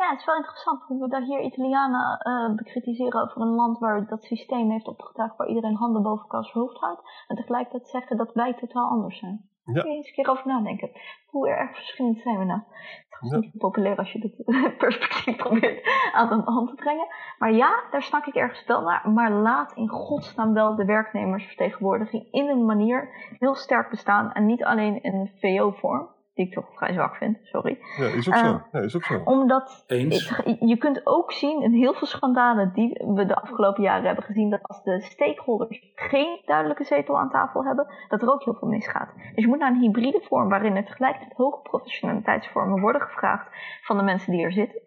Ja, 0.00 0.10
het 0.10 0.18
is 0.18 0.24
wel 0.24 0.36
interessant 0.36 0.82
hoe 0.82 1.00
we 1.00 1.08
daar 1.08 1.22
hier 1.22 1.40
Italianen 1.40 2.20
uh, 2.26 2.56
bekritiseren 2.56 3.22
over 3.22 3.40
een 3.40 3.54
land 3.54 3.78
waar 3.78 4.06
dat 4.06 4.22
systeem 4.22 4.70
heeft 4.70 4.88
opgetuigd 4.88 5.36
waar 5.36 5.48
iedereen 5.48 5.76
handen 5.76 6.02
boven 6.02 6.22
elkaars 6.22 6.52
hoofd 6.52 6.76
houdt. 6.76 7.02
En 7.26 7.36
tegelijkertijd 7.36 7.88
zeggen 7.88 8.16
dat 8.16 8.32
wij 8.32 8.54
totaal 8.54 8.90
anders 8.90 9.18
zijn. 9.18 9.48
Ja. 9.64 9.80
Kun 9.80 9.90
je 9.90 9.96
eens 9.96 10.06
een 10.06 10.12
keer 10.12 10.28
over 10.28 10.46
nadenken. 10.46 10.90
Hoe 11.26 11.48
erg 11.48 11.74
verschillend 11.74 12.20
zijn 12.20 12.38
we 12.38 12.44
nou? 12.44 12.60
Het 13.08 13.22
is 13.22 13.30
ja. 13.30 13.38
niet 13.38 13.58
populair 13.58 13.96
als 13.96 14.12
je 14.12 14.18
dit 14.18 14.44
perspectief 14.78 15.36
probeert 15.36 16.12
aan 16.12 16.28
de 16.28 16.50
hand 16.50 16.68
te 16.68 16.74
brengen. 16.74 17.06
Maar 17.38 17.52
ja, 17.52 17.82
daar 17.90 18.02
snak 18.02 18.26
ik 18.26 18.34
ergens 18.34 18.64
wel 18.66 18.80
naar. 18.80 19.10
Maar 19.10 19.30
laat 19.32 19.72
in 19.72 19.88
godsnaam 19.88 20.52
wel 20.52 20.76
de 20.76 20.84
werknemersvertegenwoordiging 20.84 22.28
in 22.30 22.48
een 22.48 22.64
manier 22.64 23.08
heel 23.38 23.54
sterk 23.54 23.90
bestaan. 23.90 24.32
En 24.32 24.46
niet 24.46 24.64
alleen 24.64 25.02
in 25.02 25.30
VO-vorm. 25.40 26.08
Die 26.40 26.48
ik 26.48 26.54
toch 26.54 26.74
vrij 26.74 26.92
zwak 26.92 27.16
vind, 27.16 27.38
sorry. 27.42 27.78
Ja, 27.96 28.04
is 28.04 28.28
ook 28.28 28.34
uh, 28.34 28.44
zo. 28.44 28.60
Ja, 28.72 28.78
is 28.80 28.96
ook 28.96 29.04
zo. 29.04 29.22
Omdat 29.24 29.84
Eens. 29.86 30.42
Je 30.60 30.76
kunt 30.76 31.06
ook 31.06 31.32
zien 31.32 31.62
in 31.62 31.72
heel 31.72 31.94
veel 31.94 32.06
schandalen 32.06 32.72
die 32.74 33.02
we 33.14 33.26
de 33.26 33.34
afgelopen 33.34 33.82
jaren 33.82 34.06
hebben 34.06 34.24
gezien, 34.24 34.50
dat 34.50 34.62
als 34.62 34.82
de 34.82 35.00
stakeholders 35.00 35.92
geen 35.94 36.42
duidelijke 36.44 36.84
zetel 36.84 37.18
aan 37.18 37.30
tafel 37.30 37.64
hebben, 37.64 37.86
dat 38.08 38.22
er 38.22 38.32
ook 38.32 38.44
heel 38.44 38.54
veel 38.54 38.68
misgaat. 38.68 39.12
Dus 39.14 39.44
je 39.44 39.46
moet 39.46 39.58
naar 39.58 39.70
een 39.70 39.80
hybride 39.80 40.20
vorm 40.22 40.48
waarin 40.48 40.76
er 40.76 40.84
tegelijkertijd 40.84 41.36
hoge 41.36 41.60
professionaliteitsvormen 41.62 42.80
worden 42.80 43.02
gevraagd 43.02 43.48
van 43.82 43.96
de 43.96 44.02
mensen 44.02 44.32
die 44.32 44.44
er 44.44 44.52
zitten. 44.52 44.80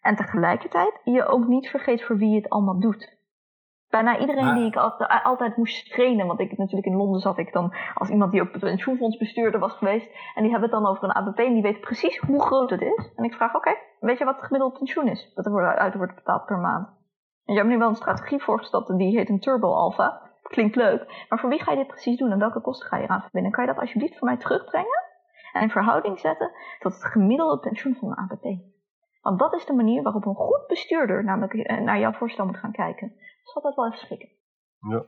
En 0.00 0.16
tegelijkertijd 0.16 1.00
je 1.04 1.26
ook 1.26 1.46
niet 1.46 1.68
vergeet 1.68 2.04
voor 2.04 2.16
wie 2.16 2.30
je 2.30 2.36
het 2.36 2.48
allemaal 2.48 2.80
doet. 2.80 3.17
Bijna 3.90 4.18
iedereen 4.18 4.44
maar, 4.44 4.54
die 4.54 4.66
ik 4.66 4.76
altijd, 4.76 5.22
altijd 5.22 5.56
moest 5.56 5.90
trainen, 5.90 6.26
want 6.26 6.40
ik 6.40 6.58
natuurlijk 6.58 6.86
in 6.86 6.96
Londen 6.96 7.20
zat 7.20 7.38
ik 7.38 7.52
dan 7.52 7.74
als 7.94 8.08
iemand 8.08 8.32
die 8.32 8.42
ook 8.42 8.52
het 8.52 8.60
pensioenfondsbestuurder 8.60 9.60
was 9.60 9.72
geweest. 9.72 10.06
En 10.34 10.42
die 10.42 10.50
hebben 10.50 10.70
het 10.70 10.80
dan 10.80 10.90
over 10.90 11.04
een 11.04 11.14
ABP 11.14 11.38
en 11.38 11.52
die 11.52 11.62
weet 11.62 11.80
precies 11.80 12.18
hoe 12.18 12.42
groot 12.42 12.70
het 12.70 12.80
is. 12.80 13.12
En 13.16 13.24
ik 13.24 13.34
vraag, 13.34 13.54
oké, 13.54 13.68
okay, 13.68 13.82
weet 14.00 14.18
je 14.18 14.24
wat 14.24 14.36
het 14.36 14.44
gemiddelde 14.44 14.78
pensioen 14.78 15.08
is? 15.08 15.32
Dat 15.34 15.46
er 15.46 15.76
uit 15.76 15.94
wordt 15.94 16.14
betaald 16.14 16.44
per 16.44 16.58
maand. 16.58 16.86
En 17.44 17.54
je 17.54 17.60
hebt 17.60 17.68
nu 17.68 17.78
wel 17.78 17.88
een 17.88 17.94
strategie 17.94 18.42
voorgesteld 18.42 18.88
en 18.88 18.96
die 18.96 19.18
heet 19.18 19.28
een 19.28 19.40
Turbo 19.40 19.72
Alpha. 19.72 20.20
Klinkt 20.42 20.76
leuk, 20.76 21.26
maar 21.28 21.38
voor 21.38 21.50
wie 21.50 21.62
ga 21.62 21.70
je 21.70 21.76
dit 21.76 21.86
precies 21.86 22.18
doen 22.18 22.30
en 22.30 22.38
welke 22.38 22.60
kosten 22.60 22.88
ga 22.88 22.96
je 22.96 23.02
eraan 23.02 23.20
verbinden? 23.20 23.52
Kan 23.52 23.64
je 23.64 23.72
dat 23.72 23.80
alsjeblieft 23.80 24.18
voor 24.18 24.28
mij 24.28 24.36
terugbrengen 24.36 25.02
en 25.52 25.62
in 25.62 25.70
verhouding 25.70 26.18
zetten 26.18 26.50
tot 26.78 26.92
het 26.92 27.04
gemiddelde 27.04 27.58
pensioen 27.58 27.94
van 27.94 28.08
een 28.08 28.16
ABP? 28.16 28.44
Want 29.20 29.38
dat 29.38 29.54
is 29.54 29.66
de 29.66 29.72
manier 29.72 30.02
waarop 30.02 30.26
een 30.26 30.34
goed 30.34 30.66
bestuurder 30.66 31.24
namelijk 31.24 31.80
naar 31.80 31.98
jouw 31.98 32.12
voorstel 32.12 32.46
moet 32.46 32.58
gaan 32.58 32.72
kijken. 32.72 33.12
Dat 33.54 33.56
is 33.56 33.64
altijd 33.64 33.76
wel 33.76 33.86
even 33.86 33.98
schrikken. 33.98 34.28
Ja. 34.90 35.06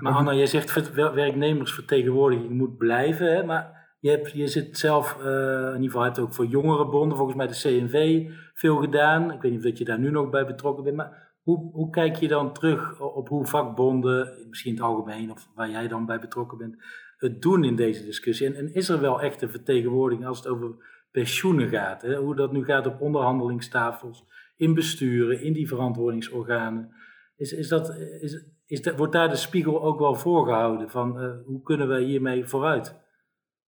Maar 0.00 0.12
Anna, 0.12 0.34
jij 0.34 0.46
zegt 0.46 0.92
werknemersvertegenwoordiging 0.94 2.50
moet 2.50 2.76
blijven. 2.76 3.34
Hè? 3.34 3.44
Maar 3.44 3.78
Je, 4.00 4.10
hebt, 4.10 4.30
je 4.30 4.46
zit 4.46 4.78
zelf, 4.78 5.16
uh, 5.18 5.24
in 5.24 5.74
ieder 5.74 5.82
geval 5.82 6.02
hebt 6.02 6.18
ook 6.18 6.34
voor 6.34 6.46
jongerenbonden, 6.46 7.16
volgens 7.16 7.36
mij 7.36 7.46
de 7.46 7.60
CNV, 7.60 8.28
veel 8.54 8.76
gedaan. 8.76 9.32
Ik 9.32 9.40
weet 9.40 9.52
niet 9.52 9.66
of 9.66 9.78
je 9.78 9.84
daar 9.84 9.98
nu 9.98 10.10
nog 10.10 10.30
bij 10.30 10.46
betrokken 10.46 10.84
bent, 10.84 10.96
maar 10.96 11.32
hoe, 11.42 11.70
hoe 11.72 11.90
kijk 11.90 12.16
je 12.16 12.28
dan 12.28 12.52
terug 12.52 13.00
op 13.00 13.28
hoe 13.28 13.46
vakbonden, 13.46 14.46
misschien 14.48 14.70
in 14.70 14.76
het 14.76 14.86
algemeen, 14.86 15.30
of 15.30 15.48
waar 15.54 15.70
jij 15.70 15.88
dan 15.88 16.06
bij 16.06 16.18
betrokken 16.18 16.58
bent, 16.58 16.76
het 17.16 17.42
doen 17.42 17.64
in 17.64 17.76
deze 17.76 18.04
discussie? 18.04 18.46
En, 18.46 18.54
en 18.54 18.74
is 18.74 18.88
er 18.88 19.00
wel 19.00 19.20
echt 19.20 19.42
een 19.42 19.50
vertegenwoordiging 19.50 20.28
als 20.28 20.38
het 20.38 20.46
over 20.46 20.74
pensioenen 21.10 21.68
gaat? 21.68 22.02
Hè? 22.02 22.16
Hoe 22.16 22.36
dat 22.36 22.52
nu 22.52 22.64
gaat 22.64 22.86
op 22.86 23.00
onderhandelingstafels, 23.00 24.24
in 24.56 24.74
besturen, 24.74 25.42
in 25.42 25.52
die 25.52 25.68
verantwoordingsorganen. 25.68 26.94
Is, 27.40 27.52
is 27.52 27.68
dat, 27.68 27.88
is, 28.20 28.32
is 28.66 28.82
dat, 28.82 28.96
wordt 28.96 29.12
daar 29.12 29.28
de 29.28 29.36
spiegel 29.36 29.82
ook 29.82 29.98
wel 29.98 30.14
voorgehouden 30.14 30.90
van 30.90 31.08
uh, 31.22 31.46
hoe 31.46 31.62
kunnen 31.62 31.88
we 31.88 32.00
hiermee 32.00 32.44
vooruit? 32.44 32.86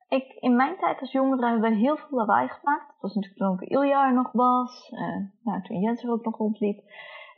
Ik, 0.08 0.32
in 0.40 0.56
mijn 0.56 0.76
tijd 0.76 1.00
als 1.00 1.12
jongere 1.12 1.50
hebben 1.50 1.70
we 1.70 1.76
heel 1.76 1.96
veel 1.96 2.18
lawaai 2.18 2.48
gemaakt. 2.48 2.86
Dat 2.86 3.00
was 3.00 3.14
natuurlijk 3.14 3.40
toen 3.40 3.50
ook 3.50 3.60
Ilja 3.60 4.06
er 4.06 4.14
nog 4.14 4.32
was, 4.32 4.90
uh, 4.90 5.26
nou, 5.42 5.62
toen 5.62 5.80
Jens 5.80 6.02
er 6.02 6.10
ook 6.10 6.24
nog 6.24 6.36
rondliep. 6.36 6.78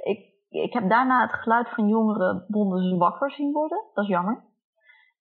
Ik, 0.02 0.20
ik 0.48 0.72
heb 0.72 0.88
daarna 0.88 1.20
het 1.20 1.32
geluid 1.32 1.68
van 1.68 1.88
jongerenbonden 1.88 2.82
zwakker 2.96 3.30
zien 3.30 3.52
worden. 3.52 3.84
Dat 3.94 4.04
is 4.04 4.10
jammer. 4.10 4.44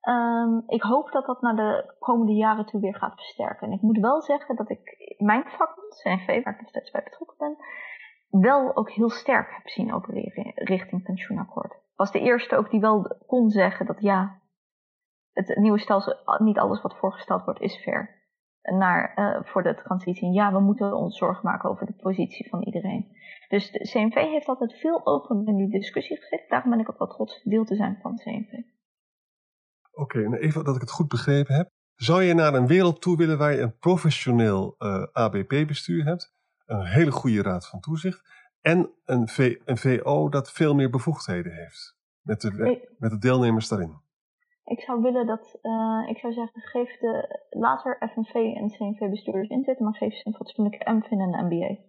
Um, 0.09 0.64
ik 0.68 0.82
hoop 0.82 1.11
dat 1.11 1.26
dat 1.26 1.41
naar 1.41 1.55
de 1.55 1.95
komende 1.99 2.34
jaren 2.34 2.66
toe 2.66 2.82
weer 2.82 2.95
gaat 2.95 3.16
versterken. 3.16 3.68
En 3.68 3.74
ik 3.74 3.82
moet 3.82 3.99
wel 3.99 4.22
zeggen 4.22 4.55
dat 4.55 4.70
ik 4.70 5.16
mijn 5.18 5.43
vakbond, 5.45 6.01
CNV, 6.01 6.43
waar 6.43 6.53
ik 6.53 6.59
nog 6.59 6.70
steeds 6.70 6.91
bij 6.91 7.03
betrokken 7.03 7.38
ben, 7.38 7.57
wel 8.42 8.76
ook 8.76 8.92
heel 8.92 9.10
sterk 9.10 9.52
heb 9.52 9.68
zien 9.68 9.94
opereren 9.94 10.52
richting 10.56 11.04
pensioenakkoord. 11.04 11.76
Was 11.96 12.12
de 12.12 12.20
eerste 12.20 12.56
ook 12.56 12.72
die 12.72 12.80
wel 12.80 13.18
kon 13.28 13.50
zeggen 13.50 13.86
dat 13.86 14.02
ja, 14.02 14.42
het 15.34 15.56
nieuwe 15.58 15.80
stelsel, 15.80 16.16
niet 16.38 16.58
alles 16.58 16.82
wat 16.82 16.98
voorgesteld 16.98 17.44
wordt 17.46 17.62
is 17.62 17.82
fair. 17.84 18.22
Naar, 18.62 19.14
uh, 19.16 19.44
voor 19.44 19.64
de 19.64 19.76
transitie. 19.76 20.34
Ja, 20.34 20.52
we 20.52 20.60
moeten 20.60 20.96
ons 20.96 21.18
zorgen 21.18 21.44
maken 21.44 21.70
over 21.70 21.86
de 21.86 21.94
positie 21.94 22.50
van 22.50 22.64
iedereen. 22.64 23.18
Dus 23.48 23.72
de 23.72 23.80
CNV 23.80 24.14
heeft 24.14 24.48
altijd 24.48 24.74
veel 24.74 25.06
open 25.06 25.46
in 25.46 25.56
die 25.56 25.70
discussie 25.70 26.18
gezet. 26.18 26.46
Daarom 26.50 26.70
ben 26.70 26.80
ik 26.80 26.90
ook 26.90 26.98
wel 26.98 27.08
trots 27.08 27.44
deel 27.44 27.66
te 27.66 27.76
zijn 27.76 28.00
van 28.02 28.12
het 28.12 28.22
CNV. 28.22 28.52
Oké, 29.92 30.24
en 30.24 30.34
even 30.34 30.64
dat 30.64 30.76
ik 30.76 30.82
het 30.82 30.92
goed 30.92 31.08
begrepen 31.08 31.56
heb. 31.56 31.70
Zou 31.96 32.24
je 32.24 32.34
naar 32.34 32.54
een 32.54 32.68
wereld 32.68 33.02
toe 33.02 33.18
willen 33.18 33.38
waar 33.38 33.54
je 33.54 33.62
een 33.62 33.78
professioneel 33.78 34.76
eh, 34.78 35.04
ABP-bestuur 35.12 36.06
hebt, 36.06 36.34
een 36.66 36.86
hele 36.86 37.11
goede 37.11 37.41
raad 37.41 37.68
van 37.68 37.80
toezicht 37.80 38.22
en 38.61 38.89
een, 39.05 39.28
v 39.28 39.55
een 39.66 39.78
VO 39.78 40.30
dat 40.30 40.51
veel 40.51 40.76
meer 40.76 40.89
bevoegdheden 40.89 41.53
heeft 41.53 41.97
met 42.22 42.41
de, 42.41 42.93
met 42.97 43.11
de 43.11 43.18
deelnemers 43.18 43.68
daarin? 43.68 44.01
Ik 44.64 44.82
zou 44.82 45.01
willen 45.01 45.26
dat, 45.26 45.59
uh, 45.61 46.09
ik 46.09 46.18
zou 46.18 46.34
zeggen, 46.34 46.61
geef 46.61 46.97
de 46.97 47.45
later 47.49 48.09
FNV 48.14 48.34
en 48.34 48.70
CNV-bestuurders 48.70 49.49
inzitten, 49.49 49.86
maar 49.86 49.95
geef 49.95 50.14
ze 50.14 50.28
een 50.28 50.36
fatsoenlijke 50.36 50.91
MFIN 50.91 51.20
en 51.20 51.34
een 51.34 51.45
MBA. 51.45 51.82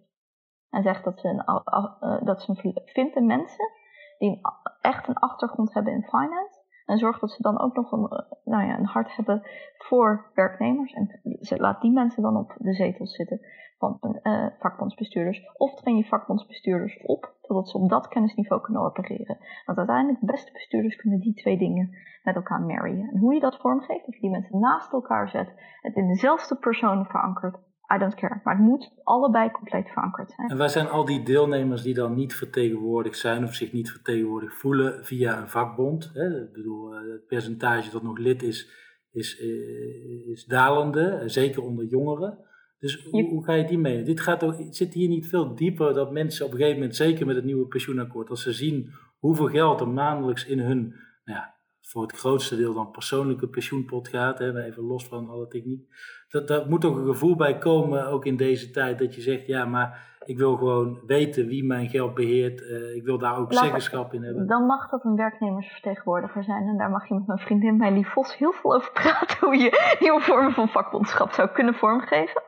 En 0.69 0.83
zeg 0.83 1.01
dat 1.01 1.19
ze, 1.19 1.27
een, 1.27 1.43
uh, 1.45 2.25
dat 2.25 2.41
ze 2.41 2.81
vinden 2.85 3.25
mensen 3.25 3.71
die 4.17 4.29
een, 4.29 4.41
echt 4.81 5.07
een 5.07 5.15
achtergrond 5.15 5.73
hebben 5.73 5.93
in 5.93 6.03
finance 6.03 6.54
en 6.85 6.97
zorg 6.97 7.19
dat 7.19 7.31
ze 7.31 7.41
dan 7.41 7.59
ook 7.59 7.75
nog 7.75 7.91
een, 7.91 8.07
eh, 8.07 8.31
nou 8.43 8.65
ja, 8.65 8.77
een 8.77 8.85
hart 8.85 9.15
hebben 9.15 9.41
voor 9.77 10.31
werknemers. 10.33 10.93
En 10.93 11.19
laat 11.57 11.81
die 11.81 11.91
mensen 11.91 12.23
dan 12.23 12.37
op 12.37 12.55
de 12.57 12.73
zetels 12.73 13.15
zitten 13.15 13.39
van 13.77 14.19
uh, 14.23 14.47
vakbondsbestuurders. 14.59 15.51
Of 15.57 15.75
train 15.75 15.97
je 15.97 16.03
vakbondsbestuurders 16.03 17.01
op, 17.05 17.33
zodat 17.41 17.69
ze 17.69 17.77
op 17.77 17.89
dat 17.89 18.07
kennisniveau 18.07 18.61
kunnen 18.61 18.81
opereren. 18.81 19.37
Want 19.65 19.77
uiteindelijk 19.77 20.19
de 20.19 20.25
beste 20.25 20.51
bestuurders 20.51 20.95
kunnen 20.95 21.19
die 21.19 21.33
twee 21.33 21.57
dingen 21.57 21.89
met 22.23 22.35
elkaar 22.35 22.61
marryen. 22.61 23.09
En 23.09 23.17
hoe 23.17 23.33
je 23.33 23.39
dat 23.39 23.57
vormgeeft, 23.57 24.07
of 24.07 24.13
je 24.13 24.21
die 24.21 24.29
mensen 24.29 24.59
naast 24.59 24.93
elkaar 24.93 25.29
zet, 25.29 25.53
het 25.81 25.95
in 25.95 26.07
dezelfde 26.07 26.55
persoon 26.55 27.05
verankert, 27.05 27.57
I 27.93 27.97
don't 27.97 28.15
care. 28.15 28.41
Maar 28.43 28.55
het 28.55 28.63
moet 28.63 28.91
allebei 29.03 29.51
compleet 29.51 29.87
verankerd 29.87 30.31
zijn. 30.31 30.49
En 30.49 30.57
waar 30.57 30.69
zijn 30.69 30.87
al 30.87 31.05
die 31.05 31.23
deelnemers 31.23 31.81
die 31.81 31.93
dan 31.93 32.15
niet 32.15 32.35
vertegenwoordigd 32.35 33.17
zijn 33.17 33.43
of 33.43 33.53
zich 33.53 33.71
niet 33.71 33.91
vertegenwoordigd 33.91 34.55
voelen 34.55 35.05
via 35.05 35.41
een 35.41 35.49
vakbond? 35.49 36.11
Hè? 36.13 36.43
Ik 36.43 36.53
bedoel, 36.53 36.95
eh, 36.95 37.11
het 37.11 37.25
percentage 37.27 37.91
dat 37.91 38.03
nog 38.03 38.17
lid 38.17 38.43
is, 38.43 38.69
is, 39.11 39.39
eh, 39.39 40.27
is 40.27 40.45
dalende, 40.45 41.21
zeker 41.25 41.63
onder 41.63 41.85
jongeren. 41.85 42.37
Dus 42.79 43.03
hoe, 43.03 43.23
hoe, 43.23 43.43
ga 43.43 43.53
je 43.53 43.65
die 43.65 43.77
mee? 43.77 44.03
Dit 44.03 44.19
gaat 44.19 44.43
ook, 44.43 44.55
zit 44.69 44.93
hier 44.93 45.09
niet 45.09 45.27
veel 45.27 45.55
dieper 45.55 45.93
dat 45.93 46.11
mensen 46.11 46.45
op 46.45 46.51
een 46.51 46.57
gegeven 46.57 46.79
moment, 46.79 46.95
zeker 46.95 47.25
met 47.25 47.35
het 47.35 47.45
nieuwe 47.45 47.67
pensioenakkoord, 47.67 48.29
als 48.29 48.43
ze 48.43 48.53
zien 48.53 48.91
hoeveel 49.17 49.47
geld 49.47 49.81
er 49.81 49.89
maandelijks 49.89 50.45
in 50.45 50.59
hun 50.59 50.95
nou 51.25 51.39
ja, 51.39 51.54
voor 51.85 52.01
het 52.01 52.17
grootste 52.17 52.55
deel 52.55 52.73
dan 52.73 52.91
persoonlijke 52.91 53.47
pensioenpot 53.47 54.07
gaat, 54.07 54.39
hè, 54.39 54.63
even 54.63 54.83
los 54.83 55.07
van 55.07 55.29
alle 55.29 55.47
techniek. 55.47 55.87
Dat, 56.29 56.47
dat 56.47 56.69
moet 56.69 56.85
ook 56.85 56.97
een 56.97 57.05
gevoel 57.05 57.35
bij 57.35 57.57
komen, 57.57 58.07
ook 58.07 58.25
in 58.25 58.37
deze 58.37 58.71
tijd, 58.71 58.99
dat 58.99 59.15
je 59.15 59.21
zegt, 59.21 59.47
ja, 59.47 59.65
maar 59.65 60.13
ik 60.25 60.37
wil 60.37 60.57
gewoon 60.57 60.99
weten 61.05 61.47
wie 61.47 61.63
mijn 61.63 61.89
geld 61.89 62.13
beheert. 62.13 62.61
Uh, 62.61 62.95
ik 62.95 63.03
wil 63.03 63.17
daar 63.17 63.37
ook 63.37 63.53
zeggenschap 63.53 64.13
in 64.13 64.23
hebben. 64.23 64.47
Dan 64.47 64.65
mag 64.65 64.89
dat 64.89 65.03
een 65.03 65.15
werknemersvertegenwoordiger 65.15 66.43
zijn. 66.43 66.67
En 66.67 66.77
daar 66.77 66.89
mag 66.89 67.07
je 67.07 67.13
met 67.13 67.27
mijn 67.27 67.39
vriendin 67.39 67.77
Meili 67.77 68.05
Vos 68.05 68.37
heel 68.37 68.51
veel 68.51 68.75
over 68.75 68.91
praten, 68.91 69.37
hoe 69.39 69.57
je 69.57 69.97
nieuwe 69.99 70.21
vormen 70.21 70.53
van 70.53 70.67
vakbondschap 70.67 71.31
zou 71.31 71.49
kunnen 71.49 71.73
vormgeven. 71.73 72.41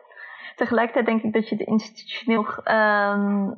Tegelijkertijd 0.55 1.05
denk 1.05 1.23
ik 1.23 1.33
dat 1.33 1.49
je 1.49 1.55
de 1.55 1.65
institutioneel 1.65 2.45
uh, 2.65 3.51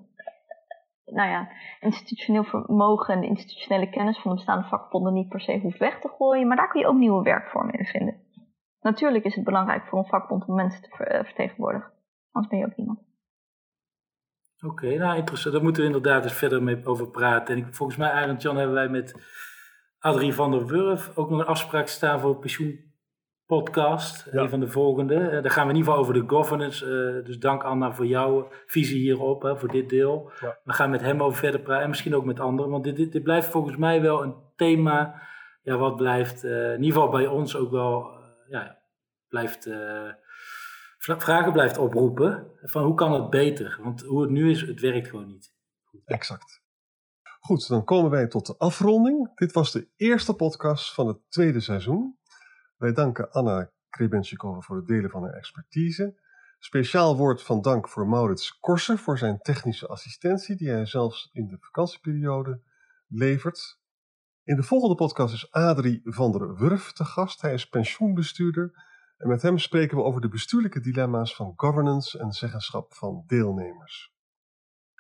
nou 1.12 1.30
ja, 1.30 1.50
institutioneel 1.80 2.44
vermogen 2.44 3.14
en 3.14 3.20
de 3.22 3.28
institutionele 3.28 3.90
kennis 3.90 4.20
van 4.20 4.32
de 4.32 4.38
bestaande 4.38 4.68
vakbonden 4.68 5.14
niet 5.14 5.30
per 5.30 5.42
se 5.42 5.60
hoeft 5.60 5.78
weg 5.78 6.00
te 6.00 6.10
gooien, 6.18 6.48
maar 6.48 6.58
daar 6.58 6.70
kun 6.70 6.80
je 6.80 6.88
ook 6.88 6.98
nieuwe 6.98 7.24
werkvormen 7.24 7.74
in 7.74 7.86
vinden. 7.86 8.22
Natuurlijk 8.82 9.26
is 9.26 9.36
het 9.36 9.44
belangrijk 9.44 9.88
voor 9.88 10.00
een 10.00 10.06
vakbond 10.06 10.46
om 10.48 10.56
mensen 10.56 10.82
te 10.82 11.04
eh, 11.04 11.24
vertegenwoordigen, 11.24 11.92
anders 12.32 12.52
ben 12.52 12.60
je 12.60 12.66
ook 12.66 12.78
niemand. 12.78 13.08
Oké, 14.66 14.98
nou 14.98 15.18
interessant. 15.18 15.54
Daar 15.54 15.64
moeten 15.64 15.82
we 15.82 15.88
inderdaad 15.88 16.24
eens 16.24 16.34
verder 16.34 16.64
mee 16.64 16.86
over 16.86 17.10
praten. 17.10 17.56
En 17.56 17.74
volgens 17.74 17.98
mij, 17.98 18.12
Arend 18.12 18.42
Jan, 18.42 18.58
hebben 18.58 18.76
wij 18.76 18.90
met 18.90 19.16
Adrie 20.00 20.34
van 20.34 20.52
der 20.52 20.66
Wurf 20.66 21.18
ook 21.18 21.30
nog 21.30 21.40
een 21.40 21.46
afspraak 21.46 21.88
staan 21.88 22.20
voor 22.20 22.40
pensioen 22.40 22.89
podcast, 23.50 24.28
een 24.32 24.50
van 24.50 24.60
de 24.60 24.68
volgende. 24.68 25.14
Uh, 25.16 25.32
daar 25.42 25.52
gaan 25.52 25.68
we 25.68 25.72
in 25.72 25.78
ieder 25.78 25.92
geval 25.92 25.98
over 25.98 26.14
de 26.14 26.30
governance. 26.30 26.86
Uh, 26.86 27.26
dus 27.26 27.40
dank 27.40 27.64
Anna 27.64 27.94
voor 27.94 28.06
jouw 28.06 28.48
visie 28.66 29.00
hierop, 29.00 29.42
hè, 29.42 29.58
voor 29.58 29.72
dit 29.72 29.90
deel. 29.90 30.32
We 30.64 30.74
gaan 30.74 30.90
met 30.90 31.02
hem 31.02 31.24
over 31.24 31.38
verder 31.38 31.60
praten 31.60 31.84
en 31.84 31.90
misschien 31.90 32.16
ook 32.16 32.26
met 32.26 32.40
anderen. 32.40 32.72
Want 32.72 32.84
dit, 32.84 32.96
dit, 32.96 33.12
dit 33.12 33.24
blijft 33.24 33.48
volgens 33.48 33.78
mij 33.78 34.02
wel 34.02 34.24
een 34.24 34.36
thema 34.56 35.22
ja, 35.62 35.78
wat 35.78 35.96
blijft, 35.96 36.44
uh, 36.44 36.74
in 36.74 36.84
ieder 36.84 37.02
geval 37.02 37.10
bij 37.10 37.28
ons 37.28 37.56
ook 37.56 37.72
wel, 37.72 38.10
ja, 38.50 38.78
blijft, 39.28 39.70
vragen 40.98 41.52
blijft 41.52 41.78
oproepen. 41.78 42.52
Van 42.62 42.84
hoe 42.84 42.96
kan 42.96 43.14
het 43.14 43.30
beter? 43.30 43.80
Want 43.84 44.02
hoe 44.02 44.22
het 44.22 44.32
nu 44.32 44.50
is, 44.50 44.62
het 44.62 44.80
werkt 44.80 45.08
gewoon 45.08 45.28
niet. 45.28 45.54
Exact. 46.06 46.62
Goed, 47.40 47.68
dan 47.68 47.84
komen 47.84 48.12
wij 48.12 48.28
tot 48.28 48.46
de 48.46 48.58
afronding. 48.58 49.36
Dit 49.36 49.52
was 49.52 49.72
de 49.72 49.88
eerste 49.96 50.34
podcast 50.34 50.94
van 50.94 51.08
het 51.08 51.18
tweede 51.30 51.60
seizoen. 51.60 52.19
Wij 52.80 52.94
danken 52.94 53.32
Anna 53.32 53.72
Krebenschikova 53.90 54.60
voor 54.60 54.76
het 54.76 54.88
delen 54.88 55.10
van 55.10 55.24
haar 55.24 55.34
expertise. 55.34 56.20
Speciaal 56.60 57.18
woord 57.18 57.44
van 57.44 57.62
dank 57.62 57.90
voor 57.90 58.08
Maurits 58.08 58.60
Korsen 58.60 58.98
voor 58.98 59.18
zijn 59.18 59.40
technische 59.42 59.88
assistentie, 59.88 60.56
die 60.56 60.70
hij 60.70 60.86
zelfs 60.86 61.30
in 61.32 61.48
de 61.48 61.58
vakantieperiode 61.60 62.62
levert. 63.08 63.80
In 64.44 64.56
de 64.56 64.64
volgende 64.64 64.96
podcast 64.96 65.34
is 65.34 65.52
Adrie 65.52 66.02
van 66.04 66.32
der 66.32 66.56
Wurf 66.56 66.92
te 66.92 67.06
gast. 67.06 67.42
Hij 67.42 67.54
is 67.54 67.70
pensioenbestuurder 67.70 68.86
en 69.18 69.28
met 69.28 69.42
hem 69.42 69.58
spreken 69.58 69.98
we 69.98 70.04
over 70.04 70.22
de 70.22 70.30
bestuurlijke 70.30 70.80
dilemma's 70.80 71.36
van 71.36 71.54
governance 71.56 72.20
en 72.20 72.32
zeggenschap 72.32 72.94
van 72.94 73.24
deelnemers. 73.28 74.14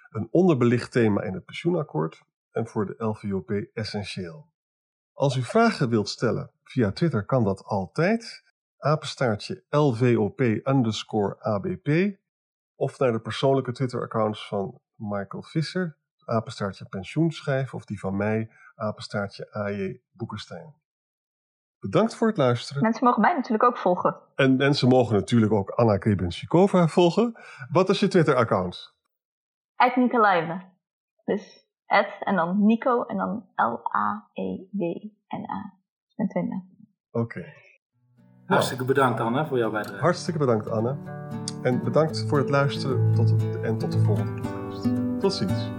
Een 0.09 0.27
onderbelicht 0.31 0.91
thema 0.91 1.21
in 1.21 1.33
het 1.33 1.45
pensioenakkoord 1.45 2.23
en 2.51 2.67
voor 2.67 2.85
de 2.85 3.03
LVOP 3.03 3.51
essentieel. 3.73 4.49
Als 5.19 5.35
u 5.35 5.43
vragen 5.43 5.89
wilt 5.89 6.09
stellen 6.09 6.51
via 6.63 6.91
Twitter 6.91 7.25
kan 7.25 7.43
dat 7.43 7.63
altijd. 7.63 8.43
Apenstaartje 8.77 9.63
LVOP 9.69 10.39
underscore 10.39 11.39
ABP. 11.39 12.17
Of 12.75 12.99
naar 12.99 13.11
de 13.11 13.19
persoonlijke 13.19 13.71
Twitter-accounts 13.71 14.47
van 14.47 14.81
Michael 14.95 15.43
Visser, 15.43 15.97
apenstaartje 16.25 16.85
pensioenschijf, 16.85 17.73
of 17.73 17.85
die 17.85 17.99
van 17.99 18.17
mij, 18.17 18.51
apenstaartje 18.75 19.51
AJ 19.51 20.01
Boekenstein. 20.11 20.73
Bedankt 21.79 22.15
voor 22.15 22.27
het 22.27 22.37
luisteren. 22.37 22.81
Mensen 22.81 23.05
mogen 23.05 23.21
mij 23.21 23.33
natuurlijk 23.33 23.63
ook 23.63 23.77
volgen. 23.77 24.19
En 24.35 24.55
mensen 24.55 24.87
mogen 24.87 25.15
natuurlijk 25.15 25.51
ook 25.51 25.69
Anna 25.69 25.97
Kribensikova 25.97 26.87
volgen. 26.87 27.39
Wat 27.71 27.89
is 27.89 27.99
je 27.99 28.07
Twitter-account? 28.07 28.95
Uit. 29.75 29.95
Dus 31.25 31.68
en 32.23 32.35
dan 32.35 32.65
Nico 32.65 33.03
en 33.03 33.17
dan 33.17 33.45
L-A-E-W-N-A. 33.55 34.03
Met 36.15 36.29
twee 36.29 36.63
Oké. 37.11 37.45
Hartstikke 38.45 38.85
bedankt 38.85 39.19
Anna 39.19 39.45
voor 39.45 39.57
jouw 39.57 39.71
bijdrage. 39.71 40.01
Hartstikke 40.01 40.39
bedankt 40.39 40.69
Anna. 40.69 40.97
En 41.63 41.83
bedankt 41.83 42.25
voor 42.27 42.37
het 42.37 42.49
luisteren 42.49 43.13
tot, 43.13 43.35
en 43.63 43.77
tot 43.77 43.91
de 43.91 43.99
volgende 43.99 44.41
podcast. 44.41 44.89
Tot 45.19 45.33
ziens. 45.33 45.69